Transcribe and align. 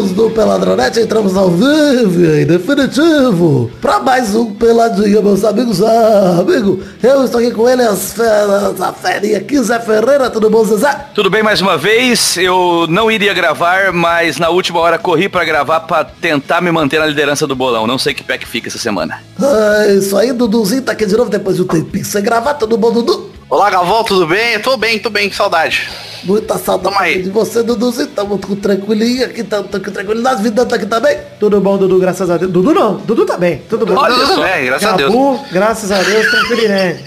amigos 0.00 0.12
do 0.12 0.30
Peladronete, 0.30 1.00
entramos 1.00 1.36
ao 1.36 1.50
vivo 1.50 2.24
e 2.24 2.44
definitivo 2.44 3.70
para 3.80 4.00
mais 4.00 4.34
um 4.34 4.54
Peladinha, 4.54 5.20
meus 5.20 5.44
amigos. 5.44 5.82
Ah, 5.82 6.38
amigo, 6.40 6.80
eu 7.02 7.24
estou 7.24 7.40
aqui 7.40 7.50
com 7.50 7.68
ele, 7.68 7.82
as 7.82 8.12
feras, 8.12 8.80
a 8.80 8.92
ferinha 8.92 9.38
aqui, 9.38 9.62
Zé 9.62 9.78
Ferreira, 9.78 10.30
tudo 10.30 10.48
bom, 10.48 10.64
Zezé? 10.64 10.90
Tudo 11.14 11.28
bem 11.28 11.42
mais 11.42 11.60
uma 11.60 11.76
vez, 11.76 12.36
eu 12.38 12.86
não 12.88 13.10
iria 13.10 13.34
gravar, 13.34 13.92
mas 13.92 14.38
na 14.38 14.48
última 14.48 14.80
hora 14.80 14.98
corri 14.98 15.28
para 15.28 15.44
gravar 15.44 15.80
para 15.80 16.04
tentar 16.04 16.62
me 16.62 16.70
manter 16.70 16.98
na 16.98 17.06
liderança 17.06 17.46
do 17.46 17.54
bolão. 17.54 17.86
Não 17.86 17.98
sei 17.98 18.14
que 18.14 18.22
pé 18.22 18.38
que 18.38 18.48
fica 18.48 18.68
essa 18.68 18.78
semana. 18.78 19.18
Ah, 19.38 19.86
isso 19.88 20.16
aí, 20.16 20.32
Duduzinho 20.32 20.82
tá 20.82 20.92
aqui 20.92 21.04
de 21.04 21.16
novo 21.16 21.30
depois 21.30 21.56
de 21.56 21.62
um 21.62 21.66
tempinho 21.66 22.04
sem 22.04 22.22
gravar, 22.22 22.54
tudo 22.54 22.78
bom, 22.78 22.90
Dudu? 22.90 23.29
Olá, 23.50 23.68
Galvão, 23.68 24.04
tudo 24.04 24.28
bem? 24.28 24.60
Tô 24.60 24.76
bem, 24.76 24.96
tô 25.00 25.10
bem, 25.10 25.28
que 25.28 25.34
saudade. 25.34 25.90
Muita 26.22 26.56
saudade 26.56 27.22
de 27.24 27.30
você, 27.30 27.64
Duduzinho. 27.64 28.06
Tamo 28.06 28.38
com 28.38 28.54
tranquilinho 28.54 29.24
aqui, 29.24 29.42
tamo 29.42 29.64
com 29.64 29.90
tranquilidade. 29.90 30.40
Vida 30.40 30.64
tá 30.64 30.76
aqui 30.76 30.86
também. 30.86 31.18
Tudo 31.40 31.60
bom, 31.60 31.76
Dudu, 31.76 31.98
graças 31.98 32.30
a 32.30 32.36
Deus. 32.36 32.52
Dudu 32.52 32.72
não, 32.72 32.98
Dudu 32.98 33.26
tá 33.26 33.36
bem, 33.36 33.60
tudo 33.68 33.84
bom. 33.84 33.96
Olha 33.96 34.14
Dudu, 34.14 34.34
só, 34.34 34.46
é, 34.46 34.64
graças 34.66 34.88
a 34.88 34.96
Deus. 34.96 35.40
graças 35.50 35.90
a 35.90 36.00
Deus, 36.00 36.30
tranquilidade. 36.30 37.04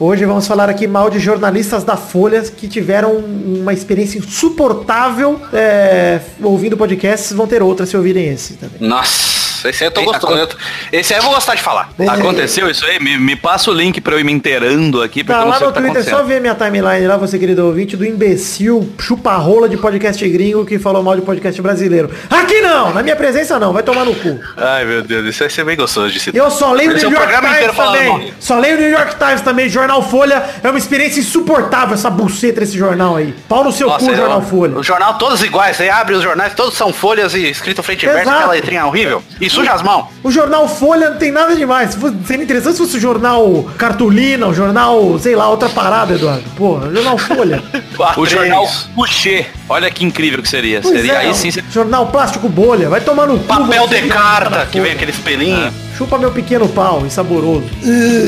Hoje 0.00 0.24
vamos 0.24 0.46
falar 0.46 0.68
aqui 0.68 0.86
mal 0.86 1.10
de 1.10 1.18
jornalistas 1.18 1.82
da 1.82 1.96
Folha 1.96 2.42
que 2.42 2.68
tiveram 2.68 3.16
uma 3.16 3.72
experiência 3.72 4.18
insuportável 4.18 5.40
é, 5.52 6.20
ouvindo 6.42 6.76
podcasts. 6.76 7.32
Vão 7.32 7.48
ter 7.48 7.62
outras 7.62 7.88
se 7.88 7.96
ouvirem 7.96 8.28
esse 8.28 8.54
também. 8.54 8.88
Nossa, 8.88 9.27
esse 9.64 9.82
aí 9.84 9.88
eu 9.88 9.92
tô 9.92 10.02
gostando. 10.02 10.48
Esse 10.92 11.12
aí 11.14 11.18
eu 11.18 11.22
vou 11.24 11.32
gostar 11.34 11.54
de 11.54 11.62
falar. 11.62 11.90
É. 11.98 12.08
Aconteceu 12.08 12.68
isso 12.70 12.84
aí? 12.86 12.98
Me, 13.00 13.18
me 13.18 13.36
passa 13.36 13.70
o 13.70 13.74
link 13.74 14.00
pra 14.00 14.14
eu 14.14 14.20
ir 14.20 14.24
me 14.24 14.32
inteirando 14.32 15.02
aqui, 15.02 15.22
porque 15.24 15.38
Tá 15.38 15.44
lá 15.44 15.58
no 15.60 15.72
tá 15.72 15.80
Twitter, 15.80 16.04
só 16.04 16.22
ver 16.22 16.40
minha 16.40 16.54
timeline 16.54 17.06
lá, 17.06 17.16
você 17.16 17.38
querido 17.38 17.64
ouvinte, 17.66 17.96
do 17.96 18.04
imbecil 18.04 18.92
chupa-rola 18.98 19.68
de 19.68 19.76
podcast 19.76 20.26
gringo 20.28 20.64
que 20.64 20.78
falou 20.78 21.02
mal 21.02 21.16
de 21.16 21.22
podcast 21.22 21.60
brasileiro. 21.62 22.10
Aqui 22.30 22.60
não, 22.60 22.92
na 22.92 23.02
minha 23.02 23.16
presença 23.16 23.58
não, 23.58 23.72
vai 23.72 23.82
tomar 23.82 24.04
no 24.04 24.14
cu. 24.14 24.38
Ai, 24.56 24.84
meu 24.84 25.02
Deus, 25.02 25.26
isso 25.26 25.40
vai 25.40 25.50
ser 25.50 25.64
bem 25.64 25.76
gostoso 25.76 26.10
de 26.12 26.20
se 26.20 26.30
Eu 26.36 26.50
só 26.50 26.72
leio 26.72 26.92
o 26.92 26.96
Esse 26.96 27.06
New 27.06 27.16
é 27.16 27.26
o 27.26 27.30
York 27.30 27.46
Times 27.46 27.76
também. 27.76 28.32
Só 28.40 28.58
leio 28.58 28.76
o 28.76 28.80
New 28.80 28.90
York 28.90 29.16
Times 29.16 29.40
também. 29.40 29.68
Jornal 29.68 30.02
Folha 30.02 30.42
é 30.62 30.68
uma 30.68 30.78
experiência 30.78 31.20
insuportável, 31.20 31.94
essa 31.94 32.10
buceta 32.10 32.60
desse 32.60 32.76
jornal 32.76 33.16
aí. 33.16 33.34
Pau 33.48 33.64
no 33.64 33.72
seu 33.72 33.88
Nossa, 33.88 34.04
cu, 34.04 34.10
eu- 34.10 34.16
Jornal 34.16 34.42
Folha. 34.42 34.76
O 34.78 34.82
jornal 34.82 35.14
todos 35.18 35.42
iguais, 35.42 35.76
você 35.76 35.88
abre 35.88 36.14
os 36.14 36.22
jornais, 36.22 36.54
todos 36.54 36.74
são 36.76 36.92
folhas 36.92 37.34
e 37.34 37.48
escrito 37.50 37.82
frente 37.82 38.04
e 38.04 38.08
verso, 38.08 38.28
aquela 38.28 38.52
letrinha 38.52 38.86
horrível. 38.86 39.22
E 39.40 39.47
suja 39.48 39.72
as 39.72 39.82
mãos. 39.82 40.06
O 40.22 40.30
jornal 40.30 40.68
Folha 40.68 41.10
não 41.10 41.16
tem 41.16 41.30
nada 41.30 41.54
demais. 41.56 41.90
Se 41.90 41.96
fosse- 41.98 42.16
Seria 42.26 42.44
interessante 42.44 42.72
se 42.76 42.78
fosse 42.82 42.96
o 42.96 43.00
jornal 43.00 43.64
Cartolina, 43.78 44.46
o 44.46 44.54
jornal, 44.54 45.18
sei 45.18 45.34
lá, 45.36 45.48
outra 45.48 45.68
parada, 45.68 46.14
Eduardo. 46.14 46.42
Porra, 46.56 46.90
jornal 46.92 47.18
Folha. 47.18 47.62
O 47.98 48.02
A3. 48.02 48.26
jornal 48.28 48.68
Puxê. 48.94 49.46
Olha 49.68 49.90
que 49.90 50.04
incrível 50.04 50.40
que 50.40 50.48
seria. 50.48 50.80
Pois 50.80 50.94
seria 50.94 51.14
é, 51.14 51.16
aí 51.18 51.34
sim. 51.34 51.50
Jornal 51.72 52.06
Plástico 52.06 52.48
Bolha. 52.48 52.88
Vai 52.88 53.00
tomar 53.00 53.26
no. 53.26 53.38
Papel 53.40 53.88
de 53.88 54.02
carta, 54.02 54.66
que 54.70 54.80
vem 54.80 54.92
aqueles 54.92 55.16
pelinhos. 55.16 55.72
Chupa 55.96 56.16
meu 56.16 56.30
pequeno 56.30 56.68
pau, 56.68 57.02
insaboroso. 57.04 57.64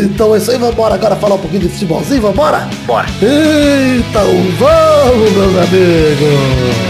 Então 0.04 0.34
é 0.34 0.38
isso 0.38 0.50
aí, 0.50 0.58
vambora 0.58 0.94
agora 0.96 1.14
falar 1.14 1.36
um 1.36 1.38
pouquinho 1.38 1.62
de 1.62 1.68
futebolzinho, 1.68 2.20
vambora? 2.20 2.68
Bora. 2.84 3.06
Então 3.20 4.26
vamos, 4.58 5.32
meus 5.32 5.56
amigos. 5.68 6.89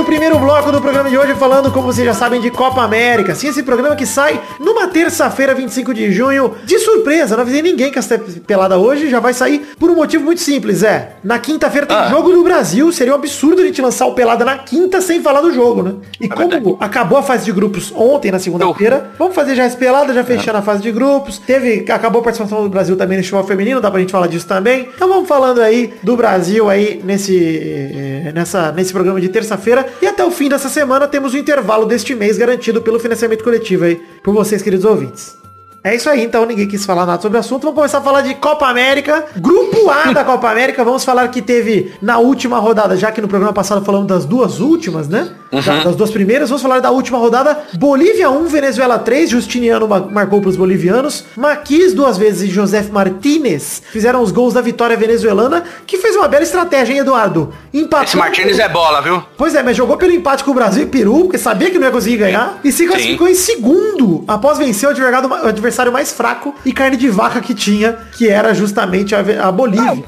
Aqui 0.00 0.02
o 0.02 0.04
primeiro 0.04 0.38
bloco 0.38 0.72
do 0.72 0.80
programa 0.80 1.08
de 1.10 1.16
hoje, 1.18 1.34
falando, 1.34 1.70
como 1.70 1.86
vocês 1.92 2.06
já 2.06 2.14
sabem, 2.14 2.40
de 2.40 2.50
Copa 2.50 2.82
América. 2.82 3.34
Sim, 3.34 3.48
esse 3.48 3.62
programa 3.62 3.94
que 3.94 4.06
sai 4.06 4.40
numa 4.58 4.86
terça-feira, 4.88 5.54
25 5.54 5.92
de 5.92 6.10
junho, 6.12 6.54
de 6.64 6.78
surpresa. 6.78 7.34
Não 7.36 7.42
avisei 7.42 7.60
ninguém 7.62 7.90
que 7.90 7.98
essa 7.98 8.18
pelada 8.46 8.78
hoje 8.78 9.08
já 9.10 9.20
vai 9.20 9.34
sair 9.34 9.60
por 9.78 9.90
um 9.90 9.94
motivo 9.94 10.24
muito 10.24 10.40
simples, 10.40 10.82
é. 10.82 11.12
Na 11.22 11.38
quinta-feira 11.38 11.86
tem 11.86 11.96
Ah. 11.96 12.08
jogo 12.08 12.32
do 12.32 12.42
Brasil. 12.42 12.90
Seria 12.92 13.12
um 13.12 13.16
absurdo 13.16 13.60
a 13.60 13.64
gente 13.64 13.80
lançar 13.82 14.06
o 14.06 14.14
pelada 14.14 14.44
na 14.44 14.58
quinta 14.58 15.00
sem 15.00 15.20
falar 15.22 15.40
do 15.42 15.52
jogo, 15.52 15.82
né? 15.82 15.94
E 16.20 16.28
como 16.28 16.48
verdade. 16.50 16.76
acabou 16.80 17.18
a 17.18 17.22
fase 17.22 17.44
de 17.44 17.52
grupos 17.52 17.92
ontem, 17.94 18.30
na 18.30 18.38
segunda-feira, 18.38 19.10
vamos 19.18 19.34
fazer 19.34 19.54
já 19.54 19.64
essa 19.64 19.76
pelada, 19.76 20.14
já 20.14 20.24
fechando 20.24 20.58
a 20.58 20.62
fase 20.62 20.82
de 20.82 20.90
grupos. 20.92 21.38
Teve, 21.38 21.84
acabou 21.90 22.20
a 22.20 22.24
participação 22.24 22.62
do 22.62 22.68
Brasil 22.70 22.96
também 22.96 23.18
no 23.18 23.24
futebol 23.24 23.44
feminino, 23.44 23.80
dá 23.80 23.90
pra 23.90 24.00
gente 24.00 24.12
falar 24.12 24.26
disso 24.28 24.46
também. 24.46 24.88
Então 24.94 25.08
vamos 25.08 25.28
falando 25.28 25.60
aí 25.60 25.92
do 26.02 26.16
Brasil 26.16 26.68
aí 26.70 27.00
nesse, 27.04 27.36
eh, 27.36 28.32
nessa, 28.34 28.72
nesse 28.72 28.92
programa 28.92 29.20
de 29.20 29.28
terça-feira. 29.28 29.86
E 30.00 30.06
até 30.06 30.24
o 30.24 30.30
fim 30.30 30.48
dessa 30.48 30.68
semana 30.68 31.08
temos 31.08 31.34
o 31.34 31.38
intervalo 31.38 31.86
deste 31.86 32.14
mês 32.14 32.38
garantido 32.38 32.82
pelo 32.82 33.00
financiamento 33.00 33.44
coletivo 33.44 33.84
aí, 33.84 33.96
por 34.22 34.34
vocês, 34.34 34.62
queridos 34.62 34.84
ouvintes. 34.84 35.39
É 35.82 35.94
isso 35.94 36.10
aí, 36.10 36.22
então 36.22 36.44
ninguém 36.44 36.68
quis 36.68 36.84
falar 36.84 37.06
nada 37.06 37.22
sobre 37.22 37.38
o 37.38 37.40
assunto. 37.40 37.62
Vamos 37.62 37.76
começar 37.76 37.98
a 37.98 38.02
falar 38.02 38.20
de 38.20 38.34
Copa 38.34 38.66
América. 38.68 39.24
Grupo 39.36 39.88
A 39.90 40.12
da 40.12 40.22
Copa 40.22 40.50
América. 40.50 40.84
Vamos 40.84 41.04
falar 41.04 41.26
que 41.28 41.40
teve 41.40 41.94
na 42.02 42.18
última 42.18 42.58
rodada, 42.58 42.96
já 42.98 43.10
que 43.10 43.20
no 43.20 43.26
programa 43.28 43.54
passado 43.54 43.82
falamos 43.82 44.06
das 44.06 44.26
duas 44.26 44.60
últimas, 44.60 45.08
né? 45.08 45.30
Da- 45.50 45.82
Das 45.84 45.96
duas 45.96 46.10
primeiras. 46.10 46.50
Vamos 46.50 46.62
falar 46.62 46.80
da 46.80 46.90
última 46.90 47.16
rodada. 47.18 47.58
Bolívia 47.74 48.28
1, 48.30 48.44
Venezuela 48.46 48.98
3. 48.98 49.30
Justiniano 49.30 49.88
ma- 49.88 50.00
marcou 50.00 50.40
para 50.40 50.50
os 50.50 50.56
bolivianos. 50.56 51.24
Maquis 51.34 51.94
duas 51.94 52.18
vezes 52.18 52.42
e 52.50 52.52
José 52.52 52.82
Martínez 52.92 53.82
fizeram 53.90 54.22
os 54.22 54.30
gols 54.30 54.52
da 54.54 54.60
vitória 54.60 54.96
venezuelana, 54.98 55.64
que 55.86 55.96
fez 55.96 56.14
uma 56.14 56.28
bela 56.28 56.42
estratégia, 56.42 56.92
hein, 56.92 56.98
Eduardo? 57.00 57.52
Empatou. 57.72 58.04
Esse 58.04 58.16
Martínez 58.18 58.58
é 58.58 58.68
bola, 58.68 59.00
viu? 59.00 59.22
Pois 59.36 59.54
é, 59.54 59.62
mas 59.62 59.76
jogou 59.76 59.96
pelo 59.96 60.12
empate 60.12 60.44
com 60.44 60.50
o 60.50 60.54
Brasil 60.54 60.82
e 60.84 60.86
Peru, 60.86 61.20
porque 61.22 61.38
sabia 61.38 61.70
que 61.70 61.78
não 61.78 61.86
ia 61.86 61.92
conseguir 61.92 62.18
ganhar. 62.18 62.58
E 62.62 62.70
se 62.70 62.86
classificou 62.86 63.26
em 63.28 63.34
segundo, 63.34 64.24
após 64.28 64.58
vencer 64.58 64.88
o 64.88 64.92
adversário, 64.92 65.69
adversário 65.70 65.92
mais 65.92 66.12
fraco 66.12 66.54
e 66.64 66.72
carne 66.72 66.96
de 66.96 67.08
vaca 67.08 67.40
que 67.40 67.54
tinha, 67.54 67.96
que 68.12 68.28
era 68.28 68.52
justamente 68.52 69.14
a, 69.14 69.20
a 69.48 69.52
Bolívia. 69.52 70.02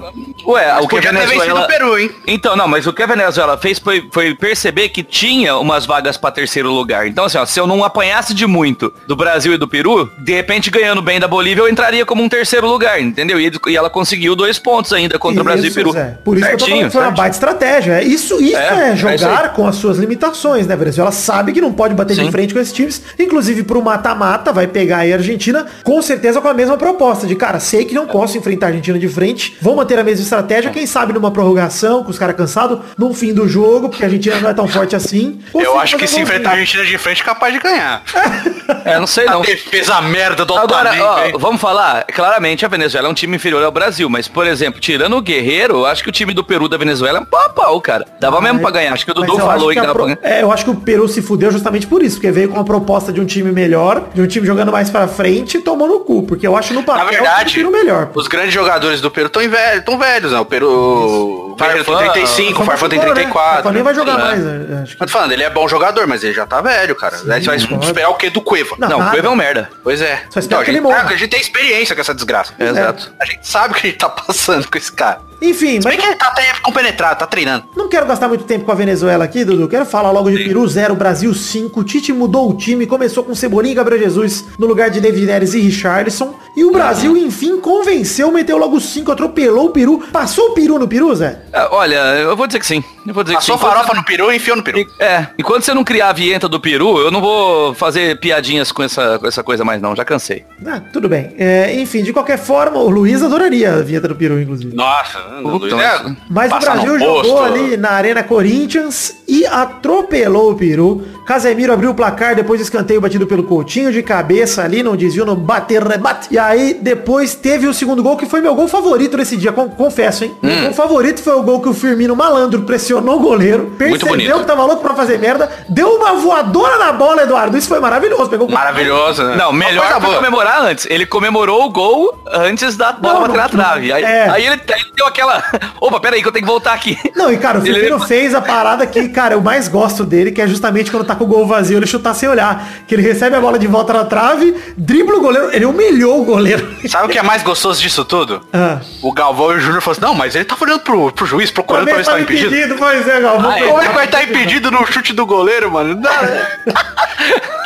Ué, 0.47 0.79
o 0.81 0.89
que 0.89 0.97
a 0.99 1.01
Venezuela... 1.01 1.65
o 1.65 1.67
Peru, 1.67 1.99
hein? 1.99 2.11
Então, 2.27 2.57
não, 2.57 2.67
mas 2.67 2.87
o 2.87 2.93
que 2.93 3.03
a 3.03 3.07
Venezuela 3.07 3.57
fez 3.57 3.79
foi, 3.79 4.09
foi 4.13 4.35
perceber 4.35 4.89
que 4.89 5.03
tinha 5.03 5.57
umas 5.57 5.87
vagas 5.87 6.17
pra 6.17 6.31
terceiro 6.31 6.71
lugar. 6.71 7.07
Então, 7.07 7.25
assim, 7.25 7.39
ó, 7.39 7.47
se 7.47 7.59
eu 7.59 7.67
não 7.67 7.85
apanhasse 7.85 8.35
de 8.35 8.47
muito 8.47 8.93
do 9.07 9.15
Brasil 9.15 9.55
e 9.55 9.57
do 9.57 9.69
Peru, 9.69 10.11
de 10.19 10.33
repente 10.35 10.71
ganhando 10.71 11.01
bem 11.01 11.21
da 11.21 11.29
Bolívia, 11.29 11.63
eu 11.63 11.69
entraria 11.69 12.05
como 12.05 12.23
um 12.23 12.29
terceiro 12.29 12.67
lugar, 12.67 13.01
entendeu? 13.01 13.41
E, 13.41 13.51
e 13.69 13.77
ela 13.77 13.89
conseguiu 13.89 14.35
dois 14.35 14.59
pontos 14.59 14.93
ainda 14.93 15.19
contra 15.19 15.41
o 15.41 15.45
Brasil 15.45 15.65
e 15.65 15.69
Isso, 15.69 15.77
Peru. 15.77 15.93
Zé. 15.93 16.19
Por 16.25 16.37
isso 16.37 16.47
que 16.47 16.55
eu 16.55 16.59
tô 16.59 16.65
Certinho, 16.65 16.91
falando 16.91 16.91
que 16.91 16.93
foi 16.93 17.01
uma 17.01 17.07
certinho. 17.07 17.17
baita 17.23 17.37
estratégia. 17.37 18.03
Isso, 18.03 18.43
isso 18.43 18.57
é, 18.57 18.63
É, 18.63 18.89
é 18.91 18.95
isso 18.95 18.97
jogar 19.19 19.53
com 19.53 19.67
as 19.67 19.77
suas 19.77 19.99
limitações, 19.99 20.67
né, 20.67 20.75
Venezuela? 20.77 21.13
sabe 21.13 21.53
que 21.53 21.61
não 21.61 21.73
pode 21.73 21.95
bater 21.95 22.15
de 22.15 22.25
Sim. 22.25 22.31
frente 22.31 22.53
com 22.53 22.61
esses 22.61 22.73
times. 22.73 23.03
Inclusive 23.19 23.63
pro 23.63 23.83
mata-mata, 23.83 24.53
vai 24.53 24.67
pegar 24.67 24.99
aí 24.99 25.13
a 25.13 25.17
Argentina, 25.17 25.52
com 25.83 26.01
certeza 26.03 26.41
com 26.41 26.49
a 26.49 26.55
mesma 26.55 26.77
proposta. 26.77 27.27
De, 27.27 27.35
cara, 27.37 27.61
sei 27.61 27.85
que 27.85 27.95
não 27.95 28.07
posso 28.07 28.37
enfrentar 28.39 28.67
a 28.67 28.69
Argentina 28.71 28.99
de 28.99 29.09
frente, 29.09 29.57
vou 29.61 29.75
manter 29.77 29.99
a 29.99 30.05
mesma 30.05 30.23
estratégia, 30.23 30.71
quem 30.71 30.87
sabe 30.87 31.13
numa 31.13 31.31
prorrogação, 31.31 32.03
com 32.05 32.11
os 32.11 32.19
caras 32.19 32.37
cansados, 32.37 32.79
num 32.99 33.13
fim 33.15 33.33
do 33.33 33.49
jogo, 33.49 33.89
porque 33.89 34.03
a 34.05 34.07
Argentina 34.07 34.41
não 34.41 34.51
é 34.51 34.55
tão 34.55 34.67
forte 34.69 34.95
assim. 34.97 35.41
Eu 35.55 35.79
acho 35.79 35.97
que 35.97 36.07
se 36.07 36.17
um 36.17 36.23
enfrentar 36.23 36.51
a 36.51 36.57
golzinho. 36.57 36.61
Argentina 36.81 36.85
de 36.85 36.99
frente 36.99 37.23
é 37.23 37.25
capaz 37.25 37.53
de 37.53 37.61
ganhar. 37.61 38.03
É, 38.85 38.99
não 38.99 39.07
sei 39.07 39.27
A 39.27 39.33
não. 39.33 39.43
defesa 39.43 40.01
merda 40.01 40.45
do 40.45 40.55
Agora, 40.57 40.91
ó, 40.99 41.39
vamos 41.39 41.61
falar, 41.61 42.05
claramente 42.07 42.65
a 42.65 42.69
Venezuela 42.69 43.07
é 43.07 43.11
um 43.11 43.15
time 43.15 43.37
inferior 43.37 43.63
ao 43.63 43.71
Brasil, 43.71 44.09
mas, 44.09 44.29
por 44.29 44.47
exemplo, 44.47 44.81
tirando 44.81 45.17
o 45.17 45.21
Guerreiro, 45.21 45.75
eu 45.79 45.87
acho 45.87 46.03
que 46.03 46.09
o 46.09 46.13
time 46.13 46.33
do 46.33 46.43
Peru 46.43 46.69
da 46.69 46.77
Venezuela 46.79 47.19
é 47.19 47.21
um 47.21 47.25
pau 47.25 47.41
a 47.45 47.49
pau, 47.51 47.81
cara. 47.81 48.07
Dava 48.21 48.41
mesmo 48.41 48.61
pra 48.61 48.71
ganhar, 48.71 48.93
acho 48.95 49.05
que 49.05 49.11
o 49.11 49.15
Dudu 49.15 49.37
falou 49.39 49.69
aí 49.69 49.75
que 49.75 49.81
que 49.81 49.87
a 49.87 49.89
dava 49.93 49.95
pro- 49.95 50.05
pra 50.07 50.15
ganhar. 50.15 50.39
É, 50.39 50.43
eu 50.43 50.51
acho 50.53 50.65
que 50.65 50.71
o 50.71 50.75
Peru 50.77 51.07
se 51.09 51.21
fudeu 51.21 51.51
justamente 51.51 51.87
por 51.87 52.03
isso, 52.03 52.17
porque 52.17 52.31
veio 52.31 52.49
com 52.49 52.55
uma 52.55 52.65
proposta 52.65 53.13
de 53.13 53.21
um 53.21 53.27
time 53.27 53.51
melhor, 53.53 54.05
de 54.15 54.23
um 54.23 54.27
time 54.27 54.47
jogando 54.47 54.73
mais 54.73 54.89
pra 54.89 55.07
frente 55.07 55.42
e 55.43 55.61
tomou 55.61 55.87
no 55.89 56.01
cu, 56.01 56.23
porque 56.25 56.47
eu 56.47 56.57
acho 56.57 56.73
no 56.75 56.81
Na 56.81 56.87
papel 56.87 57.09
verdade, 57.09 57.65
o 57.65 57.71
melhor. 57.71 58.11
os 58.15 58.29
grandes 58.29 58.53
jogadores 58.55 59.01
do 59.01 59.11
Peru 59.11 59.27
estão 59.27 59.49
velhos, 59.49 59.85
tão 59.85 59.99
velhos, 59.99 60.33
né? 60.33 60.39
O 60.41 60.45
Peru... 60.45 61.49
O 61.53 61.55
Guerreiro 61.55 61.85
tem 61.85 61.95
Farfán, 61.95 62.13
35, 62.13 62.63
o 62.63 62.65
Farfán 62.65 62.89
tem 62.89 62.99
Machucou, 62.99 63.15
né? 63.15 63.21
34. 63.23 63.55
Farfán 63.63 63.73
nem 63.73 63.83
vai 63.83 63.95
jogar 63.95 64.13
É. 64.19 64.23
mais, 64.23 64.41
né? 64.43 64.81
acho 64.83 64.97
que. 64.97 65.03
Eu 65.03 65.07
tô 65.07 65.13
falando, 65.13 65.33
ele 65.33 65.43
é 65.43 65.51
bom 65.51 65.69
jogador, 65.69 66.07
mas 66.07 66.25
ele 66.25 66.33
já 66.33 66.47
tá 66.47 66.61
velho, 66.63 66.97
cara. 66.97 67.17
Aí 67.17 67.41
você 67.43 67.47
vai 67.47 67.61
concordo. 67.61 67.85
esperar 67.85 68.09
o 68.09 68.15
quê 68.15 68.31
do 68.31 68.41
Cueva? 68.41 68.75
Não, 68.79 68.89
Não, 68.89 69.01
o. 69.07 69.11
Cueva 69.11 69.27
é 69.29 69.31
um 69.31 69.37
merda. 69.37 69.69
Pois 69.85 70.01
é. 70.01 70.23
Só 70.31 70.41
espero 70.41 70.45
Então, 70.47 70.61
a, 70.61 70.65
que 70.65 70.71
ele 70.71 70.79
gente, 70.79 70.83
morra. 70.85 71.05
tá- 71.05 71.11
a 71.11 71.17
gente 71.17 71.29
tem 71.31 71.41
experiência 71.41 71.95
com 71.95 72.01
essa 72.01 72.15
desgraça. 72.15 72.55
É. 72.59 72.65
Exato. 72.69 73.13
A 73.21 73.25
gente 73.27 73.47
sabe 73.47 73.75
o 73.75 73.77
que 73.77 73.87
a 73.87 73.91
gente 73.91 73.99
tá 73.99 74.09
passando 74.09 74.67
com 74.69 74.79
esse 74.79 74.91
cara. 74.93 75.21
Enfim, 75.43 75.81
Se 75.83 75.89
bem 75.89 75.97
mas 75.97 75.97
que 75.97 76.07
ele 76.07 76.15
tá 76.17 76.29
até 76.29 76.45
compenetrado, 76.63 77.19
tá 77.19 77.27
treinando. 77.27 77.65
não 77.77 77.89
quero 77.89 78.07
gastar 78.07 78.29
muito 78.29 78.45
tempo 78.45 78.65
com 78.65 78.71
a 78.71 78.77
Venezuela 78.77 79.25
aqui, 79.25 79.45
Dudu. 79.45 79.67
Quero 79.69 79.85
falar 79.85 80.13
logo 80.13 80.31
de 80.31 80.37
Peru 80.45 80.67
0, 80.67 80.95
Brasil 80.95 81.35
5. 81.35 81.81
O 81.81 81.85
Tite 81.85 82.13
mudou 82.13 82.49
o 82.49 82.57
time, 82.57 82.87
começou 82.87 83.25
com 83.25 83.35
Cebolinha 83.35 83.73
e 83.73 83.75
Gabriel 83.75 84.01
Jesus 84.05 84.45
no 84.57 84.67
lugar 84.69 84.89
de 84.89 85.01
David 85.01 85.32
Neres 85.33 85.55
e 85.55 85.61
Richarlison. 85.61 86.35
E 86.55 86.63
o 86.65 86.71
Brasil, 86.71 87.17
enfim, 87.17 87.59
convenceu, 87.59 88.31
meteu 88.31 88.59
logo 88.59 88.79
5, 88.79 89.11
atropelou 89.11 89.69
o 89.69 89.71
Peru. 89.71 90.03
Passou 90.13 90.51
o 90.51 90.53
Peru 90.53 90.79
no 90.79 90.87
Peru, 90.87 91.15
Zé? 91.15 91.39
Ah, 91.51 91.69
Olha, 91.73 91.95
eu 92.19 92.37
vou 92.37 92.47
dizer 92.47 92.59
que 92.59 92.67
sim. 92.67 92.85
Eu 93.07 93.15
vou 93.15 93.25
dizer 93.25 93.37
Passou 93.37 93.57
que 93.57 93.65
sim, 93.65 93.69
farofa 93.69 93.95
no 93.95 94.05
peru 94.05 94.31
e 94.31 94.37
enfiou 94.37 94.57
no 94.57 94.63
peru. 94.63 94.79
E- 94.79 94.87
É, 95.01 95.27
enquanto 95.37 95.65
você 95.65 95.73
não 95.75 95.83
criar 95.83 96.11
a 96.11 96.13
vienta 96.13 96.49
do 96.49 96.61
peru, 96.61 96.99
eu 97.01 97.11
não 97.11 97.21
vou 97.21 97.75
fazer 97.75 98.21
piadinhas 98.21 98.71
com 98.71 98.81
essa, 98.83 99.19
com 99.19 99.27
essa 99.27 99.43
coisa 99.43 99.65
mais 99.65 99.81
não, 99.83 99.97
já 99.97 100.05
cansei. 100.05 100.45
Ah, 100.65 100.81
tudo 100.93 101.09
bem. 101.09 101.35
É, 101.39 101.75
enfim, 101.81 102.03
de 102.05 102.13
qualquer 102.13 102.39
forma, 102.39 102.79
o 102.79 102.89
Luiz 102.91 103.21
adoraria 103.23 103.73
a 103.73 103.83
vinheta 103.83 104.07
do 104.07 104.15
Peru, 104.15 104.41
inclusive. 104.41 104.77
Nossa, 104.77 105.19
Puta, 105.43 105.49
Luiz, 105.67 105.73
é, 105.73 106.17
mas- 106.31 106.53
o 106.53 106.61
Brasil 106.61 106.99
posto. 106.99 107.27
jogou 107.29 107.43
ali 107.43 107.77
na 107.77 107.91
Arena 107.91 108.23
Corinthians 108.23 109.17
e 109.27 109.45
atropelou 109.47 110.53
o 110.53 110.55
Peru. 110.55 111.03
Casemiro 111.27 111.73
abriu 111.73 111.91
o 111.91 111.95
placar 111.95 112.37
depois 112.37 112.61
do 112.61 112.63
escanteio 112.65 113.01
batido 113.01 113.27
pelo 113.27 113.43
Coutinho 113.45 113.91
de 113.91 114.03
cabeça 114.03 114.63
ali, 114.63 114.83
não 114.83 114.95
desviou 114.97 115.22
no 115.25 115.35
bater 115.37 115.83
rebate. 115.83 116.29
E 116.31 116.39
aí 116.39 116.75
depois 116.75 117.35
teve 117.35 117.67
o 117.67 117.75
segundo 117.75 118.03
gol 118.03 118.17
que 118.17 118.27
foi 118.27 118.41
meu 118.41 118.55
gol 118.55 118.69
favorito 118.69 119.17
nesse 119.17 119.37
dia, 119.37 119.53
con- 119.53 119.69
confesso, 119.71 120.25
hein? 120.25 120.35
Hum. 120.43 120.47
Meu 120.49 120.63
gol 120.65 120.73
favorito 120.75 121.23
foi 121.23 121.35
o 121.35 121.43
gol 121.43 121.61
que 121.61 121.69
o 121.69 121.75
Firmino 121.75 122.15
malandro 122.17 122.63
pressionou 122.63 123.17
o 123.17 123.21
goleiro, 123.21 123.73
percebeu 123.79 124.09
bonito. 124.09 124.39
que 124.41 124.45
tava 124.47 124.65
louco 124.65 124.83
pra 124.83 124.95
fazer 124.95 125.19
merda, 125.19 125.51
deu 125.69 125.89
uma 125.97 126.15
voadora 126.15 126.79
na 126.79 126.93
bola, 126.93 127.23
Eduardo. 127.23 127.57
Isso 127.57 127.69
foi 127.69 127.81
maravilhoso. 127.81 128.29
Pegou 128.31 128.47
o 128.47 128.51
gol. 128.51 128.59
Maravilhoso, 128.59 129.23
né? 129.25 129.37
Não, 129.37 129.53
melhor 129.53 129.87
foi 129.93 130.01
boa. 130.01 130.17
comemorar 130.17 130.63
antes. 130.65 130.87
Ele 130.91 131.07
comemorou 131.07 131.65
o 131.65 131.71
gol 131.71 132.23
antes 132.33 132.77
da 132.77 132.93
bola 132.93 133.15
Não, 133.15 133.21
bater 133.23 133.37
na 133.37 133.43
não, 133.43 133.49
trave. 133.51 133.93
Aí, 133.93 134.03
é. 134.03 134.29
aí 134.29 134.47
ele, 134.47 134.61
ele 134.69 134.85
deu 134.97 135.07
aquela. 135.07 135.43
Opa, 135.81 136.01
peraí 136.01 136.23
que 136.23 136.29
eu 136.29 136.33
tenho 136.33 136.45
que 136.45 136.51
voltar 136.51 136.73
aqui. 136.73 136.97
Não, 137.17 137.33
e 137.33 137.37
cara, 137.37 137.59
o 137.59 137.63
Ele 137.63 137.73
Firmino 137.73 137.95
levou- 137.95 138.07
fez 138.09 138.35
a 138.35 138.41
parada 138.41 138.87
que, 138.87 139.09
cara, 139.09 139.35
eu 139.35 139.41
mais 139.41 139.69
gosto 139.69 140.05
dele, 140.05 140.31
que 140.33 140.41
é 140.41 140.47
justamente 140.47 140.91
quando 140.91 141.05
tá 141.05 141.15
com 141.15 141.25
o 141.25 141.27
gol 141.27 141.47
vazio, 141.47 141.79
ele 141.79 141.87
chutar 141.87 142.15
sem 142.15 142.29
olhar. 142.29 142.67
Que 142.87 142.95
ele 142.95 143.03
recebe 143.03 143.37
a 143.37 143.41
bola 143.41 143.59
de 143.59 143.67
volta 143.67 143.93
na 143.93 144.05
trave, 144.05 144.55
dribla 144.77 145.12
o 145.19 145.21
goleiro, 145.21 145.51
ele 145.53 145.65
humilhou 145.65 146.21
o 146.23 146.25
goleiro. 146.25 146.77
Sabe 146.89 147.07
o 147.07 147.09
que 147.09 147.19
é 147.19 147.23
mais 147.23 147.43
gostoso 147.43 147.81
disso 147.81 148.05
tudo? 148.05 148.41
Ah. 148.53 148.81
O 149.03 149.13
Galvão 149.13 149.53
e 149.53 149.57
o 149.57 149.61
Júnior 149.61 149.81
falaram 149.83 149.99
assim, 150.03 150.13
não, 150.13 150.15
mas 150.15 150.35
ele 150.35 150.45
tá 150.45 150.57
olhando 150.61 150.81
pro, 150.81 151.13
pro 151.13 151.27
juiz, 151.27 151.51
procurando 151.51 151.87
pra 151.87 151.97
ver 151.97 152.05
se 152.05 152.11
tá 152.11 152.21
impedido. 152.21 152.75
pois 152.77 153.07
é, 153.09 153.21
Galvão. 153.21 153.51
Ah. 153.51 153.59
Como 153.61 153.81
é 153.83 153.89
que 153.89 153.95
vai 153.95 154.05
estar 154.07 154.23
impedido 154.25 154.71
no 154.71 154.87
chute 154.87 155.13
do 155.13 155.27
goleiro, 155.27 155.71
mano? 155.71 155.95
Não. 155.95 156.11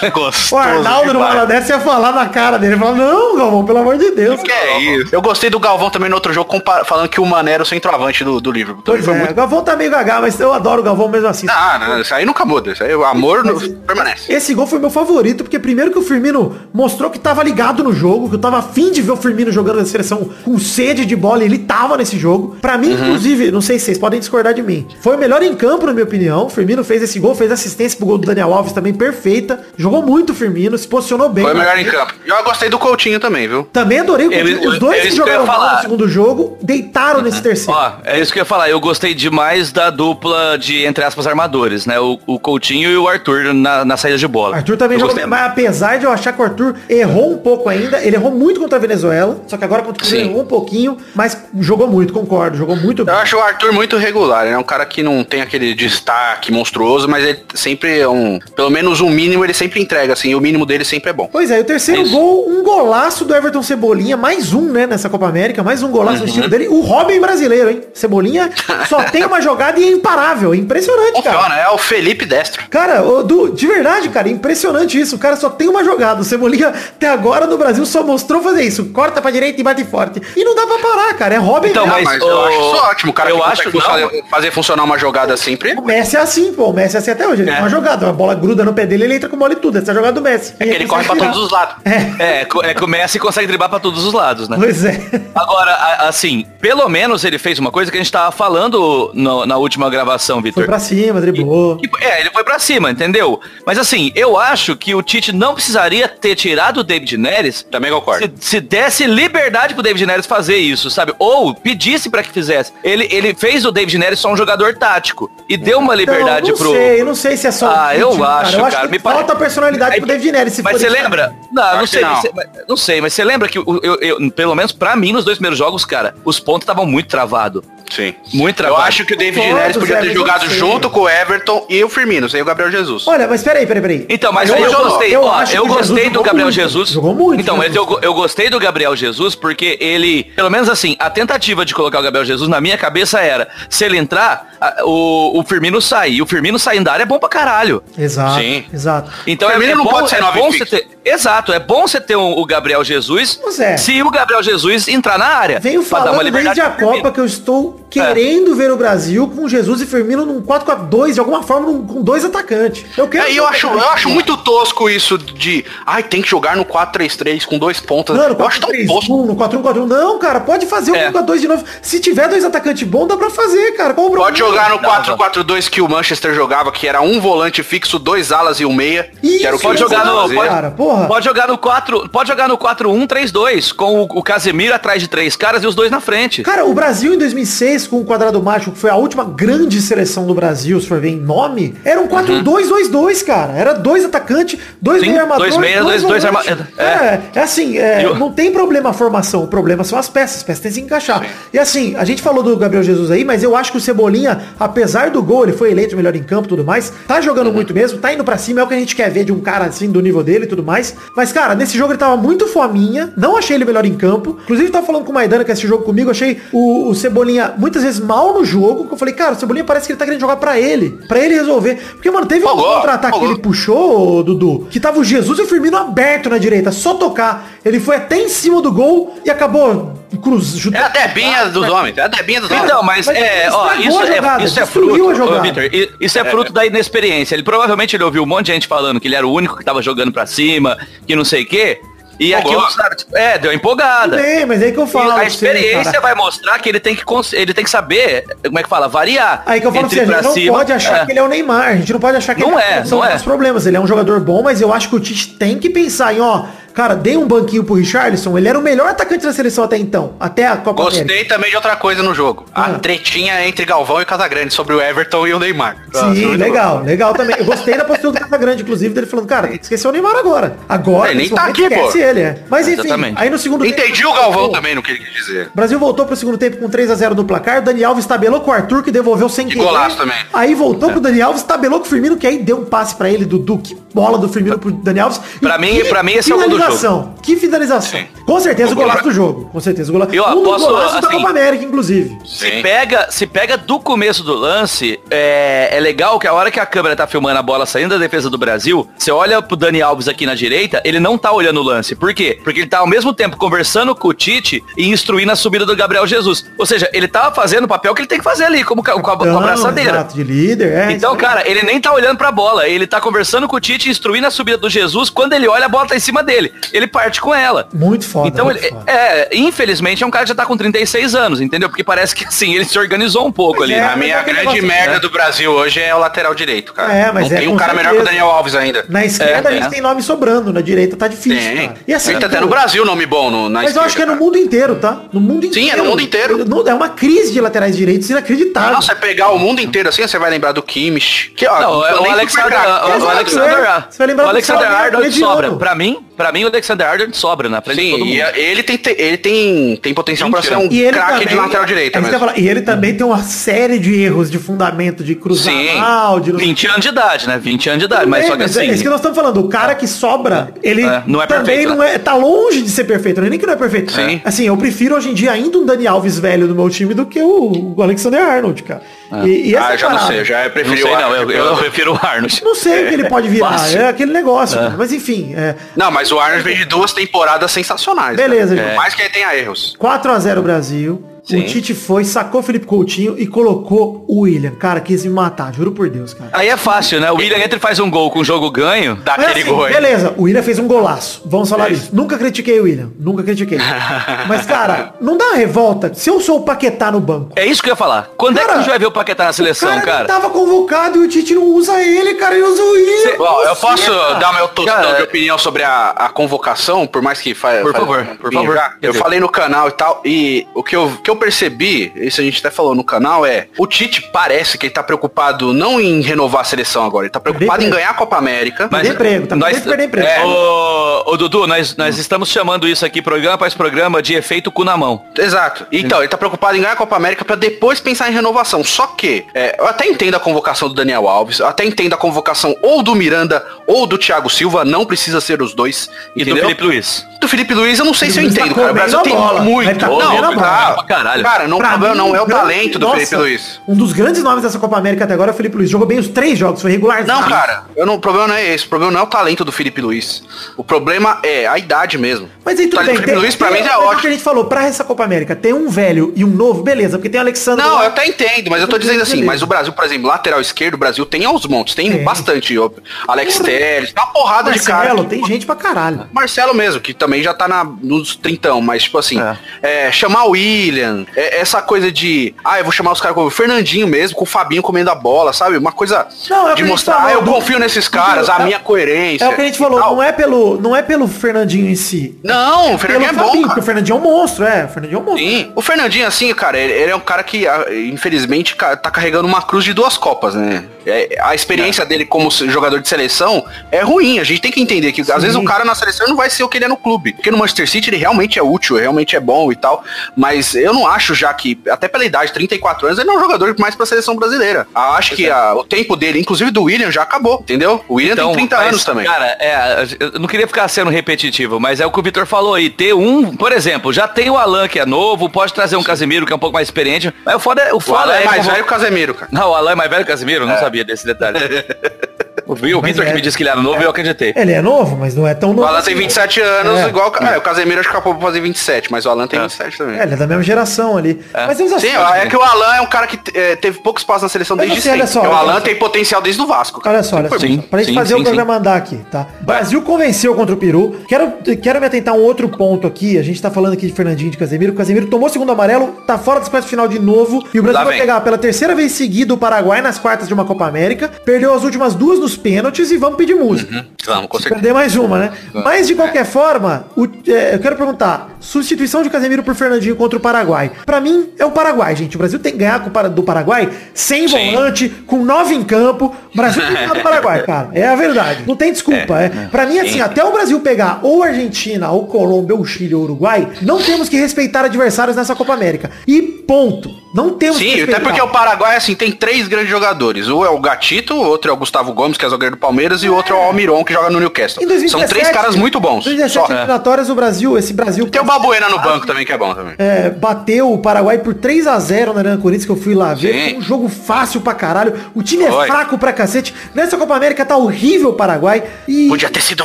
que 0.01 0.11
gostoso. 0.11 0.55
O 0.55 0.59
Arnaldo 0.59 1.13
numa 1.13 1.27
hora 1.29 1.47
dessa 1.47 1.75
ia 1.75 1.81
falar 1.81 2.13
na 2.13 2.27
cara 2.29 2.59
dele. 2.59 2.77
Falar, 2.77 2.95
não, 2.95 3.37
Galvão, 3.37 3.65
pelo 3.65 3.79
amor 3.79 3.97
de 3.99 4.11
Deus. 4.11 4.43
Que 4.43 4.53
é 4.53 4.79
isso? 4.81 5.15
Eu 5.15 5.23
gostei 5.23 5.51
do 5.51 5.59
Galvão 5.59 5.91
também 5.91 6.09
no 6.09 6.17
outro 6.17 6.33
jogo, 6.33 6.51
falando 6.85 7.09
que 7.09 7.21
o 7.21 7.27
Mané 7.27 7.53
era 7.53 7.63
o 7.63 7.67
centroavante 7.67 8.25
do, 8.25 8.41
do. 8.41 8.53
Também 8.53 8.77
Pois 8.85 9.05
foi 9.05 9.15
é, 9.15 9.19
muito... 9.19 9.31
o 9.33 9.35
Galvão 9.35 9.63
tá 9.63 9.77
meio 9.77 9.91
gaga, 9.91 10.21
mas 10.21 10.39
eu 10.41 10.53
adoro 10.53 10.81
o 10.81 10.85
Galvão 10.85 11.09
mesmo 11.09 11.29
assim. 11.29 11.47
Ah, 11.49 11.79
não, 11.79 12.01
isso 12.01 12.15
aí 12.15 12.25
nunca 12.25 12.45
muda. 12.45 12.73
Isso 12.73 12.83
aí, 12.83 12.95
o 12.95 13.05
amor 13.05 13.45
no- 13.45 13.59
permanece. 13.81 14.33
Esse 14.33 14.55
gol 14.55 14.67
foi 14.67 14.79
meu 14.79 14.91
favorito, 14.91 15.45
porque 15.45 15.59
primeiro 15.59 15.91
que 15.91 15.99
o 15.99 16.03
Firmino 16.03 16.57
mostrou 16.73 17.11
que 17.11 17.19
tava 17.27 17.43
ligado 17.43 17.83
no 17.83 17.93
jogo, 17.93 18.29
que 18.29 18.37
eu 18.37 18.39
tava 18.39 18.59
afim 18.59 18.93
de 18.93 19.03
ver 19.03 19.11
o 19.11 19.17
Firmino 19.17 19.51
jogando 19.51 19.79
na 19.79 19.85
seleção 19.85 20.31
com 20.45 20.59
sede 20.61 21.05
de 21.05 21.17
bola, 21.17 21.43
e 21.43 21.47
ele 21.47 21.59
tava 21.59 21.97
nesse 21.97 22.17
jogo. 22.17 22.57
Pra 22.63 22.79
mim, 22.79 22.93
inclusive, 22.93 23.51
não 23.51 23.61
sei 23.61 23.79
se 23.81 23.87
vocês 23.87 23.99
podem 23.99 24.21
discordar 24.21 24.55
de 24.55 24.63
mim, 24.63 24.87
foi 25.01 25.17
o 25.17 25.19
melhor 25.19 25.43
em 25.43 25.53
campo, 25.55 25.87
na 25.87 25.93
minha 25.93 26.05
opinião. 26.05 26.47
O 26.47 26.49
Firmino 26.51 26.85
fez 26.85 27.03
esse 27.03 27.19
gol, 27.19 27.35
fez 27.35 27.51
assistência 27.51 27.97
pro 27.99 28.07
gol 28.07 28.19
do 28.19 28.27
Daniel 28.27 28.55
Alves 28.55 28.73
também 28.73 28.95
perfeita. 28.95 29.59
Jogou 29.77 30.03
muito 30.03 30.31
o 30.31 30.35
Firmino, 30.35 30.79
se 30.79 30.87
posicionou 30.87 31.29
bem. 31.29 31.43
Foi 31.43 31.53
o 31.53 31.59
melhor 31.59 31.77
em 31.79 31.85
campo. 31.85 32.15
Eu 32.25 32.45
gostei 32.45 32.69
do 32.69 32.79
Coutinho 32.79 33.19
também, 33.19 33.49
viu? 33.49 33.65
Também 33.73 33.99
adorei 33.99 34.29
o 34.29 34.33
Ele- 34.33 34.53
Coutinho. 34.53 34.69
Os 34.69 34.75
eu- 34.75 34.81
dois 34.81 35.03
que 35.03 35.11
jogaram 35.17 35.45
mal 35.47 35.75
no 35.77 35.81
segundo 35.81 36.09
jogo, 36.09 36.57
deitaram 36.63 37.23
nesse 37.23 37.43
terceiro. 37.43 37.73
Ó, 37.77 37.93
é 38.05 38.21
isso 38.21 38.33
que 38.33 38.39
eu 38.39 38.43
ia 38.43 38.47
falar. 38.47 38.71
Eu 38.71 38.79
gostei 38.79 39.15
demais 39.15 39.73
da 39.73 39.91
dupla 39.91 40.57
de, 40.57 40.85
entre 40.85 41.03
aspas, 41.03 41.27
armadores, 41.27 41.87
né? 41.87 41.99
O, 41.99 42.21
o 42.25 42.39
Coutinho 42.39 42.89
e 42.89 42.97
o 42.97 43.09
Arthur 43.09 43.53
na, 43.53 43.85
na 43.85 43.97
saída 43.97 44.17
de 44.17 44.29
bola. 44.29 44.57
Arthur 44.57 44.77
também 44.77 44.97
jogou 44.99 45.15
bem, 45.15 45.27
mas 45.27 45.43
apesar 45.43 45.99
de 45.99 46.05
eu 46.05 46.13
achar 46.13 46.33
que 46.33 46.41
o 46.41 46.45
Arthur 46.45 46.77
errou 46.89 47.16
um 47.25 47.39
pouco 47.39 47.69
ainda, 47.69 48.03
ele 48.03 48.17
errou 48.17 48.31
muito 48.31 48.61
contra 48.61 48.79
a 48.79 48.81
Venezuela, 48.81 49.39
só 49.47 49.57
que 49.57 49.65
agora 49.65 49.83
contra 49.83 50.03
o 50.03 50.07
Sim. 50.07 50.19
errou 50.31 50.43
um 50.43 50.47
pouquinho, 50.47 50.97
mas 51.15 51.37
jogou 51.61 51.87
muito, 51.89 52.13
concordo, 52.13 52.57
jogou 52.57 52.77
muito 52.77 53.05
bem. 53.05 53.15
Eu 53.15 53.21
acho 53.21 53.37
o 53.37 53.41
Arthur 53.41 53.73
muito 53.73 53.97
regular, 53.97 54.47
é 54.47 54.57
um 54.59 54.63
cara 54.63 54.85
que 54.87 55.03
não 55.03 55.23
tem 55.25 55.41
aquele 55.41 55.75
destaque 55.75 56.53
monstruoso, 56.53 57.09
mas 57.09 57.25
ele 57.25 57.41
sempre 57.55 57.99
é 58.01 58.09
um. 58.09 58.39
Pelo 58.55 58.71
menos 58.71 59.01
um 59.01 59.11
mínimo 59.11 59.45
ele 59.45 59.55
sempre 59.55 59.81
entrega, 59.81 60.13
assim, 60.13 60.35
o 60.35 60.41
mínimo 60.41 60.67
dele 60.67 60.85
sempre 60.85 61.11
é 61.11 61.13
bom. 61.13 61.29
Pois 61.31 61.51
é, 61.51 61.59
e 61.59 61.61
o 61.61 61.65
terceiro 61.65 62.03
É 62.03 62.09
gol, 62.09 62.49
um 62.49 62.63
golaço 62.63 63.25
do 63.25 63.35
Everton 63.35 63.63
Cebolinha, 63.63 64.17
mais 64.17 64.53
um, 64.53 64.63
né, 64.73 64.87
nessa 64.87 65.09
Copa 65.09 65.27
América, 65.29 65.63
mais 65.63 65.83
um 65.83 65.91
golaço 65.91 66.17
Uhum. 66.19 66.23
no 66.23 66.29
estilo 66.29 66.49
dele. 66.49 66.69
O 66.69 66.81
Robin 66.81 67.21
brasileiro, 67.21 67.71
hein? 67.71 67.83
Cebolinha 67.93 68.51
só 68.89 69.03
tem 69.05 69.25
uma 69.25 69.41
jogada 69.41 69.79
e 69.81 69.85
é 69.85 69.91
imparável. 69.93 70.53
É 70.55 70.57
impressionante, 70.57 71.23
cara. 71.23 71.37
Funciona, 71.37 71.61
é 71.61 71.69
o 71.71 71.79
Felipe 71.79 72.25
Destro. 72.25 72.63
Cara, 72.71 73.03
ô, 73.03 73.23
Du, 73.23 73.51
de 73.53 73.67
verdade, 73.67 74.09
cara, 74.09 74.29
impressionante 74.29 74.99
isso. 75.01 75.17
O 75.17 75.19
cara 75.19 75.37
só 75.37 75.51
tem 75.51 75.69
uma 75.69 75.85
jogada. 75.85 76.21
O 76.21 76.25
Cebolinha 76.25 76.73
até 77.07 77.13
agora 77.13 77.47
no 77.47 77.57
Brasil 77.57 77.87
só 77.87 78.03
mostrou 78.03 78.43
fazer 78.43 78.63
isso. 78.63 78.87
Corta 78.87 79.23
pra 79.23 79.31
direita 79.31 79.61
e 79.61 79.65
bate 79.65 79.85
forte. 79.85 80.21
E 80.37 80.45
não 80.45 80.55
dá 80.55 80.67
pra 80.67 80.79
parar, 80.79 81.15
cara. 81.15 81.35
É 81.35 81.39
Robin 81.39 81.69
Então, 81.69 81.87
mesmo. 81.87 82.03
Mas 82.05 82.19
mas 82.19 82.21
eu 82.21 82.37
o- 82.37 82.45
acho 82.45 82.59
isso 82.59 82.77
ótimo, 82.91 83.11
o 83.11 83.15
cara 83.15 83.31
eu 83.31 83.37
que 83.39 83.43
acho 83.45 83.73
não. 83.73 83.81
fazer, 83.81 84.25
fazer 84.31 84.51
funcionar 84.51 84.85
uma 84.85 84.99
jogada 84.99 85.37
sempre. 85.37 85.75
O 85.75 85.83
Messi 85.85 86.17
é 86.17 86.21
assim, 86.21 86.53
pô. 86.53 86.71
O 86.71 86.73
Messi 86.73 86.97
é 86.97 86.99
assim 86.99 87.11
até 87.13 87.27
hoje. 87.29 87.43
Ele 87.43 87.51
É. 87.51 87.55
tem 87.55 87.63
uma 87.63 87.69
jogada. 87.71 88.09
A 88.09 88.13
bola 88.13 88.35
gruda 88.35 88.65
no 88.65 88.73
pé 88.75 88.87
dele, 88.87 89.05
ele 89.05 89.15
entra 89.17 89.29
com 89.29 89.37
bola 89.37 89.53
e 89.53 89.57
tudo. 89.57 89.79
Essa 89.79 89.91
é 89.91 89.93
a 89.93 89.95
jogada 89.95 90.13
do 90.15 90.23
Messi. 90.23 90.55
É 90.59 90.65
que 90.65 90.71
ele 90.71 90.87
corre 90.87 91.05
pra 91.05 91.17
todos 91.17 91.37
os 91.39 91.51
lados. 91.51 91.77
É, 92.19 92.45
co- 92.45 92.63
é 92.65 92.75
que 92.75 92.85
o 92.85 92.89
Messi 92.89 93.19
consegue 93.19 93.47
driblar 93.47 93.69
pra 93.71 93.79
todos 93.79 94.05
os 94.05 94.13
lados, 94.13 94.49
né? 94.49 94.57
Pois 94.59 94.85
é. 94.85 95.01
Agora, 95.35 95.73
assim, 96.01 96.45
pelo 96.61 96.89
menos 96.89 97.25
ele 97.25 97.39
fez 97.39 97.59
uma 97.59 97.71
coisa 97.71 97.91
que 97.91 97.97
a 97.97 98.01
gente 98.01 98.11
tava 98.13 98.33
falando 98.33 99.11
no- 99.15 99.47
na 99.47 99.57
última 99.57 99.89
gravação, 99.91 100.37
Foi 100.41 100.51
Vitor. 100.51 100.65
pra 100.65 100.79
cima, 100.79 101.21
driblou. 101.21 101.77
Que- 101.77 101.91
É, 102.05 102.21
ele 102.21 102.31
foi 102.31 102.43
pra 102.45 102.59
cima, 102.59 102.91
entendeu? 102.91 103.41
Mas 103.67 103.79
assim, 103.79 104.11
eu 104.15 104.39
acho 104.39 104.77
que 104.77 104.95
o 104.95 105.03
Tite 105.03 105.33
não 105.33 105.55
precisaria 105.55 106.09
ter 106.09 106.35
tirado 106.35 106.79
o 106.79 106.85
David 106.99 107.17
Neres 107.19 107.63
Também 107.71 107.91
concordo. 107.91 108.31
se, 108.41 108.49
se 108.49 108.61
desse 108.61 109.07
liberdade 109.07 109.75
pro 109.75 109.83
David 109.83 110.07
Neres 110.07 110.27
fazer 110.27 110.57
isso, 110.57 110.91
sabe? 110.91 111.15
Ou 111.19 111.55
pedisse 111.55 112.09
pra 112.11 112.23
que 112.23 112.31
fizesse. 112.31 112.73
Ele, 112.83 113.09
ele 113.11 113.35
fez 113.35 113.65
o 113.65 113.71
David 113.73 113.99
Neres 113.99 114.19
só 114.19 114.33
um 114.33 114.37
jogador 114.37 114.75
tático 114.77 115.31
e 115.49 115.57
deu 115.57 115.79
uma 115.79 115.95
liberdade 115.95 116.51
não, 116.51 116.51
não 116.51 116.57
pro. 116.57 116.73
sei, 116.73 117.01
eu 117.01 117.05
não 117.05 117.15
sei 117.15 117.37
se 117.37 117.47
é 117.47 117.51
só 117.51 117.67
Ah, 117.75 117.97
eu 117.97 118.11
Tite, 118.11 118.23
acho, 118.23 118.57
Eu 118.57 118.65
acho 118.65 118.77
cara, 118.77 118.87
que 118.89 118.93
me 118.93 118.99
pare- 118.99 119.17
falta 119.19 119.37
personalidade 119.37 119.95
Aí- 119.95 120.01
pro 120.01 120.09
David 120.09 120.33
Neres. 120.33 120.53
Se 120.55 120.63
mas 120.63 120.81
você 120.81 120.89
lembra? 120.89 121.33
Não, 121.53 121.79
não 121.79 121.87
sei, 121.87 122.03
não. 122.03 122.17
você- 122.17 122.31
mas- 122.35 122.47
não 122.69 122.77
sei, 122.77 123.01
mas 123.01 123.13
você 123.13 123.25
lembra 123.25 123.49
que 123.49 123.59
o- 123.59 123.81
eu, 123.83 123.97
eu- 124.01 124.31
pelo 124.33 124.55
menos 124.55 124.73
pra 124.73 124.97
mim 124.97 125.13
nos 125.13 125.25
dois 125.25 125.39
primeiros 125.39 125.59
jogos, 125.59 125.85
cara, 125.85 126.15
os 126.25 126.39
pontos 126.41 126.63
estavam 126.63 126.87
muito 126.87 127.09
travados. 127.09 127.63
Sim. 127.91 128.15
Muito 128.35 128.61
Eu 128.61 128.67
travado. 128.67 128.83
acho 128.89 129.05
que 129.05 129.15
o 129.15 129.17
David 129.17 129.37
Concordo, 129.41 129.61
Neres 129.61 129.77
podia 129.77 129.97
ter 130.01 130.09
eu 130.09 130.15
jogado 130.15 130.51
junto 130.51 130.91
com 130.91 131.01
o 131.03 131.09
Everton 131.09 131.65
e 131.71 131.85
o 131.85 131.89
Firmino, 131.89 132.29
sem 132.29 132.43
o 132.43 132.45
Gabriel 132.45 132.69
Jesus. 132.71 133.07
Olha, 133.07 133.29
mas 133.29 133.45
peraí, 133.45 133.65
peraí, 133.65 133.81
peraí. 133.81 134.07
Então, 134.09 134.33
mas 134.33 134.51
Eu 134.51 134.57
eu 134.57 134.73
gostei. 134.73 135.15
eu 135.15 135.23
ó, 135.23 135.31
acho 135.35 135.57
eu 135.57 135.67
gostei 135.69 135.97
Jesus 135.97 136.13
do 136.13 136.23
Gabriel 136.23 136.47
muito. 136.47 136.55
Jesus. 136.57 136.86
Jogou 136.93 137.15
muito, 137.15 137.41
Então, 137.41 137.57
mas 137.57 137.73
Jesus. 137.73 137.91
eu, 137.91 137.99
eu 138.03 138.15
gostei 138.15 138.49
do 138.51 138.59
Gabriel 138.59 138.95
Jesus 138.97 139.35
porque 139.35 139.77
ele, 139.81 140.25
pelo 140.37 140.51
menos 140.51 140.69
assim, 140.69 140.97
a 140.99 141.09
tentativa 141.11 141.65
de 141.65 141.75
colocar 141.75 141.99
o 141.99 142.03
Gabriel 142.03 142.25
Jesus 142.25 142.49
na 142.49 142.61
minha 142.61 142.77
cabeça 142.79 143.21
era, 143.21 143.49
se 143.69 143.85
ele 143.85 143.97
entrar, 143.99 144.55
a- 144.61 144.83
o, 144.85 145.41
o 145.41 145.45
Firmino 145.45 145.81
sai. 145.81 146.13
E 146.13 146.23
o 146.23 146.27
Firmino 146.27 146.59
saindo 146.59 146.85
da 146.85 146.93
área 146.93 147.03
é 147.03 147.07
bom 147.07 147.19
pra 147.19 147.29
caralho. 147.29 147.83
Exato, 147.99 148.41
Sim. 148.41 148.65
exato. 148.73 149.11
Então 149.27 149.49
O 149.49 149.51
é, 149.51 149.55
Firmino 149.55 149.73
é 149.73 149.77
não 149.77 149.85
bom, 149.85 149.91
pode 149.91 150.11
ser 150.11 150.17
é 150.17 150.33
bom 150.33 150.51
você 150.53 150.67
ter. 150.67 150.89
Exato, 151.05 151.53
é 151.53 151.59
bom 151.61 151.83
você 151.87 152.01
ter 152.01 152.17
o, 152.17 152.33
o 152.39 152.45
Gabriel 152.45 152.83
Jesus 152.83 153.39
Pois 153.41 153.61
é. 153.61 153.77
se 153.77 154.03
o 154.03 154.11
Gabriel 154.11 154.43
Jesus 154.43 154.89
entrar 154.89 155.17
na 155.19 155.27
área. 155.27 155.61
Venho 155.61 155.83
pra 155.85 156.01
dar 156.01 156.05
uma 156.07 156.17
falando 156.17 156.33
desde 156.33 156.39
liberdade 156.51 156.61
a. 156.61 156.71
Copa 156.71 157.13
que 157.13 157.21
eu 157.21 157.25
estou 157.27 157.86
querendo 157.91 158.55
ver 158.55 158.71
o 158.71 158.77
Brasil 158.77 159.27
com 159.35 159.49
Jesus 159.49 159.81
e 159.81 159.87
Firmino 159.87 160.25
num 160.27 160.43
4-4-2, 160.43 161.15
de 161.15 161.21
alguma 161.21 161.43
forma 161.43 161.67
num- 161.71 161.87
com 161.87 162.03
dois 162.03 162.25
atacantes. 162.25 162.85
Eu 162.97 163.09
quero 163.09 163.27
É, 163.27 163.33
eu 163.33 163.47
acho, 163.47 163.67
eu 163.67 163.89
acho 163.91 164.09
muito 164.09 164.37
tosco 164.39 164.89
isso 164.91 165.17
de. 165.19 165.65
Ai, 165.87 166.03
tem 166.03 166.21
que 166.23 166.29
jogar 166.29 166.57
no 166.57 166.65
4-3-3 166.65 167.45
com 167.47 167.59
dois 167.59 167.81
pontas. 167.81 168.17
Não, 168.17 168.29
no 168.31 168.37
eu 168.39 168.47
acho 168.47 168.61
tão 168.61 168.71
4-3-1, 168.71 168.87
tosco. 168.87 169.27
no 169.27 169.37
4-1-4-1. 169.37 169.87
Não, 169.87 170.19
cara, 170.19 170.41
pode 170.41 170.67
fazer 170.67 170.93
o 170.93 170.97
É. 170.97 171.11
4-2 171.11 171.41
de 171.41 171.49
novo. 171.49 171.65
Se 171.83 172.01
tiver 172.01 172.29
dois 172.29 172.45
atacantes 172.45 172.87
bons, 172.87 173.07
dá 173.07 173.17
pra 173.17 173.31
fazer, 173.31 173.73
cara. 173.73 173.95
Qual 173.95 174.07
o 174.09 174.11
problema? 174.11 174.27
Pode 174.31 174.39
jogar 174.39 174.71
no 174.71 174.77
Não, 174.81 174.91
4-4-2 174.91 175.69
que 175.69 175.81
o 175.81 175.89
Manchester 175.89 176.35
jogava, 176.35 176.71
que 176.73 176.87
era 176.87 177.01
um 177.01 177.21
volante 177.21 177.63
fixo, 177.63 177.99
dois 177.99 178.33
alas 178.33 178.61
e 178.61 178.65
um 178.67 178.73
meia. 178.73 179.09
Isso, 179.23 179.39
que 179.39 179.47
era 179.47 179.57
o 179.57 179.59
que 179.59 179.67
Pode 179.67 179.81
jogar 179.81 180.05
no. 180.05 180.13
Pode, 180.29 180.35
cara, 180.49 180.71
porra. 180.71 181.07
pode 181.07 181.25
jogar 181.25 181.49
no 181.49 181.59
4. 181.59 182.09
Pode 182.09 182.29
jogar 182.29 182.49
no 182.49 182.57
4-1-3-2, 182.59 183.73
com 183.73 184.01
o, 184.01 184.03
o 184.05 184.23
Casemiro 184.23 184.75
atrás 184.75 185.01
de 185.01 185.09
três 185.09 185.37
caras 185.37 185.63
e 185.63 185.67
os 185.67 185.75
dois 185.75 185.91
na 185.91 186.01
frente. 186.01 186.43
Cara, 186.43 186.65
o 186.65 186.75
Brasil 186.75 187.15
em 187.15 187.19
2006, 187.19 187.76
com 187.85 187.99
o 188.01 188.05
quadrado 188.05 188.41
mágico, 188.41 188.71
que 188.71 188.79
foi 188.79 188.91
a 188.91 188.95
última 188.97 189.25
grande 189.25 189.83
seleção 189.83 190.25
do 190.25 190.35
Brasil, 190.35 190.81
se 190.81 190.87
for 190.87 191.01
ver 191.01 191.09
em 191.09 191.21
nome, 191.21 191.75
era 191.85 192.01
um 192.01 192.07
4-2-2-2, 192.07 193.23
cara. 193.25 193.53
Era 193.55 193.73
dois 193.73 194.05
atacantes, 194.05 194.59
dois 194.81 195.01
Sim, 195.01 195.09
meio 195.09 195.21
armadores. 195.23 195.55
dois 195.55 195.61
meia, 195.61 195.83
dois- 195.83 196.03
dois 196.03 196.23
volantes. 196.23 196.49
arma- 196.51 196.69
É, 196.79 197.21
é 197.35 197.43
assim, 197.43 197.77
é, 197.79 198.03
E 198.03 198.07
o- 198.07 198.15
não 198.19 198.31
tem 198.31 198.53
problema 198.53 198.91
a 198.91 198.93
formação, 198.93 199.43
o 199.43 199.49
problema 199.49 199.83
são 199.83 199.99
as 199.99 200.09
peças, 200.09 200.37
as 200.39 200.43
peças 200.45 200.63
têm 200.63 200.71
que 200.71 200.75
se 200.77 200.81
encaixar. 200.85 201.27
E 201.53 201.59
assim, 201.59 201.97
a 201.97 202.05
gente 202.05 202.23
falou 202.23 202.43
do 202.43 202.57
Gabriel 202.57 202.83
Jesus 202.85 203.11
aí, 203.11 203.25
mas 203.25 203.43
eu 203.43 203.57
acho 203.57 203.73
que 203.73 203.79
o 203.79 203.81
Cebolinha, 203.81 204.41
apesar 204.61 205.11
do 205.11 205.23
gol, 205.23 205.45
ele 205.45 205.53
foi 205.53 205.71
eleito 205.73 205.95
o 205.95 205.97
melhor 205.97 206.15
em 206.15 206.23
campo 206.23 206.45
e 206.47 206.49
tudo 206.51 206.65
mais, 206.65 206.93
tá 207.09 207.21
jogando 207.21 207.53
muito 207.53 207.75
mesmo, 207.75 207.99
tá 207.99 208.13
indo 208.13 208.23
pra 208.25 208.39
cima, 208.39 208.61
é 208.61 208.65
o 208.65 208.67
que 208.67 208.75
a 208.75 208.79
gente 208.79 208.95
quer 208.95 209.11
ver 209.11 209.25
de 209.25 209.33
um 209.33 209.41
cara 209.41 209.65
assim, 209.65 209.91
do 209.91 210.01
nível 210.01 210.23
dele 210.23 210.45
e 210.45 210.49
tudo 210.49 210.63
mais. 210.63 210.95
Mas, 211.17 211.33
cara, 211.33 211.55
nesse 211.55 211.77
jogo 211.77 211.93
ele 211.93 211.99
tava 211.99 212.17
muito 212.17 212.47
fominha, 212.47 213.13
não 213.17 213.37
achei 213.37 213.57
ele 213.57 213.65
melhor 213.65 213.85
em 213.85 213.95
campo. 213.95 214.39
Inclusive, 214.45 214.71
tava 214.71 214.87
falando 214.87 215.05
com 215.05 215.11
o 215.11 215.15
Maidana 215.15 215.45
que 215.45 215.51
esse 215.53 215.67
jogo 215.67 215.85
comigo, 215.85 216.11
achei 216.11 216.39
o, 216.53 216.91
o 216.91 216.95
Cebolinha 216.95 217.53
muitas 217.67 217.83
vezes 217.83 217.99
mal 217.99 218.33
no 218.33 218.45
jogo, 218.45 218.87
que 218.87 218.95
eu 218.95 218.97
falei, 218.97 219.13
cara, 219.13 219.33
o 219.33 219.35
Cebolinha 219.35 219.65
parece 219.65 219.87
que 219.87 219.93
ele 219.93 219.99
tá 219.99 220.05
querendo 220.05 220.21
jogar 220.21 220.37
pra 220.37 220.57
ele, 220.57 220.91
pra 221.09 221.19
ele 221.19 221.35
resolver. 221.35 221.75
Porque, 221.95 222.09
mano, 222.13 222.25
teve 222.25 222.45
um 222.45 222.49
Folgou, 222.49 222.77
contra-ataque 222.77 223.19
que 223.19 223.25
ele 223.25 223.39
puxou, 223.39 224.19
ô, 224.19 224.23
Dudu, 224.23 224.69
que 224.71 224.79
tava 224.79 225.01
o 225.01 225.05
Jesus 225.05 225.37
e 225.41 225.43
o 225.43 225.49
Firmino 225.49 225.77
aberto 225.77 226.31
na 226.31 226.39
direita, 226.39 226.71
só 226.71 226.95
tocar. 226.95 227.51
Ele 227.65 227.81
foi 227.81 227.97
até 227.97 228.19
em 228.19 228.29
cima 228.29 228.63
do 228.63 228.71
gol 228.71 229.17
e 229.25 229.31
acabou 229.31 229.95
cruz, 230.23 230.57
É 230.73 230.79
a 230.79 230.89
debinha 230.89 231.47
dos 231.47 231.69
homens, 231.69 231.99
é 231.99 232.03
a 232.03 232.07
debinha 232.07 232.41
dos 232.41 232.51
homens. 232.51 232.65
Então, 232.65 232.83
mas, 232.85 233.07
mas 233.07 233.17
é, 233.17 233.51
ó, 233.51 233.75
isso 233.75 233.99
a 233.99 234.07
jogada, 234.07 234.43
é, 234.43 234.47
isso 234.47 234.61
é 234.61 234.67
fruto, 234.67 235.25
ô, 235.25 235.41
Victor, 235.41 235.65
isso 236.01 236.19
é 236.19 236.25
fruto 236.25 236.53
da 236.53 236.65
inexperiência. 236.65 237.35
Ele 237.35 237.43
provavelmente 237.43 237.97
ele 237.97 238.05
ouviu 238.05 238.23
um 238.23 238.27
monte 238.27 238.47
de 238.47 238.53
gente 238.53 238.69
falando 238.69 239.01
que 239.01 239.09
ele 239.09 239.17
era 239.17 239.27
o 239.27 239.33
único 239.33 239.57
que 239.57 239.65
tava 239.65 239.83
jogando 239.83 240.13
pra 240.13 240.25
cima, 240.25 240.79
que 241.05 241.17
não 241.17 241.25
sei 241.25 241.43
o 241.43 241.47
quê. 241.47 241.81
E 242.19 242.35
aquilo, 242.35 242.69
sabe, 242.71 242.97
tipo, 242.97 243.17
é, 243.17 243.39
deu 243.39 243.53
empolgada. 243.53 244.17
Bem, 244.17 244.47
mas 244.47 244.63
é 244.63 244.67
aí 244.67 244.73
que 244.73 244.79
eu 244.79 244.85
E 244.85 244.87
falo. 244.87 245.11
a 245.11 245.15
pra 245.15 245.25
você, 245.25 245.29
experiência 245.29 245.85
cara. 245.85 246.01
vai 246.01 246.15
mostrar 246.15 246.59
que 246.59 246.69
ele 246.69 246.81
tem 246.81 246.95
que, 246.97 247.03
ele 247.33 247.53
tem 247.53 247.65
que 247.65 247.71
saber, 247.71 248.25
como 248.45 248.59
é 248.59 248.63
que 248.63 248.69
fala, 248.69 248.89
variar. 248.89 249.43
Aí 249.45 249.61
que 249.61 249.67
eu 249.67 249.73
falo 249.73 249.89
pra 249.89 249.95
você, 249.97 250.01
a 250.01 250.05
gente 250.07 250.23
não 250.25 250.33
cima, 250.33 250.57
pode 250.59 250.73
achar 250.73 251.03
é. 251.03 251.07
que 251.07 251.13
ele 251.13 251.19
é 251.19 251.23
o 251.23 251.29
Neymar, 251.29 251.69
a 251.69 251.77
gente 251.77 251.93
não 251.93 252.01
pode 252.01 252.17
achar 252.17 252.35
que 252.35 252.41
Não 252.41 252.59
ele 252.59 252.69
é, 252.69 252.85
são 252.85 252.99
não 252.99 253.05
é. 253.05 253.15
os 253.17 253.23
problemas. 253.23 253.67
Ele 253.67 253.77
é 253.77 253.81
um 253.81 253.87
jogador 253.87 254.21
bom, 254.21 254.43
mas 254.43 254.61
eu 254.61 254.73
acho 254.73 254.89
que 254.89 254.97
o 254.97 255.01
Tite 255.01 255.35
tem 255.35 255.59
que 255.59 255.69
pensar 255.71 256.15
em, 256.15 256.21
ó, 256.21 256.45
cara, 256.77 256.95
dei 256.95 257.17
um 257.17 257.27
banquinho 257.27 257.65
pro 257.65 257.75
Richarlison, 257.75 258.37
ele 258.39 258.47
era 258.49 258.59
o 258.59 258.63
melhor 258.63 258.89
atacante 258.89 259.25
da 259.25 259.33
seleção 259.33 259.65
até 259.65 259.77
então, 259.77 260.15
até 260.21 260.47
a 260.47 260.57
Copa 260.57 260.83
América. 260.83 261.05
Gostei 261.07 261.25
também 261.25 261.51
de 261.51 261.57
outra 261.57 261.75
coisa 261.75 262.03
no 262.03 262.15
jogo. 262.15 262.45
Ah. 262.55 262.67
A 262.67 262.79
tretinha 262.79 263.47
entre 263.49 263.65
Galvão 263.65 264.01
e 264.01 264.05
Casagrande 264.05 264.53
sobre 264.55 264.75
o 264.75 264.81
Everton 264.81 265.27
e 265.27 265.33
o 265.33 265.39
Neymar. 265.39 265.77
Ah, 265.95 266.13
Sim, 266.15 266.27
muito 266.27 266.39
legal, 266.39 266.83
legal 266.85 267.15
também. 267.15 267.37
Eu 267.39 267.45
gostei 267.47 267.77
da 267.77 267.85
postura 267.85 268.13
do 268.13 268.21
Casagrande, 268.21 268.63
inclusive, 268.63 268.95
dele 268.95 269.07
falando, 269.07 269.27
cara, 269.27 269.55
esqueceu 269.55 269.91
o 269.91 269.93
Neymar 269.93 270.15
agora. 270.17 270.57
Agora, 270.69 271.11
É, 271.11 271.15
nem 271.15 271.29
tá 271.29 271.45
aqui, 271.47 271.69
pô. 271.69 271.75
esquece 271.87 271.99
ele, 272.01 272.21
é. 272.21 272.45
Mas 272.51 272.69
enfim, 272.69 272.81
Exatamente. 272.83 273.15
aí 273.21 273.31
no 273.31 273.39
segundo 273.39 273.65
Entendi 273.65 273.93
tempo- 274.03 274.11
o 274.11 274.15
Galvão 274.15 274.53
também 274.53 274.75
no 274.75 274.83
que 274.83 274.91
ele 274.93 275.01
quis 275.01 275.13
dizer. 275.27 275.49
O 275.53 275.57
Brasil 275.57 275.79
voltou 275.79 276.05
pro 276.07 276.15
segundo 276.15 276.37
tempo 276.37 276.59
com 276.59 276.69
3 276.69 276.91
a 276.91 276.95
0 276.95 277.15
no 277.15 277.25
placar. 277.25 277.59
O 277.59 277.63
Dani 277.63 277.83
Alves 277.83 278.05
tabelou 278.07 278.41
com 278.43 278.51
o 278.51 278.55
Arthur, 278.55 278.83
que 278.83 278.91
devolveu 278.91 279.29
sem 279.29 279.47
Que 279.47 279.55
querer. 279.55 279.65
golaço 279.65 279.97
também. 279.97 280.17
Aí 280.33 280.55
voltou 280.55 280.91
pro 280.91 281.01
Dani 281.01 281.23
Alves, 281.23 281.43
tabelou 281.43 281.81
com 281.81 281.87
o 281.87 281.89
Firmino, 281.89 282.17
que 282.17 282.27
aí 282.27 282.39
deu 282.39 282.59
um 282.59 282.65
passe 282.67 282.95
pra 282.95 283.09
ele, 283.09 283.25
Dudu. 283.25 283.59
Que 283.59 283.77
bola 283.95 284.19
do 284.19 284.29
Firmino 284.29 284.59
pro 284.59 284.71
Dani 284.71 285.01
Alves. 285.01 285.21
E 285.37 285.39
Pra 285.41 285.57
mim- 285.59 285.77
que 285.77 285.85
pra 285.85 286.03
mim 286.03 286.13
esse 286.13 286.31
é 286.31 286.35
o 286.35 286.39
gol 286.39 286.49
do 286.51 286.59
finalização. 286.67 287.15
Que 287.23 287.37
finalização. 287.37 288.01
Sim. 288.01 288.07
Com 288.27 288.41
certeza 288.41 288.71
o 288.71 288.73
O 288.73 288.75
gol- 288.75 288.85
golaço 288.85 289.05
do 289.05 289.11
jogo. 289.13 289.49
Com 289.53 289.61
certeza 289.61 289.91
o 289.91 289.93
golaço. 289.93 290.15
Eu 290.15 290.25
um 290.25 290.35
dos 290.35 290.43
posso, 290.45 290.67
golaços 290.67 291.01
da 291.01 291.09
assim, 291.09 291.17
Copa 291.19 291.31
América, 291.31 291.65
inclusive. 291.65 292.19
Se 292.25 292.51
Sim. 292.51 292.63
pega, 292.63 293.07
se 293.11 293.27
pega 293.27 293.57
do 293.57 293.79
começo 293.79 294.23
do 294.25 294.35
lance, 294.35 294.99
é, 295.11 295.69
é 295.73 295.81
legal 295.81 296.19
que 296.19 296.27
a 296.27 296.33
hora 296.33 296.51
que 296.51 296.59
a 296.59 296.67
câmera 296.67 296.97
tá 296.97 297.07
filmando 297.07 297.39
a 297.39 297.43
bola 297.43 297.67
saindo 297.67 297.91
da 297.91 297.99
defesa 297.99 298.29
do 298.29 298.37
Brasil, 298.37 298.89
você 298.97 299.11
olha 299.13 299.41
pro 299.41 299.57
Dani 299.57 299.81
Alves 299.81 300.09
aqui 300.09 300.27
na 300.27 300.35
direita, 300.35 300.81
ele 300.85 300.99
não 300.99 301.17
tá 301.17 301.31
olhando 301.33 301.61
o 301.61 301.63
lance. 301.63 301.95
Por 301.95 302.13
quê? 302.13 302.39
Porque 302.43 302.61
ele 302.61 302.67
tá 302.69 302.79
ao 302.79 302.87
mesmo 302.87 303.13
tempo 303.13 303.37
conversando 303.37 303.95
com 303.95 304.09
o 304.09 304.15
Tite 304.15 304.63
e 304.77 304.89
instruindo 304.89 305.31
a 305.31 305.37
subida 305.37 305.65
do 305.65 305.77
Gabriel 305.77 306.07
Jesus. 306.07 306.45
Ou 306.59 306.67
seja, 306.67 306.89
ele 306.93 307.07
tava 307.09 307.35
fazendo 307.35 307.65
o 307.65 307.69
papel 307.69 307.95
que 307.95 308.01
ele 308.01 308.09
tem 308.09 308.19
que 308.19 308.25
fazer 308.25 308.45
ali, 308.45 308.65
como 308.65 308.83
com 308.83 308.91
a, 308.91 308.95
com 309.01 309.11
a- 309.11 309.17
com 309.17 309.39
a 309.39 309.41
braçadeira. 309.41 309.91
exato, 309.91 310.15
de 310.15 310.23
líder, 310.25 310.73
é. 310.73 310.93
Então, 310.93 311.15
cara, 311.17 311.49
ele 311.49 311.63
nem 311.63 311.81
tá 311.81 311.93
olhando 311.93 312.17
pra 312.19 312.33
bola, 312.33 312.69
ele 312.69 312.87
tá 312.87 313.01
conversando 313.01 313.47
com 313.47 313.57
o 313.57 313.61
Tite, 313.61 313.89
instruindo 313.89 314.27
a 314.27 314.31
subida 314.31 314.59
do 314.59 314.69
Jesus. 314.69 315.11
Quando 315.11 315.33
ele 315.33 315.47
olha, 315.49 315.67
a 315.67 315.69
bola 315.69 315.87
tá 315.87 315.97
em 315.97 316.01
cima 316.01 316.23
dele. 316.23 316.53
Ele 316.73 316.87
parte 316.87 317.21
com 317.21 317.35
ela. 317.35 317.69
Muito 317.73 318.07
foda. 318.09 318.29
Então, 318.29 318.45
muito 318.47 318.59
ele, 318.63 318.69
foda. 318.71 318.91
é, 318.91 319.29
infelizmente, 319.37 320.03
é 320.03 320.07
um 320.07 320.11
cara 320.11 320.25
que 320.25 320.29
já 320.31 320.35
tá 320.35 320.45
com 320.47 320.57
36 320.57 321.15
anos, 321.15 321.41
entendeu? 321.41 321.69
Porque 321.69 321.85
parece 321.85 322.15
que, 322.15 322.25
assim, 322.25 322.55
ele 322.55 322.65
se 322.65 322.79
organizou 322.79 323.27
um 323.27 323.33
pouco 323.33 323.59
Pois 323.59 323.71
ali. 323.71 323.75
é, 323.79 323.83
né? 323.83 323.93
A 323.93 323.97
minha 323.97 324.19
aquele 324.21 324.41
grande 324.41 324.61
negócio- 324.61 324.67
merda 324.67 324.93
né? 324.95 325.01
do 325.01 325.11
Brasil 325.11 325.51
hoje 325.53 325.81
é 325.81 325.95
o 325.95 325.99
lateral 325.99 326.35
direito, 326.35 326.73
cara. 326.73 326.93
É, 326.93 327.13
mas 327.13 327.31
Não 327.31 327.37
é, 327.37 327.41
tem 327.41 327.49
um 327.49 327.57
cara 327.57 327.73
melhor 327.75 327.91
que 327.91 327.97
o 327.97 327.99
certeza. 328.01 328.19
Daniel 328.19 328.31
Alves 328.35 328.55
ainda. 328.55 328.85
Na 328.89 329.05
esquerda 329.05 329.49
É, 329.49 329.53
a 329.53 329.55
gente 329.57 329.67
é. 329.67 329.71
tem 329.71 329.81
nome 329.81 330.03
sobrando, 330.03 330.53
na 330.53 330.61
direita 330.61 330.97
tá 330.97 331.09
difícil. 331.09 331.39
Tem. 331.57 331.69
cara. 331.69 331.81
E 331.87 331.95
assim, 331.95 332.15
Tem 332.17 332.25
até 332.25 332.37
pô, 332.37 332.43
no 332.43 332.49
Brasil 332.49 332.85
nome 332.85 333.07
bom 333.07 333.31
no, 333.31 333.49
na 333.49 333.63
Mas 333.63 333.77
eu 333.77 333.83
acho 333.83 333.95
que 333.97 334.03
é 334.03 334.07
no 334.07 334.13
esquerda, 334.13 334.25
mundo 334.25 334.39
inteiro, 334.39 334.77
tá? 334.77 335.03
No 335.13 335.21
mundo 335.21 335.43
Sim, 335.45 335.49
inteiro. 335.63 335.71
é 335.71 335.77
no 335.77 335.85
mundo 335.85 336.03
inteiro. 336.03 336.45
Não, 336.45 336.67
É 336.67 336.75
uma 336.75 336.89
crise 336.89 337.33
de 337.33 337.41
laterais 337.41 337.77
direitos 337.77 338.09
inacreditável. 338.11 338.73
Não, 338.73 338.83
você 338.83 338.95
pegar 338.95 339.31
o 339.31 339.39
mundo 339.39 339.61
inteiro 339.61 339.89
assim, 339.89 340.03
você 340.07 340.19
vai 340.19 340.31
lembrar 340.31 340.53
do 340.53 340.63
Kimmich. 340.63 341.33
Que, 341.37 341.47
ó, 341.47 341.61
Não, 341.61 341.87
é 341.87 341.95
o 341.95 342.11
Alexander, 342.11 342.59
o- 342.59 343.05
o 343.05 343.09
Alexander, 343.09 343.59
é. 343.59 343.85
Você 343.91 343.99
vai 343.99 344.07
lembrar 344.09 344.25
o 344.25 344.27
do 344.27 344.31
Alexander 344.31 344.71
Arnold 344.71 345.19
sobra. 345.19 345.53
Pra 345.57 345.75
mim, 345.75 346.05
pra 346.17 346.33
mim, 346.33 346.45
o 346.47 346.51
Alexander 346.51 346.87
Arnold 346.89 347.17
sobra 347.17 347.49
todo 347.61 347.75
Sim, 347.75 347.93
mundo. 347.93 348.07
e 348.07 348.21
ele 348.21 348.63
tem, 348.63 348.79
ele 348.97 349.17
tem, 349.17 349.77
tem 349.77 349.95
potencial 349.95 350.31
pra 350.31 350.43
ser 350.43 350.57
um 350.57 350.69
E 350.71 350.89
craque 350.91 351.27
de 351.29 351.35
lateral 351.35 351.65
direita 351.67 351.99
é 351.99 352.01
eu 352.01 352.03
mesmo. 352.05 352.19
falar, 352.19 352.39
E 352.39 352.49
ele 352.49 352.63
também 352.63 352.95
tem 352.95 353.07
uma 353.07 353.23
série 353.23 353.79
de 353.79 353.95
erros 354.01 354.31
de 354.31 354.39
fundamento, 354.39 355.03
de 355.05 355.15
cruzar 355.15 355.53
Sim. 355.55 355.77
mal, 355.79 356.21
de... 356.21 356.33
não- 356.33 356.39
20 356.39 356.67
anos 356.69 356.81
de 356.81 356.89
idade, 356.89 357.29
né? 357.29 357.39
20 357.39 357.69
anos 357.69 357.79
de 357.81 357.85
idade, 357.87 358.03
Tudo 358.03 358.11
mas 358.11 358.21
bem, 358.23 358.31
só 358.31 358.37
que 358.37 358.43
é 358.43 358.45
assim... 358.47 358.71
isso 358.73 358.83
que 358.83 358.89
nós 358.89 358.99
estamos 358.99 359.17
falando. 359.17 359.41
O 359.41 359.49
cara 359.49 359.75
que 359.75 359.87
sobra, 359.87 360.51
ele 360.63 360.83
É, 360.83 361.03
não 361.07 361.23
é 361.23 361.27
também 361.27 361.45
perfeito, 361.47 361.75
não 361.75 361.83
é, 361.83 361.99
tá 361.99 362.15
longe 362.15 362.63
de 362.63 362.71
ser 362.71 362.85
perfeito. 362.85 363.21
Não 363.21 363.27
é 363.27 363.31
nem 363.31 363.39
que 363.39 363.47
não 363.47 363.53
é 363.55 363.57
perfeito. 363.57 363.93
Sim. 363.93 364.21
Assim, 364.25 364.47
eu 364.47 364.57
prefiro 364.57 364.95
hoje 364.97 365.11
em 365.11 365.15
dia 365.15 365.33
ainda 365.33 365.59
um 365.59 365.65
Dani 365.67 365.87
Alves 365.87 366.19
velho 366.19 366.47
no 366.47 366.55
meu 366.55 366.69
time 366.71 366.95
do 366.95 367.07
que 367.07 367.21
o, 367.21 367.75
o 367.77 367.83
Alexander 367.83 368.21
Arnold, 368.23 368.63
cara. 368.63 368.83
E, 369.25 369.51
e 369.51 369.55
essa 369.55 369.67
Ah, 369.69 369.77
já 369.77 369.89
não 369.89 369.97
parada. 369.97 370.15
sei, 370.15 370.25
já 370.25 370.45
Não 370.45 370.51
preferi 370.51 370.83
sei 370.83 370.91
o 370.91 370.95
não, 370.95 371.01
eu, 371.15 371.21
Arnold. 371.21 371.35
eu 371.35 371.57
prefiro 371.59 371.93
o 371.95 371.99
Arnold. 372.03 372.41
Não 372.45 372.55
sei 372.57 372.85
o 372.85 372.89
que 372.89 372.95
ele 372.95 373.05
pode 373.09 373.29
virar. 373.29 373.57
É 373.73 373.89
aquele 373.89 374.13
negócio. 374.13 374.59
cara. 374.59 374.75
Mas 374.77 374.93
enfim, 374.93 375.33
é, 375.37 375.55
Não, 375.77 375.91
mas 375.93 376.11
o 376.11 376.19
Arnold 376.19 376.36
vem 376.43 376.57
de 376.57 376.65
duas 376.65 376.93
temporadas 376.93 377.51
sensacionais. 377.53 378.17
Beleza, 378.17 378.55
cara. 378.55 378.69
gente. 378.69 378.75
Por 378.75 378.77
mais 378.83 378.95
que 378.95 379.03
ele 379.03 379.11
tenha 379.11 379.35
erros. 379.37 379.77
4x0 379.81 380.43
Brasil. 380.43 381.05
Sim. 381.27 381.41
O 381.41 381.45
Tite 381.47 381.75
foi, 381.75 382.05
sacou 382.05 382.41
o 382.41 382.43
Felipe 382.43 382.67
Coutinho 382.67 383.17
e 383.19 383.27
colocou 383.27 384.05
o 384.07 384.21
William. 384.21 384.53
Cara, 384.53 384.81
quis 384.81 385.05
me 385.05 385.11
matar, 385.11 385.53
juro 385.53 385.73
por 385.73 385.91
Deus, 385.91 386.15
cara. 386.15 386.31
Aí 386.33 386.49
é 386.49 386.57
fácil, 386.57 387.01
né? 387.01 387.11
O 387.11 387.17
William 387.17 387.39
entra 387.39 387.59
e 387.59 387.61
faz 387.61 387.81
um 387.81 387.91
gol 387.91 388.11
com 388.13 388.21
o 388.21 388.25
jogo 388.25 388.49
ganho. 388.51 388.95
Dá 389.05 389.15
Mas 389.19 389.27
aquele 389.31 389.41
assim, 389.43 389.51
gol 389.53 389.65
aí. 389.65 389.73
beleza, 389.75 390.15
o 390.17 390.23
William 390.23 390.43
fez 390.43 390.59
um 390.61 390.69
golaço. 390.69 391.23
Vamos 391.27 391.51
falar 391.51 391.71
isso. 391.71 391.91
Nunca 391.93 392.17
critiquei 392.17 392.61
o 392.61 392.63
William. 392.63 392.91
Nunca 392.99 393.25
critiquei. 393.25 393.59
Mas, 394.29 394.47
cara, 394.47 394.95
não 395.01 395.17
dá 395.19 395.25
uma 395.27 395.37
revolta. 395.37 395.93
Se 395.95 396.09
eu 396.09 396.21
sou 396.21 396.39
o 396.39 396.43
Paquetá 396.43 396.93
no 396.93 397.01
banco. 397.01 397.33
É 397.35 397.45
isso 397.45 397.61
que 397.63 397.69
eu 397.69 397.73
ia 397.73 397.77
falar. 397.77 398.11
Quando 398.17 398.37
é 398.39 398.41
que 398.43 398.47
Cara, 398.47 398.59
a 398.59 398.63
gente 398.63 398.71
vai 398.71 398.79
ver 398.79 398.87
o 398.87 398.93
Paquetá 398.93 399.25
na 399.25 399.33
seleção, 399.33 399.69
o 399.69 399.73
cara, 399.81 399.85
cara? 399.85 400.05
tava 400.07 400.31
convocado 400.31 401.03
e 401.03 401.07
o 401.07 401.09
Tite 401.09 401.35
não 401.35 401.45
usa 401.47 401.83
ele, 401.83 402.15
cara. 402.15 402.37
Ele 402.37 402.45
usa 402.45 402.63
o 402.63 402.73
William. 402.73 403.17
Bom, 403.19 403.43
eu 403.43 403.57
posso 403.57 403.91
cara. 403.91 404.15
dar 404.15 404.33
meu 404.33 404.47
tostão 404.49 404.75
Cara, 404.75 404.93
de 404.97 405.03
opinião 405.03 405.37
sobre 405.39 405.65
a, 405.65 405.89
a 405.91 406.09
convocação, 406.09 406.87
por 406.87 407.03
mais 407.03 407.21
que 407.21 407.35
fa 407.35 407.49
Por 407.63 407.73
fa- 407.73 407.79
favor, 407.81 408.05
por 408.21 408.33
favor. 408.33 408.61
Eu 408.81 408.95
falei 408.95 409.19
no 409.19 409.29
canal 409.29 409.69
e 409.69 409.73
tal, 409.73 410.01
e 410.05 410.47
o 410.55 410.63
que 410.63 410.77
eu, 410.77 410.93
que 411.03 411.11
eu 411.11 411.16
percebi, 411.17 411.93
isso 411.97 412.21
a 412.21 412.25
gente 412.25 412.39
até 412.39 412.51
falou 412.51 412.75
no 412.75 412.85
canal, 412.85 413.25
é 413.25 413.49
o 413.59 413.67
Tite 413.67 414.03
parece 414.13 414.59
que 414.59 414.67
ele 414.67 414.75
tá 414.75 414.83
preocupado 414.83 415.53
não 415.53 415.81
em 415.81 416.01
renovar 416.01 416.43
a 416.43 416.45
seleção 416.45 416.85
agora, 416.85 417.07
ele 417.07 417.13
tá 417.13 417.21
preocupado 417.21 417.63
em 417.63 417.71
ganhar 417.71 417.91
a 417.91 417.95
Copa 417.95 418.17
América. 418.17 418.69
Perder 418.69 418.93
emprego, 418.93 419.27
tá 419.27 419.37
nós, 419.37 419.61
perder 419.61 419.85
emprego. 419.85 420.07
É, 420.07 420.25
ô, 420.25 421.13
ô, 421.13 421.17
Dudu, 421.17 421.47
nós, 421.47 421.77
nós 421.77 421.99
estamos 421.99 422.29
chamando 422.29 422.69
isso 422.69 422.85
aqui, 422.85 423.01
programa 423.01 423.35
após 423.35 423.55
programa, 423.55 424.03
de 424.03 424.15
efeito 424.15 424.51
cu 424.51 424.65
na 424.65 424.77
mão. 424.77 425.05
Exato. 425.17 425.67
Então, 425.71 426.01
ele 426.01 426.09
tá 426.09 426.17
preocupado 426.17 426.57
em 426.57 426.61
ganhar 426.61 426.73
a 426.73 426.77
Copa 426.77 426.97
América 426.97 427.25
pra 427.25 427.37
depois 427.37 427.81
pensar 427.81 428.11
em 428.11 428.13
renovação. 428.13 428.63
Só 428.65 428.87
que, 428.89 429.25
é, 429.35 429.57
eu 429.59 429.67
até 429.67 429.87
entendo 429.87 430.15
a 430.15 430.21
convocação 430.21 430.69
do 430.69 430.75
Daniel 430.75 431.09
Alves, 431.09 431.39
eu 431.39 431.47
até 431.47 431.65
entendo 431.65 431.95
a 431.95 431.97
convocação 431.97 432.55
ou 432.63 432.83
do 432.83 432.95
Miranda 432.95 433.45
ou 433.67 433.87
do 433.87 433.99
Thiago 433.99 434.29
Silva, 434.31 434.65
não 434.65 434.85
precisa 434.85 435.21
ser 435.21 435.43
os 435.43 435.55
dois. 435.55 435.91
E 436.15 436.23
entendeu? 436.23 436.37
do 436.37 436.49
Felipe 436.49 436.63
Luiz. 436.63 437.07
Do 437.21 437.29
Felipe 437.29 437.55
Luiz, 437.55 437.79
eu 437.79 437.85
não 437.85 437.95
sei 437.95 438.11
se 438.11 438.19
eu 438.19 438.25
Felipe 438.25 438.41
entendo, 438.41 438.55
tá 438.55 438.61
cara. 438.61 438.71
O 438.71 438.75
Brasil 438.75 439.01
tem 439.01 439.15
bola. 439.15 439.41
muito. 439.41 439.71
Ele 439.71 439.79
tá 439.79 439.89
não, 439.89 440.37
tá. 440.37 440.85
Caralho. 441.07 441.23
Cara, 441.23 441.49
não, 441.49 441.57
o 441.57 441.61
Pra 441.61 441.71
problema 441.71 441.95
mim, 441.95 442.01
não 442.01 442.17
é 442.17 442.21
o 442.21 442.27
grande- 442.27 442.41
talento 442.43 442.79
do 442.79 442.87
nossa, 442.87 442.97
Felipe 442.99 443.17
Luiz. 443.17 443.61
Um 443.67 443.75
dos 443.77 443.93
grandes 443.93 444.23
nomes 444.23 444.43
dessa 444.43 444.59
Copa 444.59 444.77
América 444.77 445.05
até 445.05 445.15
agora 445.15 445.31
é 445.31 445.35
o 445.35 445.37
Felipe 445.37 445.57
Luiz. 445.57 445.71
Jogou 445.71 445.87
bem 445.87 445.99
os 445.99 446.09
três 446.09 446.39
jogos, 446.39 446.61
foi 446.63 446.71
regular. 446.71 447.07
Não, 447.07 447.23
cara, 447.29 447.65
eu 447.77 447.87
não, 447.87 447.95
o 447.95 448.01
problema 448.01 448.29
não 448.29 448.35
é 448.35 448.55
esse. 448.55 448.65
O 448.67 448.69
problema 448.69 448.93
não 448.93 449.01
é 449.01 449.03
o 449.03 449.07
talento 449.07 449.45
do 449.45 449.53
Felipe 449.53 449.81
Luiz. 449.81 450.23
O 450.57 450.65
problema 450.65 451.19
é 451.23 451.47
a 451.47 451.59
idade 451.59 451.97
mesmo. 451.99 452.29
Mas 452.45 452.59
aí 452.61 452.67
o 452.67 452.71
tudo 452.71 452.85
bem. 452.85 452.95
do 452.95 453.01
Felipe 453.01 453.19
Luiz 453.19 453.35
pra 453.35 453.51
mim 453.51 453.59
já 453.59 453.65
é 453.65 453.67
mas 453.69 453.77
o 453.77 453.79
que 453.81 453.85
a 453.85 453.91
ótimo. 453.91 454.13
gente 454.13 454.23
falou, 454.23 454.45
pra 454.47 454.65
essa 454.67 454.85
Copa 454.85 455.05
América, 455.05 455.35
tem 455.37 455.53
um 455.53 455.69
velho 455.69 456.13
e 456.17 456.25
um 456.25 456.29
novo, 456.29 456.63
beleza, 456.63 456.97
porque 456.99 457.09
tem 457.09 457.19
o 457.19 457.23
Alexandre. 457.23 457.65
Não, 457.65 457.75
lá. 457.77 457.83
eu 457.83 457.89
até 457.89 458.07
entendo, 458.07 458.51
mas 458.51 458.61
eu 458.63 458.69
tô 458.69 458.79
dizendo 458.79 459.03
assim, 459.03 459.13
Beleza. 459.13 459.27
mas 459.27 459.43
o 459.43 459.47
Brasil, 459.47 459.73
por 459.73 459.85
exemplo, 459.85 460.07
lateral 460.09 460.41
esquerdo, 460.41 460.75
o 460.75 460.79
Brasil 460.79 461.05
tem 461.05 461.25
aos 461.25 461.45
montes, 461.47 461.75
tem 461.75 461.91
Tem. 461.91 462.05
bastante. 462.05 462.57
ó, 462.59 462.71
Alex 463.09 463.39
Telles, 463.41 463.93
tem 463.93 464.03
uma 464.03 464.13
porrada 464.13 464.51
de 464.53 464.61
cara. 464.61 464.79
Marcelo, 464.95 465.05
tem 465.05 465.25
gente 465.27 465.45
pra 465.47 465.55
caralho. 465.57 466.07
Marcelo 466.13 466.55
mesmo, 466.55 466.81
que 466.81 466.95
também 466.95 467.23
já 467.23 467.35
tá 467.35 467.47
na, 467.49 467.65
nos 467.65 468.15
trintão, 468.17 468.61
mas 468.61 468.85
tipo 468.85 468.99
assim, 468.99 469.19
é, 469.63 469.91
chamar 469.93 470.25
o 470.25 470.31
William, 470.31 470.96
é, 471.17 471.41
essa 471.41 471.61
coisa 471.61 471.91
de, 471.91 472.35
ah, 472.45 472.59
eu 472.59 472.65
vou 472.65 472.73
chamar 472.73 472.93
os 472.93 473.01
caras 473.01 473.15
como 473.15 473.27
o 473.27 473.31
Fernandinho 473.31 473.87
mesmo, 473.87 474.17
com 474.17 474.25
o 474.25 474.27
Fabinho 474.27 474.63
comendo 474.63 474.91
a 474.91 474.95
bola, 474.95 475.33
sabe? 475.33 475.57
Uma 475.57 475.73
coisa 475.73 476.07
Não, 476.31 476.51
é 476.51 476.55
de 476.55 476.65
mostrar, 476.65 476.95
falou, 476.97 477.09
ah, 477.09 477.13
eu 477.13 477.23
do- 477.23 477.31
confio 477.33 477.59
nesses 477.59 477.85
do- 477.87 477.91
caras, 477.91 478.29
a 478.29 478.41
é- 478.41 478.45
minha 478.45 478.59
coerência. 478.61 479.25
É 479.25 479.29
o 479.29 479.35
que 479.35 479.41
a 479.41 479.45
gente 479.45 479.59
falou, 479.59 479.79
não 479.81 480.03
é, 480.03 480.13
pelo, 480.13 480.61
não 480.61 480.75
é 480.77 480.83
pelo 480.83 481.07
Fernandinho 481.09 481.69
em 481.69 481.75
si. 481.77 482.19
Não, 482.23 482.75
o 482.75 482.79
Fernandinho 482.79 483.11
é 483.11 483.13
bom, 483.13 483.27
Fabinho, 483.27 483.49
o 483.59 483.63
Fernandinho 483.63 483.97
é 483.97 483.99
um 484.01 484.03
monstro, 484.03 484.45
é. 484.45 484.65
O 484.65 484.69
Fernandinho 484.69 484.99
é 484.99 485.03
um 485.03 485.05
monstro. 485.05 485.27
Sim, 485.29 485.53
o 485.55 485.63
Fernandinho, 485.63 486.07
assim, 486.07 486.33
cara, 486.35 486.59
ele, 486.59 486.73
ele 486.73 486.91
é 486.93 486.97
um 486.97 487.01
cara 487.01 487.23
que, 487.23 487.47
ah, 487.47 487.67
infelizmente, 487.91 488.55
tá 488.57 488.91
carregando 488.91 489.27
uma 489.27 489.43
cruz 489.43 489.65
de 489.65 489.73
duas 489.73 489.97
copas, 489.97 490.35
né? 490.35 490.65
É, 490.87 491.19
a 491.21 491.35
experiência 491.35 491.85
dele 491.85 492.05
como 492.05 492.31
jogador 492.31 492.81
de 492.81 492.89
seleção 492.89 493.45
é 493.73 493.81
ruim. 493.83 494.19
A 494.21 494.25
gente 494.25 494.41
tem 494.41 494.53
que 494.53 494.61
entender 494.61 494.93
que, 494.93 495.01
às 495.01 495.23
vezes, 495.23 495.35
o 495.37 495.43
cara 495.45 495.65
na 495.65 495.75
seleção 495.75 496.07
não 496.07 496.17
vai 496.17 496.31
ser 496.31 496.45
o 496.45 496.49
que 496.49 496.59
ele 496.59 496.65
é 496.65 496.69
no 496.69 496.77
clube. 496.77 497.13
Porque 497.13 497.31
no 497.31 497.39
Manchester 497.39 497.69
City 497.69 497.91
ele 497.91 497.97
realmente 497.97 498.39
é 498.39 498.43
útil, 498.43 498.77
realmente 498.77 499.17
é 499.17 499.21
bom 499.21 499.51
e 499.51 499.57
tal. 499.57 499.83
Mas 500.17 500.55
eu 500.55 500.73
não 500.73 500.86
acho 500.87 501.15
já 501.15 501.33
que, 501.35 501.59
até 501.69 501.89
pela 501.89 502.05
idade, 502.05 502.33
34 502.33 502.87
anos, 502.87 502.99
ele 502.99 503.07
não 503.09 503.15
é 503.15 503.19
um 503.19 503.21
jogador 503.21 503.55
mais 503.59 503.75
pra 503.75 503.85
seleção 503.87 504.17
brasileira. 504.17 504.67
Acho 504.75 505.15
que 505.15 505.29
ah, 505.31 505.55
o 505.55 505.65
tempo 505.65 505.97
dele, 505.97 506.19
inclusive 506.21 506.51
do 506.51 506.63
William, 506.65 506.91
já 506.91 507.03
acabou, 507.03 507.41
entendeu? 507.41 507.85
O 507.89 507.95
William 507.97 508.15
tem 508.17 508.25
30 508.33 508.41
Então, 508.43 508.59
mas, 508.59 508.69
anos 508.69 508.85
também. 508.85 509.05
Cara, 509.05 509.27
é, 509.41 509.87
eu 510.01 510.19
não 510.21 510.27
queria 510.29 510.47
ficar 510.47 510.67
sendo 510.69 510.91
repetitivo, 510.91 511.59
mas 511.61 511.81
é 511.81 511.87
o 511.87 511.91
que 511.91 511.99
o 511.99 512.03
Vitor 512.03 512.27
falou 512.27 512.55
aí. 512.55 512.71
Ter 512.71 512.95
um, 512.95 513.37
por 513.37 513.53
exemplo, 513.53 513.93
já 513.93 514.07
tem 514.09 514.31
o 514.31 514.37
Alan 514.37 514.69
que 514.69 514.79
é 514.79 514.87
novo, 514.87 515.29
pode 515.29 515.53
trazer 515.53 515.77
um 515.77 515.83
Casemiro 515.83 516.25
que 516.27 516.33
é 516.33 516.37
um 516.37 516.39
pouco 516.39 516.55
mais 516.55 516.69
experiente. 516.69 517.13
Mas 517.25 517.35
o 517.35 517.39
foda 517.41 517.63
é. 517.63 517.73
O 517.73 517.77
o 517.77 517.81
foda 517.81 518.03
Alan 518.03 518.15
é 518.15 518.25
mais 518.25 518.37
convo- 518.39 518.51
velho 518.51 518.65
que 518.65 518.71
o 518.71 518.75
Casemiro, 518.77 519.15
cara. 519.15 519.29
Não, 519.33 519.51
o 519.51 519.55
Alan 519.55 519.73
é 519.73 519.75
mais 519.75 519.91
velho 519.91 520.05
que 520.05 520.11
o 520.11 520.15
Casemiro? 520.15 520.45
Eu 520.45 520.49
Não 520.49 520.59
sabia 520.59 520.85
desse 520.85 521.07
detalhe. 521.07 521.39
O 522.47 522.53
o 522.53 522.55
Vitor 522.83 523.05
é- 523.05 523.09
que 523.09 523.15
me 523.15 523.21
disse 523.21 523.37
que 523.37 523.43
ele 523.43 523.51
era 523.51 523.61
novo 523.61 523.81
e 523.81 523.85
eu 523.85 523.91
acreditei. 523.91 524.33
Ele 524.37 524.53
é 524.53 524.63
novo, 524.63 524.97
mas 524.97 525.15
não 525.15 525.27
é 525.27 525.35
tão 525.35 525.51
novo. 525.51 525.63
O 525.63 525.67
Alan 525.67 525.79
assim. 525.79 525.91
tem 525.91 525.97
27 525.97 526.41
anos, 526.41 526.79
É. 526.81 526.89
igual. 526.89 527.13
É, 527.21 527.37
o 527.37 527.41
Casemiro 527.41 527.81
acho 527.81 527.89
que 527.89 527.95
acabou 527.97 528.15
pra 528.15 528.27
fazer 528.27 528.41
27, 528.41 528.91
mas 528.93 529.05
o 529.05 529.11
Alan 529.11 529.27
tem 529.27 529.41
27 529.41 529.79
também. 529.79 529.99
É, 529.99 530.03
ele 530.05 530.15
é 530.15 530.17
da 530.17 530.27
mesma 530.27 530.43
geração 530.43 530.97
ali. 530.97 531.21
Mas 531.35 531.57
temos 531.57 531.81
Sim, 531.81 531.89
é 531.89 532.27
que 532.27 532.37
o 532.37 532.43
Alan 532.43 532.77
é 532.77 532.81
um 532.81 532.87
cara 532.87 533.07
que 533.07 533.19
é, 533.39 533.57
teve 533.57 533.79
pouco 533.81 533.99
espaço 533.99 534.23
na 534.23 534.29
seleção 534.29 534.57
desde 534.57 534.79
assim, 534.79 534.91
olha 534.91 535.07
sempre. 535.07 535.29
só, 535.29 535.35
o 535.35 535.37
Alan 535.37 535.61
tem 535.61 535.75
potencial 535.77 536.23
desde 536.23 536.41
o 536.41 536.47
Vasco. 536.47 536.81
cara. 536.81 536.97
Olha 536.97 537.03
só, 537.03 537.17
olha 537.17 537.29
só. 537.29 537.39
Sim, 537.39 537.59
pra 537.59 537.81
gente 537.81 537.89
sim, 537.89 537.95
fazer 537.95 538.15
sim, 538.15 538.21
o 538.21 538.25
programa 538.25 538.57
andar 538.57 538.77
aqui, 538.77 538.99
tá? 539.11 539.27
Brasil 539.41 539.83
convenceu 539.83 540.35
contra 540.35 540.55
o 540.55 540.59
Peru. 540.59 541.01
Quero, 541.09 541.33
quero 541.63 541.81
me 541.81 541.87
atentar 541.87 542.15
a 542.15 542.17
um 542.17 542.21
outro 542.23 542.49
ponto 542.49 542.87
aqui. 542.87 543.19
A 543.19 543.23
gente 543.23 543.41
tá 543.43 543.51
falando 543.51 543.73
aqui 543.75 543.87
de 543.87 543.93
Fernandinho 543.93 544.29
e 544.29 544.31
de 544.31 544.37
Casemiro. 544.39 544.73
O 544.73 544.77
Casemiro 544.77 545.07
tomou 545.07 545.29
o 545.29 545.33
segundo 545.33 545.51
amarelo, 545.53 545.89
tá 546.07 546.17
fora 546.17 546.39
das 546.41 546.49
quartas 546.49 546.65
de 546.67 546.71
final 546.71 546.87
de 546.89 546.99
novo. 546.99 547.45
E 547.53 547.59
o 547.59 547.63
Brasil 547.63 547.79
Lá 547.79 547.85
vai 547.85 547.95
vem. 547.95 548.01
pegar 548.01 548.21
pela 548.21 548.39
terceira 548.39 548.75
vez 548.75 548.93
seguida 548.93 549.35
o 549.35 549.39
Paraguai 549.39 549.81
nas 549.83 549.99
quartas 549.99 550.29
de 550.29 550.35
uma 550.35 550.45
Copa 550.45 550.67
América. 550.67 551.11
Perdeu 551.25 551.53
as 551.55 551.65
últimas 551.65 551.95
duas 551.95 552.19
nos 552.19 552.36
pênaltis 552.37 552.91
e 552.91 552.97
vamos 552.97 553.17
pedir 553.17 553.35
música. 553.35 553.87
Vamos, 554.05 554.27
com 554.29 554.39
certeza. 554.39 554.55
Perder 554.57 554.73
mais 554.75 554.97
uma, 554.97 555.19
né? 555.19 555.33
Mas 555.53 555.87
de 555.87 555.95
qualquer 555.95 556.25
forma, 556.25 556.87
o- 556.97 557.07
é, 557.29 557.55
eu 557.55 557.59
quero 557.59 557.77
perguntar, 557.77 558.37
substituição 558.41 559.03
de 559.03 559.11
Casemiro 559.11 559.43
por 559.43 559.55
Fernandinho 559.55 559.97
contra 559.97 560.17
o 560.19 560.21
Paraguai. 560.21 560.71
Pra 560.85 561.01
mim, 561.01 561.31
é 561.39 561.45
o 561.45 561.51
Paraguai, 561.51 561.95
gente. 561.97 562.15
O 562.17 562.19
Brasil 562.19 562.39
tem 562.39 562.53
que 562.53 562.59
ganhar 562.59 562.77
Para- 562.91 563.09
do 563.09 563.23
Paraguai 563.23 563.69
sem 563.95 564.29
Sim. 564.29 564.53
volante, 564.53 564.89
com 565.07 565.25
nove 565.25 565.55
em 565.55 565.63
campo. 565.65 566.15
O 566.33 566.37
Brasil 566.37 566.63
tem 566.63 566.71
que 566.71 566.77
ganhar 566.83 566.95
do 566.95 567.01
Paraguai, 567.03 567.43
cara. 567.43 567.71
É 567.73 567.87
a 567.89 567.97
verdade. 567.97 568.45
Não 568.47 568.55
tem 568.57 568.73
desculpa. 568.73 569.19
É, 569.21 569.29
Pra 569.51 569.67
mim, 569.67 569.79
assim, 569.79 569.93
Sim. 569.95 570.01
até 570.01 570.25
o 570.25 570.33
Brasil 570.33 570.61
pegar 570.61 571.01
ou 571.03 571.23
Argentina, 571.23 571.91
ou 571.91 572.07
Colômbia, 572.07 572.55
ou 572.55 572.65
Chile, 572.65 572.95
ou 572.95 573.03
Uruguai, 573.03 573.49
não 573.63 573.83
temos 573.83 574.09
que 574.09 574.17
respeitar 574.17 574.65
adversários 574.65 575.17
nessa 575.17 575.35
Copa 575.35 575.53
América. 575.55 575.91
E 576.07 576.23
ponto. 576.23 576.91
Não 577.15 577.31
temos 577.31 577.57
que 577.57 577.65
Sim, 577.65 577.71
respeitar. 577.71 577.97
até 577.97 578.05
porque 578.05 578.21
o 578.21 578.29
Paraguai, 578.29 578.77
assim, 578.77 578.95
tem 578.95 579.11
três 579.11 579.49
grandes 579.49 579.71
jogadores. 579.71 580.29
Um 580.29 580.45
é 580.45 580.51
o 580.51 580.61
Gatito, 580.61 581.15
o 581.15 581.25
outro 581.25 581.51
é 581.51 581.55
o 581.55 581.57
Gustavo 581.57 581.93
Gomes, 581.95 582.19
que 582.19 582.26
é 582.27 582.31
zagueiro 582.31 582.57
do 582.57 582.59
Palmeiras, 582.61 583.03
e 583.03 583.09
o 583.09 583.15
outro 583.15 583.35
é 583.35 583.39
o 583.39 583.43
Almiron, 583.43 583.83
que 583.85 583.93
joga 583.93 584.11
no 584.11 584.19
Newcastle. 584.21 584.63
Em 584.63 584.67
2017, 584.67 584.91
São 584.91 585.09
três 585.09 585.31
caras 585.35 585.55
muito 585.57 585.81
bons. 585.81 586.07
Em 586.07 586.17
2017 586.17 586.47
Só. 586.47 586.53
eliminatórias, 586.53 587.09
o 587.11 587.15
Brasil, 587.15 587.57
esse 587.59 587.73
Brasil... 587.73 588.07
Tem 588.09 588.21
o 588.21 588.25
Babuena 588.25 588.69
no 588.69 588.79
banco 588.81 589.07
também, 589.07 589.25
que 589.25 589.33
é 589.33 589.39
bom 589.39 589.55
também. 589.55 589.75
é, 589.79 590.11
bateu 590.11 590.73
o 590.73 590.79
Paraguai 590.79 591.19
por 591.19 591.35
3 591.35 591.67
a 591.67 591.79
0 591.79 592.13
na 592.13 592.21
Arena 592.21 592.37
Corinthians, 592.39 592.65
que 592.67 592.73
eu 592.73 592.77
fui 592.77 592.95
lá 592.95 593.15
ver. 593.15 593.33
Sim. 593.33 593.51
Foi 593.51 593.59
um 593.59 593.63
jogo 593.63 593.89
fácil 593.89 594.41
pra 594.41 594.55
caralho. 594.55 594.95
O 595.15 595.23
time 595.23 595.45
é 595.45 595.51
Foi. 595.51 595.67
fraco 595.67 595.97
pra 595.99 596.13
cacete. 596.13 596.55
Nessa 596.75 596.97
Copa 596.97 597.15
América 597.15 597.45
tá 597.45 597.57
horrível 597.57 598.11
o 598.11 598.13
Paraguai. 598.15 598.63
E. 598.89 599.09
Podia 599.09 599.31
ter 599.31 599.41
sido 599.43 599.65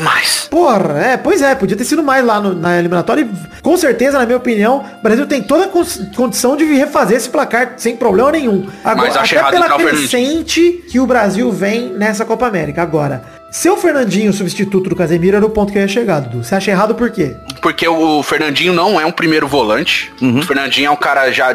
mais. 0.01 0.47
Porra, 0.49 0.99
é, 1.01 1.17
pois 1.17 1.41
é, 1.41 1.55
podia 1.55 1.75
ter 1.77 1.83
sido 1.85 2.03
mais 2.03 2.23
lá 2.25 2.39
no- 2.39 2.53
na 2.53 2.77
eliminatória. 2.77 3.21
E, 3.23 3.61
com 3.61 3.75
certeza, 3.77 4.17
na 4.19 4.25
minha 4.25 4.37
opinião, 4.37 4.83
o 4.99 5.03
Brasil 5.03 5.25
tem 5.25 5.41
toda 5.41 5.65
a 5.65 5.67
condição 6.15 6.55
de 6.57 6.65
refazer 6.65 7.17
esse 7.17 7.29
placar 7.29 7.73
sem 7.77 7.95
problema 7.95 8.31
nenhum. 8.31 8.67
Agora, 8.83 9.09
até 9.21 9.49
pela 9.51 9.75
o 9.75 9.79
crescente 9.79 10.83
que 10.89 10.99
o 10.99 11.05
Brasil 11.07 11.51
vem 11.51 11.93
nessa 11.93 12.25
Copa 12.25 12.50
América. 12.51 12.81
Agora, 12.81 13.23
seu 13.49 13.75
Fernandinho, 13.75 14.31
substituto 14.31 14.89
do 14.89 14.95
Casemiro, 14.95 15.35
era 15.37 15.45
o 15.45 15.49
ponto 15.49 15.71
que 15.71 15.77
eu 15.77 15.81
ia 15.81 15.87
chegar, 15.87 16.19
Dudu. 16.21 16.43
Você 16.43 16.55
acha 16.55 16.71
errado 16.71 16.95
por 16.95 17.09
quê? 17.09 17.35
Porque 17.61 17.87
o 17.87 18.21
Fernandinho 18.23 18.73
não 18.73 18.99
é 18.99 19.05
um 19.05 19.11
primeiro 19.11 19.47
volante. 19.47 20.11
O 20.21 20.41
Fernandinho 20.41 20.87
é 20.87 20.91
um 20.91 20.95
cara 20.95 21.31
já. 21.31 21.53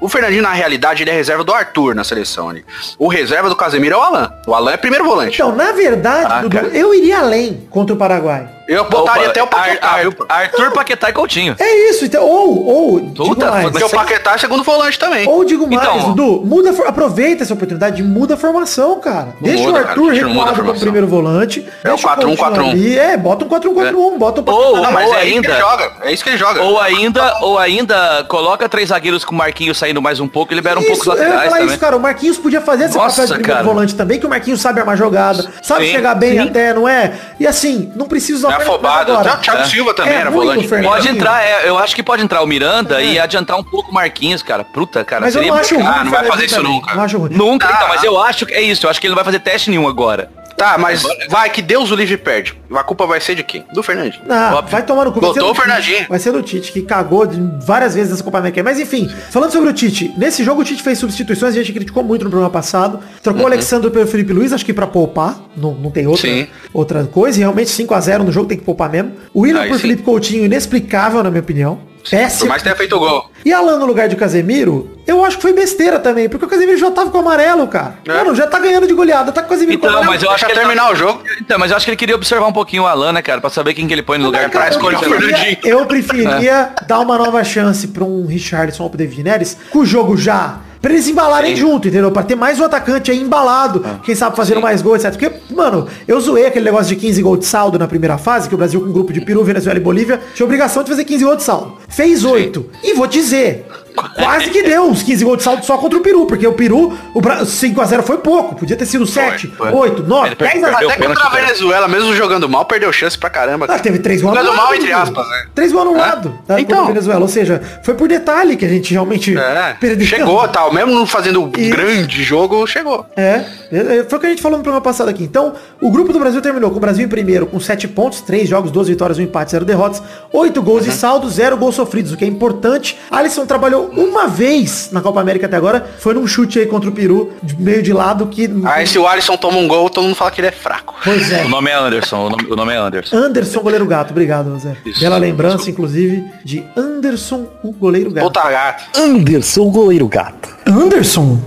O 0.00 0.08
Fernandinho, 0.08 0.42
na 0.42 0.52
realidade, 0.52 1.02
ele 1.02 1.10
é 1.10 1.14
reserva 1.14 1.42
do 1.44 1.52
Arthur 1.52 1.94
na 1.94 2.04
seleção 2.04 2.48
ali. 2.50 2.64
O 2.98 3.08
reserva 3.08 3.48
do 3.48 3.56
Casemiro 3.56 3.94
é 3.94 3.98
o 3.98 4.02
Alan. 4.02 4.32
O 4.46 4.54
Alan 4.54 4.72
é 4.72 4.76
primeiro 4.76 5.04
volante. 5.04 5.34
Então, 5.34 5.54
na 5.54 5.72
verdade, 5.72 6.26
Ah, 6.30 6.40
Dudu, 6.42 6.56
cara. 6.56 6.68
eu 6.68 6.94
iria 6.94 7.18
além 7.20 7.66
contra 7.70 7.94
o 7.94 7.98
Paraguai. 7.98 8.48
Eu 8.70 8.84
botaria 8.88 9.22
Opa, 9.22 9.30
até 9.30 9.42
o 9.42 9.46
Paquetá, 9.48 9.88
Ar- 9.88 10.00
viu? 10.02 10.14
Ar- 10.28 10.40
Arthur, 10.42 10.70
Paquetá 10.70 11.10
e 11.10 11.12
Coutinho. 11.12 11.56
É 11.58 11.90
isso, 11.90 12.04
então, 12.04 12.24
ou, 12.24 12.64
ou, 12.66 13.00
digo 13.00 13.24
Puta, 13.30 13.50
mais, 13.50 13.68
Porque 13.70 13.84
o 13.84 13.90
Paquetá 13.90 14.34
é 14.34 14.38
segundo 14.38 14.62
volante 14.62 14.96
também. 14.98 15.28
ou 15.28 15.44
digo 15.44 15.66
mais, 15.66 15.82
Então- 15.88 16.12
Dudu, 16.14 16.46
muda, 16.46 16.70
aproveita 16.86 17.42
essa 17.42 17.52
oportunidade, 17.54 18.00
muda 18.02 18.34
a 18.34 18.36
formação, 18.36 19.00
cara. 19.00 19.34
Deixa 19.40 19.58
muda, 19.64 19.70
o 19.70 19.74
cara, 19.74 19.88
Arthur 19.88 20.10
deixa- 20.12 20.26
não 20.26 20.28
muda 20.34 20.40
a 20.40 20.44
recuado 20.44 20.54
como 20.54 20.56
formação. 20.66 20.80
primeiro 20.82 21.06
volante. 21.08 21.60
É 21.82 21.88
o 21.88 21.90
deixa 21.94 22.08
4-1-4-1. 22.08 22.64
Coutinho 22.70 22.70
ali, 22.70 22.98
É, 22.98 23.16
bota 23.16 23.44
um 23.44 23.48
4-1-4-1, 23.48 24.18
bota 24.18 24.40
um 24.40 24.54
Ou- 24.54 24.76
Não, 24.76 24.92
mas 24.92 25.08
ou 25.08 25.14
é 25.14 25.24
isso 25.24 25.30
que 25.30 25.34
ainda- 25.36 25.48
ele 25.50 25.58
joga. 25.60 25.92
É 26.02 26.12
isso 26.12 26.22
que 26.24 26.30
ele 26.30 26.38
joga. 26.38 26.62
Ou 26.62 26.80
ainda, 26.80 27.36
ou 27.40 27.58
ainda 27.58 28.24
coloca 28.28 28.68
três 28.68 28.90
zagueiros 28.90 29.24
com 29.24 29.34
o 29.34 29.38
Marquinhos 29.38 29.78
saindo 29.78 30.00
mais 30.00 30.20
um 30.20 30.28
pouco 30.28 30.52
e 30.52 30.56
libera 30.56 30.78
um 30.78 30.82
pouco 30.82 30.94
os 30.96 31.00
Isso, 31.00 31.10
eu 31.10 31.16
ia 31.16 31.22
laterais 31.22 31.44
falar 31.44 31.56
também. 31.58 31.70
isso, 31.74 31.78
cara. 31.80 31.96
O 31.96 32.00
Marquinhos 32.00 32.38
podia 32.38 32.60
fazer 32.60 32.84
esse 32.84 32.96
Nossa, 32.96 33.22
papel 33.22 33.26
de 33.26 33.32
primeiro 33.34 33.52
cara. 33.58 33.64
volante 33.74 33.94
também, 33.96 34.20
que 34.20 34.26
o 34.26 34.28
Marquinhos 34.30 34.60
sabe 34.60 34.78
armar 34.78 34.96
jogada, 34.96 35.44
sabe 35.60 35.86
Sim, 35.86 35.92
chegar 35.92 36.14
bem 36.14 36.32
sim. 36.34 36.38
até, 36.48 36.72
não 36.72 36.88
é? 36.88 37.12
E 37.40 37.46
assim, 37.46 37.90
não 37.96 38.06
precisa 38.06 38.48
É 38.60 38.62
afobado. 38.62 39.12
agora. 39.12 39.34
O 39.34 39.38
Thiago 39.38 39.60
É. 39.60 39.64
Silva 39.64 39.94
também 39.94 40.12
É 40.14 40.16
era 40.16 40.30
ruim 40.30 40.46
volante. 40.46 40.68
Pode 40.82 41.08
entrar, 41.08 41.42
é, 41.42 41.68
eu 41.68 41.78
acho 41.78 41.94
que 41.94 42.02
pode 42.02 42.22
entrar 42.22 42.42
o 42.42 42.46
Miranda 42.46 43.00
É. 43.02 43.04
e 43.06 43.18
adiantar 43.18 43.58
um 43.58 43.64
pouco 43.64 43.90
o 43.90 43.94
Marquinhos, 43.94 44.42
cara. 44.42 44.64
Puta, 44.64 45.04
cara, 45.04 45.22
Mas 45.22 45.34
eu 45.34 45.42
não 45.42 45.54
acho 45.54 45.74
ruim. 45.74 45.86
Ah, 45.86 46.04
não 46.04 46.10
vai 46.10 46.24
fazer 46.24 46.44
isso 46.46 46.54
também, 46.56 46.72
nunca. 46.72 46.94
Não 46.94 47.02
acho 47.02 47.18
ruim. 47.18 47.30
Nunca, 47.32 47.66
Ah, 47.68 47.72
então, 47.76 47.88
mas 47.88 48.04
eu 48.04 48.20
acho 48.22 48.46
que 48.46 48.54
é 48.54 48.60
isso, 48.62 48.86
eu 48.86 48.90
acho 48.90 49.00
que 49.00 49.06
ele 49.06 49.12
não 49.12 49.16
vai 49.16 49.24
fazer 49.24 49.38
teste 49.40 49.70
nenhum 49.70 49.88
agora. 49.88 50.30
Tá, 50.60 50.76
mas 50.76 51.02
vai 51.30 51.48
que 51.48 51.62
Deus 51.62 51.90
o 51.90 51.94
livre 51.94 52.18
perde. 52.18 52.54
A 52.74 52.84
culpa 52.84 53.06
vai 53.06 53.18
ser 53.18 53.34
de 53.34 53.42
quem? 53.42 53.64
Do 53.72 53.82
Fernandinho. 53.82 54.22
Ah, 54.28 54.56
Óbvio. 54.56 54.70
vai 54.72 54.82
tomar 54.84 55.06
no 55.06 55.12
cu. 55.12 55.18
Botou 55.18 55.42
do 55.46 55.50
o 55.52 55.54
Fernandinho. 55.54 55.96
Tite. 55.96 56.08
Vai 56.10 56.18
ser 56.18 56.32
do 56.32 56.42
Tite, 56.42 56.70
que 56.70 56.82
cagou 56.82 57.26
várias 57.64 57.94
vezes 57.94 58.10
nessa 58.10 58.22
Copa 58.22 58.36
América. 58.40 58.62
Mas 58.62 58.78
enfim, 58.78 59.08
falando 59.30 59.50
sobre 59.52 59.70
o 59.70 59.72
Tite, 59.72 60.12
nesse 60.18 60.44
jogo 60.44 60.60
o 60.60 60.64
Tite 60.64 60.82
fez 60.82 60.98
substituições, 60.98 61.54
a 61.54 61.56
gente 61.56 61.72
criticou 61.72 62.02
muito 62.04 62.24
no 62.24 62.30
programa 62.30 62.52
passado. 62.52 63.00
Trocou 63.22 63.44
o 63.44 63.46
Alexandre 63.46 63.90
pelo 63.90 64.06
Felipe 64.06 64.34
Luiz, 64.34 64.52
acho 64.52 64.66
que 64.66 64.74
pra 64.74 64.86
poupar. 64.86 65.40
Não, 65.56 65.72
não 65.72 65.90
tem 65.90 66.06
outra, 66.06 66.28
Uhum. 66.28 66.36
Sim. 66.42 66.46
outra 66.74 67.04
coisa. 67.04 67.38
E 67.38 67.40
realmente 67.40 67.70
5x0 67.70 68.18
no 68.18 68.30
jogo 68.30 68.46
tem 68.46 68.58
que 68.58 68.64
poupar 68.64 68.90
mesmo. 68.90 69.12
O 69.32 69.40
William 69.40 69.66
por 69.66 69.76
sim. 69.76 69.80
Felipe 69.80 70.02
Coutinho, 70.02 70.44
inexplicável, 70.44 71.22
na 71.22 71.30
minha 71.30 71.40
opinião. 71.40 71.80
Por 72.02 72.10
Péssimo. 72.10 72.48
mais 72.48 72.62
que 72.62 72.64
tenha 72.68 72.76
feito 72.76 72.96
o 72.96 72.98
gol. 72.98 73.30
E 73.44 73.52
Alan 73.52 73.78
no 73.78 73.86
lugar 73.86 74.08
de 74.08 74.16
Casemiro, 74.16 74.90
eu 75.06 75.24
acho 75.24 75.36
que 75.36 75.42
foi 75.42 75.52
besteira 75.52 75.98
também, 75.98 76.28
porque 76.28 76.44
o 76.44 76.48
Casemiro 76.48 76.78
já 76.78 76.90
tava 76.90 77.10
com 77.10 77.18
o 77.18 77.20
amarelo, 77.20 77.66
cara. 77.68 77.94
É. 78.06 78.12
Mano, 78.12 78.34
já 78.34 78.46
tá 78.46 78.58
ganhando 78.58 78.86
de 78.86 78.92
goleada, 78.94 79.30
tá 79.32 79.42
com 79.42 79.48
o 79.48 79.50
Casemiro 79.50 79.78
com 79.78 79.86
o 79.86 79.88
Então, 79.90 80.02
amarelo. 80.02 80.14
mas 80.14 80.22
eu 80.22 80.30
acho 80.30 80.44
que 80.46 80.52
ele 80.52 80.58
terminar 80.60 80.84
tá- 80.86 80.92
o 80.92 80.96
jogo. 80.96 81.22
Então, 81.40 81.58
mas 81.58 81.70
eu 81.70 81.76
acho 81.76 81.84
que 81.84 81.90
ele 81.90 81.96
queria 81.96 82.14
observar 82.14 82.46
um 82.46 82.52
pouquinho 82.52 82.82
o 82.84 82.86
Alan, 82.86 83.12
né, 83.12 83.22
cara, 83.22 83.40
pra 83.40 83.50
saber 83.50 83.74
quem 83.74 83.86
que 83.86 83.92
ele 83.94 84.02
põe 84.02 84.18
no 84.18 84.26
lugar 84.26 84.48
Cara, 84.50 84.66
pra 84.66 84.68
escolher 84.68 84.96
o 84.96 85.00
Fernandinho. 85.00 85.58
Eu 85.64 85.86
preferia 85.86 86.70
dar 86.86 87.00
uma 87.00 87.16
nova 87.18 87.42
chance 87.44 87.88
pra 87.88 88.04
um 88.04 88.26
Richardson 88.26 88.82
ou 88.84 88.90
pro 88.90 88.98
David 88.98 89.22
Neres, 89.22 89.56
com 89.70 89.80
o 89.80 89.86
jogo 89.86 90.16
já. 90.16 90.58
Pra 90.80 90.92
eles 90.92 91.06
embalarem 91.08 91.54
Sim. 91.54 91.60
junto, 91.60 91.88
entendeu? 91.88 92.10
Pra 92.10 92.22
ter 92.22 92.34
mais 92.34 92.58
um 92.58 92.64
atacante 92.64 93.10
aí 93.10 93.20
embalado, 93.20 93.84
quem 94.02 94.14
sabe 94.14 94.34
fazendo 94.34 94.60
mais 94.60 94.80
gols, 94.80 95.04
etc. 95.04 95.18
Porque, 95.18 95.54
mano, 95.54 95.86
eu 96.08 96.18
zoei 96.20 96.46
aquele 96.46 96.64
negócio 96.64 96.94
de 96.94 96.96
15 96.96 97.20
gols 97.22 97.38
de 97.40 97.46
saldo 97.46 97.78
na 97.78 97.86
primeira 97.86 98.16
fase, 98.16 98.48
que 98.48 98.54
o 98.54 98.58
Brasil 98.58 98.80
com 98.80 98.86
um 98.86 98.92
grupo 98.92 99.12
de 99.12 99.20
Peru, 99.20 99.44
Venezuela 99.44 99.78
e 99.78 99.82
Bolívia 99.82 100.20
tinha 100.34 100.44
obrigação 100.44 100.82
de 100.82 100.88
fazer 100.88 101.04
15 101.04 101.24
gols 101.24 101.36
de 101.38 101.42
saldo. 101.42 101.76
Fez 101.88 102.24
8. 102.24 102.64
E 102.82 102.94
vou 102.94 103.06
dizer, 103.06 103.66
quase 104.14 104.50
que 104.50 104.62
deu 104.62 104.84
uns 104.84 105.02
15 105.02 105.24
gols 105.24 105.38
de 105.38 105.44
saldo 105.44 105.64
só 105.64 105.76
contra 105.78 105.98
o 105.98 106.02
Peru, 106.02 106.26
porque 106.26 106.46
o 106.46 106.52
Peru, 106.52 106.96
o 107.14 107.20
Bra- 107.20 107.42
5x0 107.44 108.02
foi 108.02 108.18
pouco. 108.18 108.54
Podia 108.56 108.76
ter 108.76 108.86
sido 108.86 109.06
7, 109.06 109.46
foi. 109.48 109.70
8, 109.72 110.02
9, 110.04 110.26
Ele 110.28 110.34
10 110.36 110.50
a 110.64 110.68
perdeu. 110.68 110.88
0. 110.88 110.92
Até 110.92 111.06
contra 111.06 111.24
a. 111.24 111.30
Venezuela, 111.30 111.88
mesmo 111.88 112.14
jogando 112.14 112.48
mal, 112.48 112.64
perdeu 112.64 112.92
chance 112.92 113.16
pra 113.18 113.30
caramba. 113.30 113.66
Ah, 113.68 113.78
teve 113.78 113.98
três 113.98 114.20
gols 114.22 114.36
Jogando 114.36 114.56
mal, 114.56 114.74
entre 114.74 114.92
aspas, 114.92 115.28
né? 115.28 115.44
Três 115.54 115.72
gols 115.72 115.86
anulados. 115.88 116.32
Tá, 116.46 116.60
Então. 116.60 116.76
contra 116.78 116.82
a 116.82 116.94
Venezuela. 116.94 117.20
Ou 117.22 117.28
seja, 117.28 117.60
foi 117.82 117.94
por 117.94 118.08
detalhe 118.08 118.56
que 118.56 118.64
a 118.64 118.68
gente 118.68 118.92
realmente 118.92 119.36
É, 119.36 119.74
perdeu. 119.80 120.06
chegou, 120.06 120.46
tal. 120.48 120.72
Mesmo 120.72 120.94
não 120.94 121.06
fazendo 121.06 121.42
um 121.42 121.50
grande 121.50 122.22
jogo, 122.22 122.66
chegou. 122.66 123.06
É, 123.16 123.44
é, 123.72 124.04
foi 124.08 124.18
o 124.18 124.20
que 124.20 124.26
a 124.26 124.30
gente 124.30 124.42
falou 124.42 124.58
no 124.58 124.62
programa 124.64 124.82
passado 124.84 125.08
aqui. 125.08 125.22
Então, 125.24 125.54
o 125.80 125.90
grupo 125.90 126.12
do 126.12 126.18
Brasil 126.18 126.40
terminou 126.42 126.70
com 126.70 126.76
o 126.76 126.80
Brasil 126.80 127.04
em 127.04 127.08
primeiro 127.08 127.46
com 127.46 127.58
7 127.60 127.88
pontos, 127.88 128.20
3 128.20 128.48
jogos, 128.48 128.70
12 128.70 128.90
vitórias, 128.90 129.18
1 129.18 129.22
empate, 129.22 129.50
0 129.52 129.64
derrotas, 129.64 130.02
8 130.32 130.62
gols 130.62 130.82
Uhum. 130.84 130.90
de 130.90 130.94
saldo, 130.96 131.28
0 131.28 131.56
gols 131.56 131.74
sofridos, 131.74 132.12
o 132.12 132.16
que 132.16 132.24
é 132.24 132.28
importante. 132.28 132.98
Alisson 133.10 133.46
trabalhou 133.46 133.89
uma 133.96 134.26
vez 134.26 134.90
na 134.92 135.00
Copa 135.00 135.20
América 135.20 135.46
até 135.46 135.56
agora, 135.56 135.94
foi 135.98 136.14
num 136.14 136.26
chute 136.26 136.58
aí 136.58 136.66
contra 136.66 136.88
o 136.88 136.92
Peru, 136.92 137.32
de 137.42 137.60
meio 137.60 137.82
de 137.82 137.92
lado, 137.92 138.26
que... 138.26 138.50
Aí 138.64 138.86
se 138.86 138.98
o 138.98 139.06
Alisson 139.06 139.36
toma 139.36 139.58
um 139.58 139.68
gol, 139.68 139.88
todo 139.90 140.04
mundo 140.04 140.14
fala 140.14 140.30
que 140.30 140.40
ele 140.40 140.48
é 140.48 140.52
fraco. 140.52 140.94
Pois 141.02 141.30
é. 141.32 141.44
O 141.44 141.48
nome 141.48 141.70
é 141.70 141.74
Anderson, 141.74 142.26
o 142.26 142.30
nome, 142.30 142.46
o 142.50 142.56
nome 142.56 142.72
é 142.72 142.76
Anderson. 142.76 143.16
Anderson, 143.16 143.60
goleiro 143.60 143.86
gato. 143.86 144.10
Obrigado, 144.10 144.58
Zé. 144.58 144.76
Isso. 144.84 145.00
Bela 145.00 145.18
lembrança, 145.18 145.70
inclusive, 145.70 146.24
de 146.44 146.64
Anderson, 146.76 147.46
o 147.62 147.72
goleiro 147.72 148.10
gato. 148.10 148.26
Puta 148.26 148.50
gato. 148.50 148.84
Anderson, 148.98 149.62
o 149.62 149.70
goleiro 149.70 150.08
gato. 150.08 150.48
Anderson? 150.66 151.38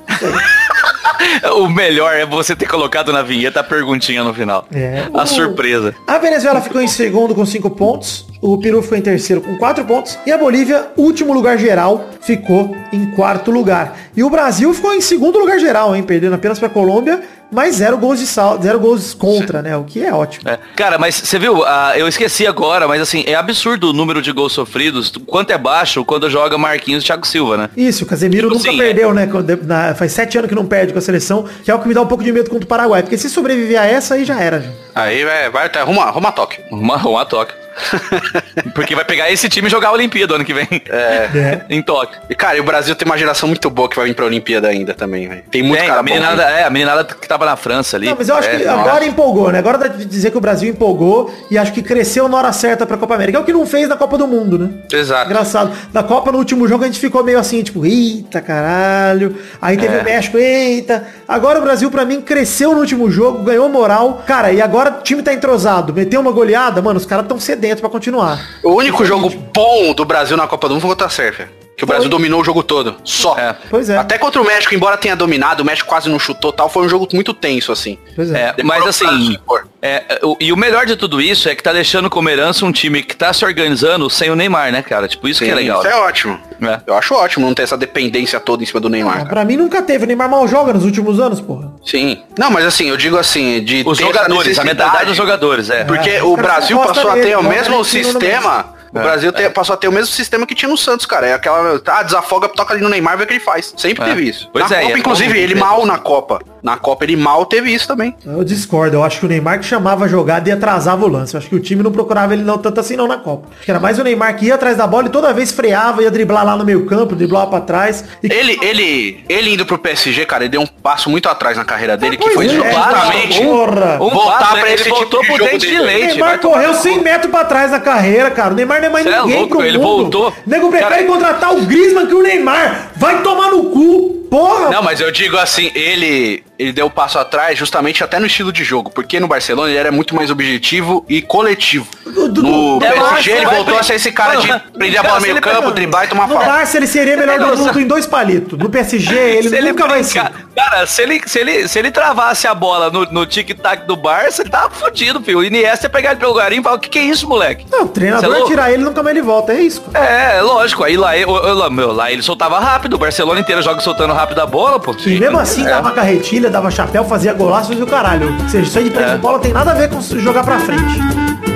O 1.56 1.68
melhor 1.68 2.14
é 2.16 2.26
você 2.26 2.56
ter 2.56 2.68
colocado 2.68 3.12
na 3.12 3.22
vinheta 3.22 3.60
a 3.60 3.64
perguntinha 3.64 4.24
no 4.24 4.34
final. 4.34 4.66
É. 4.74 5.04
A 5.14 5.24
O- 5.24 5.28
surpresa. 5.28 5.94
A 6.08 6.18
Venezuela 6.18 6.62
ficou 6.62 6.82
em 6.82 6.88
segundo 6.88 7.34
com 7.36 7.46
5 7.46 7.70
pontos. 7.72 8.28
O 8.42 8.58
Peru 8.58 8.82
ficou 8.82 8.98
em 8.98 9.02
terceiro 9.02 9.42
com 9.42 9.58
4 9.58 9.84
pontos. 9.86 10.18
E 10.26 10.32
a 10.32 10.38
Bolívia, 10.38 10.88
último 10.98 11.34
lugar 11.34 11.58
geral, 11.58 12.10
ficou 12.22 12.76
em 12.92 13.12
quarto 13.12 13.52
lugar. 13.52 13.98
E 14.16 14.24
o 14.24 14.30
Brasil 14.30 14.74
ficou 14.74 14.94
em 14.94 15.02
segundo 15.02 15.38
lugar 15.40 15.60
geral, 15.60 15.96
hein? 15.96 16.04
Perdendo 16.04 16.36
apenas 16.36 16.60
para 16.60 16.68
a 16.68 16.72
Colômbia, 16.72 17.22
mas 17.54 17.76
zero 17.76 17.98
gols 17.98 18.20
de 18.20 18.28
sal, 18.28 18.62
zero 18.62 18.80
gols 18.80 19.14
contra, 19.14 19.62
né? 19.62 19.76
O 19.78 19.84
que 19.84 20.04
é 20.04 20.14
ótimo. 20.14 20.50
É. 20.50 20.58
Cara, 20.76 20.98
mas 20.98 21.16
você 21.16 21.38
viu, 21.40 21.64
ah, 21.66 21.94
eu 21.96 22.08
esqueci 22.08 22.46
agora, 22.48 22.88
mas 22.88 23.02
assim, 23.02 23.24
é 23.28 23.36
absurdo 23.36 23.90
o 23.90 23.94
número 23.94 24.22
de 24.22 24.32
gols 24.32 24.54
sofridos, 24.54 25.12
quanto 25.28 25.52
é 25.52 25.58
baixo 25.58 26.04
quando 26.04 26.30
joga 26.30 26.58
Marquinhos 26.58 27.04
e 27.04 27.06
Thiago 27.06 27.26
Silva, 27.28 27.58
né? 27.58 27.70
Isso, 27.78 28.04
o 28.04 28.08
Casemiro 28.08 28.48
Tipo 28.48 28.58
nunca 28.60 28.70
assim, 28.70 28.78
perdeu, 28.78 29.14
né? 29.14 29.28
Quando- 29.28 29.64
na- 29.66 29.94
faz 29.96 30.12
sete 30.12 30.38
anos 30.38 30.50
que 30.50 30.56
não 30.56 30.66
perde 30.66 30.92
com 30.94 31.00
a 31.00 31.02
seleção, 31.02 31.46
que 31.64 31.70
é 31.72 31.76
o 31.76 31.80
que 31.80 31.88
me 31.88 31.94
dá 31.94 32.02
um 32.02 32.08
pouco 32.08 32.24
de 32.24 32.32
medo 32.32 32.50
contra 32.50 32.66
o 32.66 32.68
Paraguai. 32.68 33.02
Porque 33.04 33.18
se 33.18 33.30
sobreviver 33.30 33.80
a 33.80 33.86
essa, 33.86 34.16
aí 34.16 34.26
já 34.26 34.40
era, 34.40 34.60
gente. 34.60 34.76
Aí 34.96 35.24
vai, 35.24 35.50
vai 35.50 35.66
até 35.68 35.80
arruma, 35.80 36.04
arruma 36.04 36.32
toque. 36.32 36.60
Uma, 36.72 36.98
uma 36.98 37.26
toque. 37.26 37.54
Porque 38.74 38.96
vai 38.96 39.06
pegar 39.06 39.32
esse 39.32 39.48
time 39.50 39.68
e 39.68 39.72
jogar 39.72 39.90
a 39.90 39.92
Olimpíada 39.92 40.36
ano 40.36 40.46
que 40.46 40.54
vem. 40.54 40.68
É. 40.90 41.62
em 41.70 41.82
Tóquio. 41.82 42.20
E, 42.30 42.36
cara, 42.36 42.58
e 42.58 42.60
o 42.60 42.64
Brasil 42.64 42.96
tem 42.96 43.06
uma 43.06 43.18
geração 43.18 43.48
muito 43.48 43.70
boa 43.70 43.90
que 43.90 43.96
vai 43.96 44.06
vir 44.08 44.14
pra 44.16 44.26
Olimpíada 44.26 44.68
ainda 44.68 44.94
também, 44.94 45.28
velho. 45.28 45.44
Tem 45.52 45.62
muito 45.64 45.80
Tem, 45.80 45.88
cara 45.88 46.00
a 46.00 46.04
bom. 46.04 46.10
meninada, 46.10 46.44
é, 46.44 46.64
a 46.64 46.70
meninada 46.70 47.04
que 47.04 47.28
tava 47.28 47.46
na 47.46 47.56
França 47.56 47.98
ali. 47.98 48.08
Não, 48.08 48.16
mas 48.18 48.30
eu 48.30 48.36
acho 48.36 48.50
É, 48.50 48.58
que 48.58 48.66
nossa. 48.66 48.82
agora 48.90 49.06
empolgou, 49.06 49.52
né? 49.52 49.60
Agora 49.60 49.78
dá 49.78 49.88
de 49.88 50.06
dizer 50.06 50.32
que 50.32 50.38
o 50.38 50.42
Brasil 50.42 50.70
empolgou 50.70 51.34
e 51.50 51.58
acho 51.58 51.72
que 51.74 51.82
cresceu 51.82 52.28
na 52.28 52.38
hora 52.38 52.52
certa 52.54 52.86
pra 52.86 52.98
Copa 52.98 53.16
América. 53.16 53.38
É 53.38 53.42
o 53.42 53.44
que 53.44 53.54
não 53.54 53.66
fez 53.66 53.88
na 53.88 53.96
Copa 53.96 54.18
do 54.18 54.28
Mundo, 54.28 54.58
né? 54.60 54.70
Exato. 54.92 55.26
Engraçado. 55.30 55.72
Na 55.94 56.04
Copa, 56.04 56.32
no 56.32 56.38
último 56.38 56.68
jogo, 56.68 56.84
a 56.84 56.88
gente 56.88 57.00
ficou 57.00 57.24
meio 57.24 57.40
assim, 57.40 57.62
tipo, 57.64 57.86
eita 57.86 58.42
caralho. 58.42 59.36
Aí 59.62 59.78
teve 59.78 59.96
É. 59.98 60.02
o 60.02 60.04
México, 60.04 60.38
eita. 60.38 61.06
Agora 61.28 61.60
o 61.60 61.62
Brasil, 61.62 61.90
pra 61.90 62.06
mim, 62.06 62.22
cresceu 62.22 62.74
no 62.74 62.80
último 62.80 63.10
jogo, 63.10 63.44
ganhou 63.44 63.68
moral. 63.70 64.24
Cara, 64.26 64.52
e 64.52 64.62
agora 64.62 64.90
o 65.00 65.02
time 65.04 65.22
tá 65.22 65.34
entrosado. 65.34 65.94
Meteu 65.94 66.22
uma 66.22 66.32
goleada, 66.32 66.82
mano, 66.82 66.98
os 67.00 67.06
caras 67.06 67.26
tão 67.28 67.40
sedentos 67.64 67.80
pra 67.80 67.90
continuar. 67.90 68.60
O 68.62 68.72
único 68.72 69.06
jogo 69.06 69.30
bom 69.30 69.94
do 69.94 70.04
Brasil 70.04 70.36
na 70.36 70.46
Copa 70.46 70.68
do 70.68 70.74
Mundo 70.74 70.82
foi 70.82 70.90
contra 70.90 71.08
a 71.08 71.10
Sérvia. 71.10 71.63
Que 71.76 71.84
o 71.84 71.88
Brasil 71.88 72.08
dominou 72.08 72.40
o 72.42 72.44
jogo 72.44 72.62
todo. 72.62 72.96
Só. 73.04 73.38
É. 73.38 73.56
Pois 73.70 73.90
é. 73.90 73.98
Até 73.98 74.18
contra 74.20 74.40
o 74.42 74.46
México, 74.46 74.76
embora 74.76 74.96
tenha 74.96 75.16
dominado, 75.16 75.64
o 75.64 75.66
México 75.66 75.90
quase 75.90 76.08
não 76.08 76.20
chutou 76.20 76.52
tal, 76.54 76.70
foi 76.70 76.86
um 76.86 76.90
jogo 76.90 77.08
muito 77.14 77.34
tenso, 77.34 77.72
assim. 77.72 77.98
Pois 78.16 78.32
é. 78.32 78.54
É, 78.58 78.64
mas 78.64 78.86
assim, 78.86 79.34
impor. 79.34 79.68
é, 79.82 80.20
o- 80.22 80.38
e 80.40 80.54
o 80.54 80.58
melhor 80.58 80.86
de 80.86 80.96
tudo 80.96 81.20
isso 81.20 81.50
é 81.50 81.56
que 81.56 81.64
tá 81.64 81.74
deixando 81.74 82.10
como 82.12 82.30
herança 82.30 82.64
um 82.64 82.72
time 82.72 83.02
que 83.02 83.16
tá 83.16 83.34
se 83.34 83.44
organizando 83.44 84.08
sem 84.10 84.30
o 84.30 84.36
Neymar, 84.36 84.72
né, 84.72 84.84
cara? 84.84 85.08
Tipo, 85.08 85.28
isso 85.28 85.40
que 85.44 85.46
é 85.50 85.50
Sim, 85.50 85.56
legal. 85.56 85.80
Isso 85.80 85.88
é 85.88 85.96
ótimo. 85.96 86.40
É. 86.62 86.80
Eu 86.86 86.94
acho 86.96 87.16
ótimo 87.16 87.48
não 87.48 87.54
ter 87.56 87.64
essa 87.64 87.76
dependência 87.76 88.40
toda 88.40 88.62
em 88.62 88.66
cima 88.68 88.80
do 88.80 88.88
Neymar. 88.88 89.18
cara. 89.18 89.30
Pra 89.30 89.44
mim 89.46 89.58
nunca 89.58 89.82
teve. 89.82 90.04
O 90.04 90.08
Neymar 90.08 90.30
mal 90.30 90.48
joga 90.48 90.74
nos 90.74 90.86
últimos 90.86 91.20
anos, 91.20 91.42
porra. 91.42 91.74
Sim. 91.84 92.22
Não, 92.38 92.52
mas 92.52 92.66
assim, 92.66 92.90
eu 92.90 92.98
digo 92.98 93.18
assim, 93.18 93.64
de 93.64 93.84
Os 93.86 93.98
ter 93.98 94.04
essa 94.04 94.14
jogadores, 94.14 94.60
a 94.60 94.64
mentalidade 94.64 95.06
dos 95.08 95.18
jogadores, 95.18 95.70
é. 95.72 95.84
Porque 95.86 96.10
É, 96.12 96.24
o 96.24 96.30
os 96.30 96.36
caras 96.36 96.52
Brasil 96.52 96.80
passou 96.80 97.10
a 97.10 97.14
ter 97.16 97.36
o 97.38 97.44
mesmo 97.44 97.84
sistema. 97.84 98.73
O 99.00 99.00
Brasil 99.02 99.32
te- 99.32 99.50
passou 99.50 99.74
a 99.74 99.78
ter 99.78 99.88
o 99.88 99.92
mesmo 99.92 100.14
sistema 100.14 100.46
que 100.46 100.54
tinha 100.54 100.70
no 100.70 100.78
Santos, 100.78 101.06
cara. 101.06 101.26
É 101.26 101.34
aquela. 101.34 101.82
Ah, 101.88 102.04
desafoga, 102.04 102.48
toca 102.48 102.74
ali 102.74 102.82
no 102.84 102.90
Neymar, 102.90 103.18
vê 103.18 103.24
o 103.24 103.28
que 103.28 103.34
ele 103.34 103.40
faz. 103.40 103.74
Sempre 103.76 104.04
É. 104.04 104.08
teve 104.10 104.30
isso. 104.30 104.50
Pois 104.54 104.70
na 104.70 104.78
é, 104.78 104.82
Copa, 104.84 104.94
é 104.96 105.00
inclusive, 105.00 105.40
ele 105.40 105.54
ver 105.56 105.60
mal 105.60 105.84
na 105.86 105.98
Copa. 105.98 106.40
Na 106.64 106.78
Copa 106.78 107.04
ele 107.04 107.18
mal 107.18 107.46
teve 107.46 107.72
isso 107.74 107.86
também. 107.88 108.16
Eu 108.26 108.42
discordo, 108.44 108.96
eu 108.96 109.04
acho 109.04 109.20
que 109.20 109.26
o 109.26 109.30
Neymar 109.30 109.60
que 109.60 109.66
chamava 109.66 110.06
a 110.06 110.08
jogada 110.08 110.48
e 110.48 110.52
atrasava 110.52 111.04
o 111.06 111.10
lance. 111.10 111.34
Eu 111.34 111.40
acho 111.40 111.50
que 111.50 111.56
o 111.56 111.60
time 111.60 111.84
não 111.84 111.92
procurava 111.92 112.34
ele 112.34 112.42
não 112.44 112.58
tanto 112.58 112.80
assim 112.80 112.96
não 112.96 113.06
na 113.08 113.18
Copa. 113.18 113.50
Acho 113.56 113.66
que 113.66 113.70
era 113.72 113.80
mais 113.82 114.00
o 114.00 114.04
Neymar 114.04 114.36
que 114.38 114.46
ia 114.46 114.56
atrás 114.56 114.78
da 114.78 114.88
bola 114.88 115.08
e 115.08 115.10
toda 115.10 115.34
vez 115.34 115.52
freava, 115.52 116.02
ia 116.02 116.10
driblar 116.10 116.46
lá 116.46 116.56
no 116.56 116.64
meio 116.64 116.86
campo, 116.86 117.16
driblava 117.16 117.48
pra 117.50 117.60
trás. 117.62 118.06
E 118.24 118.32
Ele, 118.34 118.58
ele, 118.62 119.24
ele 119.28 119.54
indo 119.54 119.66
pro 119.66 119.78
PSG, 119.78 120.26
cara, 120.26 120.44
ele 120.46 120.52
deu 120.52 120.62
um 120.62 120.66
passo 120.68 121.10
muito 121.10 121.28
atrás 121.28 121.58
na 121.58 121.66
carreira 121.66 121.98
dele, 121.98 122.16
que 122.16 122.24
pois 122.24 122.34
foi 122.34 122.46
é, 122.46 122.50
justamente 122.50 123.44
porra. 123.44 123.96
Um 124.02 124.10
voltar 124.10 124.40
passo, 124.40 124.52
pra 124.58 124.72
ele 124.72 124.82
esse 124.82 124.90
voltou 124.90 125.20
tipo 125.20 125.22
de 125.22 125.28
pro 125.28 125.38
jogo 125.38 125.52
dente 125.52 125.66
de 125.68 125.72
dele. 125.74 125.84
leite. 125.86 126.08
Neymar 126.14 126.30
vai 126.30 126.40
tomar 126.40 126.54
correu 126.56 126.70
no 126.74 126.80
100 126.80 126.98
cu. 126.98 127.04
metros 127.04 127.32
pra 127.32 127.44
trás 127.46 127.72
na 127.72 127.80
carreira, 127.82 128.32
cara. 128.32 128.54
O 128.54 128.56
Neymar 128.56 128.80
não 128.80 128.88
é 128.88 128.90
mais 128.90 129.04
Cê 129.06 129.12
é 129.12 129.20
ninguém 129.20 129.36
louco, 129.40 129.58
pro 129.58 129.66
ele 129.66 129.78
mundo. 129.78 129.88
voltou. 130.20 130.30
O 130.30 130.50
nego 130.50 130.70
prefere 130.70 130.90
Cara- 130.90 131.04
contratar 131.06 131.54
o 131.54 131.62
Griezmann 131.66 132.08
que 132.08 132.16
o 132.16 132.24
Neymar. 132.24 132.92
Vai 132.96 133.22
tomar 133.22 133.50
no 133.52 133.66
cu. 133.66 134.23
Porra. 134.34 134.72
Não, 134.72 134.82
mas 134.82 135.00
eu 135.00 135.12
digo 135.12 135.38
assim, 135.38 135.70
ele 135.76 136.44
ele 136.58 136.72
deu 136.72 136.86
um 136.86 136.90
passo 136.90 137.20
atrás 137.20 137.58
justamente 137.58 138.04
até 138.04 138.20
no 138.20 138.26
estilo 138.26 138.52
de 138.52 138.64
jogo, 138.64 138.90
porque 138.90 139.20
no 139.20 139.28
Barcelona 139.28 139.70
ele 139.70 139.78
era 139.78 139.92
muito 139.92 140.16
mais 140.16 140.32
objetivo 140.32 141.06
e 141.10 141.22
coletivo. 141.22 141.88
Do- 142.06 142.30
do- 142.32 142.42
No 142.44 142.80
É, 142.84 142.92
PSG 142.94 143.32
ele 143.32 143.46
voltou 143.46 143.78
a 143.78 143.84
ser 143.84 143.96
esse 143.96 144.12
cara 144.12 144.38
de 144.38 144.48
prender 144.78 145.00
a 145.00 145.04
bola 145.04 145.20
meio 145.20 145.40
campo, 145.42 145.72
driblar 145.72 146.06
e 146.06 146.08
tomar 146.08 146.28
No 146.28 146.34
falta. 146.36 146.50
Barça 146.50 146.78
ele 146.78 146.88
seria 146.88 147.16
melhor 147.18 147.40
do 147.56 147.58
mundo 147.58 147.80
em 147.80 147.86
dois 147.86 148.08
palitos. 148.08 148.58
No 148.58 148.70
PSG 148.70 149.16
ele 149.16 149.62
nunca 149.72 149.88
vai 149.88 150.04
ser. 150.04 150.24
Cara, 150.56 150.86
se 150.86 151.02
ele, 151.02 151.22
se, 151.26 151.40
ele, 151.40 151.68
se 151.68 151.80
ele 151.80 151.90
travasse 151.92 152.48
a 152.48 152.54
bola 152.54 152.90
no, 152.92 153.06
no 153.06 153.26
tic-tac 153.26 153.88
do 153.88 153.96
Barça, 153.96 154.44
ele 154.44 154.50
tava 154.50 154.70
fudido, 154.70 155.20
filho. 155.22 155.40
O 155.40 155.44
Iniesta 155.44 155.88
ia 155.88 155.90
pegar 155.90 156.12
ele 156.12 156.20
pelo 156.20 156.34
garim 156.36 156.60
e 156.60 156.64
falar, 156.64 156.76
o 156.76 156.80
que 156.80 156.90
que 156.90 157.00
é 157.00 157.04
isso, 157.04 157.28
moleque? 157.28 157.66
Não, 157.72 157.82
o 157.82 157.86
é 157.86 157.88
treinador 157.88 158.30
louco? 158.32 158.48
tirar 158.48 158.72
ele 158.72 158.82
e 158.84 158.86
nunca 158.86 159.02
mais 159.02 159.16
ele 159.16 159.26
volta. 159.26 159.52
É 159.54 159.62
isso. 159.62 159.84
É, 159.94 160.42
lógico. 160.42 160.84
Aí 160.84 160.96
lá, 160.96 161.18
eu- 161.18 161.72
meu, 161.72 161.92
lá 161.92 162.12
ele 162.12 162.22
soltava 162.22 162.60
rápido. 162.60 162.94
O 162.94 163.00
Barcelona 163.00 163.40
inteiro 163.40 163.62
joga 163.62 163.82
soltando 163.82 164.14
rápido 164.14 164.40
a 164.40 164.46
bola, 164.46 164.80
pô. 164.80 164.96
E 165.06 165.20
mesmo 165.20 165.40
assim 165.40 165.66
É. 165.66 165.70
dava 165.70 165.92
carretilha, 165.92 166.50
dava 166.50 166.70
chapéu, 166.70 167.04
fazia 167.04 167.34
golaços 167.34 167.78
e 167.78 167.82
o 167.82 167.88
caralho. 167.88 168.36
Ou 168.44 168.50
seja, 168.50 168.68
isso 168.68 168.78
aí 168.78 168.84
de 168.86 168.90
prender 168.92 169.16
É. 169.16 169.18
bola 169.18 169.40
tem 169.40 169.52
nada 169.54 169.72
a 169.72 169.74
ver 169.74 169.90
com 169.90 170.00
jogar 170.02 170.44
pra 170.44 170.60
frente. 170.60 171.53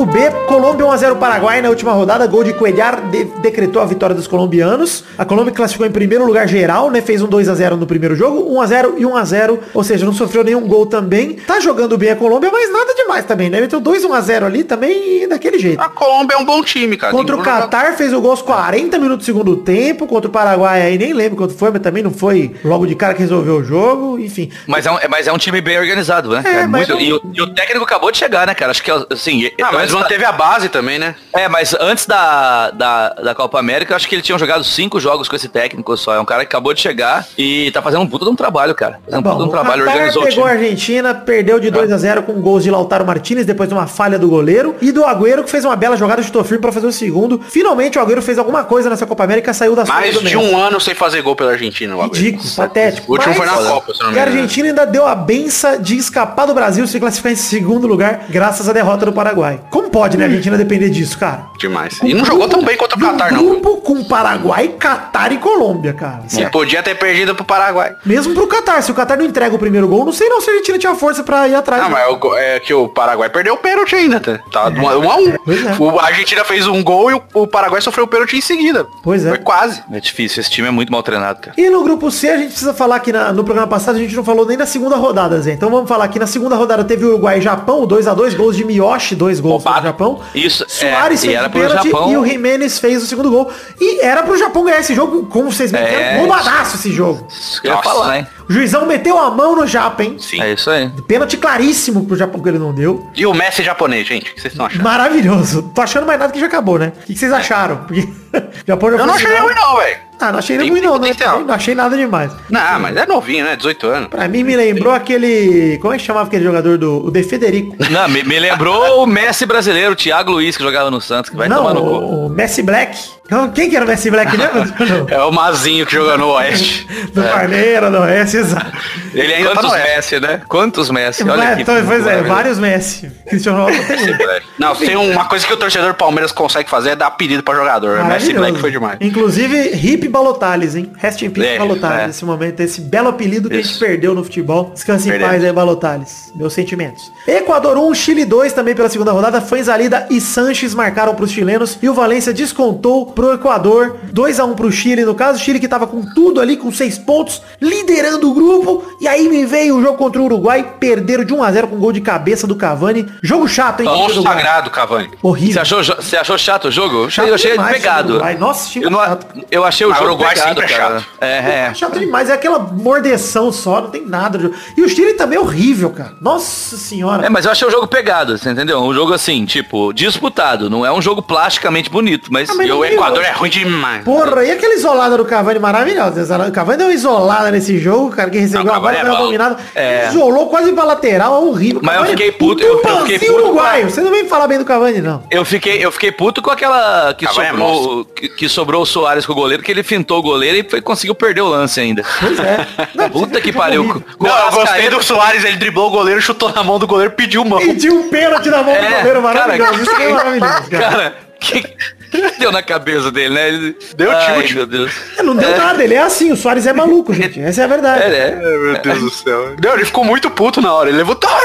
Grupo 0.00 0.06
B, 0.12 0.30
Colômbia 0.46 0.86
1x0 0.86 1.16
Paraguai 1.18 1.60
na 1.60 1.68
última 1.68 1.92
rodada, 1.92 2.26
gol 2.26 2.42
de 2.42 2.52
Coelhar 2.54 3.00
de- 3.10 3.24
decretou 3.42 3.82
a 3.82 3.84
vitória 3.84 4.14
dos 4.14 4.26
colombianos. 4.26 5.04
A 5.18 5.24
Colômbia 5.24 5.52
classificou 5.52 5.86
em 5.86 5.90
primeiro 5.90 6.24
lugar 6.24 6.48
geral, 6.48 6.90
né? 6.90 7.00
Fez 7.02 7.20
um 7.22 7.26
2x0 7.28 7.76
no 7.76 7.86
primeiro 7.86 8.16
jogo, 8.16 8.50
1x0 8.54 8.94
e 8.98 9.04
1x0, 9.04 9.58
ou 9.74 9.84
seja, 9.84 10.06
não 10.06 10.12
sofreu 10.12 10.42
nenhum 10.42 10.66
gol 10.66 10.86
também. 10.86 11.34
Tá 11.46 11.60
jogando 11.60 11.98
bem 11.98 12.10
a 12.10 12.16
Colômbia, 12.16 12.50
mas 12.50 12.72
nada 12.72 12.94
demais 12.94 13.24
também, 13.24 13.50
né? 13.50 13.60
Meteu 13.60 13.80
2 13.80 14.04
1x0 14.04 14.44
ali 14.46 14.64
também 14.64 15.22
e 15.24 15.26
daquele 15.26 15.58
jeito. 15.58 15.80
A 15.80 15.88
Colômbia 15.88 16.34
é 16.36 16.38
um 16.38 16.44
bom 16.44 16.62
time, 16.62 16.96
cara. 16.96 17.12
Contra 17.12 17.34
o 17.34 17.38
Tem 17.38 17.44
jogador. 17.44 17.68
Catar 17.70 17.92
fez 17.96 18.12
o 18.12 18.20
gol 18.20 18.30
aos 18.30 18.42
40 18.42 18.98
minutos 18.98 19.26
do 19.26 19.26
segundo 19.26 19.56
tempo, 19.56 20.06
contra 20.06 20.28
o 20.28 20.32
Paraguai 20.32 20.80
aí 20.82 20.98
nem 20.98 21.12
lembro 21.12 21.36
quanto 21.36 21.54
foi, 21.54 21.70
mas 21.70 21.82
também 21.82 22.02
não 22.02 22.10
foi 22.10 22.54
logo 22.64 22.86
de 22.86 22.94
cara 22.94 23.12
que 23.14 23.20
resolveu 23.20 23.56
o 23.56 23.64
jogo, 23.64 24.18
enfim. 24.18 24.50
Mas 24.66 24.86
é, 24.86 24.90
um, 24.90 24.98
é- 24.98 25.08
mas 25.08 25.26
é 25.26 25.32
um 25.32 25.38
time 25.38 25.60
bem 25.60 25.78
organizado, 25.78 26.30
né? 26.30 26.42
É, 26.44 26.48
É 26.62 26.66
mas 26.66 26.88
muito- 26.88 26.94
não- 26.94 27.00
e, 27.00 27.12
o, 27.12 27.20
e 27.34 27.42
o 27.42 27.54
técnico 27.54 27.84
acabou 27.84 28.10
de 28.10 28.18
chegar, 28.18 28.46
né, 28.46 28.54
cara? 28.54 28.70
Acho 28.70 28.82
que, 28.82 28.90
assim... 29.10 29.50
Ah, 29.62 29.70
mas 29.72 29.89
da- 29.94 30.00
manteve 30.00 30.24
a 30.24 30.32
base 30.32 30.68
também, 30.68 30.98
né? 30.98 31.14
É, 31.34 31.48
mas 31.48 31.74
antes 31.80 32.06
da, 32.06 32.70
da, 32.70 33.08
da 33.10 33.34
Copa 33.34 33.58
América, 33.58 33.92
eu 33.92 33.96
acho 33.96 34.08
que 34.08 34.14
ele 34.14 34.22
tinha 34.22 34.36
jogado 34.38 34.64
cinco 34.64 34.98
jogos 35.00 35.28
com 35.28 35.36
esse 35.36 35.48
técnico 35.48 35.96
só. 35.96 36.14
É 36.14 36.20
um 36.20 36.24
cara 36.24 36.40
que 36.44 36.46
acabou 36.48 36.72
de 36.74 36.80
chegar 36.80 37.26
e 37.38 37.70
tá 37.72 37.80
fazendo 37.82 38.02
um 38.02 38.06
puta 38.06 38.24
de 38.24 38.30
um 38.30 38.36
trabalho, 38.36 38.74
cara. 38.74 39.00
Fazendo 39.04 39.20
um 39.20 39.22
puta 39.22 39.36
de 39.36 39.42
um 39.44 39.48
trabalho, 39.48 39.84
Qatar 39.84 39.94
organizou 39.96 40.22
o 40.22 40.26
pegou 40.26 40.44
a. 40.44 40.50
Argentina, 40.50 41.14
perdeu 41.14 41.58
de 41.60 41.70
2 41.70 41.92
a 41.92 41.98
0 41.98 42.22
com 42.24 42.32
gols 42.40 42.62
de 42.64 42.70
Lautaro 42.70 43.06
Martinez 43.06 43.46
depois 43.46 43.68
de 43.68 43.74
uma 43.74 43.86
falha 43.86 44.18
do 44.18 44.28
goleiro 44.28 44.74
e 44.80 44.92
do 44.92 45.04
Agüero 45.04 45.44
que 45.44 45.50
fez 45.50 45.64
uma 45.64 45.76
bela 45.76 45.96
jogada 45.96 46.22
de 46.22 46.30
firme 46.30 46.58
para 46.58 46.72
fazer 46.72 46.86
o 46.86 46.92
segundo. 46.92 47.40
Finalmente 47.48 47.98
o 47.98 48.02
Agüero 48.02 48.22
fez 48.22 48.38
alguma 48.38 48.64
coisa 48.64 48.88
nessa 48.90 49.06
Copa 49.06 49.24
América, 49.24 49.52
saiu 49.52 49.74
da 49.76 49.84
Mais 49.84 50.18
de 50.18 50.36
um 50.36 50.56
ano 50.58 50.80
sem 50.80 50.94
fazer 50.94 51.22
gol 51.22 51.36
pela 51.36 51.52
Argentina. 51.52 51.94
o 51.96 52.00
Agüero. 52.00 52.14
Ridículo, 52.16 52.50
patético. 52.56 53.12
O 53.12 53.16
último 53.16 53.34
Mas- 53.36 53.36
foi 53.36 53.46
na 53.64 53.70
Copa, 53.70 53.94
se 53.94 54.02
não 54.02 54.10
me 54.10 54.16
E 54.16 54.18
a. 54.18 54.22
Argentina 54.22 54.68
ainda 54.68 54.84
deu 54.86 55.06
a 55.06 55.14
benção 55.14 55.80
de 55.80 55.96
escapar 55.96 56.46
do 56.46 56.54
Brasil 56.54 56.86
se 56.86 56.98
classificar 56.98 57.32
em 57.32 57.36
segundo 57.36 57.86
lugar, 57.86 58.26
graças 58.28 58.68
à 58.68 58.72
derrota 58.72 59.06
do 59.06 59.12
Paraguai. 59.12 59.60
Como 59.80 59.90
pode, 59.90 60.16
né, 60.18 60.24
a 60.24 60.28
Argentina 60.28 60.56
depender 60.58 60.90
disso, 60.90 61.18
cara? 61.18 61.46
Demais. 61.58 61.98
E 62.02 62.12
não 62.12 62.24
jogou 62.24 62.46
tão 62.48 62.62
bem 62.62 62.76
contra 62.76 62.96
o 62.98 63.00
Catar, 63.00 63.32
não. 63.32 63.44
grupo 63.46 63.78
com 63.78 64.04
Paraguai, 64.04 64.68
Catar 64.78 65.32
e 65.32 65.38
Colômbia, 65.38 65.94
cara. 65.94 66.20
E 66.38 66.44
podia 66.50 66.82
ter 66.82 66.94
perdido 66.96 67.34
pro 67.34 67.44
Paraguai. 67.44 67.94
Mesmo 68.04 68.34
pro 68.34 68.46
Catar. 68.46 68.82
Se 68.82 68.90
o 68.90 68.94
Catar 68.94 69.16
não 69.16 69.24
entrega 69.24 69.54
o 69.54 69.58
primeiro 69.58 69.88
gol, 69.88 70.04
não 70.04 70.12
sei 70.12 70.28
não 70.28 70.40
se 70.40 70.50
a 70.50 70.52
Argentina 70.52 70.78
tinha 70.78 70.94
força 70.94 71.22
pra 71.22 71.48
ir 71.48 71.54
atrás. 71.54 71.82
Ah, 71.82 71.88
mas 71.88 72.08
o 72.12 72.16
go- 72.16 72.36
é 72.36 72.60
que 72.60 72.74
o 72.74 72.88
Paraguai 72.88 73.30
perdeu 73.30 73.54
o 73.54 73.56
pênalti 73.56 73.94
ainda, 73.94 74.20
tá? 74.20 74.38
Tá 74.52 74.68
1 74.68 74.82
um, 74.82 75.10
a 75.10 75.16
um. 75.16 75.32
Pois 75.44 75.64
é. 75.66 75.76
O, 75.78 75.98
a 75.98 76.06
Argentina 76.06 76.44
fez 76.44 76.66
um 76.66 76.82
gol 76.84 77.10
e 77.10 77.14
o, 77.14 77.22
o 77.34 77.46
Paraguai 77.46 77.80
sofreu 77.80 78.04
o 78.04 78.08
pênalti 78.08 78.36
em 78.36 78.40
seguida. 78.40 78.86
Pois 79.02 79.24
é. 79.24 79.30
Foi 79.30 79.38
quase. 79.38 79.82
É 79.90 79.98
difícil, 80.00 80.40
esse 80.40 80.50
time 80.50 80.68
é 80.68 80.70
muito 80.70 80.92
mal 80.92 81.02
treinado, 81.02 81.40
cara. 81.40 81.54
E 81.56 81.70
no 81.70 81.82
grupo 81.82 82.10
C, 82.10 82.28
a 82.28 82.36
gente 82.36 82.48
precisa 82.50 82.74
falar 82.74 83.00
que 83.00 83.12
na- 83.12 83.32
no 83.32 83.44
programa 83.44 83.68
passado 83.68 83.96
a 83.96 83.98
gente 83.98 84.14
não 84.14 84.24
falou 84.24 84.44
nem 84.46 84.56
da 84.58 84.66
segunda 84.66 84.96
rodada, 84.96 85.40
Zé. 85.40 85.52
Então 85.52 85.70
vamos 85.70 85.88
falar 85.88 86.06
que 86.08 86.18
na 86.18 86.26
segunda 86.26 86.54
rodada 86.56 86.84
teve 86.84 87.04
o 87.04 87.08
Uruguai 87.08 87.38
e 87.38 87.40
Japão, 87.40 87.82
o 87.82 87.86
2x2, 87.86 88.34
gols 88.36 88.56
de 88.56 88.64
Miyoshi, 88.64 89.14
dois 89.14 89.40
gols 89.40 89.62
Do 89.78 89.82
Japão. 89.84 90.20
Isso, 90.34 90.64
Soares 90.68 91.22
é, 91.22 91.26
e 91.26 91.28
fez 91.30 91.38
era 91.38 91.46
o 91.48 91.50
pro 91.50 91.60
pênalti 91.60 91.84
Japão- 91.90 92.12
e 92.12 92.16
o 92.16 92.26
Jimenez 92.26 92.78
fez 92.78 93.02
o 93.02 93.06
segundo 93.06 93.30
gol. 93.30 93.50
E 93.80 94.00
era 94.00 94.22
pro 94.22 94.36
Japão 94.36 94.64
ganhar 94.64 94.80
esse 94.80 94.94
jogo, 94.94 95.26
como 95.26 95.52
vocês 95.52 95.70
me 95.70 95.78
É. 95.78 96.16
roubadaço 96.18 96.76
esse 96.76 96.92
jogo. 96.92 97.26
Isso 97.28 97.60
que 97.62 97.68
eu 97.68 97.74
ia 97.74 97.82
falar, 97.82 98.18
hein? 98.18 98.26
O 98.48 98.52
juizão 98.52 98.84
meteu 98.86 99.16
a 99.18 99.30
mão 99.30 99.54
no 99.54 99.66
Japa, 99.66 100.02
hein? 100.02 100.16
Sim. 100.18 100.40
É 100.42 100.52
isso 100.52 100.68
aí. 100.70 100.90
Pênalti 101.06 101.36
claríssimo 101.36 102.04
pro 102.04 102.16
Japão 102.16 102.40
que 102.42 102.48
ele 102.48 102.58
não 102.58 102.72
deu. 102.74 103.08
E 103.14 103.24
o 103.26 103.32
Messi 103.32 103.62
japonês, 103.62 104.06
gente, 104.06 104.30
o 104.30 104.34
que 104.34 104.40
vocês 104.40 104.52
estão 104.52 104.66
achando? 104.66 104.82
Maravilhoso. 104.82 105.70
Tô 105.74 105.80
achando 105.82 106.06
mais 106.06 106.18
nada 106.18 106.32
que 106.32 106.40
já 106.40 106.46
acabou, 106.46 106.78
né? 106.78 106.92
O 107.02 107.06
que 107.06 107.14
vocês 107.16 107.32
acharam? 107.32 107.76
Porque 107.86 108.08
Japão 108.66 108.90
já 108.90 108.98
Eu 108.98 109.06
não 109.06 109.14
achei 109.14 109.36
ruim 109.38 109.54
não, 109.54 109.76
velho. 109.76 110.09
Ah, 110.20 110.30
não 110.32 110.38
achei 110.38 110.58
Tem- 110.58 110.68
ruim 110.68 110.80
tem 110.80 110.88
não, 110.88 110.98
né? 110.98 111.08
potencial. 111.08 111.40
Não 111.40 111.54
achei 111.54 111.74
nada 111.74 111.96
demais. 111.96 112.30
Não, 112.50 112.80
mas 112.80 112.96
é 112.96 113.06
novinho, 113.06 113.44
né? 113.44 113.56
18 113.56 113.86
anos. 113.86 114.08
Pra 114.08 114.28
mim 114.28 114.42
me 114.44 114.54
lembrou 114.54 114.92
aquele. 114.92 115.78
Como 115.78 115.94
é 115.94 115.96
que 115.96 116.02
chamava 116.04 116.26
aquele 116.26 116.44
jogador 116.44 116.76
do. 116.76 117.06
O 117.06 117.10
De 117.10 117.22
Federico. 117.22 117.76
Não, 117.90 118.08
me, 118.08 118.22
me 118.22 118.38
lembrou 118.38 119.02
o 119.02 119.06
Messi 119.06 119.46
brasileiro, 119.46 119.92
o 119.92 119.96
Thiago 119.96 120.30
Luiz, 120.32 120.56
que 120.56 120.62
jogava 120.62 120.90
no 120.90 121.00
Santos, 121.00 121.30
que 121.30 121.36
vai 121.36 121.48
não, 121.48 121.58
tomar 121.58 121.74
no 121.74 121.80
o, 121.82 122.26
o 122.26 122.28
Messi 122.28 122.62
Black. 122.62 122.98
Então, 123.30 123.48
Quem 123.52 123.70
que 123.70 123.76
era 123.76 123.84
o 123.84 123.88
Messi 123.88 124.10
Black 124.10 124.36
mesmo? 124.36 125.06
É 125.08 125.22
o 125.22 125.30
Mazinho 125.30 125.86
que 125.86 125.92
jogou 125.92 126.18
no 126.18 126.28
Oeste. 126.32 126.86
Do 127.14 127.22
Parmeira, 127.22 127.90
do 127.90 127.98
Oeste, 127.98 128.38
exato. 128.38 128.72
Ele 129.14 129.32
ainda 129.34 129.50
tá 129.50 129.54
Quantos 129.56 129.70
no 129.70 129.76
Oeste. 129.76 129.96
Messi, 129.96 130.20
né? 130.20 130.40
Quantos 130.48 130.90
Messi? 130.90 131.28
Olha 131.28 131.42
É, 131.42 131.52
aqui. 131.52 131.62
então, 131.62 131.74
pois 131.86 132.06
é, 132.06 132.22
vários 132.22 132.58
Messi. 132.58 133.10
Cristiano 133.28 133.64
Ronaldo 133.64 133.86
tem 133.86 133.96
um. 134.12 134.16
Não, 134.58 134.74
tem 134.76 134.96
uma 134.96 135.24
coisa 135.26 135.46
que 135.46 135.52
o 135.52 135.56
torcedor 135.56 135.88
do 135.88 135.94
Palmeiras 135.94 136.32
consegue 136.32 136.68
fazer 136.68 136.90
é 136.90 136.96
dar 136.96 137.06
apelido 137.06 137.42
pra 137.42 137.54
jogador. 137.54 138.04
Messi. 138.04 138.32
Black 138.32 138.58
foi 138.58 138.70
demais. 138.70 138.98
Inclusive, 139.00 139.70
Hip 139.74 140.08
Balotales, 140.08 140.74
hein? 140.74 140.90
Rest 140.98 141.22
in 141.22 141.30
peace, 141.30 141.48
É, 141.48 141.58
Balotales, 141.58 142.00
é. 142.02 142.06
nesse 142.08 142.24
momento. 142.24 142.60
Esse 142.60 142.80
belo 142.80 143.08
apelido 143.08 143.48
que 143.48 143.54
a 143.54 143.58
gente 143.58 143.70
Isso. 143.70 143.78
perdeu 143.80 144.14
no 144.14 144.22
futebol. 144.24 144.70
Descanse 144.74 145.08
em 145.08 145.12
Perdemos. 145.12 145.32
paz 145.34 145.44
aí, 145.44 145.52
Balotales. 145.52 146.32
Meus 146.34 146.52
sentimentos. 146.52 147.12
Equador 147.26 147.76
1, 147.78 147.94
Chile 147.94 148.24
2, 148.24 148.52
também 148.52 148.74
pela 148.74 148.88
segunda 148.88 149.12
rodada. 149.12 149.40
Fanzalida 149.40 150.06
e 150.10 150.20
Sanches 150.20 150.74
marcaram 150.74 151.14
pros 151.14 151.30
chilenos. 151.30 151.78
E 151.82 151.88
o 151.88 151.94
Valência 151.94 152.32
descontou 152.32 153.06
pro 153.20 153.34
Equador. 153.34 153.96
2 154.12 154.40
a 154.40 154.44
1 154.46 154.54
pro 154.54 154.72
Chile, 154.72 155.04
no 155.04 155.14
caso. 155.14 155.38
O 155.38 155.40
Chile 155.42 155.60
que 155.60 155.68
tava 155.68 155.86
com 155.86 156.02
tudo 156.14 156.40
ali, 156.40 156.56
com 156.56 156.72
6 156.72 156.98
pontos, 156.98 157.42
liderando 157.60 158.30
o 158.30 158.34
grupo. 158.34 158.82
E 159.00 159.06
aí 159.06 159.28
me 159.28 159.44
veio 159.44 159.76
o 159.76 159.82
jogo 159.82 159.98
contra 159.98 160.20
o 160.20 160.24
Uruguai. 160.24 160.74
Perderam 160.80 161.24
de 161.24 161.34
1 161.34 161.42
a 161.42 161.52
0 161.52 161.68
com 161.68 161.76
gol 161.78 161.92
de 161.92 162.00
cabeça 162.00 162.46
do 162.46 162.56
Cavani. 162.56 163.06
Jogo 163.22 163.46
chato, 163.46 163.80
hein? 163.80 163.86
Monstro 163.86 164.22
sagrado, 164.22 164.70
Cavani. 164.70 165.10
Horrível. 165.22 165.52
Você 165.52 165.60
achou, 165.74 165.84
você 165.96 166.16
achou 166.16 166.38
chato 166.38 166.68
o 166.68 166.70
jogo? 166.70 166.96
Eu 166.96 167.04
achei, 167.06 167.28
eu 167.30 167.34
achei 167.34 167.50
demais, 167.52 167.72
pegado. 167.76 168.20
Nossa, 168.38 168.78
eu, 168.78 168.90
não, 168.90 168.98
chato. 168.98 169.26
eu 169.50 169.64
achei 169.64 169.86
o 169.86 169.90
Ah, 169.90 169.94
jogo 169.94 170.06
Uruguai 170.10 170.34
pegado, 170.34 170.48
sempre 170.60 170.64
é 170.64 170.76
cara. 170.78 171.00
chato. 171.00 171.06
É, 171.20 171.26
é. 171.68 171.74
Chato 171.74 171.98
demais, 171.98 172.30
é 172.30 172.32
aquela 172.32 172.58
mordeção 172.58 173.52
só, 173.52 173.82
não 173.82 173.90
tem 173.90 174.06
nada. 174.06 174.38
de- 174.38 174.50
E 174.76 174.82
o 174.82 174.88
Chile 174.88 175.14
também 175.14 175.36
é 175.38 175.40
horrível, 175.40 175.90
cara. 175.90 176.12
Nossa 176.20 176.76
senhora. 176.76 177.26
É, 177.26 177.28
mas 177.28 177.44
eu 177.44 177.50
achei 177.52 177.66
o 177.66 177.70
jogo 177.70 177.86
pegado, 177.86 178.36
você 178.38 178.50
entendeu? 178.50 178.80
Um 178.80 178.94
jogo 178.94 179.12
assim, 179.12 179.44
tipo, 179.44 179.92
disputado. 179.92 180.70
Não 180.70 180.84
é 180.86 180.92
um 180.92 181.02
jogo 181.02 181.20
plasticamente 181.22 181.90
bonito, 181.90 182.32
mas... 182.32 182.48
Ah, 182.48 182.54
mas 182.54 182.66
E 182.66 182.70
tem 182.70 182.92
Equador 182.94 183.09
é 183.16 183.32
ruim 183.32 183.50
demais. 183.50 184.04
Porra, 184.04 184.44
e 184.44 184.50
aquela 184.50 184.74
isolada 184.74 185.16
do 185.16 185.24
Cavani 185.24 185.58
maravilhosa. 185.58 186.36
O 186.48 186.52
Cavani 186.52 186.78
deu 186.78 186.86
uma 186.88 186.92
isolada 186.94 187.50
nesse 187.50 187.78
jogo, 187.78 188.10
cara, 188.10 188.30
que 188.30 188.38
recebeu 188.38 188.64
Não, 188.64 188.74
a 188.74 188.80
bola, 188.80 188.92
é 188.96 189.04
foi. 189.04 189.38
É. 189.74 190.08
Isolou 190.08 190.48
quase 190.48 190.72
pra 190.72 190.84
lateral, 190.84 191.34
é 191.34 191.38
horrível. 191.46 191.80
Mas 191.82 191.96
eu 191.96 192.06
fiquei 192.06 192.32
puto, 192.32 192.62
um 192.62 192.66
eu- 192.66 192.82
eu 192.82 193.06
fiquei 193.06 193.18
puto 193.28 193.52
com. 193.52 193.60
Você 193.88 194.00
não 194.00 194.10
vem 194.10 194.26
falar 194.26 194.46
bem 194.46 194.58
do 194.58 194.64
Cavani, 194.64 195.00
não. 195.00 195.22
Eu 195.30 195.44
fiquei, 195.44 195.84
eu 195.84 195.90
fiquei 195.92 196.12
puto 196.12 196.42
com 196.42 196.50
aquela 196.50 197.14
que 197.14 197.26
Cavani 197.26 197.46
é 197.46 197.50
sobrou, 197.50 198.04
que, 198.04 198.28
que 198.28 198.48
sobrou 198.48 198.82
o 198.82 198.86
Soares 198.86 199.24
com 199.26 199.32
o 199.32 199.36
goleiro, 199.36 199.62
que 199.62 199.70
ele 199.70 199.82
fintou 199.82 200.18
o 200.18 200.22
goleiro 200.22 200.56
e 200.58 200.68
foi, 200.68 200.80
conseguiu 200.80 201.14
perder 201.14 201.40
o 201.42 201.48
lance 201.48 201.80
ainda. 201.80 202.02
Pois 202.20 202.38
é. 202.38 202.66
Não, 202.94 203.10
Puta 203.10 203.40
que 203.40 203.52
pariu. 203.52 203.82
horrível. 203.82 204.02
Com 204.18 204.24
o 204.24 204.28
Não, 204.28 204.36
eu 204.46 204.50
gostei 204.52 204.88
do 204.90 205.02
Soares, 205.02 205.44
ele 205.44 205.56
driblou 205.56 205.88
o 205.88 205.90
goleiro, 205.90 206.20
chutou 206.20 206.52
na 206.52 206.62
mão 206.62 206.78
do 206.78 206.86
goleiro, 206.86 207.12
pediu 207.12 207.44
mão. 207.44 207.58
Pediu 207.58 207.94
um 207.94 208.08
pênalti 208.08 208.48
na 208.48 208.62
mão 208.62 208.74
do 208.74 208.78
É, 208.84 208.88
goleiro 208.98 209.02
cara, 209.04 209.20
maravilhoso. 209.20 209.82
Isso 209.82 209.90
foi 209.96 210.12
maravilhoso, 210.12 210.70
cara. 210.70 210.90
Cara, 210.90 211.14
que 211.40 211.64
deu 212.38 212.50
na 212.52 212.62
cabeça 212.62 213.10
dele, 213.10 213.34
né? 213.34 213.48
Ele- 213.48 213.76
Deu 213.96 214.10
Ai, 214.10 214.40
chute. 214.42 214.54
meu 214.54 214.66
Deus. 214.66 214.92
É, 215.16 215.22
Não 215.22 215.34
deu 215.36 215.56
nada, 215.56 215.82
ele 215.84 215.94
é 215.94 216.02
assim, 216.02 216.30
o 216.32 216.36
Soares 216.36 216.66
é 216.66 216.72
maluco, 216.72 217.12
gente. 217.14 217.40
Essa 217.40 217.62
é 217.62 217.64
a 217.64 217.68
verdade. 217.68 218.02
É, 218.02 218.28
é. 218.28 218.36
Meu 218.36 218.80
Deus 218.82 219.00
do 219.00 219.10
céu. 219.10 219.56
Não, 219.62 219.74
ele 219.74 219.84
ficou 219.84 220.04
muito 220.04 220.30
puto 220.30 220.60
na 220.60 220.72
hora. 220.72 220.88
Ele 220.88 220.98
levantou. 220.98 221.30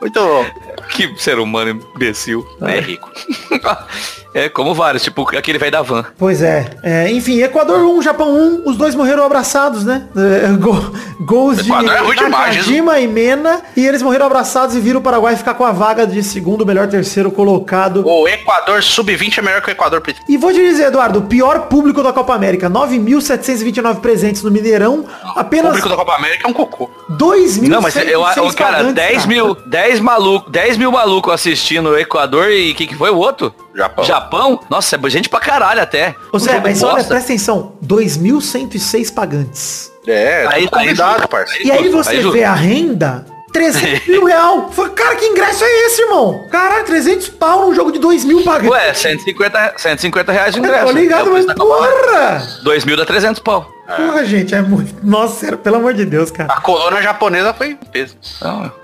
Muito 0.00 0.20
bom. 0.20 0.46
Que 0.90 1.14
ser 1.18 1.38
humano 1.38 1.70
imbecil. 1.94 2.46
É 2.62 2.80
rico. 2.80 3.10
É, 4.36 4.50
como 4.50 4.74
vários, 4.74 5.02
tipo 5.02 5.26
aquele 5.34 5.56
velho 5.56 5.72
da 5.72 5.80
van. 5.80 6.04
Pois 6.18 6.42
é. 6.42 6.66
É, 6.82 7.10
Enfim, 7.10 7.40
Equador 7.40 7.78
1, 7.80 8.02
Japão 8.02 8.34
1, 8.34 8.68
os 8.68 8.76
dois 8.76 8.94
morreram 8.94 9.24
abraçados, 9.24 9.82
né? 9.82 10.02
É, 10.14 10.48
go- 10.58 10.92
gols 11.20 11.62
de 11.64 11.72
é 11.72 12.28
Nakajima 12.28 13.00
e 13.00 13.08
Mena. 13.08 13.62
E 13.74 13.86
eles 13.86 14.02
morreram 14.02 14.26
abraçados 14.26 14.76
e 14.76 14.80
viram 14.80 15.00
o 15.00 15.02
Paraguai 15.02 15.36
ficar 15.36 15.54
com 15.54 15.64
a 15.64 15.72
vaga 15.72 16.06
de 16.06 16.22
segundo 16.22 16.66
melhor 16.66 16.86
terceiro 16.86 17.30
colocado. 17.30 18.06
O 18.06 18.28
Equador 18.28 18.82
sub-20 18.82 19.38
é 19.38 19.42
melhor 19.42 19.62
que 19.62 19.70
o 19.70 19.72
Equador. 19.72 20.02
E 20.28 20.36
vou 20.36 20.52
te 20.52 20.58
dizer, 20.60 20.88
Eduardo, 20.88 21.20
o 21.20 21.22
pior 21.22 21.60
público 21.68 22.02
da 22.02 22.12
Copa 22.12 22.34
América. 22.34 22.68
9.729 22.68 24.00
presentes 24.00 24.42
no 24.42 24.50
Mineirão. 24.50 25.06
O 25.34 25.38
Apenas 25.38 25.68
público 25.68 25.88
da 25.88 25.96
Copa 25.96 26.14
América 26.14 26.46
é 26.46 26.50
um 26.50 26.52
cocô. 26.52 26.90
2.000 27.10 27.68
Não, 27.68 27.80
mas 27.80 27.96
eu, 27.96 28.02
eu 28.04 28.52
cara, 28.54 28.92
10 28.92 29.24
mil, 29.24 29.54
10 29.66 30.00
maluco, 30.00 30.50
10 30.50 30.76
mil 30.76 30.92
maluco 30.92 31.30
assistindo 31.30 31.88
o 31.90 31.98
Equador 31.98 32.50
e 32.50 32.72
o 32.72 32.74
que, 32.74 32.86
que 32.86 32.94
foi 32.94 33.08
o 33.10 33.16
outro? 33.16 33.54
Japão. 33.76 34.04
Japão? 34.04 34.60
Nossa, 34.70 34.96
é 34.96 35.10
gente 35.10 35.28
pra 35.28 35.38
caralho 35.40 35.82
até. 35.82 36.14
Ou 36.32 36.40
seja, 36.40 36.52
Um 36.52 36.54
jogo 36.56 36.68
mas 36.68 36.82
olha, 36.82 37.04
presta 37.04 37.16
atenção. 37.32 37.72
2.106 37.84 39.10
pagantes. 39.12 39.92
É, 40.06 40.46
Aí- 40.48 40.62
aí, 40.62 40.68
convidado, 40.68 41.22
aí- 41.22 41.28
parceiro. 41.28 41.66
E 41.66 41.70
aí 41.72 41.88
você 41.88 42.10
aí 42.16 42.30
vê 42.30 42.44
a 42.44 42.54
renda, 42.54 43.26
300 43.52 44.06
mil 44.06 44.24
real. 44.26 44.70
Fala, 44.72 44.88
Cara, 44.90 45.16
que 45.16 45.26
ingresso 45.26 45.64
é 45.64 45.86
esse, 45.86 46.02
irmão? 46.02 46.46
Caralho, 46.50 46.84
300 46.84 47.28
pau 47.28 47.66
num 47.66 47.74
jogo 47.74 47.90
de 47.92 47.98
2 47.98 48.24
mil 48.24 48.42
pagantes. 48.44 48.70
Ué, 48.70 48.94
150, 48.94 49.74
150 49.76 50.32
reais 50.32 50.54
de 50.54 50.60
Eu 50.60 50.64
ingresso. 50.64 50.86
tô 50.86 50.92
ligado, 50.92 51.28
É 51.28 51.32
mas 51.32 51.46
porra! 51.54 52.46
2 52.62 52.84
mil 52.84 52.96
dá 52.96 53.04
300 53.04 53.40
pau. 53.40 53.68
Porra, 53.86 54.24
gente, 54.24 54.54
é 54.54 54.62
muito... 54.62 54.94
Nossa, 55.02 55.40
sério, 55.40 55.58
pelo 55.58 55.76
amor 55.76 55.94
de 55.94 56.04
Deus, 56.04 56.30
cara. 56.30 56.52
A 56.52 56.60
colônia 56.60 57.00
japonesa 57.02 57.54
foi 57.54 57.76
peso. 57.92 58.16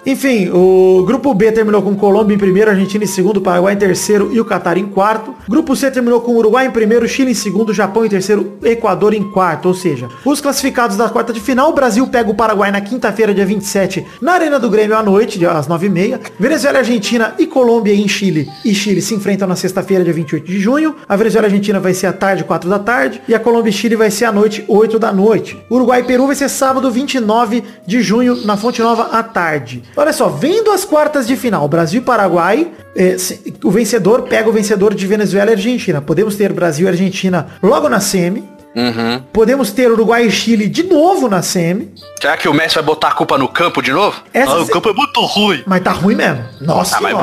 Enfim, 0.06 0.48
o 0.50 1.04
grupo 1.06 1.34
B 1.34 1.50
terminou 1.50 1.82
com 1.82 1.94
Colômbia 1.96 2.34
em 2.34 2.38
primeiro, 2.38 2.70
Argentina 2.70 3.04
em 3.04 3.06
segundo, 3.06 3.40
Paraguai 3.40 3.74
em 3.74 3.78
terceiro 3.78 4.30
e 4.32 4.40
o 4.40 4.44
Catar 4.44 4.76
em 4.76 4.86
quarto. 4.86 5.34
Grupo 5.48 5.74
C 5.74 5.90
terminou 5.90 6.20
com 6.20 6.32
Uruguai 6.36 6.66
em 6.66 6.70
primeiro, 6.70 7.08
Chile 7.08 7.32
em 7.32 7.34
segundo, 7.34 7.72
Japão 7.72 8.04
em 8.04 8.08
terceiro, 8.08 8.58
Equador 8.62 9.14
em 9.14 9.22
quarto. 9.22 9.66
Ou 9.68 9.74
seja, 9.74 10.08
os 10.24 10.40
classificados 10.40 10.96
da 10.96 11.08
quarta 11.08 11.32
de 11.32 11.40
final, 11.40 11.70
o 11.70 11.74
Brasil 11.74 12.06
pega 12.06 12.30
o 12.30 12.34
Paraguai 12.34 12.70
na 12.70 12.80
quinta-feira, 12.80 13.34
dia 13.34 13.46
27, 13.46 14.06
na 14.20 14.32
Arena 14.32 14.58
do 14.58 14.70
Grêmio 14.70 14.96
à 14.96 15.02
noite, 15.02 15.44
às 15.44 15.66
9h30. 15.66 16.20
Venezuela, 16.38 16.78
Argentina 16.78 17.34
e 17.38 17.46
Colômbia 17.46 17.94
em 17.94 18.06
Chile. 18.08 18.48
E 18.64 18.74
Chile 18.74 19.02
se 19.02 19.14
enfrentam 19.14 19.48
na 19.48 19.56
sexta-feira, 19.56 20.04
dia 20.04 20.12
28 20.12 20.46
de 20.46 20.60
junho. 20.60 20.96
A 21.08 21.16
Venezuela 21.16 21.46
e 21.46 21.50
Argentina 21.50 21.80
vai 21.80 21.94
ser 21.94 22.06
à 22.06 22.12
tarde, 22.12 22.44
4 22.44 22.68
da 22.68 22.78
tarde. 22.78 23.20
E 23.26 23.34
a 23.34 23.40
Colômbia 23.40 23.70
e 23.70 23.72
Chile 23.72 23.96
vai 23.96 24.10
ser 24.10 24.26
à 24.26 24.32
noite, 24.32 24.64
8 24.68 24.91
da 24.98 25.12
noite. 25.12 25.58
Uruguai 25.70 26.00
e 26.00 26.04
Peru 26.04 26.26
vai 26.26 26.36
ser 26.36 26.48
sábado, 26.48 26.90
29 26.90 27.62
de 27.86 28.02
junho, 28.02 28.44
na 28.44 28.56
Fonte 28.56 28.80
Nova 28.82 29.08
à 29.16 29.22
tarde. 29.22 29.82
Olha 29.96 30.12
só, 30.12 30.28
vendo 30.28 30.70
as 30.70 30.84
quartas 30.84 31.26
de 31.26 31.36
final, 31.36 31.66
Brasil 31.68 32.00
e 32.00 32.04
Paraguai, 32.04 32.70
eh, 32.96 33.16
o 33.64 33.70
vencedor 33.70 34.22
pega 34.22 34.48
o 34.48 34.52
vencedor 34.52 34.94
de 34.94 35.06
Venezuela 35.06 35.50
e 35.50 35.54
Argentina. 35.54 36.00
Podemos 36.00 36.36
ter 36.36 36.52
Brasil 36.52 36.86
e 36.86 36.88
Argentina 36.88 37.46
logo 37.62 37.88
na 37.88 38.00
semi. 38.00 38.44
Uhum. 38.74 39.20
Podemos 39.32 39.70
ter 39.70 39.90
Uruguai 39.90 40.26
e 40.26 40.30
Chile 40.30 40.66
de 40.66 40.84
novo 40.84 41.28
na 41.28 41.42
semi. 41.42 41.90
Será 42.22 42.36
que 42.36 42.48
o 42.48 42.54
Messi 42.54 42.76
vai 42.76 42.84
botar 42.84 43.08
a 43.08 43.10
culpa 43.10 43.36
no 43.36 43.48
campo 43.48 43.82
de 43.82 43.90
novo? 43.90 44.22
Essa 44.32 44.52
Ah, 44.52 44.60
o 44.60 44.64
se- 44.64 44.70
campo 44.70 44.88
é 44.88 44.92
muito 44.92 45.20
ruim. 45.22 45.60
Mas 45.66 45.82
tá 45.82 45.90
ruim 45.90 46.14
mesmo. 46.14 46.44
Nossa, 46.60 46.98
Ah, 46.98 47.00
mas 47.00 47.14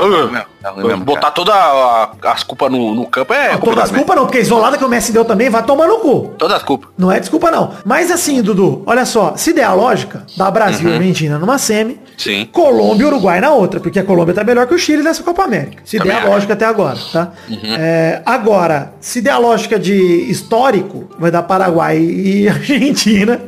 Tá 0.61 0.71
ruim 0.71 0.87
mesmo, 0.87 1.05
botar 1.05 1.31
todas 1.31 1.55
as 2.21 2.43
culpas 2.43 2.69
no, 2.69 2.93
no 2.93 3.05
campo 3.05 3.33
é 3.33 3.53
Não, 3.53 3.59
todas 3.59 3.59
complicado 3.61 3.85
as 3.85 3.91
culpas 3.95 4.15
não, 4.17 4.23
porque 4.25 4.37
a 4.39 4.41
isolada 4.41 4.77
que 4.77 4.83
o 4.83 4.89
Messi 4.89 5.13
deu 5.13 5.23
também 5.23 5.49
vai 5.49 5.63
tomar 5.63 5.87
no 5.87 5.99
cu. 5.99 6.33
Todas 6.37 6.57
as 6.57 6.63
culpas. 6.63 6.89
Não 6.97 7.09
é 7.09 7.17
desculpa 7.17 7.49
não. 7.49 7.71
Mas 7.85 8.11
assim, 8.11 8.41
Dudu, 8.41 8.83
olha 8.85 9.05
só, 9.05 9.37
se 9.37 9.53
der 9.53 9.63
a 9.63 9.71
lógica, 9.73 10.25
dá 10.35 10.51
Brasil 10.51 10.89
Uhum. 10.89 10.95
e 10.95 10.97
Argentina 10.97 11.39
numa 11.39 11.57
semi, 11.57 11.97
Sim. 12.17 12.49
Colômbia 12.51 13.03
e 13.05 13.07
Uruguai 13.07 13.39
na 13.39 13.51
outra, 13.53 13.79
porque 13.79 13.99
a 13.99 14.03
Colômbia 14.03 14.33
tá 14.35 14.43
melhor 14.43 14.67
que 14.67 14.73
o 14.75 14.77
Chile 14.77 15.01
nessa 15.01 15.23
Copa 15.23 15.45
América. 15.45 15.81
Se 15.85 15.97
Também 15.97 16.11
der 16.11 16.15
a 16.15 16.19
acho. 16.19 16.27
Uhum. 16.27 16.33
lógica 16.33 16.53
até 16.55 16.65
agora, 16.65 16.97
tá? 17.13 17.29
É, 17.79 18.21
agora, 18.25 18.91
se 18.99 19.21
der 19.21 19.31
a 19.31 19.37
lógica 19.37 19.79
de 19.79 19.93
histórico, 20.29 21.09
vai 21.17 21.31
dar 21.31 21.43
Paraguai 21.43 21.97
e 21.99 22.49
Argentina, 22.51 23.39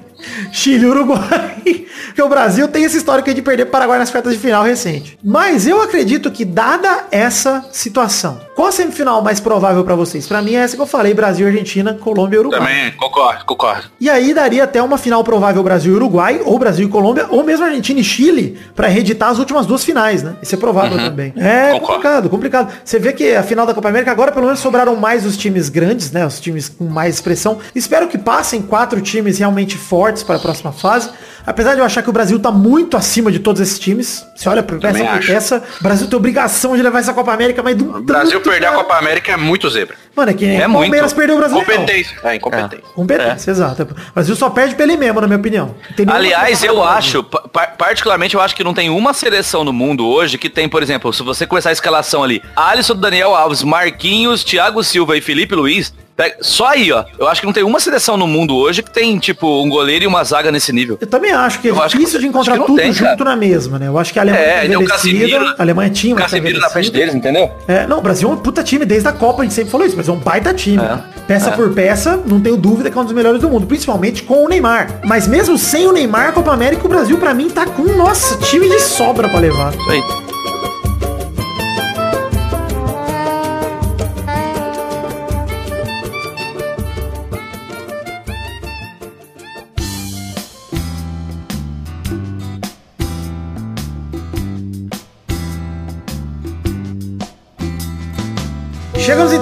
Chile 0.52 0.86
Uruguai. 0.86 1.62
Porque 2.08 2.22
o 2.22 2.30
Brasil 2.30 2.68
tem 2.68 2.84
esse 2.84 2.98
histórico 2.98 3.30
aí 3.30 3.36
de 3.36 3.42
perder 3.42 3.66
pro 3.66 3.72
Paraguai 3.72 4.00
nas 4.00 4.10
quartas 4.10 4.34
de 4.34 4.40
final 4.40 4.64
recente. 4.64 5.18
Mas 5.24 5.68
eu 5.68 5.82
acredito 5.82 6.32
que, 6.32 6.44
dada 6.44 7.06
essa 7.12 7.66
situação, 7.72 8.40
qual 8.56 8.68
a 8.68 8.72
semifinal 8.72 9.22
mais 9.22 9.40
provável 9.40 9.84
pra 9.84 9.96
vocês? 9.96 10.28
Pra 10.28 10.42
mim 10.42 10.56
é 10.56 10.60
essa 10.60 10.76
que 10.76 10.82
eu 10.82 10.88
falei, 10.88 11.14
Brasil, 11.14 11.48
Argentina, 11.48 11.94
Colômbia 11.94 12.38
e 12.38 12.40
Uruguai. 12.40 12.60
Também 12.60 12.92
concordo, 12.92 13.46
concordo. 13.46 13.84
E 14.00 14.10
aí 14.10 14.34
daria 14.34 14.64
até 14.64 14.82
uma 14.82 14.98
final 14.98 15.24
provável 15.24 15.64
Brasil 15.64 15.94
e 15.94 15.96
Uruguai, 15.96 16.42
ou 16.46 16.60
Brasil 16.60 16.88
e 16.88 16.90
Colômbia, 16.90 17.28
ou 17.30 17.44
mesmo 17.44 17.66
Argentina 17.66 18.00
e 18.00 18.04
Chile, 18.04 18.60
pra 18.76 18.88
reeditar 18.88 19.30
as 19.30 19.40
últimas 19.40 19.66
duas 19.66 19.84
finais, 19.84 20.22
né? 20.22 20.36
Isso 20.42 20.54
é 20.54 20.58
provável 20.58 20.98
também. 20.98 21.34
É 21.38 21.72
Concordo. 21.72 21.86
complicado, 21.88 22.30
complicado. 22.30 22.74
Você 22.84 23.00
vê 23.00 23.14
que 23.14 23.34
a 23.36 23.44
final 23.44 23.66
da 23.66 23.74
Copa 23.74 23.90
América 23.90 24.12
agora 24.12 24.32
pelo 24.32 24.46
menos 24.46 24.60
sobraram 24.60 24.96
mais 24.96 25.26
os 25.26 25.38
times 25.38 25.70
grandes, 25.70 26.12
né? 26.12 26.26
Os 26.26 26.40
times 26.40 26.70
com 26.70 26.86
mais 26.86 27.16
expressão. 27.16 27.60
Espero 27.74 28.08
que 28.08 28.18
passem 28.18 28.62
quatro 28.62 29.02
times 29.02 29.40
realmente 29.40 29.78
fortes 29.78 30.24
para 30.24 30.36
a 30.36 30.40
próxima 30.40 30.72
fase. 30.72 31.10
Apesar 31.46 31.74
de 31.74 31.80
eu 31.80 31.86
achar 31.86 32.04
que 32.04 32.10
o 32.10 32.14
Brasil 32.14 32.40
tá 32.40 32.52
muito 32.52 32.96
acima 32.96 33.32
de 33.32 33.40
todos 33.40 33.62
esses 33.62 33.80
times. 33.80 34.24
Você 34.36 34.48
olha 34.48 34.62
por 34.62 34.80
peça 34.80 35.04
por 35.04 35.26
peça, 35.26 35.64
o 35.80 35.84
Brasil 35.84 36.08
tem 36.08 36.18
obrigação 36.18 36.76
de 36.76 36.84
levar 36.84 37.00
essa 37.00 37.14
Copa 37.14 37.34
América, 37.34 37.64
mas 37.64 37.76
do 37.76 38.02
Brasil 38.02 38.41
perder 38.42 38.68
a 38.68 38.72
Copa 38.74 38.96
América 38.98 39.32
é 39.32 39.38
muito 39.38 39.70
zebra. 39.70 39.96
Mano, 40.16 40.32
é 40.32 40.34
que 40.34 40.46
É 40.46 40.68
o 40.68 40.72
Palmeiras 40.72 41.14
muito. 41.14 41.16
perdeu 41.16 41.36
o 41.36 41.40
Brasil. 41.40 41.58
Competência. 41.60 42.18
É, 42.24 42.36
incompetência. 42.36 42.86
Competência, 42.94 43.52
exato. 43.52 43.84
O 43.84 44.14
Brasil 44.14 44.36
só 44.36 44.50
perde 44.50 44.76
pra 44.76 44.84
ele 44.84 44.98
mesmo, 44.98 45.22
na 45.22 45.28
minha 45.28 45.40
opinião. 45.40 45.74
Aliás, 46.08 46.64
eu 46.64 46.84
acho, 46.84 47.24
pa- 47.24 47.42
pa- 47.48 47.68
particularmente, 47.68 48.36
eu 48.36 48.42
acho 48.42 48.56
que 48.56 48.64
não 48.64 48.74
tem 48.74 48.90
uma 48.90 49.14
seleção 49.14 49.64
no 49.64 49.72
mundo 49.72 50.06
hoje 50.06 50.38
que 50.38 50.50
tem, 50.50 50.68
por 50.68 50.84
exemplo, 50.84 51.14
se 51.14 51.24
você 51.24 51.48
começar 51.48 51.70
a 51.70 51.74
escalação 51.74 52.24
ali, 52.24 52.42
Alisson, 52.56 52.96
Daniel 52.96 53.34
Alves, 53.36 53.64
Marquinhos, 53.64 54.44
Thiago 54.44 54.84
Silva 54.84 55.18
e 55.18 55.22
Felipe 55.22 55.56
Luiz, 55.56 55.94
Só 56.42 56.68
aí, 56.68 56.92
ó. 56.92 57.04
Eu 57.18 57.28
acho 57.28 57.42
que 57.42 57.48
não 57.48 57.54
tem 57.54 57.64
uma 57.64 57.80
seleção 57.80 58.18
no 58.18 58.28
mundo 58.28 58.56
hoje 58.56 58.82
que 58.84 58.92
tem, 58.92 59.18
tipo, 59.20 59.64
um 59.64 59.70
goleiro 59.70 60.04
e 60.04 60.08
uma 60.08 60.24
zaga 60.24 60.52
nesse 60.52 60.72
nível. 60.74 60.98
Eu 61.02 61.08
também 61.08 61.32
acho 61.32 61.60
que 61.60 61.68
é 61.68 61.72
Eu 61.72 61.82
acho 61.82 61.98
difícil 61.98 62.20
que- 62.20 62.24
de 62.26 62.30
encontrar 62.30 62.58
tudo 62.60 62.76
tem, 62.76 62.92
junto 62.94 63.18
cara. 63.18 63.32
na 63.32 63.36
mesma, 63.36 63.80
né? 63.80 63.88
Eu 63.88 63.98
acho 63.98 64.12
que 64.14 64.20
a 64.20 64.22
Alemanha 64.22 64.44
É, 64.44 64.60
tá 64.60 64.66
e 64.66 64.78
o 64.78 64.86
Casemiro- 64.86 65.46
a 65.58 65.62
Alemanha 65.62 65.90
tinha 65.90 66.14
O 66.14 66.18
uma 66.18 66.24
Casemiro 66.24 66.60
na 66.60 66.70
frente 66.70 66.92
deles, 66.92 67.16
entendeu? 67.16 67.52
É, 67.68 67.86
não, 67.88 68.00
o 68.00 68.02
Brasil 68.02 68.30
é 68.30 68.34
um 68.34 68.38
puta 68.38 68.64
time 68.64 68.86
desde 68.86 69.08
a 69.08 69.12
Copa, 69.12 69.42
a 69.42 69.46
gente 69.46 69.54
sempre 69.54 69.72
falou 69.72 69.86
isso, 69.86 69.96
mas 69.98 70.08
é 70.08 70.12
um 70.12 70.18
baita 70.18 70.54
time. 70.54 70.82
É. 70.84 70.98
Peça 71.28 71.50
É. 71.50 71.54
por 71.54 71.72
peça, 71.74 72.20
não 72.26 72.40
tenho 72.42 72.58
dúvida 72.58 72.90
que 72.92 72.98
é 72.98 73.02
um 73.02 73.06
dos 73.06 73.14
melhores 73.14 73.40
do 73.40 73.50
mundo, 73.50 73.66
principalmente 73.66 74.24
com 74.24 74.44
o 74.46 74.50
Neymar. 74.50 75.00
Mas 75.06 75.28
mesmo 75.28 75.58
sem 75.58 75.88
o 75.88 75.92
Neymar, 75.94 76.30
a 76.30 76.32
Copa 76.32 76.52
América, 76.52 76.86
o 76.86 76.90
Brasil 76.90 77.18
pra 77.18 77.34
mim 77.34 77.50
tá 77.50 77.66
com, 77.66 77.84
nossa, 77.94 78.38
time 78.38 78.68
de 78.70 78.80
sobra 78.82 79.30
pra 79.30 79.40
levar. 79.40 79.74
Isso 79.74 79.90
aí. 79.90 80.02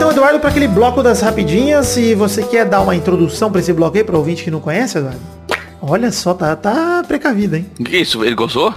Então, 0.10 0.24
Eduardo, 0.24 0.40
para 0.40 0.50
aquele 0.50 0.68
bloco 0.68 1.04
das 1.04 1.22
rapidinhas. 1.22 1.96
E 1.96 2.16
você 2.16 2.42
quer 2.42 2.66
dar 2.66 2.82
uma 2.82 2.96
introdução 2.96 3.52
pra 3.52 3.62
esse 3.62 3.72
bloco 3.72 3.96
aí, 3.96 4.04
para 4.04 4.18
ouvinte 4.18 4.44
que 4.44 4.50
não 4.50 4.60
conhece, 4.60 4.98
Eduardo? 4.98 5.20
Olha 5.80 6.12
só, 6.12 6.34
tá, 6.34 6.56
tá 6.56 7.04
precavido, 7.08 7.56
hein? 7.56 7.68
Que 7.86 7.98
isso? 7.98 8.24
Ele 8.26 8.34
gozou? 8.34 8.74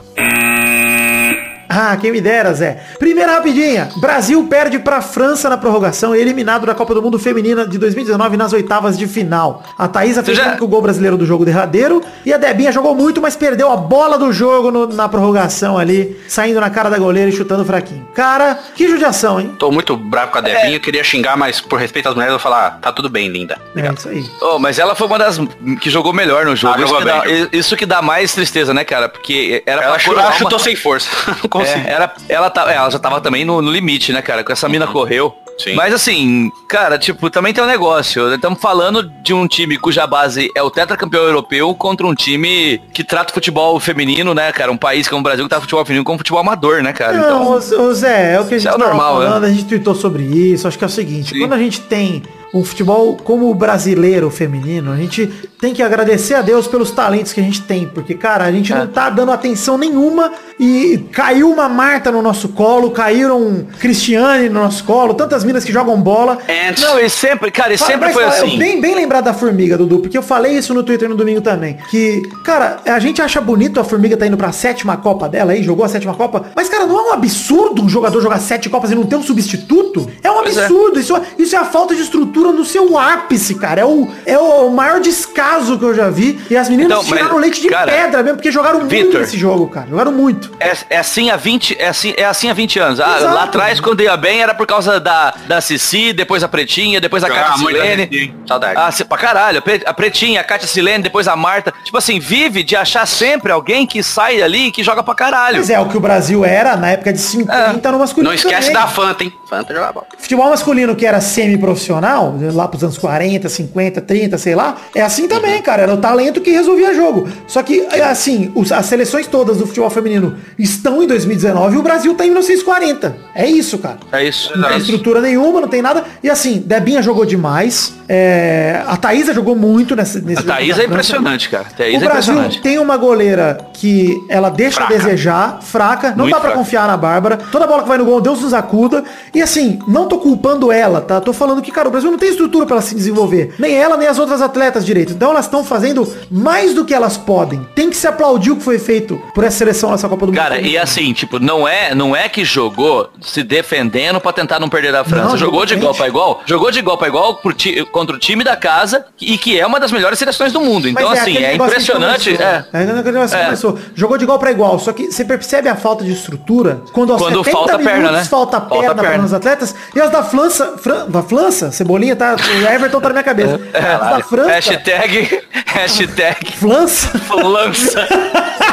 Ah, 1.74 1.96
quem 1.96 2.12
me 2.12 2.20
dera, 2.20 2.52
Zé. 2.52 2.78
Primeira 2.98 3.32
rapidinha. 3.32 3.88
Brasil 3.96 4.44
perde 4.44 4.78
pra 4.78 5.00
França 5.00 5.48
na 5.48 5.56
prorrogação, 5.56 6.14
eliminado 6.14 6.66
da 6.66 6.74
Copa 6.74 6.94
do 6.94 7.00
Mundo 7.00 7.18
Feminina 7.18 7.66
de 7.66 7.78
2019 7.78 8.36
nas 8.36 8.52
oitavas 8.52 8.98
de 8.98 9.06
final. 9.06 9.62
A 9.78 9.88
Thaísa 9.88 10.22
fez 10.22 10.36
já- 10.36 10.56
o 10.60 10.66
gol 10.68 10.82
brasileiro 10.82 11.16
do 11.16 11.24
jogo 11.24 11.44
derradeiro. 11.44 12.02
E 12.26 12.32
a 12.32 12.36
Debinha 12.36 12.70
jogou 12.72 12.94
muito, 12.94 13.20
mas 13.22 13.36
perdeu 13.36 13.70
a 13.72 13.76
bola 13.76 14.18
do 14.18 14.32
jogo 14.32 14.70
no- 14.70 14.86
na 14.86 15.08
prorrogação 15.08 15.78
ali, 15.78 16.20
saindo 16.28 16.60
na 16.60 16.68
cara 16.68 16.90
da 16.90 16.98
goleira 16.98 17.30
e 17.30 17.32
chutando 17.32 17.64
fraquinho. 17.64 18.06
Cara, 18.14 18.58
que 18.74 18.86
judiação, 18.88 19.40
hein? 19.40 19.54
Tô 19.58 19.70
muito 19.70 19.96
bravo 19.96 20.32
com 20.32 20.38
a 20.38 20.40
Debinha, 20.42 20.76
eu 20.76 20.80
queria 20.80 21.02
xingar, 21.02 21.36
mas 21.36 21.60
por 21.60 21.78
respeito 21.78 22.08
às 22.08 22.14
mulheres 22.14 22.32
eu 22.34 22.38
vou 22.38 22.42
falar, 22.42 22.78
tá 22.82 22.92
tudo 22.92 23.08
bem, 23.08 23.28
linda. 23.28 23.56
É 23.74 23.90
isso 23.92 24.08
aí. 24.08 24.24
Oh, 24.42 24.58
mas 24.58 24.78
ela 24.78 24.94
foi 24.94 25.06
uma 25.06 25.18
das 25.18 25.40
que 25.80 25.88
jogou 25.88 26.12
melhor 26.12 26.44
no 26.44 26.54
jogo. 26.54 26.74
Ah, 26.76 26.82
isso, 26.84 26.96
que 26.98 27.04
dá, 27.04 27.22
isso 27.52 27.76
que 27.76 27.86
dá 27.86 28.02
mais 28.02 28.34
tristeza, 28.34 28.74
né, 28.74 28.84
cara? 28.84 29.08
Porque 29.08 29.62
era 29.64 29.82
Ela, 29.82 29.90
pra 29.92 29.98
chu- 29.98 30.08
coroar 30.10 30.26
ela 30.26 30.34
uma- 30.34 30.38
chutou 30.38 30.58
sem 30.58 30.76
força. 30.76 31.08
É, 31.68 31.90
era, 31.90 32.12
ela, 32.28 32.50
tá, 32.50 32.70
é, 32.70 32.76
ela 32.76 32.90
já 32.90 32.98
tava 32.98 33.20
também 33.20 33.44
no, 33.44 33.60
no 33.62 33.70
limite, 33.70 34.12
né, 34.12 34.22
cara? 34.22 34.44
Com 34.44 34.52
essa 34.52 34.68
mina 34.68 34.86
correu. 34.86 35.34
Sim. 35.58 35.74
Mas 35.74 35.92
assim, 35.92 36.50
cara, 36.68 36.98
tipo, 36.98 37.30
também 37.30 37.52
tem 37.52 37.62
um 37.62 37.66
negócio. 37.66 38.34
Estamos 38.34 38.60
falando 38.60 39.02
de 39.22 39.34
um 39.34 39.46
time 39.46 39.76
cuja 39.76 40.06
base 40.06 40.50
é 40.56 40.62
o 40.62 40.70
tetracampeão 40.70 41.22
europeu 41.24 41.74
contra 41.74 42.06
um 42.06 42.14
time 42.14 42.80
que 42.92 43.04
trata 43.04 43.30
o 43.30 43.34
futebol 43.34 43.78
feminino, 43.78 44.34
né, 44.34 44.50
cara? 44.50 44.72
Um 44.72 44.76
país 44.76 45.06
como 45.06 45.20
o 45.20 45.22
Brasil 45.22 45.44
que 45.44 45.48
trata 45.48 45.60
o 45.60 45.62
futebol 45.62 45.84
feminino 45.84 46.04
como 46.04 46.18
futebol 46.18 46.40
amador, 46.40 46.82
né, 46.82 46.92
cara? 46.92 47.12
Não, 47.12 47.58
Então, 47.58 47.84
ô, 47.84 47.94
Zé, 47.94 48.34
é 48.34 48.40
o 48.40 48.46
que 48.46 48.54
a 48.54 48.58
gente 48.58 48.68
é 48.68 48.70
o 48.70 48.78
tava 48.78 48.88
normal, 48.88 49.16
falando, 49.16 49.44
a 49.44 49.50
gente 49.50 49.64
tweetou 49.64 49.94
sobre 49.94 50.22
isso, 50.22 50.66
acho 50.66 50.78
que 50.78 50.84
é 50.84 50.86
o 50.86 50.90
seguinte, 50.90 51.30
Sim. 51.30 51.40
quando 51.40 51.52
a 51.52 51.58
gente 51.58 51.80
tem 51.82 52.22
um 52.54 52.64
futebol 52.64 53.16
como 53.24 53.50
o 53.50 53.54
brasileiro 53.54 54.30
feminino, 54.30 54.92
a 54.92 54.96
gente 54.96 55.26
tem 55.60 55.72
que 55.72 55.82
agradecer 55.82 56.34
a 56.34 56.42
Deus 56.42 56.66
pelos 56.66 56.90
talentos 56.90 57.32
que 57.32 57.40
a 57.40 57.42
gente 57.42 57.62
tem, 57.62 57.86
porque, 57.86 58.14
cara, 58.14 58.44
a 58.44 58.52
gente 58.52 58.72
É. 58.72 58.78
não 58.78 58.86
tá 58.88 59.08
dando 59.08 59.30
atenção 59.32 59.78
nenhuma 59.78 60.32
e 60.58 60.98
caiu 61.12 61.50
uma 61.50 61.68
Marta 61.68 62.10
no 62.10 62.20
nosso 62.20 62.48
colo, 62.50 62.90
caíram 62.90 63.66
Cristiane 63.78 64.48
no 64.48 64.60
nosso 64.60 64.84
colo, 64.84 65.14
tantas 65.14 65.44
minas 65.44 65.64
que 65.64 65.72
jogam 65.72 66.00
bola. 66.00 66.38
And- 66.48 66.80
não, 66.80 66.98
e 66.98 67.08
sempre, 67.08 67.50
cara, 67.50 67.72
e 67.72 67.78
sempre 67.78 68.12
foi 68.12 68.24
assim. 68.24 68.58
Bem, 68.58 68.80
bem 68.80 68.94
lembrado 68.94 69.24
da 69.24 69.32
formiga, 69.34 69.78
Dudu, 69.78 70.00
porque 70.00 70.18
eu 70.18 70.22
falei 70.22 70.58
isso 70.58 70.74
no 70.74 70.82
Twitter 70.82 71.08
no 71.08 71.14
domingo 71.14 71.40
também. 71.40 71.78
Que, 71.90 72.22
cara, 72.44 72.80
a 72.84 72.98
gente 72.98 73.22
acha 73.22 73.40
bonito 73.40 73.78
a 73.80 73.84
formiga 73.84 74.16
tá 74.16 74.26
indo 74.26 74.36
pra 74.36 74.52
sétima 74.52 74.96
Copa 74.96 75.28
dela 75.28 75.52
aí, 75.52 75.62
jogou 75.62 75.84
a 75.84 75.88
sétima 75.88 76.14
Copa. 76.14 76.46
Mas, 76.54 76.68
cara, 76.68 76.86
não 76.86 76.98
é 76.98 77.10
um 77.10 77.12
absurdo 77.12 77.82
um 77.82 77.88
jogador 77.88 78.20
jogar 78.20 78.40
sete 78.40 78.68
Copas 78.68 78.90
e 78.90 78.94
não 78.94 79.04
ter 79.04 79.16
um 79.16 79.22
substituto? 79.22 80.08
É 80.22 80.30
um 80.30 80.36
é. 80.36 80.48
absurdo. 80.48 80.98
Isso, 81.00 81.14
isso 81.38 81.54
é 81.56 81.58
a 81.58 81.64
falta 81.64 81.94
de 81.94 82.02
estrutura 82.02 82.41
no 82.50 82.64
seu 82.64 82.98
ápice, 82.98 83.54
cara. 83.56 83.82
É 83.82 83.84
o, 83.84 84.08
é 84.24 84.38
o 84.38 84.70
maior 84.70 85.00
descaso 85.00 85.78
que 85.78 85.84
eu 85.84 85.94
já 85.94 86.08
vi. 86.08 86.40
E 86.50 86.56
as 86.56 86.68
meninas 86.70 86.90
Então, 86.98 87.02
mas, 87.10 87.18
tiraram 87.18 87.36
leite 87.38 87.60
de 87.60 87.68
cara, 87.68 87.92
pedra 87.92 88.22
mesmo, 88.22 88.36
porque 88.38 88.50
jogaram 88.50 88.78
muito 88.80 88.90
Vitor. 88.90 89.20
nesse 89.20 89.36
jogo, 89.38 89.68
cara. 89.68 89.86
Jogaram 89.88 90.12
muito. 90.12 90.50
É, 90.58 90.72
é 90.90 90.96
assim 90.98 91.30
há 91.30 91.36
20, 91.36 91.76
é 91.78 91.88
assim, 91.88 92.14
é 92.16 92.24
assim 92.24 92.48
há 92.48 92.54
20 92.54 92.78
anos. 92.78 93.00
Ah, 93.00 93.16
Exato. 93.18 93.34
lá 93.34 93.42
atrás, 93.44 93.78
quando 93.80 94.02
ia 94.02 94.16
bem, 94.16 94.40
era 94.42 94.54
por 94.54 94.66
causa 94.66 94.98
da, 94.98 95.34
da 95.46 95.60
Cici, 95.60 96.12
depois 96.12 96.42
a 96.42 96.48
Pretinha, 96.48 97.00
depois 97.00 97.22
a 97.22 97.28
Jogava 97.28 97.48
Cátia 97.50 97.62
muito 97.62 97.76
Silene. 97.78 98.34
Saudade. 98.48 98.74
Ah, 98.76 99.04
pra 99.06 99.18
caralho, 99.18 99.58
a 99.58 99.62
Pre- 99.62 99.82
a 99.84 99.92
Pretinha, 99.92 100.40
a 100.40 100.44
Cátia 100.44 100.66
Silene, 100.66 101.02
depois 101.02 101.28
a 101.28 101.36
Marta. 101.36 101.72
Tipo 101.84 101.98
assim, 101.98 102.18
vive 102.18 102.62
de 102.62 102.74
achar 102.76 103.06
sempre 103.06 103.52
alguém 103.52 103.86
que 103.86 104.02
sai 104.02 104.40
ali 104.42 104.68
e 104.68 104.72
que 104.72 104.82
joga 104.82 105.02
pra 105.02 105.14
caralho. 105.14 105.58
Mas 105.58 105.68
é 105.70 105.78
o 105.78 105.86
que 105.88 105.96
o 105.96 106.00
Brasil 106.00 106.44
era 106.44 106.76
na 106.76 106.88
época 106.90 107.12
de 107.12 107.18
50 107.20 107.92
no 107.92 107.98
masculino. 107.98 108.28
Não 108.30 108.34
esquece 108.34 108.68
também. 108.70 108.82
da 108.82 108.86
Fanta, 108.88 109.24
hein? 109.24 109.32
Fanta 109.48 109.74
joga 109.74 109.92
bola. 109.92 110.06
Futebol 110.18 110.48
masculino 110.48 110.94
que 110.96 111.04
era 111.04 111.20
semi-profissional, 111.20 112.31
lá 112.54 112.68
pros 112.68 112.82
anos 112.82 112.98
40, 112.98 113.48
50, 113.48 114.00
30, 114.00 114.38
sei 114.38 114.54
lá, 114.54 114.76
é 114.94 115.02
assim 115.02 115.26
também, 115.28 115.60
cara. 115.62 115.82
Era 115.82 115.94
o 115.94 115.98
talento 115.98 116.40
que 116.40 116.50
resolvia 116.50 116.94
jogo. 116.94 117.28
Só 117.46 117.62
que, 117.62 117.86
é 117.90 118.02
assim, 118.02 118.52
as 118.74 118.86
seleções 118.86 119.26
todas 119.26 119.58
do 119.58 119.66
futebol 119.66 119.90
feminino 119.90 120.34
estão 120.58 121.02
em 121.02 121.06
2019 121.06 121.76
e 121.76 121.78
o 121.78 121.82
Brasil 121.82 122.14
tá 122.14 122.24
em 122.24 122.28
1940. 122.28 123.16
É 123.34 123.46
isso, 123.46 123.78
cara. 123.78 123.98
É 124.12 124.24
isso. 124.24 124.56
Não 124.56 124.66
é 124.66 124.68
tem 124.70 124.78
isso. 124.78 124.90
estrutura 124.90 125.20
nenhuma, 125.20 125.60
não 125.60 125.68
tem 125.68 125.82
nada. 125.82 126.04
E 126.22 126.30
assim, 126.30 126.62
Debinha 126.64 127.02
jogou 127.02 127.24
demais. 127.24 127.92
é, 128.08 128.82
a 128.86 128.96
Thaísa 128.96 129.32
jogou 129.34 129.54
muito 129.56 129.96
nesse, 129.96 130.20
nesse 130.20 130.38
A 130.40 130.42
jogo 130.42 130.52
Thaís 130.54 130.76
da 130.76 130.82
é 130.82 130.86
impressionante, 130.86 131.48
cara. 131.48 131.64
Thaís 131.76 131.94
O 132.00 132.04
é 132.04 132.08
Brasil 132.08 132.34
impressionante. 132.34 132.60
tem 132.62 132.78
uma 132.78 132.96
goleira 132.96 133.58
que 133.72 134.16
ela 134.28 134.50
deixa 134.50 134.76
Fraca. 134.76 134.94
a 134.94 134.96
desejar, 134.98 135.58
fraca, 135.62 136.10
não 136.10 136.24
Muito 136.24 136.30
dá 136.34 136.40
pra 136.40 136.50
fraca. 136.50 136.56
confiar 136.58 136.86
na 136.86 136.96
Bárbara. 136.96 137.36
Toda 137.50 137.66
bola 137.66 137.82
que 137.82 137.88
vai 137.88 137.98
no 137.98 138.04
gol, 138.04 138.20
Deus 138.20 138.40
nos 138.42 138.52
acuda. 138.54 139.02
E 139.34 139.40
assim, 139.42 139.78
não 139.88 140.06
tô 140.06 140.18
culpando 140.18 140.70
ela, 140.70 141.00
tá? 141.00 141.20
Tô 141.20 141.32
falando 141.32 141.62
que, 141.62 141.70
cara, 141.72 141.88
o 141.88 141.90
Brasil 141.90 142.10
não 142.10 142.18
tem 142.22 142.30
estrutura 142.30 142.64
pra 142.66 142.76
ela 142.76 142.82
se 142.82 142.94
desenvolver. 142.94 143.54
Nem 143.58 143.74
ela, 143.74 143.96
nem 143.96 144.06
as 144.06 144.18
outras 144.18 144.40
atletas 144.40 144.84
direito. 144.86 145.12
Então 145.12 145.30
elas 145.30 145.44
estão 145.46 145.64
fazendo 145.64 146.06
mais 146.30 146.72
do 146.74 146.84
que 146.84 146.94
elas 146.94 147.16
podem. 147.16 147.66
Tem 147.74 147.90
que 147.90 147.96
se 147.96 148.06
aplaudir 148.06 148.52
o 148.52 148.56
que 148.56 148.62
foi 148.62 148.78
feito 148.78 149.20
por 149.34 149.42
essa 149.44 149.58
seleção 149.58 149.90
nessa 149.90 150.08
Copa 150.08 150.26
do 150.26 150.32
Mundo. 150.32 150.40
Cara, 150.40 150.60
e 150.60 150.78
assim, 150.78 151.12
tipo, 151.12 151.38
não 151.38 151.66
é, 151.66 151.94
não 151.94 152.14
é 152.14 152.28
que 152.28 152.44
jogou 152.44 153.10
se 153.20 153.42
defendendo 153.42 154.20
pra 154.20 154.32
tentar 154.32 154.60
não 154.60 154.68
perder 154.68 154.92
da 154.92 155.04
França. 155.04 155.28
Não, 155.30 155.36
jogou 155.36 155.66
de 155.66 155.74
igual 155.74 155.94
pra 155.94 156.06
igual. 156.08 156.40
Jogou 156.46 156.70
de 156.70 156.78
igual 156.78 156.96
pra 156.96 157.08
igual 157.08 157.40
ti- 157.56 157.84
contra 157.90 158.14
o 158.14 158.18
time 158.18 158.44
da 158.44 158.56
casa 158.56 159.04
e 159.20 159.36
que 159.36 159.58
é 159.58 159.66
uma 159.66 159.80
das 159.80 159.90
melhores 159.90 160.18
seleções 160.18 160.52
do 160.52 160.60
mundo. 160.60 160.88
Então, 160.88 161.08
Mas 161.10 161.20
assim, 161.20 161.36
é 161.36 161.48
a 161.48 161.52
gente 161.52 161.62
impressionante. 161.62 162.30
conversou. 162.30 162.46
É. 162.72 162.82
É 162.82 163.40
É. 163.42 163.44
começou. 163.46 163.78
Jogou 163.94 164.16
de 164.18 164.24
igual 164.24 164.38
pra 164.38 164.50
igual. 164.50 164.78
Só 164.78 164.92
que 164.92 165.10
você 165.10 165.24
percebe 165.24 165.68
a 165.68 165.74
falta 165.76 166.04
de 166.04 166.12
estrutura 166.12 166.80
quando 166.92 167.12
aos 167.12 167.20
Quando 167.22 167.38
70 167.44 167.50
falta 167.56 167.78
minutos 167.78 167.92
perna, 168.02 168.12
né? 168.12 168.24
falta 168.24 168.60
Falta 168.60 168.74
perna 168.76 168.94
para 168.94 169.08
perna. 169.10 169.24
os 169.24 169.34
atletas. 169.34 169.74
E 169.94 170.00
as 170.00 170.10
da 170.10 170.22
França, 170.22 170.74
Fran, 170.78 171.06
da 171.08 171.22
França, 171.22 171.70
Cebolinha 171.72 172.11
tá, 172.16 172.34
o 172.36 172.66
Everton 172.72 173.00
tá 173.00 173.08
na 173.08 173.12
minha 173.14 173.22
cabeça. 173.24 173.60
as 173.74 174.10
da 174.18 174.22
França, 174.24 174.50
Hashtag, 174.50 175.42
hashtag 175.66 176.52
França, 176.56 177.18
Flança. 177.18 178.08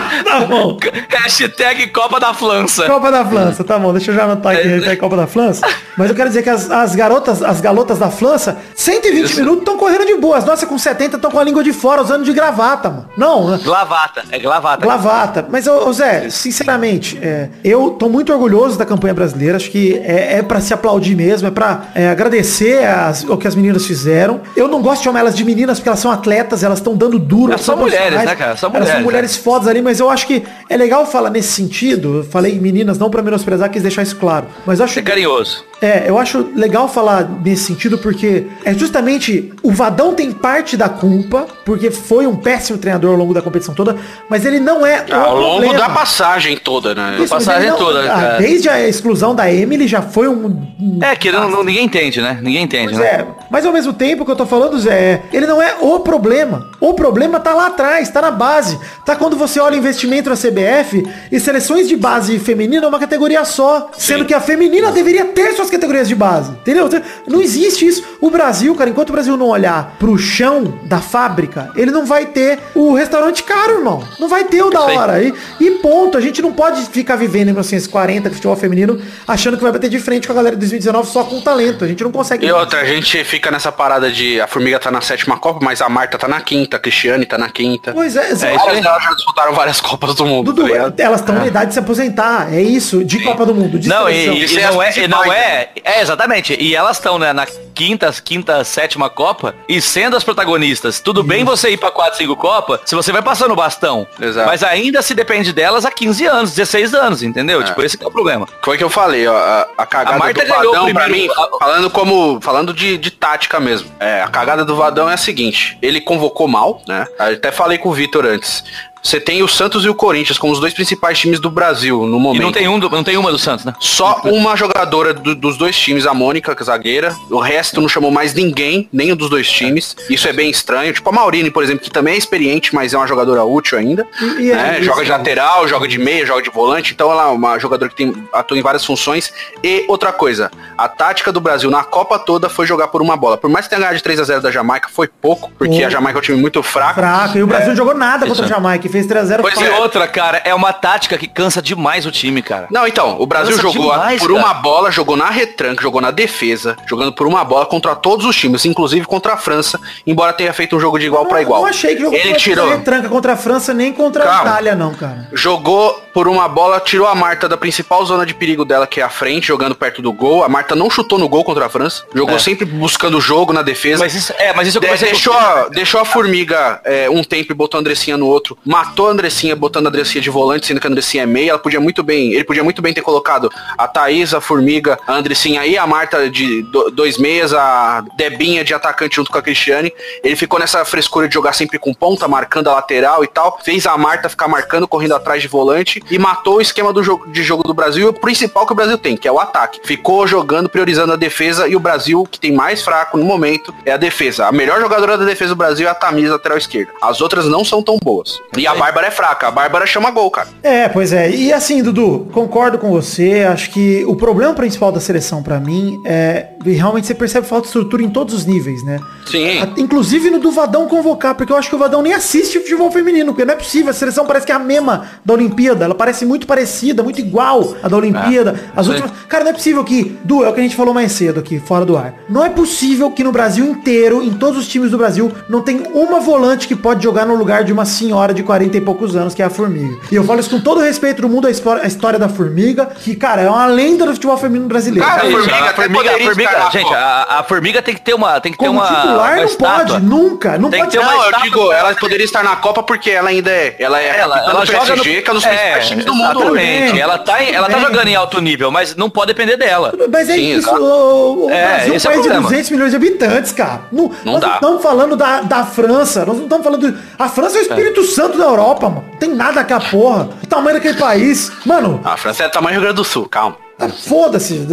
tá 0.24 0.40
bom. 0.42 0.78
hashtag 1.10 1.88
Copa 1.88 2.20
da 2.20 2.34
Flança. 2.34 2.86
Copa 2.86 3.12
da 3.12 3.26
França, 3.26 3.64
tá 3.64 3.78
bom, 3.78 3.92
deixa 3.92 4.12
eu 4.12 4.16
já 4.16 4.24
anotar 4.24 4.54
aqui, 4.56 4.68
hashtag 4.68 4.98
Copa 4.98 5.16
da 5.18 5.28
França. 5.28 5.66
Mas 5.98 6.10
eu 6.10 6.16
quero 6.16 6.30
dizer 6.30 6.44
que 6.44 6.50
as, 6.50 6.70
as 6.72 6.96
garotas, 6.96 7.42
as 7.44 7.60
galotas 7.62 8.00
da 8.00 8.10
França, 8.10 8.58
120 8.76 9.24
Isso. 9.26 9.40
minutos 9.40 9.60
estão 9.60 9.78
correndo 9.78 10.06
de 10.06 10.16
boa. 10.16 10.38
As 10.38 10.46
nossas 10.46 10.68
com 10.68 10.78
70 10.78 11.16
estão 11.18 11.30
com 11.32 11.40
a 11.40 11.44
língua 11.44 11.64
de 11.64 11.74
fora, 11.74 12.02
usando 12.02 12.24
de 12.24 12.32
gravata, 12.34 12.90
mano. 12.90 13.10
Não, 13.18 13.50
né? 13.52 13.60
Glavata, 13.64 14.24
é 14.32 14.40
glavata. 14.40 14.82
Glavata. 14.86 15.46
Mas, 15.50 15.68
ô, 15.68 15.92
Zé, 15.92 16.30
sinceramente, 16.30 17.18
é, 17.22 17.50
eu 17.64 17.92
tô 17.92 18.08
muito 18.10 18.32
orgulhoso 18.32 18.78
da 18.78 18.86
campanha 18.86 19.14
brasileira. 19.14 19.58
Acho 19.58 19.70
que 19.70 19.98
é, 20.04 20.38
é 20.38 20.42
para 20.42 20.60
se 20.62 20.74
aplaudir 20.74 21.16
mesmo, 21.16 21.48
é 21.48 21.52
pra 21.52 21.84
é, 21.96 22.10
agradecer 22.10 22.86
as- 22.86 23.24
o 23.24 23.38
que 23.38 23.48
as 23.48 23.56
meninas 23.56 23.86
fizeram. 23.86 24.42
Eu 24.56 24.68
não 24.68 24.82
gosto 24.82 25.00
de 25.00 25.06
chamar 25.06 25.20
elas 25.20 25.36
de 25.36 25.44
meninas 25.44 25.80
porque 25.80 25.90
elas 25.90 26.00
são 26.00 26.12
atletas, 26.12 26.64
elas 26.64 26.80
estão 26.80 26.96
dando 26.96 27.20
duro. 27.20 27.52
Elas 27.52 27.62
são 27.62 27.78
mulheres, 27.78 28.24
né, 28.24 28.36
cara? 28.36 28.56
São 28.56 28.70
elas 28.74 28.88
são 28.88 29.02
mulheres, 29.02 29.04
mulheres 29.04 29.36
fodas 29.38 29.68
ali, 29.68 29.82
mas 29.82 29.99
eu 30.00 30.10
acho 30.10 30.28
que 30.28 30.44
é 30.70 30.78
legal 30.78 31.06
falar 31.06 31.30
nesse 31.30 31.52
sentido. 31.52 32.18
Eu 32.18 32.24
falei 32.24 32.60
meninas 32.60 32.98
não 32.98 33.10
pra 33.10 33.22
menosprezar, 33.22 33.70
quis 33.70 33.82
deixar 33.84 34.04
isso 34.04 34.16
claro. 34.16 34.48
Mas 34.66 34.82
acho 34.82 34.94
Ser 34.94 35.04
carinhoso. 35.04 35.69
É, 35.82 36.06
eu 36.10 36.18
acho 36.18 36.50
legal 36.56 36.88
falar 36.90 37.24
nesse 37.44 37.64
sentido 37.64 37.98
porque 37.98 38.48
é 38.66 38.74
justamente 38.74 39.52
o 39.64 39.72
Vadão 39.72 40.14
tem 40.14 40.32
parte 40.32 40.76
da 40.76 40.90
culpa, 40.90 41.48
porque 41.66 41.90
foi 41.92 42.28
um 42.28 42.36
péssimo 42.36 42.78
treinador 42.78 43.12
ao 43.12 43.18
longo 43.18 43.34
da 43.34 43.42
competição 43.42 43.74
toda, 43.74 43.96
mas 44.30 44.46
ele 44.46 44.60
não 44.60 44.86
é 44.86 45.06
o 45.10 45.14
Ao 45.16 45.38
longo 45.38 45.60
problema. 45.62 45.78
da 45.80 45.90
passagem 45.90 46.58
toda, 46.58 46.94
né? 46.94 47.18
Isso, 47.20 47.30
passagem 47.34 47.70
não- 47.70 47.78
toda, 47.78 48.04
ah, 48.04 48.08
cara. 48.08 48.38
Desde 48.40 48.68
a 48.70 48.88
exclusão 48.88 49.34
da 49.34 49.52
Emily 49.52 49.88
já 49.88 50.02
foi 50.02 50.28
um. 50.28 50.62
É, 51.02 51.16
que 51.16 51.32
não, 51.32 51.50
não- 51.50 51.64
ninguém 51.64 51.86
entende, 51.86 52.22
né? 52.22 52.40
Ninguém 52.42 52.64
entende, 52.64 52.88
Pois 52.94 52.98
né? 53.00 53.06
é, 53.08 53.26
mas 53.50 53.66
ao 53.66 53.72
mesmo 53.72 53.94
tempo 53.94 54.26
que 54.26 54.32
eu 54.32 54.36
tô 54.36 54.46
falando, 54.46 54.78
Zé, 54.80 54.94
é, 54.94 55.22
ele 55.32 55.48
não 55.48 55.62
é 55.62 55.76
o 55.80 56.00
problema. 56.00 56.70
O 56.82 56.94
problema 56.94 57.40
tá 57.40 57.54
lá 57.54 57.68
atrás, 57.68 58.10
tá 58.10 58.22
na 58.22 58.32
base. 58.32 58.78
Tá 59.06 59.16
quando 59.16 59.36
você 59.38 59.60
olha 59.60 59.76
investimento 59.76 60.30
na 60.30 60.36
CBF 60.36 61.04
e 61.32 61.40
seleções 61.40 61.88
de 61.88 61.96
base 61.96 62.38
feminina 62.40 62.86
é 62.86 62.88
uma 62.90 63.00
categoria 63.00 63.44
só. 63.46 63.90
Sendo 63.98 64.26
que 64.26 64.34
a 64.34 64.40
feminina 64.42 64.92
deveria 64.92 65.26
ter 65.26 65.54
sua 65.54 65.69
as 65.70 65.72
categorias 65.72 66.08
de 66.08 66.16
base, 66.16 66.52
entendeu? 66.52 66.90
Não 67.28 67.42
existe 67.42 67.86
isso. 67.86 68.04
O 68.20 68.30
Brasil, 68.30 68.74
cara, 68.76 68.90
enquanto 68.90 69.10
o 69.10 69.14
Brasil 69.14 69.38
não 69.38 69.48
olhar 69.48 69.96
pro 70.00 70.18
chão 70.18 70.80
da 70.84 71.00
fábrica, 71.00 71.72
ele 71.76 71.92
não 71.92 72.06
vai 72.06 72.26
ter 72.26 72.60
o 72.76 72.94
restaurante 72.94 73.44
caro, 73.44 73.78
irmão. 73.78 74.04
Não 74.20 74.28
vai 74.28 74.44
ter 74.44 74.62
o 74.64 74.70
da 74.70 74.82
hora. 74.82 75.22
E, 75.22 75.34
e 75.60 75.72
ponto. 75.72 76.18
A 76.18 76.22
gente 76.22 76.42
não 76.42 76.52
pode 76.52 76.82
ficar 76.88 77.16
vivendo 77.16 77.50
em 77.50 77.52
1940 77.52 78.30
futebol 78.32 78.56
feminino 78.56 79.02
achando 79.28 79.58
que 79.58 79.64
vai 79.64 79.72
bater 79.72 79.90
de 79.90 80.00
frente 80.00 80.28
com 80.28 80.34
a 80.34 80.36
galera 80.36 80.56
de 80.56 80.60
2019 80.60 81.10
só 81.10 81.24
com 81.24 81.40
talento. 81.42 81.86
A 81.86 81.88
gente 81.88 82.04
não 82.04 82.12
consegue. 82.12 82.46
E 82.46 82.52
outra, 82.52 82.82
a 82.82 82.86
gente 82.86 83.24
fica 83.24 83.52
nessa 83.52 83.72
parada 83.72 84.12
de 84.12 84.42
a 84.42 84.48
Formiga 84.48 84.80
tá 84.80 84.92
na 84.92 85.02
sétima 85.02 85.38
Copa, 85.38 85.60
mas 85.62 85.82
a 85.82 85.90
Marta 85.90 86.18
tá 86.18 86.28
na 86.28 86.42
quinta, 86.42 86.78
a 86.78 86.80
Cristiane 86.80 87.26
tá 87.26 87.38
na 87.38 87.50
quinta. 87.50 87.92
Pois 87.94 88.16
é, 88.16 88.30
é 88.30 88.34
isso 88.34 88.46
elas 88.46 89.04
já 89.04 89.14
disputaram 89.14 89.54
várias 89.54 89.80
Copas 89.82 90.16
do 90.16 90.26
Mundo. 90.26 90.54
Dudu, 90.54 90.68
tá 90.70 91.04
elas 91.04 91.20
estão 91.22 91.36
é. 91.36 91.40
na 91.40 91.48
idade 91.48 91.68
de 91.68 91.74
se 91.74 91.80
aposentar. 91.80 92.54
É 92.54 92.62
isso, 92.62 93.04
de 93.04 93.18
Sim. 93.18 93.24
Copa 93.24 93.46
do 93.46 93.54
Mundo. 93.54 93.80
não, 93.86 94.10
e, 94.10 94.46
e, 94.46 94.62
não, 94.62 94.82
é, 94.82 95.08
não 95.08 95.34
é. 95.34 95.59
É, 95.84 96.02
exatamente. 96.02 96.56
E 96.60 96.76
elas 96.76 96.98
estão 96.98 97.18
né, 97.20 97.34
na 97.34 97.46
quinta, 97.80 98.14
quinta, 98.22 98.62
sétima 98.66 99.10
Copa 99.10 99.56
e 99.66 99.82
sendo 99.82 100.18
as 100.18 100.24
protagonistas. 100.26 101.00
Tudo 101.00 101.24
bem 101.24 101.46
você 101.46 101.70
ir 101.70 101.78
pra 101.78 101.90
4, 101.90 102.18
5 102.18 102.36
Copa 102.36 102.82
se 102.84 102.94
você 102.94 103.10
vai 103.10 103.22
passando 103.22 103.52
o 103.52 103.56
bastão. 103.56 104.06
Exato. 104.20 104.50
Mas 104.50 104.64
ainda 104.64 105.02
se 105.02 105.16
depende 105.16 105.54
delas 105.54 105.86
há 105.86 105.92
15 105.92 106.26
anos, 106.26 106.52
16 106.52 106.94
anos, 106.94 107.24
entendeu? 107.24 107.62
É. 107.62 107.64
Tipo, 107.64 107.82
esse 107.82 107.98
é 108.04 108.06
o 108.06 108.12
problema. 108.12 108.46
Foi 108.62 108.76
o 108.76 108.78
que 108.78 108.84
eu 108.84 108.90
falei, 108.90 109.26
ó. 109.26 109.34
A, 109.34 109.68
a 109.78 109.86
cagada 109.86 110.18
a 110.18 110.20
Marta 110.20 110.44
do 110.44 110.50
Vadão, 110.50 110.94
pra 110.94 111.08
mim, 111.08 111.30
falando 111.58 111.90
como. 111.90 112.42
Falando 112.42 112.74
de, 112.74 112.98
de 112.98 113.12
tática 113.12 113.62
mesmo. 113.62 113.90
É, 113.98 114.22
a 114.22 114.28
cagada 114.28 114.66
do 114.66 114.76
Vadão 114.76 115.10
é 115.10 115.14
a 115.14 115.18
seguinte. 115.18 115.78
Ele 115.82 116.02
convocou 116.02 116.50
mal, 116.50 116.82
né? 116.86 117.08
Eu 117.18 117.36
até 117.36 117.50
falei 117.50 117.78
com 117.78 117.88
o 117.88 117.94
Vitor 117.94 118.26
antes. 118.26 118.62
Você 119.02 119.20
tem 119.20 119.42
o 119.42 119.48
Santos 119.48 119.86
e 119.86 119.90
o 119.90 119.96
Corinthians 119.96 120.38
como 120.38 120.52
os 120.52 120.60
dois 120.60 120.74
principais 120.74 121.18
times 121.18 121.40
do 121.40 121.50
Brasil 121.50 122.06
no 122.06 122.20
momento. 122.20 122.42
E 122.42 122.44
não 122.44 122.52
tem, 122.52 122.68
um 122.68 122.80
do, 122.80 122.90
não 122.90 123.04
tem 123.04 123.18
uma 123.18 123.32
do 123.32 123.40
Santos, 123.40 123.66
né? 123.66 123.74
Só 123.80 124.22
uma 124.26 124.56
jogadora 124.56 125.14
do, 125.14 125.34
dos 125.34 125.58
dois 125.58 125.78
times, 125.78 126.06
a 126.06 126.14
Mônica, 126.14 126.56
que 126.56 126.62
é 126.62 126.66
zagueira. 126.66 127.16
O 127.30 127.40
resto 127.40 127.69
não 127.76 127.88
chamou 127.88 128.12
mais 128.12 128.34
ninguém, 128.34 128.88
nenhum 128.92 129.16
dos 129.16 129.30
dois 129.30 129.50
times. 129.50 129.96
Isso 130.10 130.28
é 130.28 130.34
bem 130.34 130.50
estranho. 130.50 130.94
Tipo 130.94 131.10
a 131.10 131.12
Maurine, 131.14 131.50
por 131.50 131.64
exemplo, 131.64 131.84
que 131.84 131.90
também 131.90 132.16
é 132.16 132.18
experiente, 132.18 132.76
mas 132.76 132.94
é 132.94 132.98
uma 132.98 133.08
jogadora 133.08 133.44
útil 133.44 133.78
ainda. 133.78 134.06
E, 134.22 134.52
né? 134.52 134.78
é 134.80 134.82
joga 134.82 135.04
de 135.04 135.10
lateral, 135.10 135.68
joga 135.68 135.88
de 135.88 135.98
meia, 135.98 136.26
joga 136.26 136.42
de 136.42 136.50
volante. 136.50 136.94
Então 136.94 137.12
ela 137.12 137.24
é 137.24 137.28
uma 137.28 137.58
jogadora 137.58 137.90
que 137.90 137.96
tem, 137.96 138.14
atua 138.34 138.58
em 138.58 138.62
várias 138.62 138.86
funções. 138.86 139.34
E 139.64 139.86
outra 139.88 140.12
coisa, 140.12 140.52
a 140.78 140.88
tática 140.88 141.32
do 141.32 141.40
Brasil 141.40 141.72
na 141.72 141.84
Copa 141.84 142.20
toda 142.20 142.50
foi 142.50 142.66
jogar 142.66 142.90
por 142.90 143.02
uma 143.02 143.16
bola. 143.16 143.38
Por 143.38 143.50
mais 143.50 143.66
que 143.66 143.70
tenha 143.70 143.80
ganhado 143.80 143.98
de 143.98 144.04
3 144.04 144.20
a 144.20 144.24
0 144.24 144.42
da 144.42 144.52
Jamaica, 144.52 144.90
foi 144.90 145.08
pouco, 145.08 145.52
porque 145.58 145.84
oh. 145.84 145.88
a 145.88 145.90
Jamaica 145.90 146.18
é 146.18 146.20
um 146.20 146.24
time 146.24 146.38
muito 146.38 146.62
fraco. 146.62 146.96
Fraco, 146.96 147.38
e 147.38 147.44
o 147.44 147.48
Brasil 147.48 147.74
é, 147.74 147.76
jogou 147.76 147.96
nada 147.96 148.28
contra 148.28 148.46
a 148.46 148.48
Jamaica 148.48 148.90
fez 148.90 149.08
3x0 149.08 149.42
Pois 149.42 149.62
é. 149.62 149.80
outra, 149.80 150.08
cara, 150.08 150.42
é 150.44 150.54
uma 150.54 150.74
tática 150.74 151.18
que 151.18 151.28
cansa 151.28 151.62
demais 151.62 152.06
o 152.06 152.12
time, 152.12 152.42
cara. 152.42 152.68
Não, 152.70 152.88
então, 152.88 153.20
o 153.20 153.26
Brasil 153.26 153.56
cansa 153.56 153.62
jogou 153.62 153.92
demais, 153.92 154.20
por 154.20 154.34
cara. 154.34 154.40
uma 154.40 154.54
bola, 154.54 154.92
jogou 154.92 155.16
na 155.16 155.30
retranca, 155.30 155.82
jogou 155.82 156.02
na 156.02 156.12
defesa, 156.12 156.76
jogando 156.88 157.14
por 157.14 157.28
uma 157.28 157.44
bola 157.44 157.59
contra 157.66 157.96
todos 157.96 158.26
os 158.26 158.36
times, 158.36 158.66
inclusive 158.66 159.06
contra 159.06 159.34
a 159.34 159.38
França, 159.38 159.80
embora 160.06 160.34
tenha 160.34 160.54
feito 160.54 160.76
um 160.76 160.80
jogo 160.80 160.98
de 161.00 161.06
igual 161.06 161.26
para 161.26 161.42
igual. 161.42 161.60
Eu 161.60 161.64
não 161.64 161.70
achei 161.70 161.96
que 161.96 162.02
jogou 162.02 162.18
Ele 162.18 162.34
tirou 162.36 162.70
retranca 162.70 163.10
contra 163.10 163.34
a 163.34 163.38
França 163.38 163.74
nem 163.74 163.92
contra 163.94 164.24
Calma. 164.24 164.40
a 164.40 164.44
Itália, 164.44 164.76
não, 164.76 164.94
cara. 164.94 165.28
Jogou 165.34 166.02
por 166.20 166.28
uma 166.28 166.50
bola, 166.50 166.82
tirou 166.82 167.08
a 167.08 167.16
Marta 167.16 167.48
da 167.48 167.56
principal 167.56 168.06
zona 168.06 168.26
de 168.26 168.34
perigo 168.34 168.66
dela, 168.66 168.86
que 168.86 169.00
é 169.00 169.04
a 169.06 169.08
frente, 169.08 169.48
jogando 169.48 169.74
perto 169.74 170.02
do 170.02 170.12
gol. 170.12 170.44
A 170.44 170.50
Marta 170.50 170.76
não 170.76 170.90
chutou 170.90 171.18
no 171.18 171.30
gol 171.30 171.46
contra 171.46 171.66
a 171.66 171.70
França, 171.70 172.04
jogou 172.14 172.36
é. 172.36 172.40
sempre 172.40 172.66
buscando 172.66 173.18
o 173.18 173.22
jogo 173.22 173.54
na 173.54 173.62
defesa. 173.62 174.04
Mas 174.04 174.14
isso, 174.14 174.34
é, 174.38 174.52
mas 174.52 174.68
isso 174.68 174.82
de, 174.82 174.86
deixou, 174.86 175.32
a, 175.32 175.70
deixou 175.70 176.02
a 176.02 176.04
formiga 176.04 176.82
é, 176.84 177.10
um 177.10 177.24
tempo 177.24 177.54
e 177.54 177.56
botou 177.56 177.78
a 177.78 177.80
Andressinha 177.80 178.18
no 178.18 178.28
outro, 178.28 178.58
matou 178.66 179.08
a 179.08 179.12
Andressinha 179.12 179.56
botando 179.56 179.86
a 179.86 179.90
Andressinha 179.90 180.22
de 180.22 180.30
volante, 180.30 180.68
sendo 180.68 180.82
que 180.82 180.88
a 180.88 180.90
Andressinha 180.90 181.24
é 181.24 181.26
meia. 181.26 181.52
Ela 181.52 181.60
podia 181.60 181.80
muito 181.80 182.04
bem, 182.04 182.34
ele 182.34 182.44
podia 182.44 182.66
muito 182.66 182.82
bem 182.82 182.94
ter 182.94 183.02
colocado 183.02 183.50
a 183.78 183.88
Thaís, 183.88 184.34
a 184.34 184.42
Formiga, 184.42 185.00
a 185.08 185.14
Andressinha 185.14 185.66
e 185.66 185.78
a 185.78 185.88
Marta 185.88 186.30
de 186.30 186.66
dois 186.92 187.18
meias, 187.18 187.54
a 187.54 188.04
Debinha 188.18 188.66
de 188.66 188.74
atacante 188.74 189.16
junto 189.16 189.32
com 189.32 189.38
a 189.38 189.42
Cristiane. 189.42 189.94
Ele 190.22 190.36
ficou 190.36 190.60
nessa 190.60 190.84
frescura 190.84 191.30
de 191.30 191.34
jogar 191.34 191.54
sempre 191.54 191.80
com 191.80 191.94
ponta, 191.94 192.28
marcando 192.28 192.70
a 192.70 192.74
lateral 192.74 193.24
e 193.24 193.28
tal. 193.28 193.58
Fez 193.64 193.88
a 193.88 193.98
Marta 193.98 194.28
ficar 194.28 194.50
marcando, 194.50 194.86
correndo 194.86 195.16
atrás 195.16 195.42
de 195.42 195.48
volante 195.48 196.04
e 196.10 196.18
matou 196.18 196.58
o 196.58 196.62
esquema 196.62 196.92
do 196.94 197.04
jogo, 197.04 197.28
de 197.30 197.44
jogo 197.44 197.64
do 197.64 197.74
Brasil 197.74 198.08
e 198.08 198.10
o 198.10 198.14
principal 198.14 198.66
que 198.66 198.74
o 198.74 198.76
Brasil 198.76 198.98
tem, 198.98 199.16
que 199.16 199.28
é 199.28 199.32
o 199.32 199.40
ataque. 199.40 199.80
Ficou 199.84 200.28
jogando, 200.28 200.70
priorizando 200.70 201.14
a 201.14 201.16
defesa 201.16 201.68
e 201.68 201.76
o 201.76 201.80
Brasil, 201.80 202.28
que 202.30 202.40
tem 202.40 202.52
mais 202.52 202.82
fraco 202.82 203.18
no 203.18 203.26
momento, 203.26 203.74
é 203.86 203.92
a 203.92 203.98
defesa. 203.98 204.48
A 204.48 204.52
melhor 204.52 204.80
jogadora 204.80 205.18
da 205.18 205.26
defesa 205.26 205.50
do 205.50 205.58
Brasil 205.58 205.88
é 205.88 205.92
a 205.92 205.96
Tamires, 205.96 206.32
lateral 206.32 206.58
esquerda. 206.58 206.92
As 207.02 207.22
outras 207.22 207.46
não 207.46 207.64
são 207.64 207.82
tão 207.82 207.98
boas. 208.02 208.40
E 208.58 208.68
a 208.68 208.76
Bárbara 208.76 209.08
é 209.08 209.12
fraca. 209.12 209.48
A 209.48 209.52
Bárbara 209.52 209.86
chama 209.86 210.12
gol, 210.12 210.30
cara. 210.32 210.50
É, 210.64 210.90
pois 210.90 211.14
é. 211.14 211.30
E 211.30 211.54
assim, 211.54 211.82
Dudu, 211.82 212.28
concordo 212.32 212.78
com 212.78 212.90
você. 212.90 213.46
Acho 213.50 213.72
que 213.72 214.04
o 214.06 214.16
problema 214.16 214.54
principal 214.54 214.92
da 214.92 215.00
seleção 215.00 215.44
para 215.44 215.60
mim 215.60 216.02
é 216.06 216.48
realmente 216.66 217.08
você 217.08 217.16
percebe 217.16 217.48
falta 217.48 217.64
de 217.64 217.68
estrutura 217.68 218.04
em 218.04 218.10
todos 218.10 218.34
os 218.34 218.46
níveis, 218.46 218.84
né? 218.84 219.00
Sim. 219.26 219.62
Inclusive 219.78 220.30
no 220.30 220.40
do 220.40 220.52
Vadão 220.52 220.88
convocar, 220.88 221.36
porque 221.36 221.52
eu 221.52 221.58
acho 221.58 221.70
que 221.70 221.76
o 221.76 221.80
Vadão 221.80 222.02
nem 222.02 222.14
assiste 222.14 222.60
futebol 222.60 222.92
feminino, 222.92 223.32
porque 223.32 223.46
não 223.46 223.54
é 223.54 223.58
possível. 223.58 223.92
A 223.92 223.94
seleção 223.94 224.26
parece 224.26 224.46
que 224.46 224.52
é 224.52 224.56
a 224.56 224.60
mesma 224.60 225.08
da 225.24 225.34
Olimpíada. 225.34 225.89
Ela 225.90 225.96
parece 225.96 226.26
muito 226.26 226.46
parecida, 226.46 227.02
muito 227.02 227.20
igual 227.20 227.76
à 227.82 227.88
da 227.88 227.98
Olimpíada. 227.98 228.52
É, 228.76 228.80
As 228.80 228.88
últimas... 228.88 229.12
Cara, 229.28 229.44
não 229.44 229.52
é 229.52 229.54
possível 229.54 229.84
que, 229.84 230.18
Du, 230.24 230.44
é 230.44 230.50
o 230.50 230.54
que 230.54 230.60
a 230.60 230.64
gente 230.64 230.76
falou 230.76 230.94
mais 230.94 231.12
cedo 231.12 231.40
aqui, 231.40 231.60
fora 231.60 231.84
do 231.84 231.98
ar. 231.98 232.14
Não 232.30 232.46
é 232.46 232.50
possível 232.50 233.12
que 233.12 233.24
no 233.24 233.32
Brasil 233.32 233.66
inteiro, 233.66 234.22
em 234.22 234.34
todos 234.34 234.60
os 234.60 234.68
times 234.68 234.92
do 234.92 234.98
Brasil, 234.98 235.32
não 235.50 235.62
tem 235.62 235.84
uma 235.94 236.20
volante 236.20 236.68
que 236.68 236.76
pode 236.76 237.04
jogar 237.04 237.26
no 237.26 237.36
lugar 237.36 237.64
de 237.64 237.74
uma 237.74 237.86
senhora 237.86 238.34
de 238.34 238.44
40 238.44 238.78
e 238.78 238.82
poucos 238.82 239.16
anos, 239.16 239.34
que 239.34 239.42
é 239.42 239.46
a 239.46 239.50
Formiga. 239.50 239.98
E 240.12 240.16
eu 240.16 240.24
falo 240.24 240.40
isso 240.40 240.50
com 240.50 240.60
todo 240.60 240.80
o 240.80 240.84
respeito 240.84 241.22
do 241.22 241.30
mundo, 241.30 241.48
a 241.48 241.52
história 241.52 242.20
da 242.20 242.30
Formiga, 242.30 242.86
que, 242.86 243.16
cara, 243.16 243.42
é 243.42 243.50
uma 243.50 243.66
lenda 243.66 244.06
do 244.06 244.14
futebol 244.14 244.38
feminino 244.38 244.68
brasileiro. 244.68 245.06
Cara, 245.06 245.24
a 245.24 245.32
Formiga, 245.32 245.56
a 245.56 245.74
Formiga, 245.74 246.12
a 246.12 246.20
formiga 246.20 246.70
gente, 246.72 246.94
a, 246.94 247.40
a, 247.40 247.44
Formiga 247.44 247.82
tem 247.82 247.94
que 247.94 248.02
ter 248.02 248.14
uma, 248.14 248.40
tem 248.40 248.52
que 248.52 248.58
Como 248.58 248.80
ter 248.80 248.88
uma, 248.88 249.02
titular 249.02 249.34
uma 249.34 249.46
não 249.46 249.56
pode, 249.56 250.00
nunca, 250.02 250.58
não 250.58 250.70
tem 250.70 250.80
pode 250.82 250.92
ter 250.92 251.00
uma 251.00 251.12
não, 251.12 251.26
eu 251.26 251.42
digo, 251.42 251.72
ela 251.72 251.96
poderia 251.96 252.26
estar 252.26 252.44
na 252.44 252.56
Copa 252.56 252.84
porque 252.84 253.10
ela 253.10 253.30
ainda 253.30 253.50
é, 253.50 253.76
ela 253.80 254.02
é 254.02 254.20
ela, 254.20 254.38
ela 254.40 254.66
joga 254.66 254.86
PSG, 254.86 255.24
no, 255.28 255.42
que 255.42 255.48
é 255.48 255.79
é, 255.80 255.88
times 255.88 256.06
do 256.06 256.14
mundo. 256.14 256.32
Exatamente, 256.32 257.00
ela 257.00 257.18
tá, 257.18 257.44
ela 257.44 257.70
tá 257.70 257.80
jogando 257.80 258.08
em 258.08 258.16
alto 258.16 258.42
nível, 258.42 258.72
mas 258.72 258.96
não 258.96 259.10
pode 259.10 259.28
depender 259.28 259.58
dela. 259.58 259.94
Mas 260.12 260.30
é 260.30 260.34
Sim, 260.34 260.58
isso, 260.58 260.70
o, 260.76 261.46
o 261.46 261.50
é, 261.50 261.68
Brasil 261.68 261.94
é 261.94 261.98
um 261.98 262.02
país 262.02 262.26
é 262.26 262.30
de 262.30 262.42
200 262.42 262.70
milhões 262.72 262.92
de 262.92 262.96
habitantes, 262.96 263.52
cara. 263.52 263.82
Não, 263.92 264.12
não 264.24 264.34
nós 264.34 264.42
dá. 264.42 264.48
não 264.48 264.56
estamos 264.56 264.84
falando 264.84 265.16
da, 265.16 265.42
da 265.42 265.66
França, 265.66 266.26
nós 266.26 266.36
não 266.36 266.44
estamos 266.44 266.64
falando... 266.64 266.98
A 267.18 267.30
França 267.30 267.58
é 267.58 267.62
o 267.62 267.64
Espírito 267.64 268.02
é. 268.02 268.04
Santo 268.04 268.38
da 268.38 268.46
Europa, 268.46 268.90
mano. 268.90 269.06
Não 269.12 269.18
tem 269.18 269.34
nada 269.34 269.64
com 269.64 269.74
a 269.74 269.80
porra. 269.80 270.30
O 270.44 270.48
tamanho 270.48 270.76
daquele 270.76 270.98
país. 270.98 271.52
Mano... 271.66 272.02
A 272.04 272.18
França 272.18 272.44
é 272.44 272.48
o 272.48 272.52
tamanho 272.52 272.76
do 272.76 272.80
Rio 272.80 272.82
Grande 272.82 272.96
do 272.98 273.04
Sul, 273.04 273.28
calma. 273.28 273.69
Ah, 273.80 273.88
foda-se, 273.88 274.68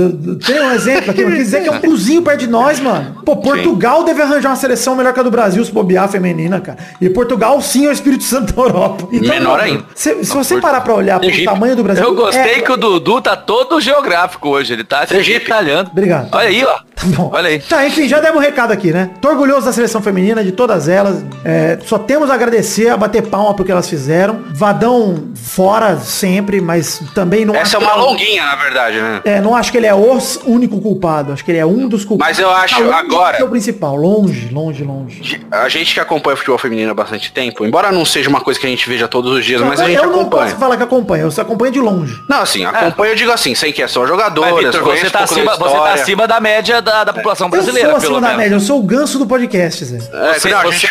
tem 0.45 0.61
um 0.61 0.73
exemplo 0.73 1.13
aqui, 1.13 1.25
mas 1.25 1.35
quer 1.35 1.43
dizer 1.43 1.63
que 1.63 1.69
é 1.69 1.73
um 1.73 1.81
cruzinho 1.81 2.23
perto 2.23 2.41
de 2.41 2.49
nós, 2.49 2.81
mano. 2.81 3.23
Pô, 3.25 3.37
Portugal 3.37 4.01
sim. 4.01 4.07
deve 4.07 4.21
arranjar 4.21 4.49
uma 4.51 4.57
seleção 4.57 4.97
melhor 4.97 5.13
que 5.13 5.21
a 5.21 5.23
do 5.23 5.31
Brasil, 5.31 5.65
se 5.65 5.71
bobear 5.71 6.09
feminina, 6.09 6.61
cara. 6.61 6.77
E 7.01 7.09
Portugal, 7.09 7.61
sim, 7.63 7.87
é 7.87 7.91
o 7.91 7.93
Espírito 7.93 8.25
Santo 8.25 8.53
da 8.53 8.63
Europa. 8.63 9.09
Então, 9.13 9.29
Menor 9.29 9.61
ainda. 9.61 9.85
Se, 9.95 10.25
se 10.25 10.35
você 10.35 10.61
parar 10.61 10.81
pra 10.81 10.93
olhar 10.93 11.21
pro 11.21 11.45
tamanho 11.45 11.77
do 11.77 11.85
Brasil... 11.85 12.03
Eu 12.03 12.17
gostei 12.17 12.57
é... 12.57 12.61
que 12.61 12.73
o 12.73 12.77
Dudu 12.77 13.21
tá 13.21 13.37
todo 13.37 13.81
geográfico 13.81 14.49
hoje, 14.49 14.73
ele 14.73 14.83
tá 14.83 15.07
se 15.07 15.15
detalhando. 15.23 15.91
Obrigado. 15.93 16.29
Olha 16.33 16.49
aí, 16.49 16.65
ó. 16.65 16.81
Tá 16.97 17.03
bom. 17.09 17.31
Olha 17.33 17.49
aí. 17.49 17.61
Tá, 17.61 17.87
enfim, 17.87 18.09
já 18.09 18.21
demos 18.21 18.39
um 18.39 18.41
recado 18.41 18.73
aqui, 18.73 18.91
né? 18.91 19.11
Tô 19.21 19.29
orgulhoso 19.29 19.67
da 19.67 19.73
seleção 19.73 20.01
feminina, 20.01 20.43
de 20.43 20.51
todas 20.51 20.89
elas. 20.89 21.23
É, 21.45 21.79
só 21.85 21.99
temos 21.99 22.31
a 22.31 22.35
agradecer, 22.35 22.89
a 22.89 22.97
bater 22.97 23.23
palma 23.23 23.53
porque 23.55 23.71
elas 23.71 23.89
fizeram. 23.89 24.45
Vadão 24.55 25.29
fora 25.35 25.99
sempre, 25.99 26.59
mas 26.61 27.03
também 27.15 27.45
não... 27.45 27.55
Essa 27.55 27.77
é 27.77 27.79
uma 27.79 27.95
longuinha, 27.95 28.45
na 28.45 28.57
verdade, 28.57 28.99
né? 28.99 29.21
É, 29.27 29.41
não 29.43 29.55
acho 29.55 29.71
que 29.71 29.77
ele 29.77 29.87
é 29.87 29.95
o 29.95 30.19
único 30.47 30.81
culpado. 30.81 31.35
Acho 31.35 31.45
que 31.45 31.51
ele 31.51 31.59
é 31.59 31.67
um 31.67 31.87
dos 31.87 32.03
culpados. 32.05 32.39
Mas 32.39 32.43
eu 32.43 32.51
acho 32.51 32.83
tá 32.83 32.99
agora. 32.99 33.37
É 33.37 33.45
o 33.45 33.49
principal. 33.49 33.95
Longe, 33.95 34.49
longe, 34.49 34.83
longe. 34.83 35.47
A 35.51 35.69
gente 35.69 35.93
que 35.93 36.01
acompanha 36.01 36.35
o 36.35 36.37
futebol 36.39 36.59
feminino 36.59 36.91
há 36.91 36.95
bastante 36.95 37.31
tempo, 37.31 37.67
embora 37.67 37.93
não 37.93 38.07
seja 38.07 38.31
uma 38.31 38.41
coisa 38.41 38.59
que 38.59 38.67
a 38.67 38.71
gente 38.71 38.89
veja 38.89 39.07
todos 39.07 39.33
os 39.33 39.45
dias, 39.45 39.61
não, 39.61 39.69
mas 39.69 39.81
a 39.81 39.87
gente 39.87 39.97
eu 39.97 40.05
acompanha. 40.05 40.23
Eu 40.23 40.25
não 40.25 40.31
posso 40.31 40.57
falar 40.57 40.77
que 40.79 40.83
acompanha, 40.83 41.23
eu 41.25 41.31
só 41.31 41.43
acompanho 41.43 41.73
de 41.73 41.81
longe. 41.81 42.19
Não, 42.27 42.41
assim, 42.41 42.65
acompanho, 42.65 43.11
é. 43.11 43.13
eu 43.13 43.17
digo 43.17 43.31
assim, 43.31 43.55
sei 43.55 43.73
que 43.73 43.87
são 43.87 44.07
jogadoras. 44.07 44.53
Mas, 44.53 44.65
Victor, 44.65 44.83
você, 44.83 45.11
tá 45.11 45.21
acima, 45.21 45.57
você 45.57 45.77
tá 45.77 45.93
acima 45.93 46.27
da 46.27 46.41
média 46.41 46.81
da, 46.87 47.05
da 47.05 47.13
população 47.13 47.51
brasileira. 47.51 47.89
Eu 47.89 48.01
sou 48.01 48.17
acima 48.17 48.21
da 48.21 48.37
média, 48.37 48.55
eu 48.55 48.61
sou 48.61 48.79
o 48.79 48.83
ganso 48.83 49.19
do 49.19 49.27
podcast, 49.27 49.85
Zé. 49.85 49.99
É, 50.13 50.39
você, 50.39 50.49
não, 50.49 50.63
você, 50.63 50.79
gente... 50.79 50.91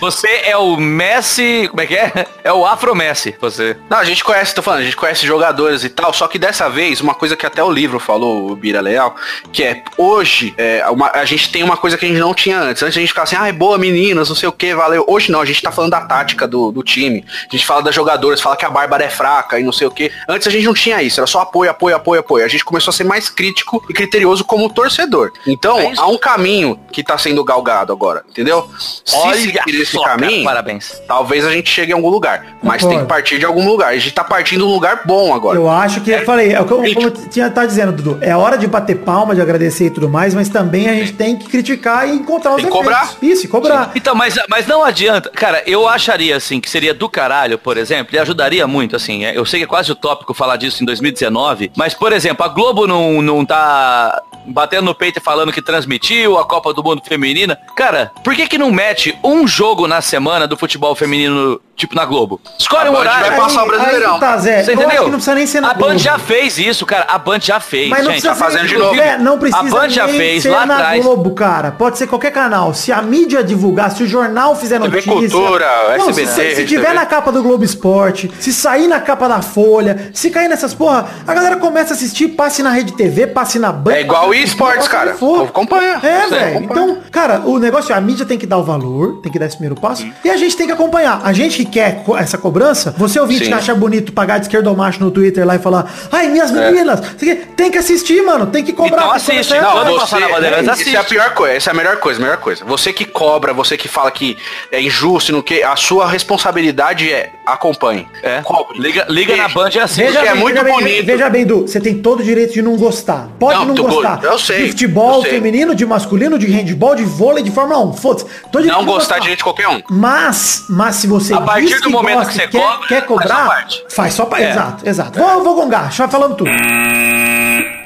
você 0.00 0.28
é 0.44 0.56
o 0.56 0.76
Messi. 0.76 1.68
Como 1.68 1.80
é 1.82 1.86
que 1.86 1.94
é? 1.94 2.26
É 2.42 2.52
o 2.52 2.64
Afro 2.64 2.94
Messi, 2.94 3.36
você. 3.38 3.76
Não, 3.90 3.98
a 3.98 4.04
gente 4.04 4.24
conhece, 4.24 4.54
tô 4.54 4.62
falando, 4.62 4.80
a 4.80 4.84
gente 4.84 4.96
conhece 4.96 5.26
jogadores 5.26 5.84
e 5.84 5.88
tal, 5.90 6.12
só 6.14 6.26
que 6.26 6.38
dessa 6.38 6.68
vez, 6.70 7.00
uma 7.00 7.14
coisa 7.14 7.36
que 7.36 7.44
até 7.44 7.62
o 7.62 7.70
livro 7.70 8.00
falou, 8.00 8.50
o 8.50 8.56
Bira 8.56 8.80
Leal, 8.80 9.14
que 9.52 9.62
é 9.62 9.82
hoje 9.98 10.54
é, 10.56 10.88
uma, 10.88 11.10
a 11.12 11.24
gente 11.26 11.52
tem 11.52 11.62
uma 11.62 11.76
coisa 11.76 11.98
que 11.98 12.06
a 12.06 12.08
gente 12.08 12.18
não 12.18 12.32
tinha 12.32 12.58
antes. 12.58 12.82
Antes 12.82 12.96
a 12.96 13.00
gente 13.00 13.08
ficava 13.08 13.24
assim, 13.24 13.36
ah, 13.38 13.48
é 13.48 13.52
boa 13.52 13.76
meninas, 13.76 14.28
não 14.28 14.36
sei 14.36 14.48
o 14.48 14.52
que, 14.52 14.74
valeu. 14.74 15.04
Hoje 15.06 15.30
não, 15.30 15.42
a 15.42 15.44
gente 15.44 15.62
tá 15.62 15.70
falando 15.70 15.90
da 15.90 16.00
tática 16.00 16.48
do, 16.48 16.72
do 16.72 16.82
time. 16.82 17.24
A 17.28 17.54
gente 17.54 17.66
fala 17.66 17.82
das 17.82 17.94
jogadoras, 17.94 18.40
fala 18.40 18.56
que 18.56 18.64
a 18.64 18.70
Bárbara 18.70 19.04
é 19.04 19.10
fraca 19.10 19.60
e 19.60 19.62
não 19.62 19.72
sei 19.72 19.86
o 19.86 19.90
que. 19.90 20.10
Antes 20.26 20.48
a 20.48 20.50
gente 20.50 20.64
não 20.64 20.74
tinha 20.74 21.02
isso, 21.02 21.20
era 21.20 21.26
só 21.26 21.40
apoio, 21.40 21.70
apoio, 21.70 21.96
apoio, 21.96 22.20
apoio. 22.20 22.44
A 22.44 22.48
gente 22.48 22.64
começou 22.64 22.90
a 22.90 22.94
ser 22.94 23.04
mais 23.04 23.28
crítico 23.28 23.84
e 23.90 23.92
criterioso 23.92 24.42
como 24.44 24.72
torcedor 24.72 25.17
torcedor. 25.18 25.32
Então, 25.46 25.78
É 25.78 25.92
há 25.96 26.06
um 26.06 26.18
caminho 26.18 26.78
que 26.92 27.02
tá 27.02 27.16
sendo 27.18 27.42
galgado 27.44 27.92
agora, 27.92 28.24
entendeu? 28.28 28.68
Se 29.04 29.16
Olha 29.16 29.36
seguir 29.36 29.60
esse 29.68 29.92
só, 29.92 30.02
cara, 30.02 30.18
caminho, 30.18 30.44
parabéns. 30.44 31.00
talvez 31.06 31.44
a 31.46 31.50
gente 31.52 31.70
chegue 31.70 31.92
em 31.92 31.94
algum 31.94 32.08
lugar. 32.08 32.58
Mas 32.62 32.82
Concordo. 32.82 32.88
tem 32.88 32.98
que 33.00 33.06
partir 33.06 33.38
de 33.38 33.44
algum 33.44 33.66
lugar. 33.68 33.88
A 33.90 33.96
gente 33.96 34.12
tá 34.12 34.24
partindo 34.24 34.58
de 34.60 34.64
um 34.64 34.72
lugar 34.72 35.02
bom 35.04 35.34
agora. 35.34 35.56
Eu 35.58 35.68
acho 35.68 36.00
que, 36.00 36.10
eu 36.10 36.24
falei, 36.24 36.52
é 36.52 36.60
o 36.60 36.64
que 36.64 36.72
eu, 36.72 36.78
como 36.78 37.06
eu 37.06 37.10
tinha 37.10 37.50
tá 37.50 37.64
dizendo, 37.66 37.92
Dudu, 37.92 38.18
é 38.20 38.36
hora 38.36 38.56
de 38.58 38.66
bater 38.66 38.96
palma, 38.98 39.34
de 39.34 39.40
agradecer 39.40 39.86
e 39.86 39.90
tudo 39.90 40.08
mais, 40.08 40.34
mas 40.34 40.48
também 40.48 40.88
a 40.88 40.94
gente 40.94 41.12
tem 41.12 41.36
que 41.36 41.48
criticar 41.48 42.08
e 42.08 42.12
encontrar 42.12 42.50
os 42.54 42.62
Tem 42.62 42.66
defeitos. 42.66 42.90
cobrar. 42.92 43.14
Isso, 43.22 43.44
e 43.46 43.48
cobrar. 43.48 43.92
Então, 43.94 44.14
mas, 44.14 44.36
mas 44.48 44.66
não 44.66 44.82
adianta. 44.84 45.30
Cara, 45.30 45.62
eu 45.66 45.88
acharia, 45.88 46.36
assim, 46.36 46.60
que 46.60 46.68
seria 46.68 46.92
do 46.92 47.08
caralho, 47.08 47.58
por 47.58 47.76
exemplo, 47.76 48.14
e 48.14 48.18
ajudaria 48.18 48.66
muito, 48.66 48.96
assim. 48.96 49.24
é, 49.24 49.36
Eu 49.36 49.44
sei 49.46 49.60
que 49.60 49.64
é 49.64 49.68
quase 49.68 49.90
utópico 49.92 50.34
falar 50.34 50.56
disso 50.56 50.82
em 50.82 50.86
2019, 50.86 51.70
mas, 51.76 51.94
por 51.94 52.12
exemplo, 52.12 52.44
a 52.44 52.48
Globo 52.48 52.86
não, 52.86 53.22
não 53.22 53.44
tá 53.44 54.22
batendo 54.48 54.84
no 54.86 54.94
peito 54.94 55.18
e 55.18 55.22
falando 55.22 55.52
que 55.52 55.62
transmitiu 55.62 56.38
a 56.38 56.44
Copa 56.44 56.72
do 56.72 56.82
Mundo 56.82 57.02
Feminina. 57.06 57.58
Cara, 57.76 58.10
por 58.24 58.34
que 58.34 58.46
que 58.46 58.58
não 58.58 58.70
mete 58.70 59.16
um 59.22 59.46
jogo 59.46 59.86
na 59.86 60.00
semana 60.00 60.46
do 60.46 60.56
futebol 60.56 60.94
feminino, 60.94 61.60
tipo, 61.76 61.94
na 61.94 62.04
Globo? 62.04 62.40
Escolhe 62.58 62.88
A 62.88 62.90
um 62.90 62.94
Band 62.94 63.00
horário. 63.00 63.26
vai 63.30 63.36
passar 63.40 63.64
o 63.64 63.66
Brasileirão. 63.66 64.14
Aí, 64.14 64.20
tá, 64.20 64.36
Zé, 64.38 64.62
Você 64.64 64.72
entendeu? 64.74 65.04
que 65.04 65.10
não 65.10 65.10
precisa 65.12 65.34
nem 65.34 65.46
ser 65.46 65.60
na 65.60 65.70
a 65.70 65.74
Band 65.74 65.80
Globo. 65.86 65.98
já 65.98 66.18
fez 66.18 66.58
isso, 66.58 66.84
cara. 66.86 67.04
A 67.08 67.18
Band 67.18 67.40
já 67.40 67.60
fez, 67.60 67.88
Mas 67.88 68.04
não 68.04 68.12
gente. 68.12 68.22
precisa 68.22 68.34
tá 68.34 68.50
fazendo 68.50 68.68
de 68.68 68.76
novo. 68.78 68.96
Zé, 68.96 69.18
não 69.18 69.38
precisa 69.38 69.60
A 69.60 69.70
Band 69.70 69.88
já 69.90 70.06
nem 70.06 70.16
fez 70.16 70.42
ser 70.42 70.50
lá 70.50 70.66
na 70.66 70.74
atrás. 70.74 71.04
Globo, 71.04 71.30
cara. 71.34 71.70
Pode 71.72 71.98
ser 71.98 72.06
qualquer 72.06 72.30
canal. 72.32 72.72
Se 72.74 72.90
a 72.92 73.00
mídia 73.02 73.42
divulgar, 73.44 73.90
se 73.90 74.02
o 74.02 74.06
jornal 74.06 74.54
fizer 74.56 74.80
TV 74.80 74.96
notícia. 75.06 75.12
Cultura, 75.12 75.68
Não, 75.98 76.08
SBT, 76.10 76.26
se, 76.50 76.56
se 76.56 76.64
tiver 76.66 76.82
TV. 76.86 76.94
na 76.94 77.06
capa 77.06 77.30
do 77.32 77.42
Globo 77.42 77.64
Esporte, 77.64 78.30
se 78.40 78.52
sair 78.52 78.88
na 78.88 79.00
capa 79.00 79.28
da 79.28 79.42
Folha, 79.42 80.10
se 80.12 80.30
cair 80.30 80.48
nessas 80.48 80.74
porra, 80.74 81.06
a 81.26 81.34
galera 81.34 81.56
começa 81.56 81.92
a 81.92 81.96
assistir, 81.96 82.28
passe 82.28 82.62
na 82.62 82.70
Rede 82.70 82.92
TV, 82.92 83.26
passe 83.26 83.58
na 83.58 83.70
Band. 83.72 83.92
É 83.92 84.00
igual 84.00 84.34
esportes, 84.42 84.78
passe 84.88 84.90
cara. 84.90 85.14
for. 85.14 85.36
Vou 85.38 85.44
acompanhar. 85.46 86.04
É, 86.04 86.26
velho. 86.26 86.58
acompanha. 86.58 86.62
Então, 86.92 86.98
cara, 87.10 87.40
o 87.44 87.58
negócio 87.58 87.92
é 87.92 87.96
a 87.96 88.00
mídia 88.00 88.24
tem 88.26 88.38
que 88.38 88.46
dar 88.46 88.58
o 88.58 88.64
valor, 88.64 89.20
tem 89.22 89.30
que 89.32 89.38
dar 89.38 89.46
esse 89.46 89.56
primeiro 89.56 89.80
passo, 89.80 90.06
e 90.24 90.30
a 90.30 90.36
gente 90.36 90.56
tem 90.56 90.66
que 90.66 90.72
acompanhar. 90.72 91.20
A 91.24 91.32
gente 91.32 91.56
que 91.58 91.64
quer 91.64 92.02
co- 92.04 92.16
essa 92.16 92.36
cobrança, 92.38 92.94
você 92.96 93.18
ouvinte 93.20 93.44
Sim. 93.44 93.50
que 93.50 93.54
acha 93.56 93.74
bonito 93.74 94.12
pagar 94.12 94.38
de 94.38 94.46
esquerdo 94.46 94.66
ou 94.68 94.76
macho 94.76 95.02
no 95.02 95.10
Twitter 95.10 95.46
lá 95.46 95.56
e 95.56 95.58
falar, 95.58 95.90
ai, 96.12 96.28
minhas 96.28 96.50
meninas, 96.50 97.00
sei 97.18 97.34
que- 97.36 97.46
tem 97.54 97.70
que 97.70 97.78
assistir, 97.78 98.22
mano, 98.22 98.46
tem 98.46 98.64
que 98.64 98.72
cobrar. 98.72 98.98
Então 99.02 99.12
assiste, 99.12 99.54
não. 99.54 99.72
Quando 99.72 99.88
Você, 99.92 99.98
passar 100.00 100.20
na 100.20 100.28
Bandeirantes, 100.28 100.80
isso 100.80 100.90
é 100.90 100.96
a 100.96 101.00
assiste. 101.00 101.14
pior 101.14 101.34
coisa, 101.34 101.54
essa 101.56 101.70
é 101.70 101.72
a 101.72 101.76
melhor 101.76 101.96
coisa, 101.96 102.20
melhor 102.20 102.36
coisa. 102.38 102.64
Você 102.64 102.92
que 102.92 103.04
cobra, 103.04 103.52
você 103.52 103.76
que 103.76 103.88
fala 103.88 104.10
que 104.10 104.36
é 104.72 104.80
injusto, 104.80 105.32
não 105.32 105.42
que 105.42 105.62
a 105.62 105.74
sua 105.76 106.06
responsabilidade 106.08 107.10
é 107.12 107.30
acompanhe. 107.44 108.06
É. 108.22 108.40
Cobre. 108.42 108.78
Liga, 108.78 109.06
liga 109.08 109.36
na. 109.36 109.48
Band 109.48 109.70
e 109.74 109.78
assiste. 109.80 110.02
Veja- 110.12 110.20
é 110.24 110.34
muito 110.34 110.54
veja 110.54 110.64
bem, 110.64 110.74
bonito. 110.74 111.06
Veja 111.06 111.30
bem, 111.30 111.46
Du, 111.46 111.62
você 111.62 111.80
tem 111.80 111.98
todo 111.98 112.20
o 112.20 112.22
direito 112.22 112.52
de 112.52 112.60
não 112.62 112.76
gostar. 112.76 113.28
Pode 113.38 113.58
Não, 113.58 113.64
não, 113.66 113.74
tu 113.74 113.82
go- 113.82 113.88
gostar. 113.88 114.20
Eu 114.28 114.38
sei, 114.38 114.64
De 114.64 114.68
futebol 114.70 115.22
sei. 115.22 115.32
feminino, 115.32 115.74
de 115.74 115.84
masculino, 115.86 116.38
de 116.38 116.46
handball, 116.46 116.94
de 116.94 117.04
vôlei, 117.04 117.42
de 117.42 117.50
Fórmula 117.50 117.80
1. 117.86 117.92
Foda-se. 117.94 118.26
Não 118.66 118.80
de 118.80 118.86
gostar 118.86 119.18
de 119.18 119.28
gente 119.28 119.42
qualquer 119.42 119.68
um. 119.68 119.80
Mas, 119.90 120.64
mas 120.68 120.96
se 120.96 121.06
você 121.06 121.34
A 121.34 121.40
partir 121.40 121.66
diz 121.68 121.80
do 121.80 121.90
momento 121.90 122.16
gosta 122.18 122.32
que 122.32 122.38
você 122.38 122.48
quer, 122.48 122.60
cobra, 122.60 122.86
quer 122.88 122.94
faz 123.00 123.06
cobrar, 123.06 123.28
sua 123.36 123.46
parte. 123.46 123.84
faz 123.90 124.14
só 124.14 124.24
parte. 124.26 124.44
É. 124.44 124.50
Exato, 124.50 124.88
exato. 124.88 125.18
Vou, 125.18 125.42
vou 125.44 125.54
gongar, 125.54 125.92
já 125.92 126.06
falando 126.08 126.34
tudo. 126.36 126.50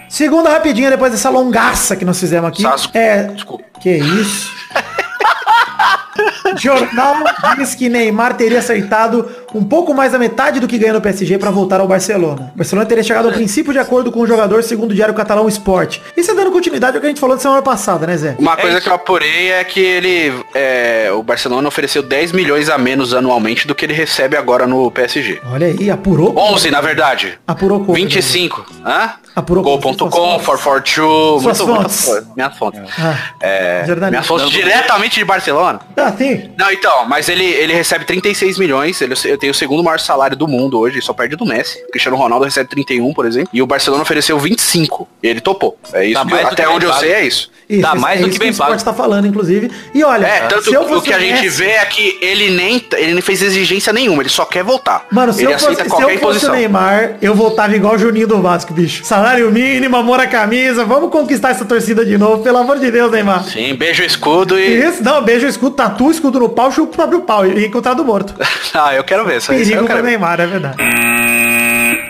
Segunda 0.09 0.51
rapidinha 0.51 0.91
depois 0.91 1.11
dessa 1.11 1.31
longaça 1.31 1.97
que 1.97 2.05
nós 2.05 2.21
fizemos 2.21 2.49
aqui. 2.49 2.63
É. 2.93 3.23
Desculpa. 3.25 3.65
Que 3.81 3.97
isso? 3.97 4.51
Jornal 6.57 7.17
diz 7.57 7.75
que 7.75 7.89
Neymar 7.89 8.35
teria 8.35 8.59
acertado 8.59 9.29
um 9.55 9.65
pouco 9.65 9.95
mais 9.95 10.13
da 10.13 10.19
metade 10.19 10.61
do 10.61 10.69
que 10.69 10.79
ganhou 10.79 10.95
no 10.95 11.01
PSG 11.01 11.39
para 11.39 11.51
voltar 11.51 11.81
ao 11.81 11.89
Barcelona. 11.89 12.51
O 12.55 12.59
Barcelona 12.59 12.87
teria 12.87 13.03
chegado 13.05 13.27
ao 13.29 13.33
princípio 13.33 13.73
de 13.73 13.79
acordo 13.79 14.11
com 14.13 14.21
o 14.21 14.27
jogador, 14.27 14.63
segundo 14.63 14.93
o 14.93 14.95
diário 14.95 15.15
catalão 15.15 15.49
Sport. 15.49 15.99
Isso 16.17 16.31
é 16.31 16.35
dando 16.35 16.51
continuidade 16.53 16.97
ao 16.97 17.01
que 17.01 17.07
a 17.07 17.09
gente 17.11 17.21
falou 17.21 17.37
de 17.37 17.43
semana 17.43 17.63
passada, 17.63 18.07
né, 18.07 18.17
Zé? 18.17 18.37
Uma 18.39 18.57
coisa 18.57 18.81
que 18.81 18.89
eu 18.89 18.95
apurei 18.95 19.53
é 19.53 19.65
que 19.65 19.81
ele. 19.81 20.33
é, 20.55 21.11
o 21.13 21.23
Barcelona 21.23 21.67
ofereceu 21.69 22.03
10 22.03 22.33
milhões 22.33 22.69
a 22.69 22.79
menos 22.79 23.15
anualmente 23.15 23.67
do 23.67 23.75
que 23.75 23.85
ele 23.85 23.95
recebe 23.95 24.37
agora 24.37 24.67
no 24.67 24.91
PSG. 24.91 25.41
Olha 25.53 25.67
aí, 25.67 25.91
apurou. 25.91 26.35
11, 26.37 26.71
na 26.71 26.81
verdade. 26.81 27.39
Apurou 27.47 27.81
como? 27.81 27.95
25. 27.95 28.67
Hã? 28.85 29.15
Apurou? 29.35 29.63
Gol.com, 29.65 29.99
Suas 29.99 30.61
442, 30.61 31.43
Suas 31.43 31.61
muito, 31.61 31.83
fontes. 31.83 32.27
Minhas 32.37 32.59
fontes. 32.59 32.81
Ah, 32.99 33.17
É, 33.41 33.85
minhas 34.11 34.27
fontes 34.27 34.51
diretamente 34.51 35.19
de 35.19 35.25
Barcelona. 35.25 35.81
Ah, 36.03 36.15
sim. 36.17 36.51
Não, 36.59 36.71
então, 36.71 37.07
mas 37.09 37.29
ele, 37.29 37.45
ele 37.45 37.73
recebe 37.73 38.05
36 38.05 38.59
milhões, 38.59 39.01
ele 39.01 39.15
ele 39.25 39.37
tem 39.37 39.51
o 39.51 39.55
segundo 39.55 39.83
maior 39.85 40.01
salário 40.01 40.37
do 40.37 40.49
mundo 40.49 40.79
hoje, 40.79 41.01
só 41.01 41.13
perde 41.13 41.37
do 41.37 41.45
Messi. 41.47 41.79
O 41.87 41.91
Cristiano 41.91 42.17
Ronaldo 42.17 42.45
recebe 42.45 42.69
31, 42.69 43.13
por 43.13 43.25
exemplo, 43.27 43.49
e 43.53 43.63
o 43.63 43.67
Barcelona 43.67 44.03
ofereceu 44.03 44.39
25. 44.39 45.09
E 45.23 45.29
ele 45.29 45.41
topou. 45.41 45.77
É 45.93 46.05
isso, 46.07 46.15
Tá 46.15 46.27
que- 46.27 46.35
até 46.47 46.69
onde 46.69 46.87
eu 46.87 46.93
sei 46.95 47.13
é 47.13 47.25
isso. 47.27 47.51
Isso, 47.69 47.81
Dá 47.81 47.93
isso- 47.93 48.01
mais 48.01 48.21
é 48.21 48.25
do 48.25 48.31
que 48.31 48.39
bem 48.39 48.51
o 48.51 48.57
pago. 48.57 48.75
está 48.75 48.93
falando, 48.93 49.27
inclusive. 49.27 49.71
E 49.95 50.03
olha, 50.05 50.27
É, 50.27 50.41
tanto 50.47 50.65
se 50.65 50.75
eu 50.75 50.81
que 50.85 50.87
o 50.87 50.95
fosse 50.95 51.07
que 51.07 51.15
a 51.15 51.19
gente 51.19 51.43
Messi- 51.43 51.49
vê 51.59 51.71
é 51.71 51.85
que 51.87 52.19
ele 52.21 52.51
nem, 52.51 52.85
ele 52.97 53.13
nem 53.13 53.23
fez 53.23 53.41
exigência 53.41 53.93
nenhuma, 53.93 54.23
ele 54.23 54.29
só 54.29 54.45
quer 54.45 54.63
voltar. 54.65 55.07
Mano, 55.11 55.33
se 55.33 55.43
ele 55.45 55.55
eu, 55.55 55.59
fosse, 55.59 55.67
aceita 55.73 55.85
se 55.85 55.91
qualquer 55.91 56.15
eu 56.17 56.21
fosse. 56.21 56.51
Neymar, 56.51 57.17
eu 57.23 57.35
voltava 57.35 57.75
igual 57.75 57.95
o 57.95 57.99
Juninho 57.99 58.27
do 58.27 58.43
Vasco, 58.43 58.75
bicho. 58.75 59.05
Salário 59.05 59.51
mínimo, 59.51 59.97
amor 59.97 60.21
à 60.21 60.27
camisa. 60.27 60.85
Vamos 60.85 61.11
conquistar 61.11 61.51
essa 61.51 61.65
torcida 61.65 62.05
de 62.05 62.19
novo, 62.19 62.43
pelo 62.43 62.59
amor 62.59 62.79
de 62.79 62.91
Deus, 62.91 63.11
Neymar. 63.11 63.45
Sim, 63.45 63.75
beijo 63.75 64.03
o 64.03 64.07
escudo 64.07 64.59
e. 64.59 64.85
Isso, 64.85 65.03
não, 65.03 65.23
beijo, 65.23 65.47
escudo, 65.47 65.77
tatu, 65.93 66.11
escudo 66.11 66.41
no 66.41 66.49
pau, 66.49 66.71
chupa 66.71 66.93
o 66.93 66.97
próprio 66.97 67.21
pau 67.23 67.47
e 67.47 67.67
encontrado 67.67 68.05
morto. 68.05 68.35
ah, 68.75 68.95
eu 68.95 69.05
quero 69.05 69.25
ver. 69.25 69.37
Isso, 69.37 69.53
isso 69.53 69.65
Perigo 69.65 69.75
eu 69.75 69.79
pro 69.79 69.87
quero 69.89 70.03
ver. 70.03 70.11
Neymar, 70.11 70.41
é 70.41 70.47
verdade. 70.47 70.77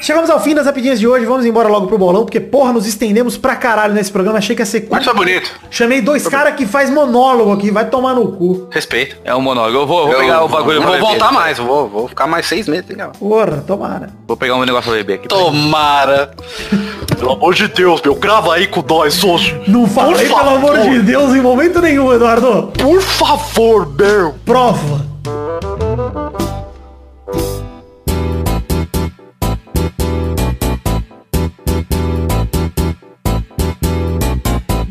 Chegamos 0.02 0.28
ao 0.28 0.40
fim 0.40 0.52
das 0.52 0.66
rapidinhas 0.66 0.98
de 0.98 1.06
hoje, 1.06 1.24
vamos 1.24 1.46
embora 1.46 1.68
logo 1.68 1.86
pro 1.86 1.96
bolão, 1.96 2.24
porque 2.24 2.40
porra, 2.40 2.72
nos 2.72 2.88
estendemos 2.88 3.36
pra 3.36 3.54
caralho 3.54 3.94
nesse 3.94 4.10
programa, 4.10 4.38
achei 4.38 4.56
que 4.56 4.60
ia 4.60 4.66
ser 4.66 4.88
foi 4.88 5.14
bonito. 5.14 5.48
Chamei 5.70 6.00
dois 6.00 6.26
caras 6.26 6.56
que 6.56 6.66
faz 6.66 6.90
monólogo 6.90 7.52
aqui, 7.52 7.70
vai 7.70 7.88
tomar 7.88 8.12
no 8.12 8.32
cu. 8.32 8.66
Respeito. 8.68 9.16
É 9.24 9.32
um 9.32 9.40
monólogo. 9.40 9.78
Eu 9.78 9.86
vou, 9.86 10.00
eu 10.00 10.06
vou 10.06 10.14
Eu 10.14 10.20
pegar 10.20 10.44
o 10.44 10.48
bagulho 10.48 10.80
não 10.80 10.88
pra 10.88 10.98
vou 10.98 11.08
voltar 11.08 11.30
mais, 11.30 11.56
eu 11.56 11.64
vou, 11.64 11.88
vou 11.88 12.08
ficar 12.08 12.26
mais 12.26 12.46
seis 12.46 12.66
meses, 12.66 12.88
legal. 12.88 13.12
Porra, 13.16 13.62
tomara. 13.64 14.10
Vou 14.26 14.36
pegar 14.36 14.56
um 14.56 14.64
negócio 14.64 14.90
pra 14.90 14.98
beber 14.98 15.14
aqui. 15.14 15.28
Tomara. 15.28 16.32
Pelo 17.16 17.34
amor 17.34 17.54
de 17.54 17.68
Deus, 17.68 18.02
meu, 18.02 18.16
grava 18.16 18.54
aí 18.54 18.66
com 18.66 18.82
nós 18.82 19.22
hoje. 19.22 19.56
Não 19.68 19.86
falei, 19.86 20.26
pelo 20.26 20.56
amor 20.56 20.80
de 20.80 21.02
Deus, 21.02 21.32
em 21.36 21.40
momento 21.40 21.80
nenhum, 21.80 22.12
Eduardo. 22.12 22.72
Por 22.76 23.00
favor, 23.00 23.88
meu. 23.96 24.34
Prova. 24.44 25.06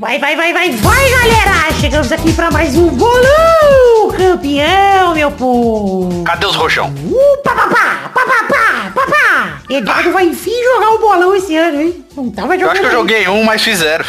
Vai, 0.01 0.17
vai, 0.17 0.35
vai, 0.35 0.51
vai, 0.51 0.71
vai, 0.71 1.11
galera! 1.11 1.71
Chegamos 1.79 2.11
aqui 2.11 2.33
para 2.33 2.49
mais 2.49 2.75
um 2.75 2.87
bolão 2.87 4.09
campeão, 4.17 5.13
meu 5.13 5.29
povo! 5.29 6.23
Cadê 6.23 6.47
os 6.47 6.55
roxão? 6.55 6.87
Uh, 6.89 7.37
papapá, 7.43 8.09
papapá, 8.11 8.91
papá! 8.95 9.61
Eduardo 9.69 10.09
ah. 10.09 10.13
vai 10.13 10.25
enfim 10.25 10.59
jogar 10.63 10.89
o 10.89 10.97
bolão 10.97 11.35
esse 11.35 11.55
ano, 11.55 11.81
hein? 11.81 12.03
Não 12.17 12.31
tava 12.31 12.57
jogando. 12.57 12.61
Eu 12.61 12.71
acho 12.71 12.81
que 12.81 12.87
eu 12.87 12.91
joguei 12.91 13.27
um, 13.27 13.43
mas 13.43 13.61
fizeram. 13.61 14.03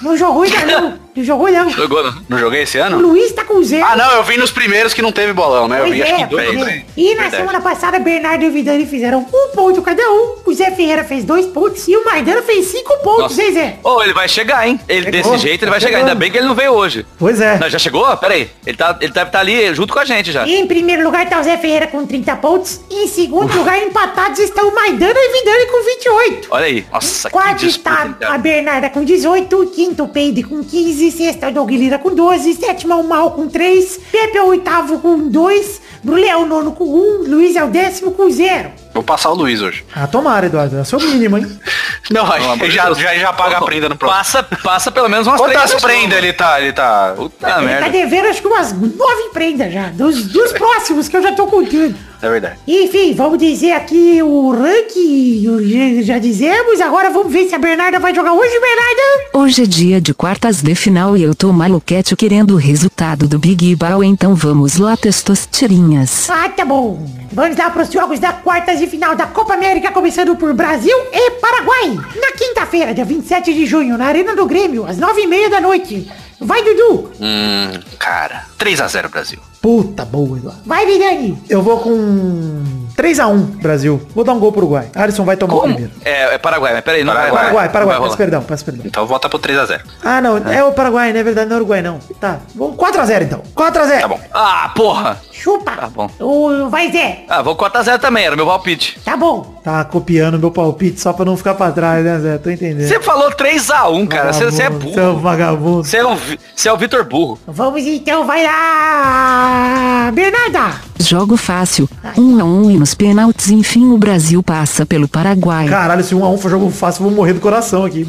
Não 0.00 0.16
jogou 0.16 0.44
ainda 0.44 0.64
não. 0.64 0.98
Não 1.16 1.22
jogou 1.24 1.50
não. 1.50 1.70
Jogou, 1.70 2.02
não? 2.02 2.14
Não 2.28 2.38
joguei 2.38 2.62
esse 2.62 2.78
O 2.78 2.84
ano? 2.84 2.98
Luiz 2.98 3.32
tá 3.32 3.44
com 3.44 3.62
zero. 3.62 3.84
Ah, 3.86 3.96
não, 3.96 4.12
eu 4.12 4.24
vi 4.24 4.36
nos 4.36 4.50
primeiros 4.50 4.92
que 4.92 5.00
não 5.00 5.12
teve 5.12 5.32
bolão, 5.32 5.68
né? 5.68 5.80
Eu 5.80 5.90
vi 5.90 6.02
acho 6.02 6.12
é, 6.12 6.16
que 6.16 6.26
dois. 6.26 6.50
é. 6.50 6.64
né? 6.64 6.84
E 6.96 7.14
na 7.14 7.22
Verdade. 7.22 7.36
semana 7.36 7.60
passada, 7.60 7.98
Bernardo 7.98 8.44
e 8.44 8.50
Vidani 8.50 8.84
fizeram 8.86 9.20
um 9.20 9.48
ponto 9.54 9.80
cada 9.82 10.02
um. 10.10 10.36
O 10.44 10.52
Zé 10.52 10.70
Ferreira 10.72 11.04
fez 11.04 11.24
dois 11.24 11.46
pontos 11.46 11.86
e 11.86 11.96
o 11.96 12.04
Maidana 12.04 12.42
fez 12.42 12.66
cinco 12.66 12.96
pontos, 12.98 13.38
hein, 13.38 13.52
Zé? 13.52 13.76
Ô, 13.82 14.02
ele 14.02 14.12
vai 14.12 14.28
chegar, 14.28 14.66
hein? 14.66 14.80
Ele, 14.88 15.04
Chegou, 15.12 15.32
desse 15.32 15.42
jeito 15.42 15.62
ele 15.62 15.70
vai 15.70 15.80
tá 15.80 15.86
chegar. 15.86 15.98
Ainda 15.98 16.14
bem 16.14 16.30
que 16.30 16.38
ele 16.38 16.46
não 16.46 16.54
veio 16.54 16.72
hoje. 16.72 17.06
Pois 17.18 17.40
é. 17.40 17.58
Não, 17.58 17.70
já 17.70 17.78
chegou? 17.78 18.04
Pera 18.16 18.34
aí. 18.34 18.50
Ele, 18.66 18.76
tá, 18.76 18.96
ele 19.00 19.12
deve 19.12 19.26
estar 19.28 19.40
ali 19.40 19.74
junto 19.74 19.92
com 19.92 20.00
a 20.00 20.04
gente 20.04 20.32
já. 20.32 20.46
E 20.46 20.56
em 20.56 20.66
primeiro 20.66 21.04
lugar 21.04 21.28
tá 21.28 21.38
o 21.38 21.42
Zé 21.44 21.56
Ferreira 21.56 21.86
com 21.86 22.04
30 22.04 22.36
pontos. 22.36 22.80
E 22.90 23.04
em 23.04 23.08
segundo 23.08 23.56
lugar, 23.56 23.80
empatados 23.80 24.40
estão 24.40 24.68
o 24.68 24.74
Maidana 24.74 25.14
e 25.16 25.32
Vidani 25.32 25.66
com 25.70 25.84
28. 25.84 26.48
Olha 26.50 26.66
aí. 26.66 26.84
Nossa, 26.92 27.28
que 27.28 27.32
Quarto 27.32 27.60
disputa, 27.60 27.90
está 27.90 28.06
hein, 28.06 28.34
a. 28.34 28.38
Bernarda 28.38 28.90
com 28.90 29.04
18, 29.04 29.66
quinto 29.74 30.04
o 30.04 30.08
Peide 30.08 30.42
com 30.42 30.62
15, 30.62 31.03
sexto 31.10 31.42
é 31.44 31.48
o 31.48 31.52
Doug 31.52 31.70
Lira 31.70 31.98
com 31.98 32.14
12, 32.14 32.54
sétimo 32.54 32.92
é 32.92 32.96
o 32.96 33.04
Mal 33.04 33.30
com 33.32 33.48
3, 33.48 34.00
Pepe 34.10 34.38
é 34.38 34.42
o 34.42 34.46
oitavo 34.46 34.98
com 34.98 35.28
2, 35.28 35.80
Brulé 36.02 36.28
é 36.28 36.36
o 36.36 36.46
nono 36.46 36.72
com 36.72 36.84
1, 36.84 37.24
Luiz 37.28 37.56
é 37.56 37.64
o 37.64 37.68
décimo 37.68 38.12
com 38.12 38.30
0. 38.30 38.70
Vou 38.92 39.02
passar 39.02 39.30
o 39.30 39.34
Luiz 39.34 39.60
hoje. 39.60 39.84
Ah, 39.94 40.06
tomara, 40.06 40.46
Eduardo. 40.46 40.76
É 40.76 40.80
o 40.82 40.84
seu 40.84 41.00
mínimo, 41.00 41.36
hein? 41.36 41.60
Não, 42.10 42.24
de 42.58 42.70
já, 42.70 42.92
já, 42.92 43.14
já 43.16 43.32
paga 43.32 43.58
a 43.58 43.62
prenda 43.62 43.88
no 43.88 43.96
próximo. 43.96 44.14
Passa, 44.14 44.42
passa 44.62 44.90
pelo 44.92 45.08
menos 45.08 45.26
umas 45.26 45.40
Quantas 45.40 45.70
três 45.70 45.82
prendas 45.82 46.18
ele 46.18 46.32
tá? 46.32 46.60
Ele 46.60 46.72
tá. 46.72 47.14
Puta 47.16 47.46
Ele 47.46 47.54
tá 47.54 47.60
merda. 47.62 47.88
devendo 47.88 48.28
acho 48.28 48.40
que 48.42 48.46
umas 48.46 48.72
9 48.72 48.94
prendas 49.32 49.72
já, 49.72 49.88
dos, 49.88 50.26
dos 50.26 50.52
próximos 50.52 51.08
que 51.08 51.16
eu 51.16 51.22
já 51.22 51.32
tô 51.32 51.46
contando. 51.46 51.96
É 52.26 52.30
verdade. 52.30 52.58
Enfim, 52.66 53.14
vamos 53.14 53.38
dizer 53.38 53.72
aqui 53.72 54.22
o 54.22 54.50
ranking, 54.50 56.02
já 56.02 56.18
dizemos, 56.18 56.80
agora 56.80 57.10
vamos 57.10 57.32
ver 57.32 57.48
se 57.48 57.54
a 57.54 57.58
Bernarda 57.58 57.98
vai 57.98 58.14
jogar 58.14 58.32
hoje, 58.32 58.52
Bernarda. 58.52 59.30
Hoje 59.34 59.62
é 59.62 59.66
dia 59.66 60.00
de 60.00 60.14
quartas 60.14 60.62
de 60.62 60.74
final 60.74 61.16
e 61.16 61.22
eu 61.22 61.34
tô 61.34 61.52
maluquete 61.52 62.16
querendo 62.16 62.54
o 62.54 62.56
resultado 62.56 63.26
do 63.28 63.38
Big 63.38 63.74
Ball, 63.76 64.02
então 64.02 64.34
vamos 64.34 64.76
lá, 64.76 64.96
testosterinhas. 64.96 66.28
Ah, 66.30 66.48
tá 66.48 66.64
bom. 66.64 67.06
Vamos 67.32 67.56
lá 67.56 67.68
para 67.68 67.82
os 67.82 67.92
jogos 67.92 68.18
da 68.18 68.32
quartas 68.32 68.78
de 68.78 68.86
final 68.86 69.14
da 69.16 69.26
Copa 69.26 69.54
América, 69.54 69.90
começando 69.90 70.36
por 70.36 70.52
Brasil 70.54 70.96
e 71.12 71.30
Paraguai. 71.32 71.98
Na 72.16 72.32
quinta-feira, 72.36 72.94
dia 72.94 73.04
27 73.04 73.52
de 73.52 73.66
junho, 73.66 73.98
na 73.98 74.06
Arena 74.06 74.36
do 74.36 74.46
Grêmio, 74.46 74.86
às 74.86 74.98
nove 74.98 75.22
e 75.22 75.26
meia 75.26 75.50
da 75.50 75.60
noite. 75.60 76.10
Vai, 76.40 76.62
Dudu. 76.62 77.10
Hum, 77.20 77.80
cara. 77.98 78.44
3x0 78.58 79.08
Brasil. 79.08 79.38
Puta 79.64 80.04
boa, 80.04 80.36
Eduardo. 80.36 80.60
Vai, 80.66 80.84
Vidani. 80.84 81.42
Eu 81.48 81.62
vou 81.62 81.80
com 81.80 82.62
3x1 82.98 83.62
Brasil. 83.62 83.98
Vou 84.14 84.22
dar 84.22 84.34
um 84.34 84.38
gol 84.38 84.52
pro 84.52 84.60
Uruguai. 84.60 84.90
Alisson 84.94 85.24
vai 85.24 85.38
tomar 85.38 85.54
o 85.54 85.62
primeiro. 85.62 85.90
É, 86.04 86.34
é 86.34 86.38
Paraguai, 86.38 86.74
mas 86.74 86.84
peraí, 86.84 87.02
não 87.02 87.14
Paraguai. 87.14 87.32
vai 87.32 87.42
Paraguai, 87.44 87.68
Paraguai, 87.70 88.00
peço 88.02 88.16
perdão, 88.18 88.42
peço 88.42 88.62
perdão. 88.66 88.84
Então 88.84 89.06
volta 89.06 89.26
pro 89.26 89.38
3x0. 89.38 89.80
Ah, 90.04 90.20
não, 90.20 90.36
é 90.36 90.62
o 90.62 90.72
Paraguai, 90.72 91.14
não 91.14 91.20
é 91.20 91.22
verdade, 91.22 91.48
não 91.48 91.56
é 91.56 91.58
o 91.60 91.62
Uruguai, 91.62 91.80
não. 91.80 91.98
Tá, 92.20 92.40
vamos 92.54 92.76
4x0 92.76 93.22
então. 93.22 93.42
4x0. 93.56 94.00
Tá 94.02 94.08
bom. 94.08 94.20
Ah, 94.34 94.70
porra! 94.76 95.18
Chupa. 95.32 95.70
Tá 95.70 95.88
bom. 95.88 96.10
O, 96.20 96.68
vai, 96.68 96.92
Zé. 96.92 97.24
Ah, 97.26 97.40
vou 97.40 97.56
4x0 97.56 97.98
também, 97.98 98.26
era 98.26 98.36
meu 98.36 98.44
palpite. 98.44 99.00
Tá 99.02 99.16
bom. 99.16 99.53
Tá 99.64 99.82
copiando 99.82 100.38
meu 100.38 100.50
palpite 100.50 101.00
só 101.00 101.14
pra 101.14 101.24
não 101.24 101.38
ficar 101.38 101.54
pra 101.54 101.72
trás, 101.72 102.04
né, 102.04 102.20
Zé? 102.20 102.36
Tô 102.36 102.50
entendendo. 102.50 102.86
Você 102.86 103.00
falou 103.00 103.30
3x1, 103.30 104.06
cara. 104.06 104.30
Você 104.30 104.44
é 104.62 104.68
Vagabundo, 104.68 104.92
Você 104.92 105.00
é 105.00 105.02
um 105.02 105.08
burro. 105.08 105.20
vagabundo. 105.20 105.84
Você 105.84 105.96
é, 105.96 106.06
um, 106.06 106.18
é 106.66 106.72
o 106.74 106.76
Vitor 106.76 107.04
Burro. 107.04 107.38
Vamos 107.46 107.82
então, 107.86 108.26
vai 108.26 108.44
lá. 108.44 110.10
Bernarda. 110.12 110.74
Jogo 111.00 111.36
fácil, 111.36 111.88
1 112.16 112.40
a 112.40 112.44
1 112.44 112.70
e 112.70 112.76
nos 112.78 112.94
pênaltis 112.94 113.50
enfim 113.50 113.90
o 113.90 113.98
Brasil 113.98 114.42
passa 114.42 114.86
pelo 114.86 115.08
Paraguai. 115.08 115.66
Caralho, 115.66 116.04
se 116.04 116.14
1x1 116.14 116.38
for 116.38 116.50
jogo 116.50 116.70
fácil, 116.70 117.00
eu 117.04 117.08
vou 117.08 117.16
morrer 117.16 117.32
do 117.32 117.40
coração 117.40 117.84
aqui, 117.84 118.06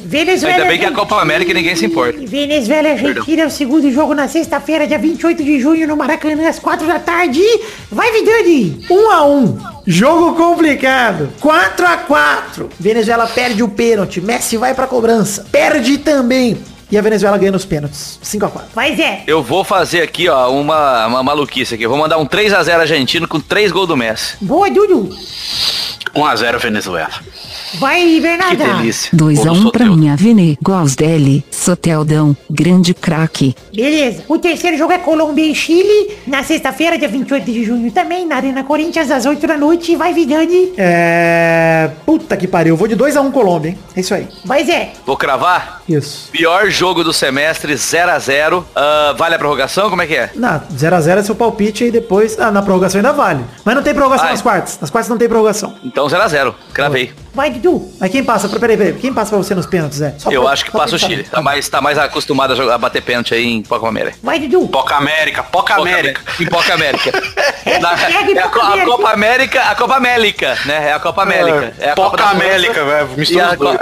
Venezuela. 0.00 0.54
Ainda 0.56 0.68
bem 0.68 0.78
que 0.78 0.84
é 0.84 0.88
a 0.88 0.92
Copa 0.92 1.20
América 1.20 1.50
e 1.50 1.54
ninguém 1.54 1.76
se 1.76 1.86
importa. 1.86 2.18
Venezuela 2.26 2.88
e 2.88 2.92
Argentina, 2.92 3.46
o 3.46 3.50
segundo 3.50 3.90
jogo 3.90 4.14
na 4.14 4.28
sexta-feira, 4.28 4.86
dia 4.86 4.98
28 4.98 5.42
de 5.42 5.60
junho, 5.60 5.86
no 5.88 5.96
Maracanã, 5.96 6.48
às 6.48 6.58
4 6.58 6.86
da 6.86 6.98
tarde. 6.98 7.42
Vai, 7.90 8.10
Vidani. 8.12 8.84
1x1. 8.90 9.57
Jogo 9.86 10.34
complicado. 10.36 11.30
4x4. 11.40 12.68
Venezuela 12.78 13.26
perde 13.26 13.62
o 13.62 13.68
pênalti. 13.68 14.20
Messi 14.20 14.56
vai 14.56 14.74
pra 14.74 14.86
cobrança. 14.86 15.46
Perde 15.50 15.98
também. 15.98 16.58
E 16.90 16.96
a 16.96 17.02
Venezuela 17.02 17.36
ganha 17.36 17.52
nos 17.52 17.64
pênaltis. 17.64 18.18
5x4. 18.24 18.62
Vai, 18.74 18.96
Zé. 18.96 19.22
Eu 19.26 19.42
vou 19.42 19.62
fazer 19.62 20.00
aqui, 20.02 20.28
ó, 20.28 20.50
uma, 20.50 21.06
uma 21.06 21.22
maluquice 21.22 21.74
aqui. 21.74 21.82
Eu 21.84 21.90
vou 21.90 21.98
mandar 21.98 22.18
um 22.18 22.26
3x0 22.26 22.80
argentino 22.80 23.28
com 23.28 23.38
3 23.40 23.70
gols 23.72 23.88
do 23.88 23.96
Messi. 23.96 24.36
Boa, 24.40 24.70
Dudu. 24.70 25.10
1x0 26.14 26.58
Venezuela. 26.58 27.10
Vai, 27.74 28.00
Que 28.02 28.20
Bernarda. 28.20 28.64
delícia. 28.64 29.10
2 29.12 29.40
a 29.40 29.44
Gol 29.44 29.54
do 29.54 29.68
1 29.68 29.70
pra 29.70 29.84
minha 29.84 30.16
Vene, 30.16 30.58
gols 30.62 30.96
dele, 30.96 31.44
Soteldão, 31.50 32.34
grande 32.50 32.94
craque. 32.94 33.54
Beleza. 33.74 34.24
O 34.26 34.38
terceiro 34.38 34.76
jogo 34.78 34.92
é 34.92 34.98
Colômbia 34.98 35.44
e 35.44 35.54
Chile, 35.54 36.16
na 36.26 36.42
sexta-feira, 36.42 36.96
dia 36.98 37.08
28 37.08 37.44
de 37.52 37.64
junho 37.64 37.90
também, 37.92 38.26
na 38.26 38.36
Arena 38.36 38.64
Corinthians, 38.64 39.10
às 39.10 39.26
8 39.26 39.46
da 39.46 39.56
noite. 39.58 39.94
Vai, 39.96 40.14
Vidani. 40.14 40.72
É... 40.78 41.90
Puta 42.06 42.36
que 42.38 42.48
pariu. 42.48 42.72
Eu 42.72 42.76
vou 42.76 42.88
de 42.88 42.96
2x1 42.96 43.30
Colômbia, 43.30 43.70
hein? 43.70 43.78
É 43.94 44.00
isso 44.00 44.14
aí. 44.14 44.26
Vai, 44.46 44.64
Zé. 44.64 44.92
Vou 45.04 45.16
cravar? 45.16 45.82
Isso. 45.86 46.30
Pior 46.32 46.70
jogo 46.78 47.02
do 47.02 47.12
semestre, 47.12 47.74
0x0. 47.74 48.64
Ah, 48.76 49.12
vale 49.18 49.34
a 49.34 49.38
prorrogação? 49.38 49.90
Como 49.90 50.00
é 50.00 50.06
que 50.06 50.14
é? 50.14 50.30
Na 50.36 50.60
0x0 50.60 51.18
é 51.18 51.22
seu 51.24 51.34
palpite 51.34 51.84
e 51.84 51.90
depois... 51.90 52.38
Ah, 52.38 52.52
na 52.52 52.62
prorrogação 52.62 53.00
ainda 53.00 53.12
vale. 53.12 53.44
Mas 53.64 53.74
não 53.74 53.82
tem 53.82 53.92
prorrogação 53.92 54.26
Vai. 54.26 54.32
nas 54.34 54.42
quartas. 54.42 54.78
Nas 54.80 54.88
quartas 54.88 55.08
não 55.10 55.18
tem 55.18 55.28
prorrogação. 55.28 55.74
Então 55.82 56.06
0x0. 56.06 56.54
Cravei. 56.72 57.12
Vai, 57.34 57.50
Dudu. 57.50 57.90
Mas 58.00 58.10
quem 58.12 58.22
passa? 58.24 58.48
Peraí, 58.48 58.76
peraí. 58.76 58.92
Quem 58.94 59.12
passa 59.12 59.30
pra 59.30 59.38
você 59.38 59.54
nos 59.56 59.66
pênaltis, 59.66 59.98
Zé? 59.98 60.14
Só 60.18 60.30
Eu 60.30 60.42
pra- 60.42 60.52
acho 60.52 60.64
que 60.64 60.70
passa 60.70 60.94
o. 60.94 60.98
Chile. 60.98 61.24
Tá 61.24 61.42
mais, 61.42 61.68
tá 61.68 61.80
mais 61.80 61.98
acostumado 61.98 62.52
a, 62.52 62.56
jogar, 62.56 62.74
a 62.74 62.78
bater 62.78 63.02
pênalti 63.02 63.34
aí 63.34 63.44
em 63.44 63.62
Copa 63.62 63.88
América. 63.88 64.16
Vai, 64.22 64.38
Dudu. 64.40 64.68
Poca 64.68 64.94
América, 64.96 65.42
Poca 65.42 65.74
América. 65.74 66.20
Em 66.40 66.46
Copa 66.46 66.72
América. 66.74 67.12
Na- 67.80 67.92
é 67.92 68.38
a, 68.40 68.48
Co- 68.48 68.60
Poca 68.60 68.74
a 68.82 68.84
Copa 68.84 69.10
América, 69.10 69.62
a 69.62 69.74
Copa 69.74 69.96
América, 69.96 70.58
né? 70.64 70.88
É 70.88 70.92
a 70.92 70.98
Copa 71.00 71.22
América. 71.22 71.72
É 71.78 71.90
a 71.90 71.94
Copa 71.94 72.10
Poca 72.18 72.24
América, 72.30 72.84
velho. 72.84 73.08
E 73.16 73.20
Mistura 73.20 73.46
a 73.46 73.52
os 73.52 73.58
dois. 73.58 73.78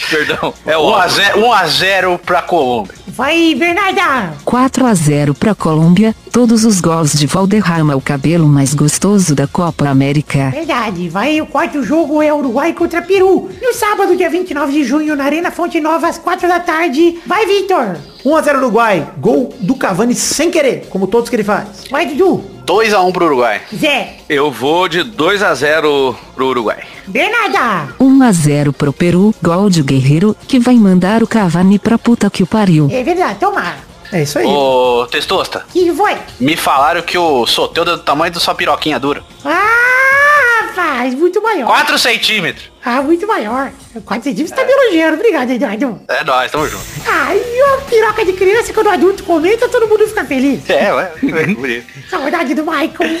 Perdão, 0.08 0.54
é 0.66 0.76
o 0.76 0.82
óbvio. 0.82 1.24
1x0 1.24 2.10
1x0 2.10 2.18
pra 2.18 2.42
Colômbia. 2.42 2.94
Vai, 3.08 3.54
Bernarda. 3.54 4.34
4 4.44 4.86
a 4.86 4.94
0 4.94 5.34
pra 5.34 5.54
Colômbia, 5.54 6.14
todos 6.32 6.64
os 6.64 6.80
gols 6.80 7.12
de 7.12 7.26
Valderrama, 7.26 7.96
o 7.96 8.00
cabelo 8.00 8.46
mais 8.46 8.72
gostoso 8.72 9.34
da 9.34 9.46
Copa 9.46 9.88
América. 9.88 10.50
Verdade. 10.50 11.08
Vai, 11.08 11.40
o 11.40 11.46
quarto 11.46 11.82
jogo 11.82 12.22
é 12.22 12.32
Uruguai 12.32 12.72
contra 12.72 13.02
Peru. 13.02 13.50
No 13.60 13.74
sábado, 13.74 14.16
dia 14.16 14.30
29 14.30 14.72
de 14.72 14.84
junho, 14.84 15.16
na 15.16 15.24
Arena 15.24 15.50
Fonte 15.50 15.80
Nova, 15.80 16.08
às 16.08 16.18
4 16.18 16.48
da 16.48 16.60
tarde. 16.60 17.18
Vai, 17.26 17.46
Victor. 17.46 17.96
1x0 18.24 18.56
Uruguai. 18.56 19.06
Gol 19.18 19.54
do 19.60 19.74
Cavani 19.74 20.14
sem 20.14 20.50
querer, 20.50 20.86
como 20.88 21.06
todos 21.06 21.28
que 21.28 21.36
ele 21.36 21.44
faz. 21.44 21.84
Vai, 21.90 22.06
Dudu. 22.06 22.49
2x1 22.66 23.12
pro 23.12 23.26
Uruguai. 23.26 23.60
Zé. 23.74 24.16
Eu 24.28 24.50
vou 24.50 24.88
de 24.88 25.02
2 25.02 25.42
a 25.42 25.54
0 25.54 26.16
pro 26.34 26.46
Uruguai. 26.48 26.78
Bernarda. 27.06 27.94
1 27.98 28.22
a 28.22 28.32
0 28.32 28.72
pro 28.72 28.92
Peru, 28.92 29.34
gol 29.42 29.68
de 29.68 29.82
Guerreiro, 29.82 30.36
que 30.46 30.58
vai 30.58 30.74
mandar 30.76 31.22
o 31.22 31.26
Cavani 31.26 31.78
pra 31.78 31.98
puta 31.98 32.30
que 32.30 32.42
o 32.42 32.46
pariu. 32.46 32.88
É 32.92 33.02
verdade, 33.02 33.38
tomara. 33.38 33.76
É 34.12 34.22
isso 34.22 34.38
aí. 34.38 34.46
Ô, 34.46 35.06
Testosta, 35.10 35.64
Que 35.72 35.92
foi? 35.92 36.16
me 36.40 36.56
falaram 36.56 37.00
que 37.02 37.16
o 37.16 37.46
Soteudo 37.46 37.92
é 37.92 37.96
do 37.96 38.02
tamanho 38.02 38.32
da 38.32 38.40
sua 38.40 38.54
piroquinha 38.54 38.98
dura. 38.98 39.22
Ah, 39.44 40.66
rapaz, 40.68 41.14
muito 41.14 41.40
maior. 41.42 41.66
4 41.66 41.98
centímetros. 41.98 42.69
Ah, 42.84 43.02
muito 43.02 43.26
maior. 43.26 43.70
4 44.04 44.24
centímetros 44.24 44.58
tá 44.58 44.64
me 44.64 44.72
elogiando. 44.72 45.14
Obrigado, 45.16 45.50
Eduardo. 45.50 46.00
É 46.08 46.24
nóis, 46.24 46.50
tamo 46.50 46.66
junto. 46.66 46.84
Ah, 47.06 47.34
e 47.34 47.62
uma 47.62 47.78
piroca 47.82 48.24
de 48.24 48.32
criança, 48.32 48.72
quando 48.72 48.86
o 48.86 48.90
adulto 48.90 49.22
comenta, 49.24 49.68
todo 49.68 49.86
mundo 49.86 50.06
fica 50.08 50.24
feliz. 50.24 50.68
É, 50.70 50.92
ué. 50.94 51.12
Saudade 52.08 52.54
do 52.54 52.64
Michael. 52.64 53.20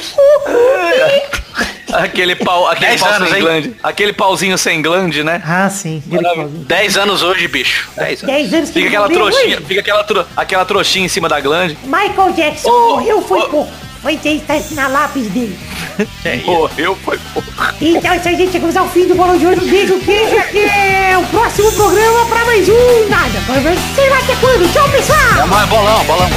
Aquele 1.92 2.36
pau, 2.36 2.68
aquele 2.68 2.90
Dez 2.90 3.00
pau 3.00 3.12
anos, 3.12 3.28
sem 3.28 3.38
hein? 3.38 3.42
glande. 3.44 3.76
Aquele 3.82 4.12
pauzinho 4.12 4.56
sem 4.56 4.80
glande, 4.80 5.24
né? 5.24 5.42
Ah, 5.44 5.68
sim. 5.68 6.00
Ele 6.10 6.22
falou. 6.22 6.48
10 6.48 6.96
anos 6.96 7.22
hoje, 7.22 7.48
bicho. 7.48 7.90
10 7.96 8.22
anos. 8.22 8.34
10 8.36 8.54
anos 8.54 8.70
que 8.70 8.74
Fica 8.74 8.88
aquela 8.88 9.08
trouxinha, 9.08 9.56
hoje. 9.56 9.66
fica 9.66 9.80
aquela, 9.80 10.04
tro- 10.04 10.26
aquela 10.36 10.64
trouxinha 10.64 11.06
em 11.06 11.08
cima 11.08 11.28
da 11.28 11.40
glande. 11.40 11.76
Michael 11.82 12.32
Jackson 12.32 12.70
Ô, 12.70 12.90
morreu 12.90 13.20
foi 13.22 13.40
ô. 13.40 13.48
pouco. 13.48 13.72
Vai 14.02 14.16
ter 14.16 14.40
que 14.40 14.52
estar 14.52 14.74
na 14.74 14.88
lápis 14.88 15.28
dele. 15.28 15.58
Morreu, 16.44 16.96
foi 17.04 17.18
pouco. 17.34 17.48
Então 17.80 18.12
é 18.12 18.16
isso 18.16 18.28
aí, 18.28 18.36
gente. 18.36 18.52
Chegamos 18.52 18.76
ao 18.76 18.88
fim 18.88 19.06
do 19.06 19.14
Bolão 19.14 19.36
de 19.36 19.46
Ouro. 19.46 19.62
Um 19.62 19.68
beijo, 19.68 19.98
queijo. 20.00 20.38
Até 20.38 21.18
o 21.18 21.24
próximo 21.26 21.70
programa 21.72 22.26
pra 22.26 22.44
mais 22.46 22.68
um. 22.68 23.08
Nada. 23.10 23.40
Vai 23.46 23.60
ver. 23.60 23.76
Sei 23.94 24.08
lá 24.08 24.18
até 24.18 24.34
quando. 24.36 24.72
Tchau, 24.72 24.88
pessoal. 24.88 25.44
É 25.44 25.46
mais 25.46 25.68
bolão, 25.68 26.04
bolão. 26.04 26.28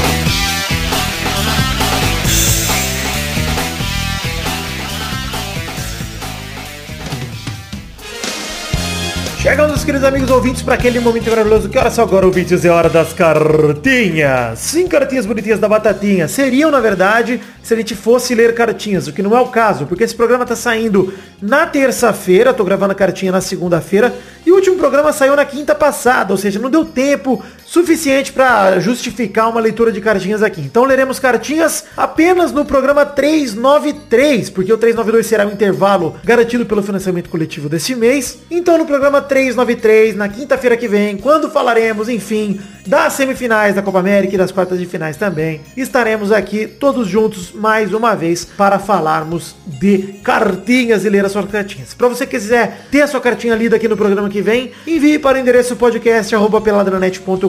Chegamos, 9.44 9.84
queridos 9.84 10.08
amigos 10.08 10.32
ouvintes, 10.32 10.62
para 10.62 10.76
aquele 10.76 11.02
momento 11.02 11.30
maravilhoso. 11.30 11.68
Que 11.68 11.78
hora 11.78 11.92
só 11.92 12.04
agora, 12.04 12.26
ouvintes? 12.26 12.64
É 12.64 12.70
hora 12.70 12.88
das 12.88 13.12
cartinhas. 13.12 14.58
Sim, 14.58 14.88
cartinhas 14.88 15.26
bonitinhas 15.26 15.60
da 15.60 15.68
Batatinha. 15.68 16.30
Seriam, 16.30 16.72
na 16.72 16.80
verdade, 16.80 17.42
se 17.62 17.74
a 17.74 17.76
gente 17.76 17.94
fosse 17.94 18.34
ler 18.34 18.56
cartinhas, 18.56 19.06
o 19.06 19.12
que 19.12 19.22
não 19.22 19.36
é 19.36 19.42
o 19.42 19.48
caso, 19.48 19.86
porque 19.86 20.06
esse 20.06 20.16
programa 20.16 20.46
tá 20.46 20.56
saindo 20.56 21.14
na 21.42 21.66
terça-feira, 21.66 22.54
tô 22.54 22.64
gravando 22.64 22.94
a 22.94 22.96
cartinha 22.96 23.34
na 23.34 23.42
segunda-feira, 23.42 24.16
e 24.46 24.52
o 24.52 24.56
último 24.56 24.78
programa 24.78 25.12
saiu 25.12 25.36
na 25.36 25.44
quinta 25.44 25.76
passada, 25.76 26.32
ou 26.32 26.38
seja, 26.38 26.58
não 26.58 26.70
deu 26.70 26.86
tempo 26.86 27.44
suficiente 27.66 28.32
para 28.32 28.80
justificar 28.80 29.50
uma 29.50 29.60
leitura 29.60 29.92
de 29.92 30.00
cartinhas 30.00 30.44
aqui. 30.44 30.62
Então 30.62 30.86
leremos 30.86 31.20
cartinhas 31.20 31.86
apenas 31.98 32.52
no 32.52 32.64
programa 32.64 33.06
393, 33.06 34.50
porque 34.52 34.72
o 34.72 34.78
392 34.78 35.26
será 35.26 35.46
o 35.46 35.52
intervalo 35.52 36.16
garantido 36.24 36.66
pelo 36.66 36.84
financiamento 36.84 37.30
coletivo 37.30 37.68
desse 37.68 37.96
mês. 37.96 38.40
Então 38.52 38.78
no 38.78 38.86
programa 38.86 39.22
393, 39.34 40.16
na 40.16 40.30
quinta-feira 40.30 40.78
que 40.78 40.88
vem, 40.88 41.18
quando 41.18 41.50
falaremos, 41.50 42.08
enfim, 42.08 42.60
das 42.86 43.14
semifinais 43.14 43.74
da 43.74 43.82
Copa 43.82 43.98
América 43.98 44.36
e 44.36 44.38
das 44.38 44.52
quartas 44.52 44.78
de 44.78 44.86
finais 44.86 45.18
também, 45.18 45.62
estaremos 45.76 46.32
aqui 46.32 46.68
todos 46.68 47.08
juntos 47.08 47.52
mais 47.52 47.94
uma 47.94 48.16
vez 48.16 48.46
para 48.46 48.78
falarmos 48.78 49.56
de 49.66 50.16
cartinhas 50.24 51.04
e 51.04 51.10
ler 51.10 51.26
as 51.26 51.32
suas 51.32 51.50
cartinhas. 51.50 51.96
Para 51.96 52.10
você 52.10 52.28
que 52.28 52.34
quiser 52.34 52.86
ter 52.92 53.02
a 53.02 53.08
sua 53.08 53.22
cartinha 53.22 53.56
lida 53.56 53.76
aqui 53.76 53.88
no 53.88 53.98
programa 53.98 54.30
que 54.30 54.42
vem, 54.42 54.72
envie 54.86 55.18
para 55.18 55.38
o 55.38 55.42
endereço 55.42 55.76
podcast 55.76 56.36
arroba 56.36 56.62
peladranet.com.br. 56.62 57.48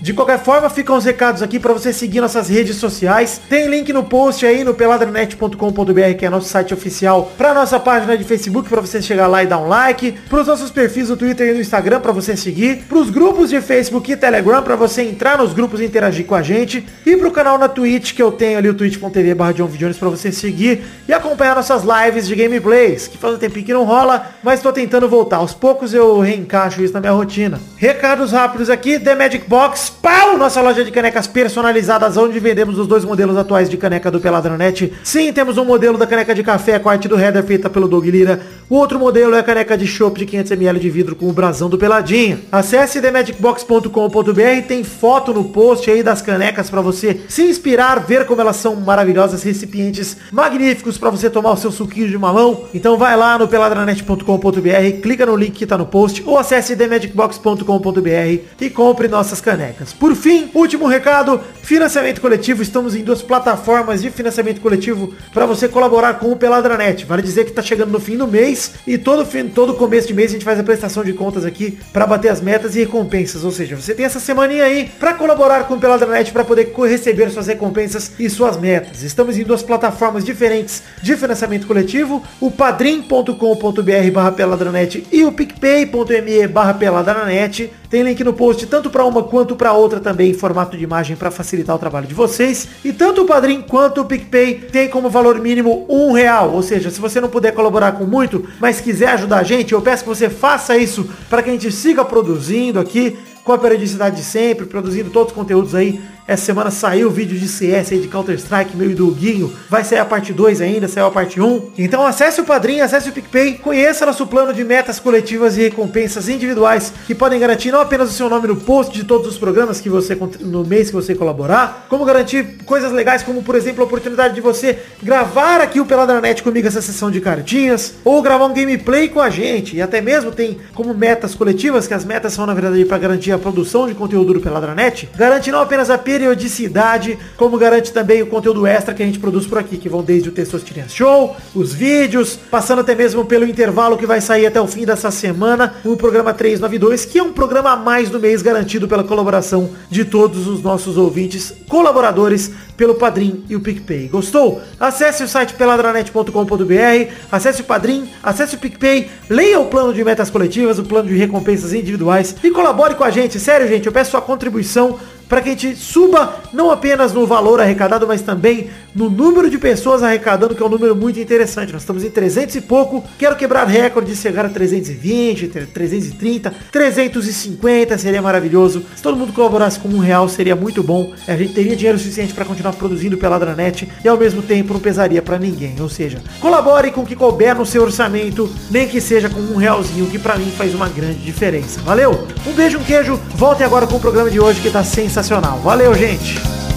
De 0.00 0.14
qualquer 0.14 0.38
forma, 0.38 0.70
ficam 0.70 0.96
os 0.96 1.04
recados 1.04 1.42
aqui 1.42 1.58
para 1.58 1.74
você 1.74 1.92
seguir 1.92 2.20
nossas 2.20 2.48
redes 2.48 2.76
sociais. 2.76 3.40
Tem 3.48 3.68
link 3.68 3.92
no 3.92 4.04
post 4.04 4.46
aí 4.46 4.64
no 4.64 4.72
peladranet.com.br, 4.72 6.14
que 6.18 6.24
é 6.24 6.30
nosso 6.30 6.48
site 6.48 6.72
oficial, 6.72 7.32
para 7.36 7.52
nossa 7.52 7.78
página 7.78 8.16
de 8.16 8.24
Facebook 8.24 8.68
para 8.68 8.80
você 8.80 9.02
chegar 9.02 9.26
lá 9.26 9.42
e 9.42 9.46
dar 9.46 9.58
um 9.58 9.68
like, 9.68 10.12
para 10.28 10.40
os 10.40 10.46
nossos 10.46 10.69
perfis 10.70 11.08
no 11.08 11.16
Twitter 11.16 11.48
e 11.48 11.52
no 11.54 11.60
Instagram 11.60 12.00
para 12.00 12.12
você 12.12 12.36
seguir, 12.36 12.84
para 12.88 12.98
os 12.98 13.10
grupos 13.10 13.50
de 13.50 13.60
Facebook 13.60 14.10
e 14.10 14.16
Telegram 14.16 14.62
para 14.62 14.76
você 14.76 15.02
entrar 15.02 15.38
nos 15.38 15.52
grupos 15.52 15.80
e 15.80 15.84
interagir 15.84 16.24
com 16.26 16.34
a 16.34 16.42
gente. 16.42 16.86
E 17.04 17.16
pro 17.16 17.30
canal 17.30 17.58
na 17.58 17.68
Twitch, 17.68 18.14
que 18.14 18.22
eu 18.22 18.32
tenho 18.32 18.58
ali 18.58 18.68
o 18.68 18.74
twitch.tv 18.74 19.34
barra 19.34 19.54
pra 19.98 20.08
você 20.08 20.32
seguir 20.32 20.82
e 21.08 21.12
acompanhar 21.12 21.56
nossas 21.56 21.82
lives 21.82 22.26
de 22.26 22.34
gameplays, 22.34 23.08
que 23.08 23.18
faz 23.18 23.34
um 23.34 23.38
tempinho 23.38 23.66
que 23.66 23.72
não 23.72 23.84
rola, 23.84 24.26
mas 24.42 24.62
tô 24.62 24.72
tentando 24.72 25.08
voltar. 25.08 25.36
Aos 25.36 25.52
poucos 25.52 25.92
eu 25.92 26.18
reencaixo 26.20 26.82
isso 26.82 26.94
na 26.94 27.00
minha 27.00 27.12
rotina. 27.12 27.60
Recados 27.76 28.32
rápidos 28.32 28.70
aqui, 28.70 28.98
The 28.98 29.14
Magic 29.14 29.48
Box, 29.48 29.90
pau! 29.90 30.36
Nossa 30.38 30.60
loja 30.60 30.84
de 30.84 30.90
canecas 30.90 31.26
personalizadas, 31.26 32.16
onde 32.16 32.38
vendemos 32.38 32.78
os 32.78 32.86
dois 32.86 33.04
modelos 33.04 33.36
atuais 33.36 33.68
de 33.68 33.76
caneca 33.76 34.10
do 34.10 34.20
Peladranet. 34.20 34.92
Sim, 35.02 35.32
temos 35.32 35.58
um 35.58 35.64
modelo 35.64 35.98
da 35.98 36.06
caneca 36.06 36.34
de 36.34 36.42
café 36.42 36.78
com 36.78 36.88
a 36.88 36.92
arte 36.92 37.08
do 37.08 37.18
header 37.18 37.42
feita 37.42 37.68
pelo 37.68 37.88
Doug 37.88 38.06
Lira. 38.06 38.40
O 38.68 38.76
outro 38.76 38.98
modelo 38.98 39.34
é 39.34 39.40
a 39.40 39.42
caneca 39.42 39.76
de 39.76 39.86
chopp 39.86 40.18
de 40.18 40.26
500ml 40.26 40.59
de 40.60 40.90
vidro 40.90 41.16
com 41.16 41.26
o 41.26 41.32
brasão 41.32 41.70
do 41.70 41.78
Peladinha. 41.78 42.40
Acesse 42.52 43.00
themagicbox.com.br, 43.00 44.66
tem 44.68 44.84
foto 44.84 45.32
no 45.32 45.44
post 45.44 45.90
aí 45.90 46.02
das 46.02 46.20
canecas 46.20 46.68
para 46.68 46.82
você 46.82 47.22
se 47.28 47.42
inspirar, 47.42 48.00
ver 48.00 48.26
como 48.26 48.40
elas 48.42 48.56
são 48.56 48.76
maravilhosas, 48.76 49.42
recipientes 49.42 50.16
magníficos 50.30 50.98
para 50.98 51.08
você 51.10 51.30
tomar 51.30 51.52
o 51.52 51.56
seu 51.56 51.72
suquinho 51.72 52.08
de 52.08 52.18
mamão. 52.18 52.66
Então 52.74 52.98
vai 52.98 53.16
lá 53.16 53.38
no 53.38 53.48
peladranet.com.br, 53.48 55.00
clica 55.02 55.24
no 55.24 55.34
link 55.34 55.52
que 55.52 55.66
tá 55.66 55.78
no 55.78 55.86
post 55.86 56.22
ou 56.26 56.38
acesse 56.38 56.76
themagicbox.com.br 56.76 58.40
e 58.60 58.70
compre 58.70 59.08
nossas 59.08 59.40
canecas. 59.40 59.92
Por 59.92 60.14
fim, 60.14 60.50
último 60.54 60.86
recado, 60.86 61.40
financiamento 61.62 62.20
coletivo. 62.20 62.62
Estamos 62.62 62.94
em 62.94 63.02
duas 63.02 63.22
plataformas 63.22 64.02
de 64.02 64.10
financiamento 64.10 64.60
coletivo 64.60 65.14
para 65.32 65.46
você 65.46 65.68
colaborar 65.68 66.14
com 66.14 66.30
o 66.30 66.36
Peladranet. 66.36 67.06
Vale 67.06 67.22
dizer 67.22 67.44
que 67.44 67.52
tá 67.52 67.62
chegando 67.62 67.90
no 67.90 68.00
fim 68.00 68.16
do 68.16 68.26
mês 68.26 68.72
e 68.86 68.98
todo 68.98 69.24
fim, 69.24 69.48
todo 69.48 69.74
começo 69.74 70.08
de 70.08 70.14
mês 70.14 70.30
a 70.30 70.34
gente 70.34 70.44
faz 70.50 70.58
a 70.58 70.64
prestação 70.64 71.04
de 71.04 71.12
contas 71.12 71.44
aqui 71.44 71.78
para 71.92 72.04
bater 72.04 72.28
as 72.28 72.40
metas 72.40 72.74
e 72.74 72.80
recompensas. 72.80 73.44
Ou 73.44 73.52
seja, 73.52 73.76
você 73.76 73.94
tem 73.94 74.04
essa 74.04 74.18
semaninha 74.18 74.64
aí 74.64 74.90
para 74.98 75.14
colaborar 75.14 75.64
com 75.64 75.74
o 75.74 75.80
Peladranet 75.80 76.32
para 76.32 76.44
poder 76.44 76.72
receber 76.88 77.30
suas 77.30 77.46
recompensas 77.46 78.12
e 78.18 78.28
suas 78.28 78.56
metas. 78.56 79.04
Estamos 79.04 79.38
em 79.38 79.44
duas 79.44 79.62
plataformas 79.62 80.24
diferentes 80.24 80.82
de 81.00 81.16
financiamento 81.16 81.68
coletivo, 81.68 82.22
o 82.40 82.50
padrim.com.br 82.50 84.10
barra 84.12 84.32
peladranet 84.32 85.06
e 85.12 85.24
o 85.24 85.30
picpay.me 85.30 86.48
barra 86.48 86.74
peladranet. 86.74 87.70
Tem 87.90 88.04
link 88.04 88.22
no 88.22 88.32
post 88.32 88.64
tanto 88.68 88.88
para 88.88 89.04
uma 89.04 89.24
quanto 89.24 89.56
para 89.56 89.72
outra 89.72 89.98
também 89.98 90.30
em 90.30 90.34
formato 90.34 90.76
de 90.76 90.84
imagem 90.84 91.16
para 91.16 91.28
facilitar 91.28 91.74
o 91.74 91.78
trabalho 91.78 92.06
de 92.06 92.14
vocês. 92.14 92.68
E 92.84 92.92
tanto 92.92 93.22
o 93.22 93.26
Padrim 93.26 93.62
quanto 93.62 94.02
o 94.02 94.04
PicPay 94.04 94.54
tem 94.70 94.88
como 94.88 95.10
valor 95.10 95.40
mínimo 95.40 95.86
um 95.88 96.12
real. 96.12 96.52
Ou 96.52 96.62
seja, 96.62 96.88
se 96.88 97.00
você 97.00 97.20
não 97.20 97.28
puder 97.28 97.52
colaborar 97.52 97.92
com 97.92 98.04
muito, 98.04 98.48
mas 98.60 98.80
quiser 98.80 99.08
ajudar 99.08 99.38
a 99.38 99.42
gente, 99.42 99.72
eu 99.72 99.82
peço 99.82 100.04
que 100.04 100.08
você 100.08 100.30
faça 100.30 100.76
isso 100.76 101.10
para 101.28 101.42
que 101.42 101.50
a 101.50 101.52
gente 101.52 101.72
siga 101.72 102.04
produzindo 102.04 102.78
aqui 102.78 103.18
com 103.42 103.52
a 103.52 103.58
periodicidade 103.58 104.16
de 104.16 104.22
sempre, 104.22 104.66
produzindo 104.66 105.10
todos 105.10 105.32
os 105.32 105.36
conteúdos 105.36 105.74
aí. 105.74 106.00
Essa 106.26 106.44
semana 106.44 106.70
saiu 106.70 107.08
o 107.08 107.10
vídeo 107.10 107.38
de 107.38 107.48
CS 107.48 107.92
aí 107.92 107.98
de 107.98 108.08
Counter-Strike, 108.08 108.76
meio 108.76 108.94
do 108.94 109.10
Guinho. 109.10 109.52
Vai 109.68 109.82
sair 109.84 109.98
a 109.98 110.04
parte 110.04 110.32
2 110.32 110.60
ainda, 110.60 110.86
saiu 110.86 111.06
a 111.06 111.10
parte 111.10 111.40
1. 111.40 111.70
Então 111.78 112.06
acesse 112.06 112.40
o 112.40 112.44
Padrinho, 112.44 112.84
acesse 112.84 113.08
o 113.08 113.12
PicPay, 113.12 113.54
conheça 113.54 114.06
nosso 114.06 114.26
plano 114.26 114.52
de 114.52 114.62
metas 114.62 115.00
coletivas 115.00 115.56
e 115.56 115.62
recompensas 115.62 116.28
individuais 116.28 116.92
que 117.06 117.14
podem 117.14 117.40
garantir 117.40 117.72
não 117.72 117.80
apenas 117.80 118.10
o 118.10 118.12
seu 118.12 118.28
nome 118.28 118.46
no 118.46 118.56
post 118.56 118.92
de 118.92 119.04
todos 119.04 119.26
os 119.26 119.38
programas 119.38 119.80
que 119.80 119.88
você 119.88 120.16
no 120.40 120.64
mês 120.64 120.88
que 120.88 120.94
você 120.94 121.14
colaborar, 121.14 121.86
como 121.88 122.04
garantir 122.04 122.58
coisas 122.64 122.92
legais 122.92 123.22
como, 123.22 123.42
por 123.42 123.54
exemplo, 123.54 123.82
a 123.82 123.86
oportunidade 123.86 124.34
de 124.34 124.40
você 124.40 124.78
gravar 125.02 125.60
aqui 125.60 125.80
o 125.80 125.86
Peladranet 125.86 126.42
comigo 126.42 126.66
essa 126.66 126.82
sessão 126.82 127.10
de 127.10 127.20
cartinhas, 127.20 127.94
ou 128.04 128.22
gravar 128.22 128.46
um 128.46 128.54
gameplay 128.54 129.08
com 129.08 129.20
a 129.20 129.30
gente. 129.30 129.76
E 129.76 129.82
até 129.82 130.00
mesmo 130.00 130.30
tem 130.30 130.58
como 130.74 130.94
metas 130.94 131.34
coletivas, 131.34 131.86
que 131.86 131.94
as 131.94 132.04
metas 132.04 132.32
são 132.32 132.46
na 132.46 132.54
verdade 132.54 132.84
para 132.84 132.98
garantir 132.98 133.32
a 133.32 133.38
produção 133.38 133.86
de 133.86 133.94
conteúdo 133.94 134.34
do 134.34 134.40
Peladranet, 134.40 135.08
garante 135.16 135.50
não 135.50 135.60
apenas 135.60 135.90
a 135.90 135.98
periodicidade, 136.10 137.16
como 137.36 137.56
garante 137.56 137.92
também 137.92 138.20
o 138.20 138.26
conteúdo 138.26 138.66
extra 138.66 138.92
que 138.92 139.00
a 139.00 139.06
gente 139.06 139.20
produz 139.20 139.46
por 139.46 139.58
aqui, 139.58 139.76
que 139.76 139.88
vão 139.88 140.02
desde 140.02 140.28
o 140.28 140.32
Testosterinha 140.32 140.88
Show, 140.88 141.36
os 141.54 141.72
vídeos, 141.72 142.36
passando 142.50 142.80
até 142.80 142.96
mesmo 142.96 143.24
pelo 143.24 143.46
intervalo 143.46 143.96
que 143.96 144.06
vai 144.06 144.20
sair 144.20 144.44
até 144.44 144.60
o 144.60 144.66
fim 144.66 144.84
dessa 144.84 145.12
semana, 145.12 145.72
o 145.84 145.96
programa 145.96 146.34
392, 146.34 147.04
que 147.04 147.20
é 147.20 147.22
um 147.22 147.32
programa 147.32 147.70
a 147.70 147.76
mais 147.76 148.10
do 148.10 148.18
mês 148.18 148.42
garantido 148.42 148.88
pela 148.88 149.04
colaboração 149.04 149.70
de 149.88 150.04
todos 150.04 150.48
os 150.48 150.60
nossos 150.60 150.96
ouvintes, 150.96 151.54
colaboradores 151.68 152.50
pelo 152.76 152.96
Padrim 152.96 153.44
e 153.48 153.54
o 153.54 153.60
PicPay. 153.60 154.08
Gostou? 154.08 154.60
Acesse 154.80 155.22
o 155.22 155.28
site 155.28 155.54
peladranet.com.br, 155.54 157.12
acesse 157.30 157.60
o 157.60 157.64
Padrim, 157.64 158.10
acesse 158.20 158.56
o 158.56 158.58
PicPay, 158.58 159.08
leia 159.28 159.60
o 159.60 159.66
plano 159.66 159.94
de 159.94 160.02
metas 160.02 160.28
coletivas, 160.28 160.78
o 160.80 160.82
plano 160.82 161.08
de 161.08 161.14
recompensas 161.14 161.72
individuais 161.72 162.34
e 162.42 162.50
colabore 162.50 162.96
com 162.96 163.04
a 163.04 163.10
gente. 163.10 163.38
Sério, 163.38 163.68
gente, 163.68 163.86
eu 163.86 163.92
peço 163.92 164.10
sua 164.10 164.20
contribuição 164.20 164.98
para 165.30 165.40
que 165.40 165.50
a 165.50 165.52
gente 165.52 165.76
suba 165.76 166.40
não 166.52 166.72
apenas 166.72 167.12
no 167.12 167.24
valor 167.24 167.60
arrecadado, 167.60 168.04
mas 168.04 168.20
também 168.20 168.68
no 168.94 169.10
número 169.10 169.50
de 169.50 169.58
pessoas 169.58 170.02
arrecadando, 170.02 170.54
que 170.54 170.62
é 170.62 170.66
um 170.66 170.68
número 170.68 170.96
muito 170.96 171.18
interessante. 171.18 171.72
Nós 171.72 171.82
estamos 171.82 172.04
em 172.04 172.10
300 172.10 172.56
e 172.56 172.60
pouco. 172.60 173.04
Quero 173.18 173.36
quebrar 173.36 173.66
recorde, 173.66 174.14
chegar 174.16 174.46
a 174.46 174.48
320, 174.48 175.48
330, 175.48 176.54
350, 176.70 177.98
seria 177.98 178.22
maravilhoso. 178.22 178.84
Se 178.96 179.02
todo 179.02 179.16
mundo 179.16 179.32
colaborasse 179.32 179.78
com 179.78 179.88
um 179.88 179.98
real, 179.98 180.28
seria 180.28 180.56
muito 180.56 180.82
bom. 180.82 181.12
A 181.26 181.36
gente 181.36 181.54
teria 181.54 181.76
dinheiro 181.76 181.98
suficiente 181.98 182.34
para 182.34 182.44
continuar 182.44 182.72
produzindo 182.72 183.16
Peladranet 183.16 183.88
e 184.04 184.08
ao 184.08 184.16
mesmo 184.16 184.42
tempo 184.42 184.72
não 184.72 184.80
pesaria 184.80 185.22
para 185.22 185.38
ninguém. 185.38 185.74
Ou 185.80 185.88
seja, 185.88 186.22
colabore 186.40 186.90
com 186.90 187.02
o 187.02 187.06
que 187.06 187.16
couber 187.16 187.54
no 187.54 187.66
seu 187.66 187.82
orçamento, 187.82 188.50
nem 188.70 188.88
que 188.88 189.00
seja 189.00 189.28
com 189.28 189.40
um 189.40 189.56
realzinho, 189.56 190.06
que 190.06 190.18
para 190.18 190.36
mim 190.36 190.50
faz 190.50 190.74
uma 190.74 190.88
grande 190.88 191.18
diferença. 191.18 191.80
Valeu? 191.80 192.26
Um 192.46 192.52
beijo, 192.52 192.78
um 192.78 192.84
queijo. 192.84 193.20
Volte 193.34 193.62
agora 193.62 193.86
com 193.86 193.96
o 193.96 194.00
programa 194.00 194.30
de 194.30 194.40
hoje 194.40 194.60
que 194.60 194.70
tá 194.70 194.84
sensacional. 194.84 195.58
Valeu, 195.60 195.94
gente! 195.94 196.69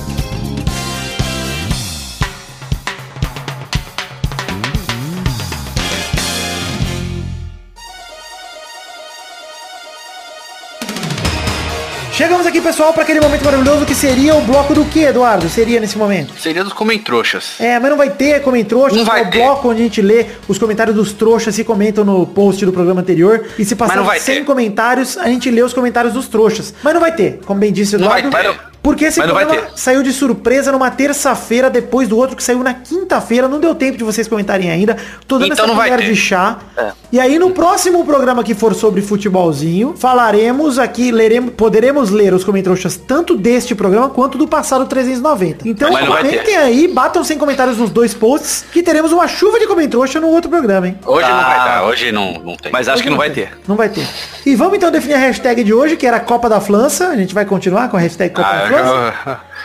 Aqui, 12.54 12.62
pessoal, 12.62 12.94
para 12.94 13.02
aquele 13.02 13.20
momento 13.20 13.44
maravilhoso 13.44 13.84
que 13.84 13.96
seria 13.96 14.36
o 14.36 14.42
bloco 14.42 14.76
do 14.76 14.86
que, 14.86 15.02
Eduardo? 15.02 15.50
Seria 15.50 15.80
nesse 15.80 15.98
momento? 15.98 16.40
Seria 16.40 16.64
dos 16.64 16.72
comentrouxas. 16.72 17.60
É, 17.60 17.80
mas 17.80 17.90
não 17.90 17.98
vai 17.98 18.12
ter 18.12 18.42
comentroxas, 18.44 18.96
Não 18.96 19.06
vai 19.06 19.22
é 19.24 19.28
o 19.28 19.32
ter. 19.32 19.40
bloco 19.40 19.70
onde 19.70 19.82
a 19.82 19.84
gente 19.84 20.02
lê 20.04 20.28
os 20.48 20.60
comentários 20.60 20.96
dos 20.96 21.14
trouxas 21.14 21.56
se 21.56 21.64
comentam 21.64 22.06
no 22.06 22.28
post 22.28 22.64
do 22.64 22.72
programa 22.72 23.02
anterior. 23.02 23.44
E 23.58 23.66
se 23.66 23.76
passar 23.76 23.96
não 23.96 24.04
vai 24.06 24.20
100 24.20 24.36
ter. 24.36 24.46
comentários, 24.46 25.18
a 25.18 25.28
gente 25.30 25.50
lê 25.50 25.64
os 25.64 25.74
comentários 25.74 26.14
dos 26.14 26.28
trouxas. 26.28 26.74
Mas 26.84 26.94
não 26.94 27.02
vai 27.02 27.12
ter, 27.16 27.40
como 27.44 27.60
bem 27.60 27.74
disse 27.74 27.96
o 27.96 28.00
Não 28.00 28.08
vai 28.10 28.20
Eduardo. 28.24 28.54
ter. 28.54 28.73
Porque 28.84 29.06
esse 29.06 29.18
Mas 29.20 29.32
programa 29.32 29.68
saiu 29.76 30.04
de 30.04 30.12
surpresa 30.12 30.70
numa 30.72 30.92
terça-feira, 30.92 31.70
depois 31.70 32.08
do 32.10 32.18
outro 32.18 32.36
que 32.36 32.44
saiu 32.44 32.60
na 32.60 32.74
quinta-feira. 32.74 33.48
Não 33.48 33.60
deu 33.60 33.74
tempo 33.74 33.98
de 33.98 34.04
vocês 34.04 34.28
comentarem 34.28 34.70
ainda. 34.70 34.98
Tô 35.26 35.38
dando 35.40 35.54
Então 35.54 35.64
essa 35.64 35.68
não 35.68 35.76
vai 35.78 35.90
colher 35.90 36.06
ter. 36.06 36.12
de 36.14 36.16
chá. 36.20 36.58
É. 36.78 36.92
E 37.12 37.20
aí 37.20 37.40
no 37.40 37.52
próximo 37.52 38.04
programa 38.06 38.44
que 38.44 38.54
for 38.54 38.76
sobre 38.76 39.02
futebolzinho, 39.02 39.96
falaremos 39.98 40.78
aqui, 40.78 41.12
leremos, 41.12 41.54
poderemos 41.56 42.10
ler 42.10 42.34
os 42.34 42.44
comentários 42.44 42.98
tanto 43.08 43.38
deste 43.38 43.74
programa 43.74 44.10
quanto 44.10 44.38
do 44.38 44.48
passado 44.48 44.86
390. 44.86 45.68
Então 45.68 45.90
comentem 45.90 46.40
ter. 46.44 46.56
aí, 46.58 46.88
batam 46.88 47.24
sem 47.24 47.38
comentários 47.38 47.78
nos 47.78 47.90
dois 47.90 48.14
posts, 48.14 48.66
que 48.72 48.84
teremos 48.84 49.12
uma 49.14 49.28
chuva 49.28 49.60
de 49.60 49.68
comentrouxa 49.68 50.20
no 50.20 50.28
outro 50.28 50.50
programa, 50.50 50.88
hein? 50.90 50.98
Hoje 51.06 51.28
não 51.30 51.38
vai 51.42 51.58
dar, 51.58 51.84
hoje 51.86 52.12
não, 52.12 52.34
não 52.44 52.56
tem. 52.58 52.72
Mas 52.72 52.88
acho 52.90 53.02
que 53.02 53.10
não 53.10 53.18
vai 53.18 53.30
ter. 53.30 53.58
Não 53.68 53.76
vai 53.76 53.88
ter. 53.90 54.06
E 54.46 54.56
vamos 54.56 54.76
então 54.76 54.92
definir 54.92 55.14
a 55.14 55.20
hashtag 55.20 55.64
de 55.64 55.74
hoje, 55.74 55.96
que 55.96 56.06
era 56.06 56.20
Copa 56.20 56.50
da 56.50 56.60
França. 56.60 57.08
A 57.08 57.16
gente 57.16 57.34
vai 57.34 57.46
continuar 57.46 57.88
com 57.90 57.96
a 57.96 58.00
hashtag 58.00 58.34
Copa 58.34 58.48
Ah, 58.50 58.54
da 58.64 58.70
já- 58.70 58.73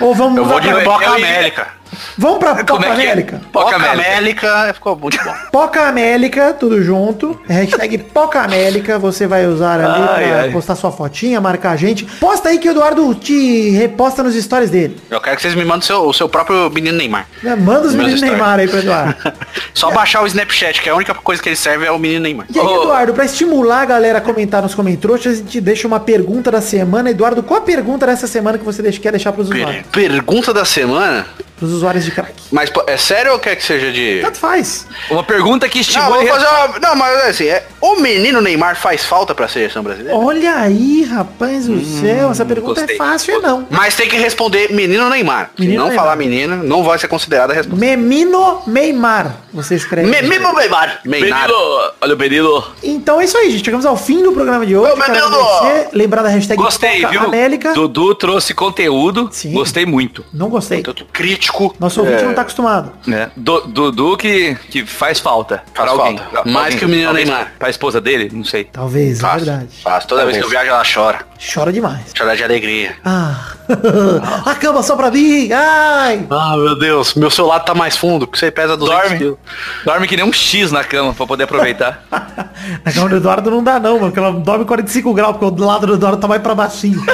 Ou 0.01 0.15
vamos 0.15 0.39
Eu 0.39 0.45
vou 0.45 0.61
de 0.61 0.69
iria- 0.69 0.81
América. 1.15 1.67
Vamos 2.17 2.39
pra 2.39 2.51
é 2.53 2.65
que 2.65 2.73
é? 2.73 2.91
América? 2.91 3.41
Poca 3.53 3.73
Poca 3.73 3.77
América. 3.77 4.09
América 4.19 4.75
ficou 4.75 4.97
muito 4.97 5.19
bom. 5.23 5.35
Poca 5.53 5.83
América, 5.89 6.53
tudo 6.53 6.83
junto. 6.83 7.39
Hashtag 7.49 7.99
Poca 8.13 8.41
América, 8.43 8.99
você 8.99 9.27
vai 9.27 9.47
usar 9.47 9.81
ali 9.81 10.03
Ai, 10.09 10.25
pra 10.29 10.41
ai. 10.43 10.51
postar 10.51 10.75
sua 10.77 10.91
fotinha, 10.93 11.41
marcar 11.41 11.71
a 11.73 11.77
gente. 11.77 12.05
Posta 12.05 12.49
aí 12.51 12.59
que 12.59 12.69
o 12.69 12.73
Eduardo 12.73 13.15
te 13.15 13.71
reposta 13.71 14.23
nos 14.23 14.35
stories 14.35 14.71
dele. 14.71 14.97
Eu 15.11 15.21
quero 15.21 15.37
que 15.37 15.43
vocês 15.43 15.55
me 15.55 15.65
mandem 15.65 15.81
o 15.81 15.87
seu, 15.87 16.01
o 16.07 16.13
seu 16.13 16.29
próprio 16.29 16.71
menino 16.71 16.97
Neymar. 16.99 17.27
Né? 17.43 17.55
Manda 17.57 17.87
os 17.89 17.95
meninos. 17.95 18.21
Neymar 18.21 18.59
aí 18.59 18.69
pro 18.69 18.79
Eduardo. 18.79 19.15
Só 19.75 19.91
baixar 19.91 20.23
o 20.23 20.27
Snapchat, 20.27 20.81
que 20.83 20.89
é 20.89 20.93
a 20.93 20.97
única 20.97 21.15
coisa 21.15 21.43
que 21.43 21.49
ele 21.49 21.57
serve 21.57 21.87
é 21.87 21.91
o 21.91 21.99
menino 21.99 22.21
Neymar. 22.23 22.47
E 22.55 22.59
aí. 22.59 22.67
Eduardo, 22.67 23.13
pra 23.15 23.25
estimular 23.25 23.83
a 23.83 23.85
galera 23.85 24.19
a 24.19 24.21
comentar 24.21 24.63
nos 24.63 24.75
comentários, 24.75 25.27
a 25.27 25.33
gente 25.35 25.61
deixa 25.61 25.87
uma 25.87 26.01
pergunta 26.01 26.51
da 26.51 26.61
semana. 26.61 27.11
Eduardo, 27.11 27.43
qual 27.43 27.61
a 27.61 27.63
pergunta 27.63 28.07
dessa 28.07 28.27
semana 28.27 28.59
que 28.59 28.65
você 28.65 28.83
quer 28.93 29.13
deixar 29.13 29.33
pros 29.33 29.49
Per- 29.49 29.59
usuários? 29.59 29.87
pergunta 29.93 30.53
da 30.53 30.65
semana. 30.65 31.27
Pros 31.59 31.73
usuários 31.73 32.05
de 32.05 32.13
crack. 32.13 32.38
Mas 32.51 32.71
é 32.87 32.97
sério 32.97 33.33
ou 33.33 33.39
quer 33.39 33.57
que 33.57 33.63
seja 33.65 33.93
de. 33.93 34.21
Tanto 34.23 34.39
faz. 34.39 34.87
Uma 35.11 35.23
pergunta 35.23 35.69
que 35.69 35.77
Não, 35.79 35.83
estimula... 35.83 36.11
vou 36.17 36.23
e 36.23 36.29
fazer 36.29 36.47
uma... 36.47 36.79
Não, 36.79 36.97
mas 36.97 37.25
assim, 37.29 37.47
é... 37.47 37.65
o 37.81 37.97
menino 37.97 38.41
Neymar 38.41 38.77
faz 38.77 39.05
falta 39.05 39.35
pra 39.35 39.47
seleção 39.49 39.83
brasileira? 39.83 40.17
Olha 40.19 40.57
aí, 40.57 41.05
rapaz 41.05 41.67
do 41.67 41.85
céu. 41.85 42.31
Essa 42.31 42.45
pergunta 42.45 42.81
gostei. 42.81 42.95
é 42.97 42.99
fácil, 42.99 43.35
é 43.37 43.41
não. 43.41 43.67
Mas 43.71 43.95
tem 43.97 44.09
que 44.09 44.17
responder 44.17 44.73
menino 44.73 45.09
Neymar. 45.11 45.51
Se 45.57 45.61
Menino 45.63 45.81
não 45.81 45.89
Neymar. 45.89 46.05
falar 46.05 46.17
menina, 46.17 46.57
não 46.57 46.83
vai 46.83 46.99
ser 46.99 47.09
considerada 47.09 47.53
a 47.53 47.57
resposta. 47.57 47.79
Memino 47.85 48.63
Neymar. 48.67 49.37
Você 49.53 49.75
escreve. 49.75 50.09
Me- 50.09 50.23
Menino 50.23 50.53
Neymar. 50.55 51.01
Neymar. 51.05 51.49
Menino, 51.49 51.91
olha 52.01 52.15
o 52.15 52.19
menino. 52.19 52.65
Então 52.83 53.21
é 53.21 53.25
isso 53.25 53.37
aí, 53.37 53.51
gente. 53.51 53.65
Chegamos 53.65 53.85
ao 53.87 53.97
fim 53.97 54.23
do 54.23 54.33
programa 54.33 54.65
de 54.65 54.77
hoje. 54.77 54.95
Menino! 54.99 55.25
agradecer. 55.27 55.89
Lembrar 55.93 56.23
da 56.23 56.29
hashtag 56.29 56.61
Gostei, 56.63 57.05
viu? 57.07 57.21
América. 57.23 57.73
Dudu 57.75 58.15
trouxe 58.15 58.55
conteúdo. 58.55 59.29
Sim. 59.33 59.53
Gostei 59.53 59.85
muito. 59.85 60.25
Não 60.33 60.49
gostei. 60.49 60.83
Tanto 60.83 61.05
crítico. 61.13 61.75
Nosso 61.79 62.01
ouvinte 62.01 62.23
é, 62.23 62.27
não 62.27 62.35
tá 62.39 62.43
acostumado. 62.43 62.93
né? 63.07 63.31
Du- 63.37 63.61
Dudu 63.67 64.17
que, 64.17 64.55
que 64.71 64.87
faz 64.87 65.19
falta. 65.21 65.63
Faz 65.75 65.91
pra 65.91 66.01
alguém. 66.03 66.17
falta. 66.19 66.31
Pra 66.43 66.45
Mais 66.53 66.65
alguém. 66.67 66.79
que 66.79 66.85
o 66.85 66.89
menino 66.89 67.07
Talvez 67.09 67.29
Neymar. 67.29 67.53
Pra 67.59 67.71
esposa 67.71 68.01
dele, 68.01 68.31
não 68.33 68.45
sei. 68.45 68.65
Talvez, 68.65 69.19
é 69.19 69.21
Faz, 69.23 69.45
verdade. 69.45 69.69
faz. 69.83 70.05
Toda 70.07 70.25
vez 70.25 70.37
que 70.39 70.45
eu 70.45 70.49
viajo, 70.49 70.69
ela 70.71 70.83
chora. 70.85 71.21
Chora 71.39 71.73
demais. 71.73 72.13
Chora 72.17 72.37
de 72.37 72.43
alegria. 72.43 72.97
Ah. 73.05 73.53
a 74.45 74.55
cama 74.57 74.83
só 74.83 74.97
pra 74.97 75.11
mim. 75.11 75.51
Ai. 75.53 76.27
Ah, 76.31 76.57
meu 76.57 76.77
Deus. 76.77 77.15
Meu 77.15 77.31
celular 77.31 77.61
tá 77.61 77.75
mais 77.75 77.97
fundo, 77.97 78.27
porque 78.27 78.39
você 78.41 78.51
pesa 78.51 78.77
200 78.77 79.01
Dorme. 79.03 79.19
quilos. 79.19 79.39
Dorme 79.85 80.09
que 80.09 80.17
nem 80.17 80.25
um 80.25 80.33
X 80.33 80.73
na 80.73 80.83
cama 80.83 81.15
pra 81.15 81.27
poder 81.27 81.45
aproveitar. 81.45 82.03
Na 82.85 82.93
cama 82.93 83.09
do 83.09 83.17
Eduardo 83.17 83.51
não 83.51 83.63
dá 83.63 83.79
não, 83.79 83.95
mano. 83.95 84.07
Porque 84.07 84.19
ela 84.19 84.33
dorme 84.33 84.65
45 84.65 85.15
graus, 85.15 85.37
porque 85.37 85.63
o 85.63 85.65
lado 85.65 85.87
do 85.87 85.95
Eduardo 85.95 86.19
tá 86.19 86.27
mais 86.27 86.43
pra 86.43 86.55
baixinho. 86.55 87.05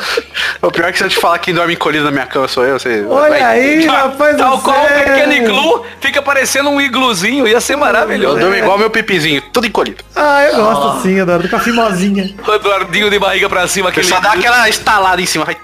O 0.62 0.70
pior 0.70 0.88
é 0.88 0.92
que 0.92 0.98
se 0.98 1.04
eu 1.04 1.08
te 1.08 1.18
falar 1.18 1.38
que 1.38 1.52
dorme 1.52 1.74
encolhido 1.74 2.04
na 2.04 2.10
minha 2.10 2.26
cama 2.26 2.48
sou 2.48 2.64
eu, 2.64 2.78
você... 2.78 3.04
Olha 3.06 3.28
vai- 3.28 3.42
aí, 3.42 3.86
rapaz 3.86 4.36
Tal 4.36 4.58
qual 4.60 4.84
o 4.84 4.88
pequeno 4.88 5.32
iglu, 5.34 5.84
fica 6.00 6.22
parecendo 6.22 6.70
um 6.70 6.80
igluzinho, 6.80 7.46
ia 7.46 7.60
ser 7.60 7.74
Eu 7.74 7.78
maravilhoso. 7.78 8.38
durmo 8.38 8.54
igual 8.54 8.78
meu 8.78 8.88
pipizinho, 8.88 9.42
tudo 9.52 9.66
encolhido. 9.66 10.02
Ah, 10.16 10.42
eu 10.44 10.56
gosto 10.64 11.02
sim, 11.02 11.18
Eduardo. 11.18 11.48
Com 11.48 11.56
a 11.56 11.60
fimosinha. 11.60 12.34
O 12.46 12.52
Eduardinho 12.52 13.10
de 13.10 13.18
barriga 13.18 13.48
pra 13.48 13.66
cima, 13.68 13.90
aquele... 13.90 14.06
só 14.14 14.20
dá 14.20 14.32
aquela 14.32 14.68
estalada 14.68 15.20
em 15.20 15.26
cima. 15.26 15.44
Vai... 15.44 15.56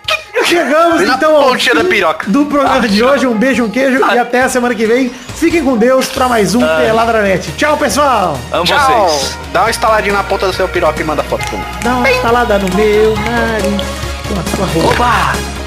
Chegamos 0.44 1.02
então 1.02 1.36
ao 1.36 1.50
pontinha 1.50 1.74
da 1.74 1.82
fim 1.82 1.90
piroca. 1.90 2.28
do 2.28 2.46
programa 2.46 2.88
de 2.88 3.02
hoje. 3.02 3.26
Um 3.26 3.36
beijo, 3.36 3.64
um 3.64 3.70
queijo 3.70 3.98
e 3.98 4.18
até 4.18 4.42
a 4.42 4.48
semana 4.48 4.74
que 4.74 4.86
vem. 4.86 5.10
Fiquem 5.36 5.62
com 5.62 5.76
Deus 5.76 6.06
pra 6.06 6.28
mais 6.28 6.54
um 6.54 6.60
Peladranet. 6.60 7.52
Tchau, 7.52 7.76
pessoal. 7.76 8.38
Amo 8.50 8.64
Tchau. 8.64 9.08
vocês. 9.08 9.38
Dá 9.52 9.60
uma 9.62 9.70
estaladinha 9.70 10.14
na 10.14 10.24
ponta 10.24 10.46
do 10.46 10.52
seu 10.52 10.68
piroca 10.68 11.00
e 11.00 11.04
manda 11.04 11.22
foto 11.22 11.44
pra 11.46 11.58
mim. 11.58 11.64
Dá 11.82 11.94
uma 11.96 12.10
estalada 12.10 12.58
no 12.58 12.74
meu 12.74 13.14
nariz 13.16 13.82
com 14.26 14.40
a 14.40 14.56
sua 14.56 14.66
roupa. 14.66 14.94
Opa! 14.94 15.59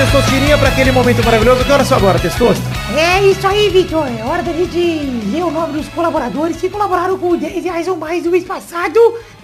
Testosterinha, 0.00 0.56
para 0.56 0.70
aquele 0.70 0.90
momento 0.92 1.22
maravilhoso. 1.22 1.62
Que 1.62 1.70
hora 1.70 1.84
só 1.84 1.96
agora, 1.96 2.18
Testosta? 2.18 2.64
É 2.96 3.22
isso 3.22 3.46
aí, 3.46 3.68
Vitor. 3.68 4.06
É 4.08 4.24
hora 4.24 4.42
da 4.42 4.50
gente 4.50 4.78
ler 5.30 5.44
o 5.44 5.50
nome 5.50 5.74
dos 5.74 5.88
colaboradores 5.88 6.56
que 6.56 6.70
colaboraram 6.70 7.18
com 7.18 7.36
10 7.36 7.64
reais 7.64 7.86
ou 7.86 7.98
mais 7.98 8.24
do 8.24 8.30
mês 8.30 8.44
passado, 8.44 8.98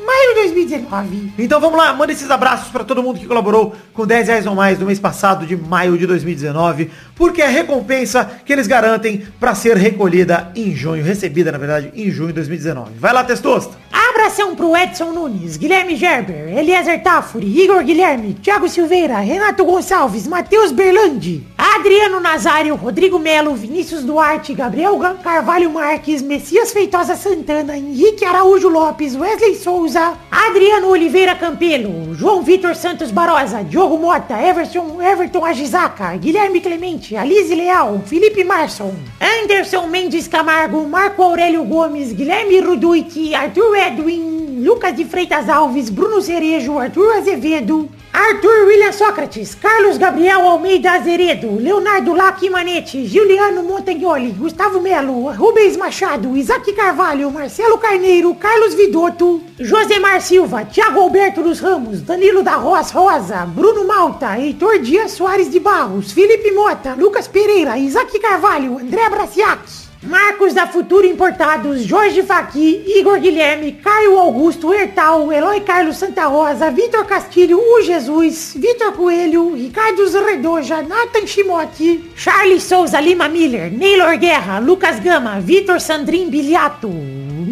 maio 0.07 0.29
de 0.29 0.35
2019. 0.43 1.33
Então 1.39 1.61
vamos 1.61 1.77
lá, 1.77 1.93
manda 1.93 2.13
esses 2.13 2.31
abraços 2.31 2.69
para 2.69 2.85
todo 2.85 3.03
mundo 3.03 3.19
que 3.19 3.27
colaborou 3.27 3.75
com 3.93 4.07
10 4.07 4.29
reais 4.29 4.47
ou 4.47 4.55
mais 4.55 4.79
no 4.79 4.87
mês 4.87 5.01
passado 5.01 5.45
de 5.45 5.57
maio 5.57 5.99
de 5.99 6.07
2019, 6.07 6.91
porque 7.15 7.43
é 7.43 7.47
a 7.47 7.51
recompensa 7.51 8.25
que 8.45 8.53
eles 8.53 8.67
garantem 8.67 9.27
para 9.41 9.55
ser 9.55 9.77
recolhida 9.77 10.51
em 10.55 10.75
junho, 10.75 11.05
recebida 11.05 11.51
na 11.53 11.59
verdade 11.59 11.93
em 11.95 12.11
junho 12.11 12.29
de 12.29 12.35
2019. 12.35 12.93
Vai 12.99 13.13
lá, 13.13 13.25
Testosta. 13.25 13.77
Abração 14.17 14.57
pro 14.57 14.77
Edson 14.77 15.13
Nunes, 15.13 15.57
Guilherme 15.57 15.95
Gerber, 15.95 16.57
Eliezer 16.57 17.03
Tafuri, 17.03 17.63
Igor 17.63 17.83
Guilherme, 17.85 18.35
Thiago 18.35 18.69
Silveira, 18.69 19.19
Renato 19.19 19.65
Gonçalves, 19.65 20.27
Matheus 20.27 20.73
Berlandi, 20.73 21.47
Adriano 21.57 22.19
Nazário, 22.19 22.75
Rodrigo 22.75 23.19
Melo, 23.19 23.55
Vinícius 23.55 24.03
Duarte, 24.03 24.55
Gabriel 24.55 24.99
Carvalho 25.23 25.71
Marques, 25.71 26.23
Messias 26.23 26.73
Feitosa 26.73 27.15
Santana, 27.15 27.77
Henrique 27.77 28.25
Araújo 28.25 28.69
Lopes, 28.69 29.15
Wesley 29.15 29.55
Souza, 29.55 29.96
Adriano 30.31 30.89
Oliveira 30.89 31.35
Campelo, 31.35 32.15
João 32.15 32.43
Vitor 32.43 32.75
Santos 32.75 33.11
Barosa, 33.11 33.65
Diogo 33.65 33.97
Mota, 33.97 34.39
Everton, 34.39 35.01
Everton 35.01 35.43
Agisaca, 35.43 36.15
Guilherme 36.19 36.61
Clemente, 36.61 37.17
Alize 37.17 37.55
Leal, 37.55 38.03
Felipe 38.05 38.45
Marson, 38.45 38.95
Anderson 39.19 39.87
Mendes 39.87 40.29
Camargo, 40.29 40.87
Marco 40.87 41.23
Aurélio 41.23 41.65
Gomes, 41.65 42.13
Guilherme 42.13 42.61
Ruduit, 42.61 43.35
Arthur 43.35 43.75
Edwin, 43.75 44.63
Lucas 44.63 44.93
de 44.95 45.07
Freitas 45.07 45.49
Alves, 45.49 45.89
Bruno 45.89 46.21
Cerejo, 46.21 46.79
Arthur 46.79 47.15
Azevedo, 47.15 47.89
Arthur 48.19 48.67
William 48.67 48.93
Sócrates, 48.93 49.55
Carlos 49.55 49.99
Gabriel 49.99 50.41
Almeida 50.41 50.95
Azeredo, 50.95 51.59
Leonardo 51.61 52.15
Lac 52.15 52.43
Manete, 52.49 53.07
Juliano 53.07 53.63
Montagnoli, 53.63 54.31
Gustavo 54.31 54.81
Melo, 54.81 55.31
Rubens 55.33 55.77
Machado, 55.77 56.35
Isaac 56.35 56.73
Carvalho, 56.73 57.31
Marcelo 57.31 57.77
Carneiro, 57.77 58.35
Carlos 58.35 58.75
Vidotto, 58.75 59.43
Josemar 59.87 60.21
Silva, 60.21 60.65
Thiago 60.65 61.01
Alberto 61.01 61.45
dos 61.45 61.61
Ramos, 61.61 62.03
Danilo 62.03 62.43
da 62.43 62.57
Roas 62.57 62.91
Rosa, 62.91 63.47
Bruno 63.47 63.85
Malta, 63.85 64.37
Heitor 64.37 64.81
Dias 64.81 65.13
Soares 65.13 65.49
de 65.49 65.61
Barros, 65.61 66.11
Felipe 66.11 66.51
Mota, 66.51 66.95
Lucas 66.95 67.29
Pereira, 67.29 67.79
Isaac 67.79 68.19
Carvalho, 68.19 68.79
André 68.81 69.09
Braciac. 69.09 69.61
Marcos 70.03 70.55
da 70.55 70.67
Futuro 70.67 71.07
Importados, 71.07 71.89
Jorge 71.89 72.23
Faqui, 72.23 72.83
Igor 72.99 73.19
Guilherme, 73.19 73.73
Caio 73.73 74.19
Augusto 74.19 74.73
Hertal, 74.73 75.33
Eloy 75.33 75.61
Carlos 75.61 75.97
Santa 75.97 76.27
Rosa, 76.27 76.71
Vitor 76.71 77.05
Castilho, 77.07 77.59
O 77.59 77.83
Jesus, 77.83 78.55
Vitor 78.55 78.93
Coelho, 78.93 79.55
Ricardo 79.55 80.07
Zredoja, 80.07 80.83
Nathan 80.83 81.27
Shimote, 81.27 82.11
Charles 82.17 82.63
Souza 82.65 83.01
Lima 83.01 83.29
Miller, 83.29 83.71
Neylor 83.71 84.17
Guerra, 84.17 84.61
Lucas 84.61 85.01
Gama, 85.01 85.41
Vitor 85.41 85.81
Sandrin 85.81 86.29
Biliato, 86.29 86.89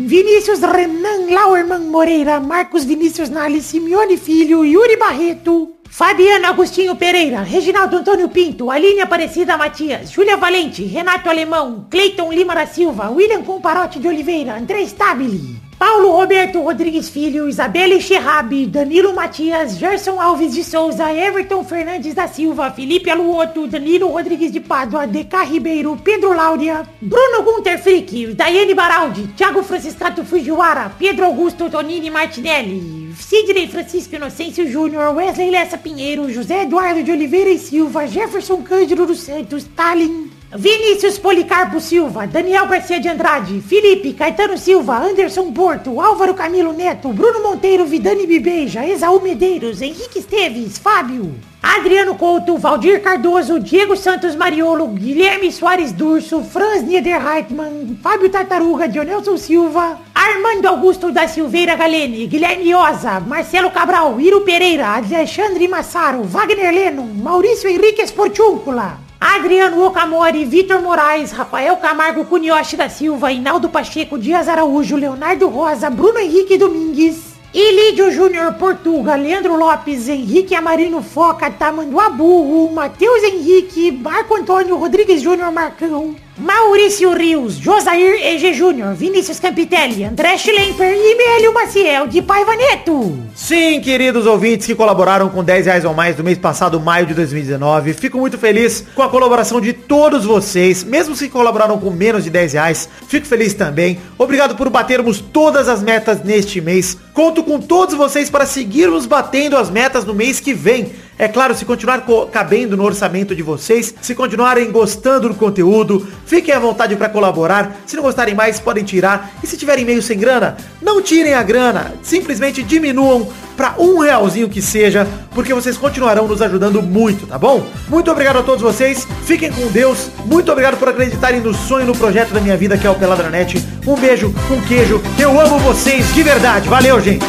Vinícius 0.07 0.61
Renan 0.61 1.33
Lauerman 1.33 1.89
Moreira, 1.89 2.39
Marcos 2.39 2.85
Vinícius 2.85 3.31
Nali, 3.31 3.63
Simeone 3.63 4.19
Filho, 4.19 4.63
Yuri 4.63 4.97
Barreto, 4.99 5.77
Fabiano 5.89 6.47
Agostinho 6.47 6.95
Pereira, 6.95 7.41
Reginaldo 7.41 7.97
Antônio 7.97 8.29
Pinto, 8.29 8.71
Aline 8.71 9.01
Aparecida 9.01 9.57
Matias, 9.57 10.11
Júlia 10.11 10.37
Valente, 10.37 10.85
Renato 10.85 11.31
Alemão, 11.31 11.87
Cleiton 11.89 12.31
Lima 12.31 12.55
da 12.55 12.67
Silva, 12.67 13.09
William 13.09 13.43
Comparote 13.43 13.99
de 13.99 14.07
Oliveira, 14.07 14.59
André 14.59 14.83
Stabile, 14.83 15.57
Paulo 15.87 16.12
Roberto 16.12 16.62
Rodrigues 16.62 17.11
Filho, 17.11 17.47
Isabelle 17.47 18.01
Cherrabi, 18.01 18.64
Danilo 18.64 19.12
Matias, 19.12 19.76
Gerson 19.76 20.18
Alves 20.18 20.55
de 20.55 20.64
Souza, 20.64 21.12
Everton 21.12 21.62
Fernandes 21.62 22.14
da 22.14 22.26
Silva, 22.26 22.70
Felipe 22.70 23.11
Aluoto, 23.11 23.66
Danilo 23.66 24.09
Rodrigues 24.09 24.51
de 24.51 24.61
Pádua, 24.61 25.07
DK 25.07 25.45
Ribeiro, 25.47 25.95
Pedro 26.03 26.32
Láudia, 26.32 26.89
Bruno 27.03 27.43
Gunter 27.43 27.78
Frick, 27.78 28.32
Daiane 28.35 28.72
Baraldi, 28.72 29.26
Thiago 29.37 29.62
Franciscato 29.62 30.24
Fujiwara, 30.24 30.91
Pedro 30.99 31.26
Augusto 31.26 31.68
Tonini 31.68 32.09
Martinelli, 32.09 33.14
Sidney 33.14 33.68
Francisco 33.68 34.16
Inocêncio 34.16 34.66
Júnior, 34.66 35.14
Wesley 35.14 35.51
Lessa 35.51 35.76
Pinheiro, 35.76 36.32
José 36.32 36.62
Eduardo 36.62 37.03
de 37.03 37.12
Oliveira 37.12 37.51
e 37.51 37.59
Silva, 37.59 38.07
Jefferson 38.07 38.62
Cândido 38.62 39.05
dos 39.05 39.20
Santos, 39.20 39.64
Stalin, 39.64 40.30
Vinícius 40.57 41.19
Policarpo 41.19 41.81
Silva, 41.81 42.29
Daniel 42.29 42.69
Garcia 42.69 43.01
de 43.01 43.09
Andrade, 43.09 43.61
Felipe, 43.61 44.13
Caetano 44.13 44.57
Silva, 44.57 44.99
Anderson 44.99 45.53
Porto, 45.53 46.01
Álvaro 46.01 46.33
Camilo 46.33 46.73
Neto, 46.73 47.09
Bruno 47.09 47.41
Monteiro, 47.41 47.85
Vidani 47.85 48.25
Bibeja, 48.25 48.87
Exaú 48.87 49.21
Medeiros, 49.21 49.83
Henrique 49.83 50.21
Esteves, 50.21 50.79
Fábio, 50.79 51.35
Adriano 51.61 52.15
Couto, 52.15 52.57
Valdir 52.57 53.03
Cardoso, 53.03 53.59
Diego 53.59 53.97
Santos 53.97 54.37
Mariolo, 54.37 54.87
Guilherme 54.87 55.51
Soares 55.51 55.91
Durso, 55.91 56.45
Franz 56.45 56.83
Niederreitmann, 56.83 57.99
Fábio 58.01 58.31
Tartaruga, 58.31 58.87
Dionelson 58.87 59.37
Silva, 59.37 59.99
Armando 60.15 60.69
Augusto 60.69 61.11
da 61.11 61.27
Silveira 61.27 61.75
Galene, 61.75 62.29
Guilherme 62.29 62.73
Oza, 62.77 63.19
Marcelo 63.19 63.73
Cabral, 63.73 64.21
Iro 64.21 64.43
Pereira, 64.43 64.95
Alexandre 64.95 65.67
Massaro, 65.67 66.23
Wagner 66.23 66.73
Lennon, 66.73 67.13
Maurício 67.13 67.69
Henrique 67.69 68.03
Esportúncula, 68.03 69.04
Adriano 69.27 69.87
Okamori, 69.87 70.45
Vitor 70.45 70.83
Moraes, 70.83 71.33
Rafael 71.33 71.75
Camargo 71.79 72.27
Cunioche 72.27 72.77
da 72.77 72.91
Silva, 72.91 73.33
Inaldo 73.33 73.70
Pacheco, 73.70 74.18
Dias 74.18 74.49
Araújo, 74.49 74.99
Leonardo 74.99 75.49
Rosa, 75.49 75.89
Bruno 75.89 76.18
Henrique 76.18 76.59
Domingues, 76.59 77.33
Ili 77.55 77.89
Egídio 77.89 78.11
Júnior 78.11 78.53
Portuga, 78.59 79.16
Leandro 79.16 79.57
Lopes, 79.57 80.09
Henrique 80.09 80.55
Amarino 80.55 81.01
Foca, 81.01 81.51
Tamanduá 81.51 82.11
Burro, 82.11 82.70
Matheus 82.70 83.22
Henrique, 83.22 83.91
Marco 83.93 84.37
Antônio 84.37 84.77
Rodrigues 84.77 85.22
Júnior 85.22 85.51
Marcão, 85.51 86.14
Maurício 86.37 87.12
Rios, 87.12 87.55
Josair 87.55 88.14
EG 88.20 88.53
Júnior, 88.55 88.93
Vinícius 88.95 89.39
Campitelli, 89.39 90.03
André 90.03 90.37
Schlemper 90.37 90.93
e 90.93 91.14
Mélio 91.14 91.55
Maciel 91.55 92.09
de 92.09 92.20
Paiva 92.20 92.57
Neto. 92.57 93.20
Sim, 93.37 93.80
queridos 93.80 94.26
ouvintes 94.26 94.66
que 94.66 94.74
colaboraram 94.74 95.28
com 95.28 95.45
10 95.45 95.66
reais 95.66 95.85
ou 95.85 95.95
mais 95.95 96.16
do 96.16 96.24
mês 96.24 96.37
passado, 96.37 96.80
maio 96.80 97.07
de 97.07 97.14
2019. 97.14 97.95
Fico 97.95 98.18
muito 98.18 98.37
feliz 98.37 98.85
com 98.97 99.03
a 99.03 99.09
colaboração 99.09 99.61
de 99.61 99.72
todos 99.72 100.24
vocês, 100.24 100.82
mesmo 100.82 101.14
se 101.14 101.28
colaboraram 101.28 101.78
com 101.78 101.91
menos 101.91 102.24
de 102.24 102.30
10 102.30 102.55
reais. 102.55 102.89
Fico 103.07 103.26
feliz 103.28 103.55
também. 103.55 104.01
Obrigado 104.18 104.57
por 104.57 104.68
batermos 104.68 105.20
todas 105.20 105.68
as 105.68 105.85
metas 105.85 106.24
neste 106.24 106.61
mês. 106.61 106.99
Conto 107.12 107.45
com 107.45 107.61
todos 107.61 107.95
vocês 107.95 108.28
para 108.28 108.45
seguirmos 108.45 109.07
batendo 109.07 109.57
as 109.57 109.70
metas 109.70 110.05
no 110.05 110.12
mês 110.12 110.41
que 110.41 110.53
vem. 110.53 110.91
É 111.19 111.29
claro, 111.29 111.55
se 111.55 111.65
continuar 111.65 112.01
co- 112.01 112.27
cabendo 112.27 112.77
no 112.77 112.83
orçamento 112.85 113.37
de 113.37 113.43
vocês, 113.43 113.95
se 114.03 114.15
continuarem 114.15 114.71
gostando 114.73 115.29
do 115.29 115.35
conteúdo, 115.35 116.07
fiquem 116.27 116.53
à 116.53 116.59
vontade 116.59 116.97
para 116.97 117.09
colaborar. 117.09 117.77
Se 117.87 117.95
não 117.95 118.03
gostarem 118.03 118.35
mais, 118.35 118.59
podem 118.59 118.83
tirar. 118.83 119.31
E 119.43 119.47
se 119.47 119.57
tiverem 119.57 119.85
meio 119.85 120.03
sem 120.03 120.19
grana, 120.19 120.57
não 120.83 121.01
tirem 121.01 121.35
a 121.35 121.43
grana. 121.43 121.95
Simplesmente 122.03 122.62
diminuam 122.65 123.29
para 123.57 123.75
um 123.79 123.99
realzinho 124.01 124.49
que 124.49 124.61
seja, 124.61 125.07
porque 125.31 125.55
vocês 125.55 125.77
continuarão 125.77 126.27
nos 126.27 126.43
ajudando 126.43 126.83
muito, 126.83 127.25
tá 127.29 127.39
bom? 127.39 127.65
Muito 127.89 128.11
obrigado 128.11 128.39
a 128.39 128.43
todos 128.43 128.61
vocês. 128.61 129.07
Fiquem 129.25 129.53
com 129.53 129.69
Deus. 129.69 130.11
Muito 130.27 130.51
obrigado 130.51 130.77
por 130.77 130.89
acreditarem 130.89 131.41
no 131.41 131.55
sonho, 131.55 131.87
no 131.87 131.95
projeto 131.97 132.33
da 132.35 132.41
minha 132.41 132.57
vida, 132.57 132.77
que 132.77 132.87
é 132.87 132.91
o 132.91 132.95
Peladranet. 132.97 133.65
Um 133.87 133.95
beijo, 133.95 134.35
um 134.51 134.61
queijo. 134.62 135.01
Eu 135.17 135.41
amo 135.41 135.61
vocês 135.61 136.12
de 136.12 136.23
verdade. 136.25 136.69
Valeu, 136.69 137.01
gente. 137.01 137.25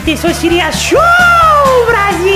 Um 0.00 0.04
Testosterinha 0.04 0.72
Show, 0.72 0.98
Brasil! 1.86 2.30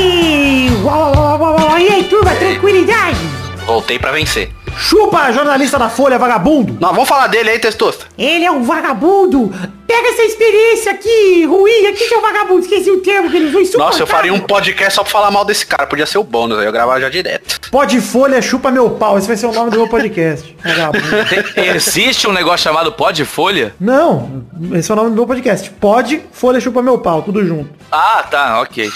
E 1.80 1.88
aí, 1.88 2.04
turma, 2.04 2.34
tranquilidade? 2.34 3.18
Voltei 3.66 3.98
pra 3.98 4.12
vencer. 4.12 4.50
Chupa, 4.88 5.32
jornalista 5.32 5.78
da 5.78 5.88
Folha, 5.88 6.18
vagabundo. 6.18 6.76
Não, 6.78 6.90
vamos 6.90 7.08
falar 7.08 7.26
dele 7.28 7.48
aí, 7.48 7.58
Testosta. 7.58 8.04
Ele 8.18 8.44
é 8.44 8.50
um 8.50 8.62
vagabundo! 8.62 9.50
Pega 9.86 10.08
essa 10.08 10.22
experiência 10.24 10.92
aqui, 10.92 11.44
ruim, 11.46 11.86
aqui 11.86 12.06
que 12.06 12.14
é 12.14 12.18
um 12.18 12.20
vagabundo, 12.20 12.60
esqueci 12.60 12.90
o 12.90 13.00
termo 13.00 13.30
que 13.30 13.36
ele 13.36 13.56
usou, 13.56 13.78
Nossa, 13.80 14.02
eu 14.02 14.06
faria 14.06 14.32
um 14.34 14.40
podcast 14.40 14.94
só 14.94 15.02
pra 15.02 15.10
falar 15.10 15.30
mal 15.30 15.44
desse 15.44 15.64
cara. 15.64 15.86
Podia 15.86 16.04
ser 16.04 16.18
o 16.18 16.22
bônus, 16.24 16.58
aí 16.58 16.66
eu 16.66 16.72
gravava 16.72 17.00
já 17.00 17.08
direto. 17.08 17.60
Pode 17.70 17.98
Folha, 18.00 18.42
chupa 18.42 18.70
meu 18.70 18.90
pau. 18.90 19.16
Esse 19.16 19.26
vai 19.26 19.36
ser 19.38 19.46
o 19.46 19.52
nome 19.52 19.70
do 19.70 19.78
meu 19.78 19.88
podcast. 19.88 20.54
Tem- 21.54 21.64
Existe 21.74 22.26
um 22.28 22.32
negócio 22.32 22.64
chamado 22.64 22.92
pó 22.92 23.10
de 23.10 23.24
folha? 23.24 23.74
Não, 23.80 24.44
esse 24.74 24.90
é 24.90 24.94
o 24.94 24.96
nome 24.96 25.10
do 25.10 25.16
meu 25.16 25.26
podcast. 25.26 25.70
Pode, 25.70 26.20
Folha, 26.30 26.60
chupa 26.60 26.82
meu 26.82 26.98
pau, 26.98 27.22
tudo 27.22 27.44
junto. 27.46 27.70
Ah, 27.90 28.22
tá, 28.30 28.60
ok. 28.60 28.90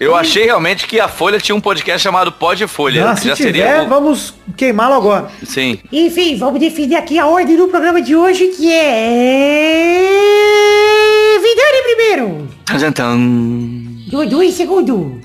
Eu 0.00 0.14
achei 0.16 0.44
realmente 0.44 0.86
que 0.86 0.98
a 1.00 1.08
Folha 1.08 1.38
tinha 1.38 1.54
um 1.54 1.60
podcast 1.60 2.02
chamado 2.02 2.32
Pó 2.32 2.52
de 2.54 2.66
Folha. 2.66 3.10
Ah, 3.10 3.16
se 3.16 3.28
já 3.28 3.34
tiver, 3.36 3.52
seria. 3.52 3.84
vamos 3.84 4.34
queimá-lo 4.56 4.94
agora. 4.94 5.28
Sim. 5.44 5.78
Enfim, 5.92 6.36
vamos 6.36 6.58
definir 6.60 6.96
aqui 6.96 7.18
a 7.18 7.26
ordem 7.26 7.56
do 7.56 7.68
programa 7.68 8.02
de 8.02 8.14
hoje, 8.16 8.48
que 8.48 8.70
é... 10.04 11.38
Vidani 11.40 11.82
primeiro, 11.84 12.48
Tan, 12.66 12.78
tan, 12.78 12.92
tan. 12.92 13.18
Dudu 14.08 14.42
em 14.42 14.50
segundo, 14.52 15.20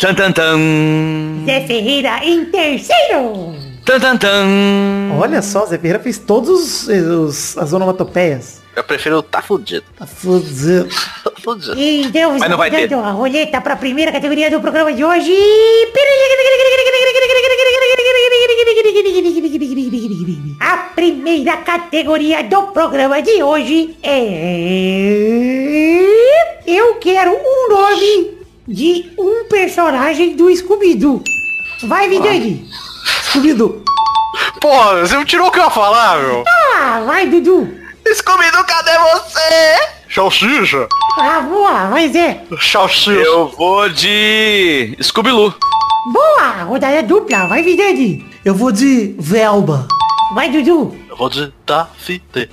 Tan, 0.00 0.14
tan, 0.14 0.32
tan. 0.32 0.58
Zé 1.46 1.66
Ferreira 1.66 2.20
em 2.24 2.44
terceiro. 2.46 3.54
Tan, 3.84 3.98
tan, 3.98 4.16
tan. 4.16 4.46
Olha 5.18 5.42
só, 5.42 5.66
Zé 5.66 5.76
Ferreira 5.78 5.98
fez 5.98 6.18
todos 6.18 6.86
os, 6.86 6.88
os- 6.88 7.58
as 7.58 7.72
onomatopeias. 7.72 8.57
Eu 8.78 8.84
prefiro 8.84 9.20
tá 9.24 9.42
fudido. 9.42 9.82
Tá 9.98 10.06
fudido. 10.06 10.88
Tá 11.24 11.32
fudido. 11.42 11.74
Então, 11.76 12.38
Mas 12.38 12.48
não 12.48 12.56
vai 12.56 12.70
ter. 12.70 12.94
a 12.94 13.10
roleta 13.10 13.60
para 13.60 13.74
a 13.74 13.76
primeira 13.76 14.12
categoria 14.12 14.48
do 14.48 14.60
programa 14.60 14.92
de 14.92 15.04
hoje. 15.04 15.32
A 20.60 20.76
primeira 20.94 21.56
categoria 21.56 22.44
do 22.44 22.62
programa 22.68 23.20
de 23.20 23.42
hoje 23.42 23.96
é... 24.00 25.34
Eu 26.64 26.94
quero 27.00 27.32
um 27.32 27.68
nome 27.68 28.38
de 28.68 29.10
um 29.18 29.44
personagem 29.48 30.36
do 30.36 30.54
Scooby-Doo. 30.54 31.20
Vai, 31.82 32.08
Vidani. 32.08 32.64
Scooby-Doo. 33.24 33.82
Porra, 34.60 35.00
você 35.00 35.16
não 35.16 35.24
tirou 35.24 35.48
o 35.48 35.50
que 35.50 35.58
eu 35.58 35.64
ia 35.64 35.70
falar, 35.70 36.22
meu? 36.22 36.44
Ah, 36.46 37.02
vai, 37.04 37.26
Dudu. 37.26 37.87
Scooby-Doo, 38.14 38.64
cadê 38.64 38.90
você? 38.98 39.88
Salsicha. 40.14 40.88
Ah, 41.20 41.40
boa, 41.40 41.88
vai, 41.88 42.08
Zé. 42.08 42.40
Salsicha. 42.60 43.10
Eu 43.12 43.48
vou 43.48 43.88
de 43.88 44.96
Scooby-Loo. 45.02 45.54
Boa, 46.12 46.62
rodada 46.64 47.02
dupla. 47.02 47.46
Vai, 47.48 47.62
Vidani. 47.62 48.26
Eu 48.44 48.54
vou 48.54 48.72
de 48.72 49.14
Velba. 49.18 49.86
Vai, 50.34 50.48
Dudu. 50.50 50.96
Eu 51.08 51.16
vou 51.16 51.28
de 51.28 51.52
Tafite. 51.66 52.48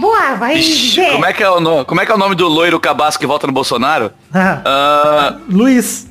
Boa, 0.00 0.34
vai, 0.36 0.54
Ixi, 0.56 0.94
Zé. 1.00 1.10
como 1.10 1.26
é 1.26 1.32
que 1.32 1.42
é 1.42 1.50
o 1.50 1.60
nome? 1.60 1.84
Como 1.84 2.00
é 2.00 2.06
que 2.06 2.12
é 2.12 2.14
o 2.14 2.18
nome 2.18 2.34
do 2.34 2.48
loiro 2.48 2.80
cabaço 2.80 3.18
que 3.18 3.26
volta 3.26 3.46
no 3.46 3.52
Bolsonaro? 3.52 4.10
Ah, 4.32 4.62
Ah, 4.64 5.36
Luiz. 5.50 6.06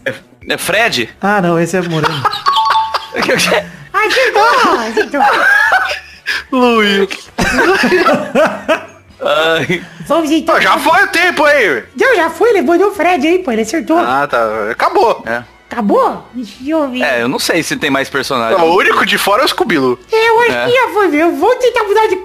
é 0.48 0.58
Fred? 0.58 1.10
Ah, 1.22 1.42
não, 1.42 1.58
esse 1.60 1.76
é 1.78 1.82
Moreno. 1.82 2.14
Acertou, 3.94 4.80
acertou. 4.80 5.22
Luiz. 6.52 7.30
Ai, 9.24 9.84
Vamos 10.08 10.32
então. 10.32 10.60
Já 10.60 10.78
foi 10.80 11.04
o 11.04 11.08
tempo 11.08 11.44
aí. 11.46 11.84
Não, 12.00 12.16
já 12.16 12.30
foi, 12.30 12.50
ele 12.50 12.62
mandou 12.64 12.90
o 12.90 12.92
Fred 12.92 13.26
aí, 13.28 13.40
pô, 13.40 13.52
ele 13.52 13.62
acertou. 13.62 13.98
Ah, 13.98 14.28
tá. 14.28 14.72
Acabou. 14.72 15.24
é. 15.26 15.44
Acabou? 15.72 16.26
Deixa 16.34 16.52
eu 16.68 16.90
ver. 16.90 17.02
É, 17.02 17.22
eu 17.22 17.30
não 17.30 17.40
sei 17.40 17.64
se 17.64 17.78
tem 17.78 17.90
mais 17.90 18.10
personagem. 18.10 18.60
O 18.62 18.76
único 18.76 19.06
de 19.06 19.18
fora 19.18 19.42
é 19.42 19.46
o 19.46 19.48
Scooby-Doo. 19.48 19.98
Eu 20.12 20.40
acho 20.42 20.52
É. 20.52 20.66
que 20.66 20.72
já 20.74 20.90
foi, 20.90 21.08
meu. 21.08 21.28
Eu 21.30 21.36
vou 21.38 21.56
tentar 21.56 21.84
mudar 21.86 22.08
de... 22.08 22.16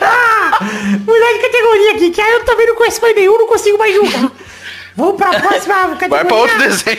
Ah, 0.00 0.58
mudar 1.06 1.32
de 1.34 1.38
categoria 1.38 1.92
aqui, 1.92 2.10
que 2.10 2.20
aí 2.20 2.32
eu 2.32 2.44
também 2.44 2.66
não 2.66 2.74
conheço 2.74 3.00
mais 3.00 3.14
nenhum, 3.14 3.38
não 3.38 3.46
consigo 3.46 3.78
mais 3.78 3.94
julgar. 3.94 4.28
Vamos 4.96 5.16
pra 5.16 5.40
próxima 5.40 5.74
categoria. 5.74 6.08
Vai 6.08 6.24
pra 6.24 6.36
outro 6.36 6.58
desenho. 6.58 6.98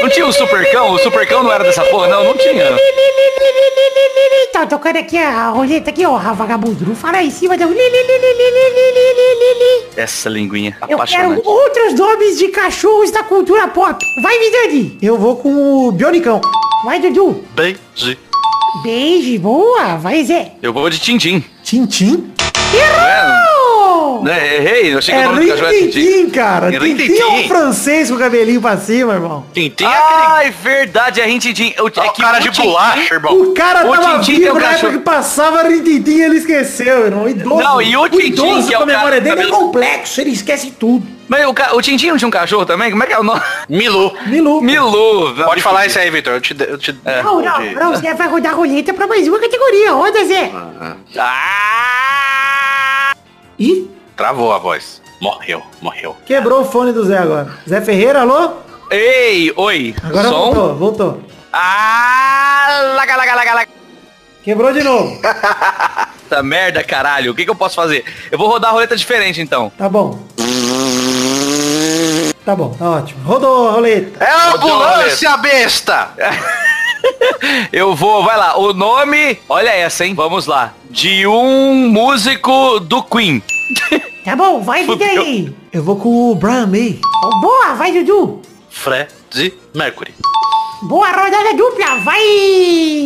Não 0.00 0.08
tinha 0.08 0.26
o 0.26 0.32
Supercão? 0.32 0.90
O 0.92 0.98
Supercão 0.98 1.42
não 1.42 1.52
era 1.52 1.64
dessa 1.64 1.82
porra? 1.84 2.08
Não, 2.08 2.24
não 2.24 2.36
tinha. 2.36 2.76
Tá 4.52 4.64
tocando 4.64 4.96
aqui 4.96 5.18
a 5.18 5.48
roleta 5.50 5.90
aqui, 5.90 6.06
ó, 6.06 6.16
vagabundo. 6.16 6.86
Não 6.86 6.94
fala 6.94 7.22
em 7.22 7.30
cima 7.30 7.58
da... 7.58 7.66
Essa 9.96 10.28
linguinha 10.28 10.76
Eu 10.88 10.98
quero 11.00 11.42
outros 11.44 11.94
nomes 11.94 12.38
de 12.38 12.48
cachorros 12.48 13.10
da 13.10 13.22
cultura 13.22 13.68
pop. 13.68 13.98
Vai, 14.22 14.38
Vidani. 14.38 14.98
Eu 15.02 15.18
vou 15.18 15.36
com 15.36 15.88
o 15.88 15.92
Bionicão. 15.92 16.40
Vai, 16.84 17.00
Dudu. 17.00 17.44
Benji. 17.54 18.18
Beijo, 18.82 19.38
boa. 19.40 19.96
Vai, 19.96 20.24
Zé. 20.24 20.52
Eu 20.62 20.72
vou 20.72 20.88
de 20.88 20.98
Tintim. 20.98 21.44
Tintim? 21.62 22.32
Errou! 22.72 23.45
Né, 24.22 24.56
errei, 24.56 24.94
eu 24.94 24.98
achei 24.98 25.14
que 25.14 25.20
É 25.20 25.26
o 25.28 25.32
nome 25.32 25.44
do 25.44 25.50
cachorro 25.52 25.68
era. 25.68 25.78
Rintintim, 25.80 26.30
cara. 26.30 26.74
É 26.74 26.78
Tintim 26.78 27.18
é 27.18 27.26
um 27.26 27.48
francês 27.48 28.08
com 28.10 28.16
o 28.16 28.18
cabelinho 28.18 28.60
pra 28.60 28.76
cima, 28.76 29.14
irmão. 29.14 29.44
Tintim 29.52 29.84
é 29.84 29.86
aquele 29.88 30.26
Ai, 30.26 30.50
verdade, 30.62 31.20
é 31.20 31.26
Rintintim. 31.26 31.74
O, 31.78 31.86
é 31.88 32.02
o 32.08 32.12
cara 32.12 32.38
de 32.38 32.50
bolacha, 32.50 33.14
irmão. 33.14 33.40
O 33.40 33.54
cara 33.54 33.86
O 33.86 33.92
tava 33.92 34.18
vivo 34.18 34.50
um 34.54 34.58
na 34.58 34.72
época 34.72 34.92
que 34.92 34.98
passava 34.98 35.62
Rintintim 35.62 36.10
e 36.16 36.22
ele 36.22 36.36
esqueceu, 36.38 37.06
irmão. 37.06 37.28
Idoso. 37.28 37.56
Não, 37.62 37.82
e 37.82 37.96
o 37.96 38.08
Tintim, 38.08 38.26
idoso 38.28 38.68
que 38.68 38.74
é 38.74 38.78
o 38.78 38.82
a 38.82 38.86
memória 38.86 39.20
dele 39.20 39.42
é 39.42 39.46
complexo, 39.46 40.20
ele 40.20 40.30
esquece 40.30 40.70
tudo. 40.72 41.06
Mas 41.28 41.44
o, 41.44 41.52
ca- 41.52 41.74
o 41.74 41.82
Tintim 41.82 42.08
não 42.10 42.16
tinha 42.16 42.28
um 42.28 42.30
cachorro 42.30 42.64
também? 42.64 42.88
Como 42.88 43.02
é 43.02 43.06
que 43.06 43.12
é 43.12 43.18
o 43.18 43.22
nome? 43.24 43.40
Milu. 43.68 44.14
Milu. 44.26 44.60
Milu. 44.62 45.34
Pode 45.44 45.60
falar 45.60 45.84
isso 45.86 45.98
aí, 45.98 46.08
Vitor. 46.08 46.34
Eu 46.34 46.40
te, 46.40 46.56
eu 46.68 46.78
te 46.78 46.94
Não, 47.24 47.40
não, 47.42 47.60
não, 47.74 47.92
o 47.92 47.96
Zé 47.96 48.14
vai 48.14 48.28
rodar 48.28 48.52
a 48.52 48.54
roleta 48.54 48.94
pra 48.94 49.08
mais 49.08 49.26
uma 49.26 49.40
categoria. 49.40 49.90
Roda, 49.92 50.24
Zé. 50.24 50.52
Ah! 51.18 52.55
Ih, 53.58 53.90
Travou 54.16 54.52
a 54.52 54.58
voz. 54.58 55.00
Morreu, 55.20 55.62
morreu. 55.80 56.16
quebrou 56.26 56.62
o 56.62 56.64
fone 56.64 56.92
do 56.92 57.04
Zé 57.04 57.18
agora. 57.18 57.50
Zé 57.68 57.80
Ferreira, 57.80 58.20
alô? 58.20 58.52
Ei, 58.90 59.52
oi. 59.56 59.94
Agora 60.02 60.28
Som. 60.28 60.52
voltou, 60.52 60.74
voltou. 60.76 61.22
Ah, 61.52 62.92
laga, 62.96 63.16
laga, 63.16 63.34
laga, 63.34 63.54
laga. 63.54 63.70
Quebrou 64.44 64.72
de 64.72 64.82
novo. 64.82 65.18
Puta 66.22 66.42
merda, 66.42 66.82
caralho. 66.84 67.32
O 67.32 67.34
que, 67.34 67.44
que 67.44 67.50
eu 67.50 67.54
posso 67.54 67.74
fazer? 67.74 68.04
Eu 68.30 68.38
vou 68.38 68.48
rodar 68.48 68.70
a 68.70 68.74
roleta 68.74 68.96
diferente, 68.96 69.40
então. 69.40 69.72
Tá 69.76 69.88
bom. 69.88 70.18
Tá 72.44 72.54
bom, 72.54 72.70
tá 72.78 72.90
ótimo. 72.90 73.24
Rodou 73.24 73.68
a 73.68 73.72
roleta. 73.72 74.22
É 74.24 74.30
a 74.30 74.54
ambulância, 74.54 75.36
besta! 75.38 76.10
Eu 77.72 77.94
vou, 77.94 78.24
vai 78.24 78.36
lá. 78.36 78.58
O 78.58 78.72
nome, 78.72 79.38
olha 79.48 79.70
essa, 79.70 80.04
hein? 80.04 80.14
Vamos 80.14 80.46
lá. 80.46 80.72
De 80.90 81.26
um 81.26 81.88
músico 81.90 82.80
do 82.80 83.02
Queen. 83.02 83.42
Tá 84.26 84.34
bom, 84.34 84.60
vai, 84.60 84.84
Fudeu. 84.84 85.06
Vidani. 85.08 85.56
Eu 85.72 85.84
vou 85.84 85.94
com 85.94 86.32
o 86.32 86.34
Brian 86.34 86.66
May. 86.66 86.98
Oh, 87.24 87.40
boa, 87.40 87.74
vai, 87.76 87.92
Dudu. 87.92 88.42
Fred 88.68 89.06
Mercury. 89.72 90.12
Boa 90.82 91.06
rodada 91.12 91.54
dupla, 91.54 92.00
vai, 92.00 92.20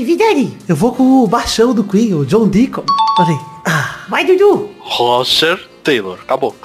Vidani. 0.02 0.56
Eu 0.66 0.74
vou 0.74 0.94
com 0.94 1.22
o 1.22 1.26
baixão 1.26 1.74
do 1.74 1.84
Queen, 1.84 2.14
o 2.14 2.24
John 2.24 2.48
Deacon. 2.48 2.84
Olha 3.18 3.28
aí. 3.28 3.38
Ah, 3.66 3.96
Vai, 4.08 4.24
Dudu. 4.24 4.70
Roger 4.80 5.60
Taylor. 5.84 6.18
Acabou. 6.22 6.56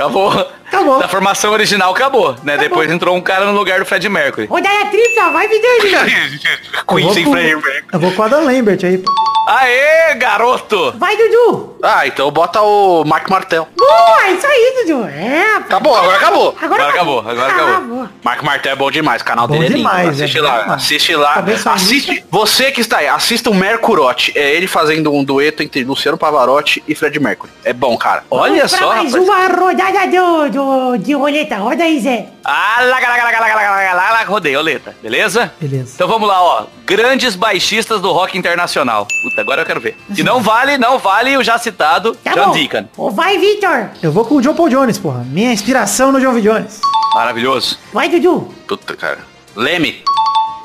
Acabou. 0.00 0.30
Acabou. 0.66 0.98
Da 0.98 1.08
formação 1.08 1.52
original 1.52 1.92
acabou, 1.92 2.34
né? 2.42 2.56
Depois 2.56 2.90
entrou 2.90 3.14
um 3.14 3.20
cara 3.20 3.44
no 3.44 3.52
lugar 3.52 3.80
do 3.80 3.84
Fred 3.86 4.08
Mercury. 4.08 4.46
Rodada 4.46 4.86
tripla, 4.90 5.30
vai, 5.30 5.46
Vidani. 5.46 5.92
eu 6.74 6.84
Queen 6.86 7.12
sem 7.12 7.30
Fred 7.30 7.54
Mercury. 7.54 7.84
eu 7.92 8.00
vou 8.00 8.12
com 8.12 8.22
o 8.22 8.24
Adam 8.24 8.44
Lambert 8.44 8.78
aí. 8.84 9.02
Aê, 9.48 10.14
garoto! 10.14 10.92
Vai, 10.96 11.16
Dudu. 11.16 11.76
Ah, 11.82 12.06
então 12.06 12.30
bota 12.30 12.60
o 12.60 13.02
Mark 13.04 13.28
Martel. 13.28 13.66
Boa, 13.76 14.28
isso 14.30 14.46
aí, 14.46 14.84
Dudu. 14.86 15.04
É, 15.06 15.56
Acabou, 15.56 15.96
agora 15.96 16.16
acabou. 16.16 16.56
Agora 16.60 16.88
acabou, 16.88 17.18
agora 17.20 17.46
acabou. 17.48 17.80
boa. 17.86 18.10
Mark 18.22 18.42
Martel 18.42 18.72
é 18.72 18.76
bom 18.76 18.90
demais, 18.90 19.22
o 19.22 19.24
canal 19.24 19.48
Bom 19.48 19.54
dele 19.54 19.64
é 19.64 19.68
lindo. 19.70 19.78
demais, 19.78 20.08
assiste 20.20 20.38
é 20.38 20.42
lá, 20.42 20.60
demais. 20.60 20.82
assiste 20.82 21.16
lá. 21.16 21.44
Assiste, 21.74 22.24
você 22.30 22.70
que 22.70 22.80
está 22.80 22.98
aí, 22.98 23.08
assista 23.08 23.50
o 23.50 23.54
Mercurote. 23.54 24.32
É 24.38 24.54
ele 24.54 24.68
fazendo 24.68 25.12
um 25.12 25.24
dueto 25.24 25.62
entre 25.64 25.82
Luciano 25.82 26.18
Pavarotti 26.18 26.82
e 26.86 26.94
Fred 26.94 27.18
Mercury. 27.18 27.50
É 27.64 27.72
bom, 27.72 27.96
cara. 27.96 28.22
Olha 28.30 28.66
Vamos 28.66 28.70
só, 28.72 28.86
mais 28.88 29.12
rapaz. 29.14 29.14
uma 29.24 29.46
rodada 29.48 29.89
do, 29.92 30.48
do, 30.50 30.96
de 30.96 31.12
roleta. 31.12 31.56
Roda 31.56 31.84
aí, 31.84 32.00
Zé. 32.00 32.28
Ah, 32.44 32.78
lá, 32.80 32.98
lá, 32.98 33.08
lá, 33.08 33.16
lá, 33.16 33.30
lá, 33.30 33.54
lá, 33.54 33.92
lá, 33.94 34.10
lá, 34.12 34.24
rodei, 34.24 34.56
oleta. 34.56 34.94
Beleza? 35.02 35.52
Beleza. 35.60 35.92
Então 35.94 36.08
vamos 36.08 36.28
lá, 36.28 36.42
ó. 36.42 36.66
Grandes 36.84 37.34
baixistas 37.36 38.00
do 38.00 38.10
rock 38.12 38.36
internacional. 38.38 39.06
Puta, 39.22 39.40
agora 39.40 39.62
eu 39.62 39.66
quero 39.66 39.80
ver. 39.80 39.96
E 40.16 40.22
não 40.22 40.40
vale, 40.40 40.78
não 40.78 40.98
vale 40.98 41.36
o 41.36 41.42
já 41.42 41.58
citado 41.58 42.14
Tá 42.24 42.32
John 42.32 42.46
bom. 42.46 42.52
Deacon. 42.52 42.84
Ô, 42.96 43.10
vai, 43.10 43.38
Victor. 43.38 43.90
Eu 44.02 44.12
vou 44.12 44.24
com 44.24 44.36
o 44.36 44.40
John 44.40 44.54
Paul 44.54 44.68
Jones, 44.68 44.98
porra. 44.98 45.24
Minha 45.24 45.52
inspiração 45.52 46.12
no 46.12 46.20
John 46.20 46.32
V. 46.32 46.40
Jones. 46.40 46.80
Maravilhoso. 47.14 47.78
Vai, 47.92 48.08
Dudu. 48.08 48.52
Puta, 48.66 48.96
cara. 48.96 49.18
Leme. 49.56 50.02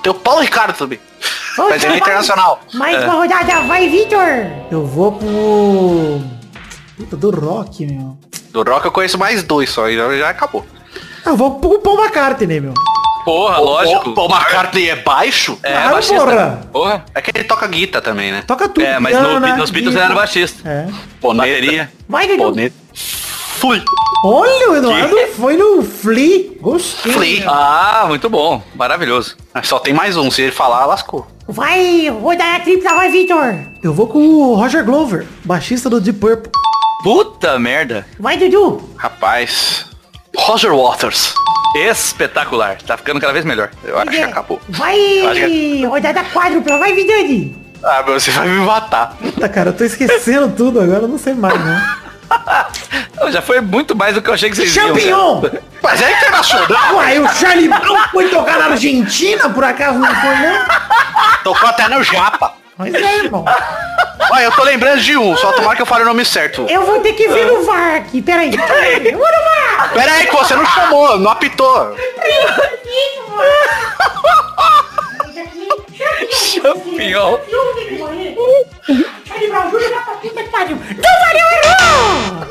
Tem 0.03 0.11
o 0.11 0.15
Paulo 0.15 0.41
Ricardo 0.41 0.77
também. 0.77 0.99
Ô, 1.57 1.69
Mas 1.69 1.83
ele 1.83 1.93
é 1.93 1.97
internacional. 1.97 2.59
Mais 2.73 3.03
uma 3.03 3.13
rodada. 3.13 3.61
Vai, 3.61 3.89
Victor. 3.89 4.45
Eu 4.69 4.85
vou 4.85 5.13
com 5.13 5.25
o... 5.25 6.23
Puta, 6.97 7.17
do 7.17 7.31
rock, 7.31 7.85
meu. 7.85 8.17
Do 8.63 8.71
rock 8.71 8.85
eu 8.85 8.91
conheço 8.91 9.17
mais 9.17 9.43
dois 9.43 9.69
só, 9.69 9.89
e 9.89 9.95
já 9.97 10.17
já 10.17 10.29
acabou. 10.29 10.65
Ah, 11.25 11.29
Eu 11.29 11.35
vou 11.35 11.59
com 11.59 11.67
o 11.67 11.79
Paul 11.79 11.99
McCartney, 12.01 12.59
meu. 12.59 12.73
Porra, 13.25 13.57
lógico. 13.57 14.11
O 14.11 14.13
Paul 14.13 14.29
McCartney 14.29 14.89
é 14.89 14.95
baixo? 14.97 15.57
É, 15.63 15.71
Claro, 15.73 15.91
baixista. 15.93 16.19
porra. 16.25 16.61
Porra. 16.71 17.05
É 17.15 17.21
que 17.21 17.31
ele 17.35 17.43
toca 17.43 17.67
guitarra 17.67 18.03
também, 18.03 18.31
né? 18.31 18.43
Toca 18.45 18.69
tudo. 18.69 18.85
É, 18.85 18.99
mas 18.99 19.19
no, 19.19 19.39
nos 19.39 19.71
Beatles 19.71 19.95
ele 19.95 20.03
era 20.05 20.13
baixista. 20.13 20.69
É. 20.69 20.87
Bateria. 21.33 21.91
Vai, 22.07 22.27
Dudu. 22.27 22.51
Bonito. 22.51 22.75
Flea. 22.93 23.83
Olha, 24.23 24.71
o 24.71 24.75
Eduardo 24.75 25.17
foi 25.35 25.57
no 25.57 25.81
Flea. 25.81 26.51
Gostei. 26.61 27.11
Flea. 27.13 27.45
Ah, 27.49 28.05
muito 28.07 28.29
bom. 28.29 28.61
Maravilhoso. 28.75 29.35
Ah, 29.53 29.63
Só 29.63 29.79
tem 29.79 29.93
mais 29.93 30.17
um, 30.17 30.29
se 30.29 30.43
ele 30.43 30.51
falar, 30.51 30.85
lascou. 30.85 31.25
Vai, 31.47 32.09
rodada 32.09 32.59
tripla. 32.63 32.93
Vai, 32.95 33.09
Victor. 33.09 33.55
Eu 33.83 33.93
vou 33.93 34.07
com 34.07 34.19
o 34.19 34.55
Roger 34.55 34.83
Glover, 34.85 35.25
baixista 35.43 35.89
do 35.89 35.99
Deep 35.99 36.19
Purple. 36.19 36.51
Puta 37.05 37.59
merda. 37.59 38.03
Vai, 38.19 38.35
Dudu. 38.35 38.81
Rapaz. 38.97 39.85
Roger 40.35 40.73
Waters. 40.73 41.35
Espetacular. 41.77 42.81
Tá 42.81 42.97
ficando 42.97 43.21
cada 43.21 43.31
vez 43.31 43.45
melhor. 43.45 43.69
Eu 43.83 43.99
acho 43.99 44.09
que 44.09 44.23
acabou. 44.23 44.59
Vai, 44.69 44.97
acho 45.21 45.87
rodada 45.87 46.23
quádrupla. 46.23 46.79
Vai, 46.79 46.95
Vidani. 46.95 47.63
Ah, 47.83 48.01
meu, 48.01 48.19
você 48.19 48.31
vai 48.31 48.47
me 48.47 48.59
matar. 48.65 49.15
Puta, 49.21 49.47
cara, 49.47 49.69
eu 49.69 49.73
tô 49.73 49.83
esquecendo 49.83 50.49
tudo 50.57 50.81
agora, 50.81 51.03
eu 51.03 51.07
não 51.07 51.19
sei 51.19 51.35
mais, 51.35 51.53
não. 51.63 53.31
Já 53.31 53.39
foi 53.43 53.61
muito 53.61 53.95
mais 53.95 54.15
do 54.15 54.21
que 54.23 54.27
eu 54.27 54.33
achei 54.33 54.49
que 54.49 54.55
vocês 54.55 54.75
iam. 54.75 54.87
Champignon! 54.87 55.43
Mas 55.83 56.01
é 56.01 56.11
internacional. 56.11 56.95
Uai, 56.95 57.19
o 57.19 57.27
Charlie 57.35 57.67
Brown 57.67 57.99
foi 58.11 58.29
tocar 58.29 58.57
na 58.57 58.65
Argentina, 58.69 59.47
por 59.47 59.63
acaso 59.63 59.99
não 59.99 60.15
foi, 60.15 60.35
não? 60.37 60.65
Tocou 61.43 61.69
até 61.69 61.87
no 61.87 62.01
Japa. 62.01 62.55
Mas 62.75 62.95
é, 62.95 63.17
irmão. 63.17 63.45
Olha, 64.31 64.43
eu 64.43 64.51
tô 64.51 64.63
lembrando 64.63 65.01
de 65.01 65.17
um, 65.17 65.35
só 65.37 65.51
tomara 65.53 65.75
que 65.75 65.81
eu 65.81 65.85
fale 65.85 66.03
o 66.03 66.07
nome 66.07 66.25
certo. 66.25 66.65
Eu 66.69 66.83
vou 66.83 66.99
ter 66.99 67.13
que 67.13 67.27
ver 67.27 67.45
no 67.45 67.63
VAR 67.63 67.95
aqui. 67.95 68.21
Peraí. 68.21 68.51
Eu 68.53 69.17
vou 69.17 69.27
no 69.27 69.77
VAR. 69.77 69.93
Pera 69.93 70.11
aí 70.13 70.27
que 70.27 70.35
você 70.35 70.55
não 70.55 70.65
chamou, 70.65 71.19
não 71.19 71.31
apitou. 71.31 71.95
Champignon. 76.31 77.37
Não 77.51 77.65
valeu, 81.19 81.45
errou! 81.63 82.45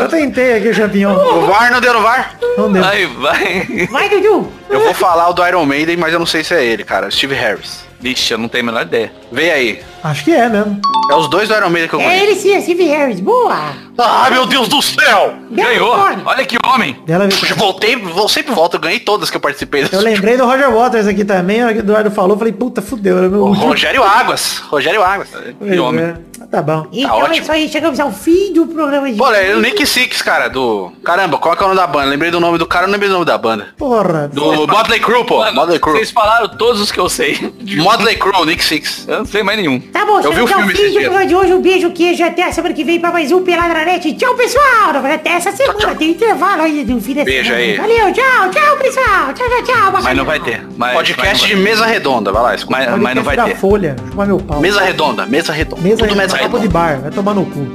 Eu 0.00 0.08
tentei 0.08 0.56
aqui 0.56 0.68
o 0.68 0.74
Champignon. 0.74 1.14
O 1.14 1.46
VAR 1.46 1.70
não 1.70 1.80
deu 1.80 1.94
no 1.94 2.02
VAR? 2.02 2.36
Não 2.56 2.72
deu. 2.72 2.82
Vai, 2.82 3.06
vai. 3.06 3.86
Vai, 3.90 4.08
Dudu. 4.08 4.52
Eu 4.68 4.80
vou 4.80 4.94
falar 4.94 5.28
o 5.28 5.32
do 5.32 5.46
Iron 5.46 5.64
Maiden, 5.64 5.96
mas 5.96 6.12
eu 6.12 6.18
não 6.18 6.26
sei 6.26 6.44
se 6.44 6.54
é 6.54 6.64
ele, 6.64 6.84
cara. 6.84 7.10
Steve 7.10 7.34
Harris. 7.34 7.87
Vixe, 8.00 8.32
eu 8.32 8.38
não 8.38 8.48
tenho 8.48 8.62
a 8.64 8.66
menor 8.66 8.82
ideia. 8.82 9.12
Vem 9.32 9.50
aí. 9.50 9.80
Acho 10.04 10.24
que 10.24 10.32
é 10.32 10.48
mesmo. 10.48 10.80
É 11.10 11.14
os 11.16 11.28
dois 11.28 11.48
do 11.48 11.54
Iron 11.54 11.70
Maiden 11.70 11.88
que 11.88 11.94
eu 11.96 12.00
É 12.00 12.04
conheço. 12.04 12.24
ele 12.24 12.34
sim, 12.36 12.52
é 12.54 12.60
Steve 12.60 12.84
Harris. 12.84 13.18
Boa. 13.18 13.72
Ai, 13.98 14.30
meu 14.30 14.46
Deus 14.46 14.68
do 14.68 14.80
céu! 14.80 15.34
Ganhou. 15.50 15.90
Olha 16.24 16.44
que 16.46 16.56
homem. 16.66 16.96
Dela 17.04 17.28
voltei, 17.56 17.96
vou 17.96 18.28
sempre 18.28 18.54
volto, 18.54 18.74
eu 18.74 18.80
ganhei 18.80 19.00
todas 19.00 19.28
que 19.30 19.36
eu 19.36 19.40
participei. 19.40 19.88
Eu 19.90 20.00
lembrei 20.00 20.36
do 20.36 20.44
Roger 20.44 20.70
Waters 20.70 21.06
aqui 21.08 21.24
também, 21.24 21.64
o 21.64 21.70
Eduardo 21.70 22.10
falou, 22.10 22.36
falei, 22.38 22.52
puta, 22.52 22.80
fudeu, 22.80 23.18
era 23.18 23.28
meu 23.28 23.40
O. 23.42 23.52
Rogério 23.54 24.04
Águas. 24.04 24.58
Rogério 24.68 25.02
Águas. 25.02 25.28
Pois 25.58 25.72
Que 25.72 25.78
homem. 25.78 26.04
é. 26.04 26.14
Tá 26.50 26.62
bom. 26.62 26.86
Então 26.92 27.18
é 27.18 27.22
ótimo. 27.24 27.42
isso 27.42 27.52
aí, 27.52 27.68
chegamos 27.68 27.98
ao 27.98 28.12
fim 28.12 28.52
do 28.54 28.66
programa 28.66 29.10
de 29.10 29.16
Pô, 29.18 29.30
é 29.32 29.54
o 29.56 29.60
Nick 29.60 29.84
Six, 29.84 30.22
cara, 30.22 30.48
do... 30.48 30.92
Caramba, 31.04 31.36
qual 31.38 31.56
que 31.56 31.62
é 31.62 31.66
o 31.66 31.68
nome 31.70 31.80
da 31.80 31.86
banda? 31.86 32.06
Lembrei 32.06 32.30
do 32.30 32.38
nome 32.40 32.56
do 32.58 32.66
cara, 32.66 32.86
não 32.86 32.92
lembrei 32.92 33.08
do 33.08 33.14
nome 33.14 33.26
da 33.26 33.36
banda. 33.36 33.68
Porra. 33.76 34.28
Do 34.28 34.66
Motley 34.68 35.00
Crue, 35.00 35.24
pô. 35.24 35.44
Motley 35.52 35.78
Crue. 35.80 35.94
vocês 35.96 36.10
falaram 36.10 36.48
todos 36.48 36.80
os 36.80 36.92
que 36.92 37.00
eu 37.00 37.08
sei. 37.08 37.52
Motley 37.90 38.16
Crue, 38.16 38.44
Nick 38.46 38.62
Six. 38.64 39.06
Eu 39.08 39.18
não 39.20 39.24
sei 39.26 39.42
mais 39.42 39.58
nenhum. 39.58 39.80
Tá 39.80 40.04
bom, 40.04 40.20
Eu 40.20 40.32
vi 40.32 40.42
o 40.42 40.46
filme 40.46 40.66
fim 40.74 40.82
esses 40.82 40.86
do 40.86 40.90
dias. 40.98 41.04
programa 41.04 41.26
de 41.26 41.34
hoje. 41.34 41.52
Um 41.54 41.62
beijo, 41.62 41.90
queijo. 41.90 42.22
Até 42.24 42.44
a 42.44 42.52
semana 42.52 42.74
que 42.74 42.84
vem 42.84 43.00
pra 43.00 43.10
mais 43.10 43.32
um 43.32 43.42
Peladranet. 43.42 44.12
Tchau, 44.14 44.34
pessoal. 44.34 44.90
Até 45.14 45.30
essa 45.30 45.52
semana. 45.52 45.94
Tem 45.94 46.10
intervalo 46.10 46.62
aí 46.62 46.84
do 46.84 47.00
fim 47.00 47.14
dessa 47.14 47.24
Beijo 47.24 47.44
semana. 47.44 47.62
aí. 47.64 47.76
Valeu, 47.76 48.12
tchau, 48.12 48.50
tchau, 48.50 48.76
pessoal. 48.76 49.32
Tchau, 49.34 49.46
tchau, 49.48 49.62
tchau. 49.62 49.92
Mas 50.02 50.16
não 50.16 50.24
vai 50.24 50.38
ter. 50.40 50.66
Mas, 50.76 50.92
Podcast 50.92 51.26
mas 51.28 51.40
de 51.40 51.56
mesa 51.56 51.86
redonda, 51.86 52.30
vai 52.32 52.42
lá, 52.42 52.54
escuta. 52.54 52.78
Mas, 52.78 53.00
mas 53.00 53.14
não 53.16 53.22
vai 53.22 53.36
da 53.36 53.44
ter. 53.44 53.56
Folha, 53.56 53.96
chupar 54.10 54.26
meu 54.26 54.38
pau. 54.38 54.60
Mesa 54.60 54.80
redonda, 54.82 55.26
mesa 55.26 55.52
redonda. 55.52 55.82
Mesa 55.82 56.06
Tudo 56.06 56.16
mesa 56.16 56.38
copo 56.38 56.58
de 56.58 56.66
redonda. 56.66 56.68
bar, 56.78 57.00
vai 57.00 57.10
tomar 57.10 57.34
no 57.34 57.46
cu. 57.46 57.66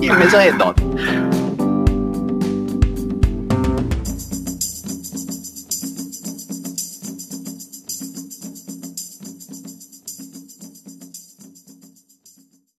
Mesa 0.18 0.38
redonda. 0.38 0.74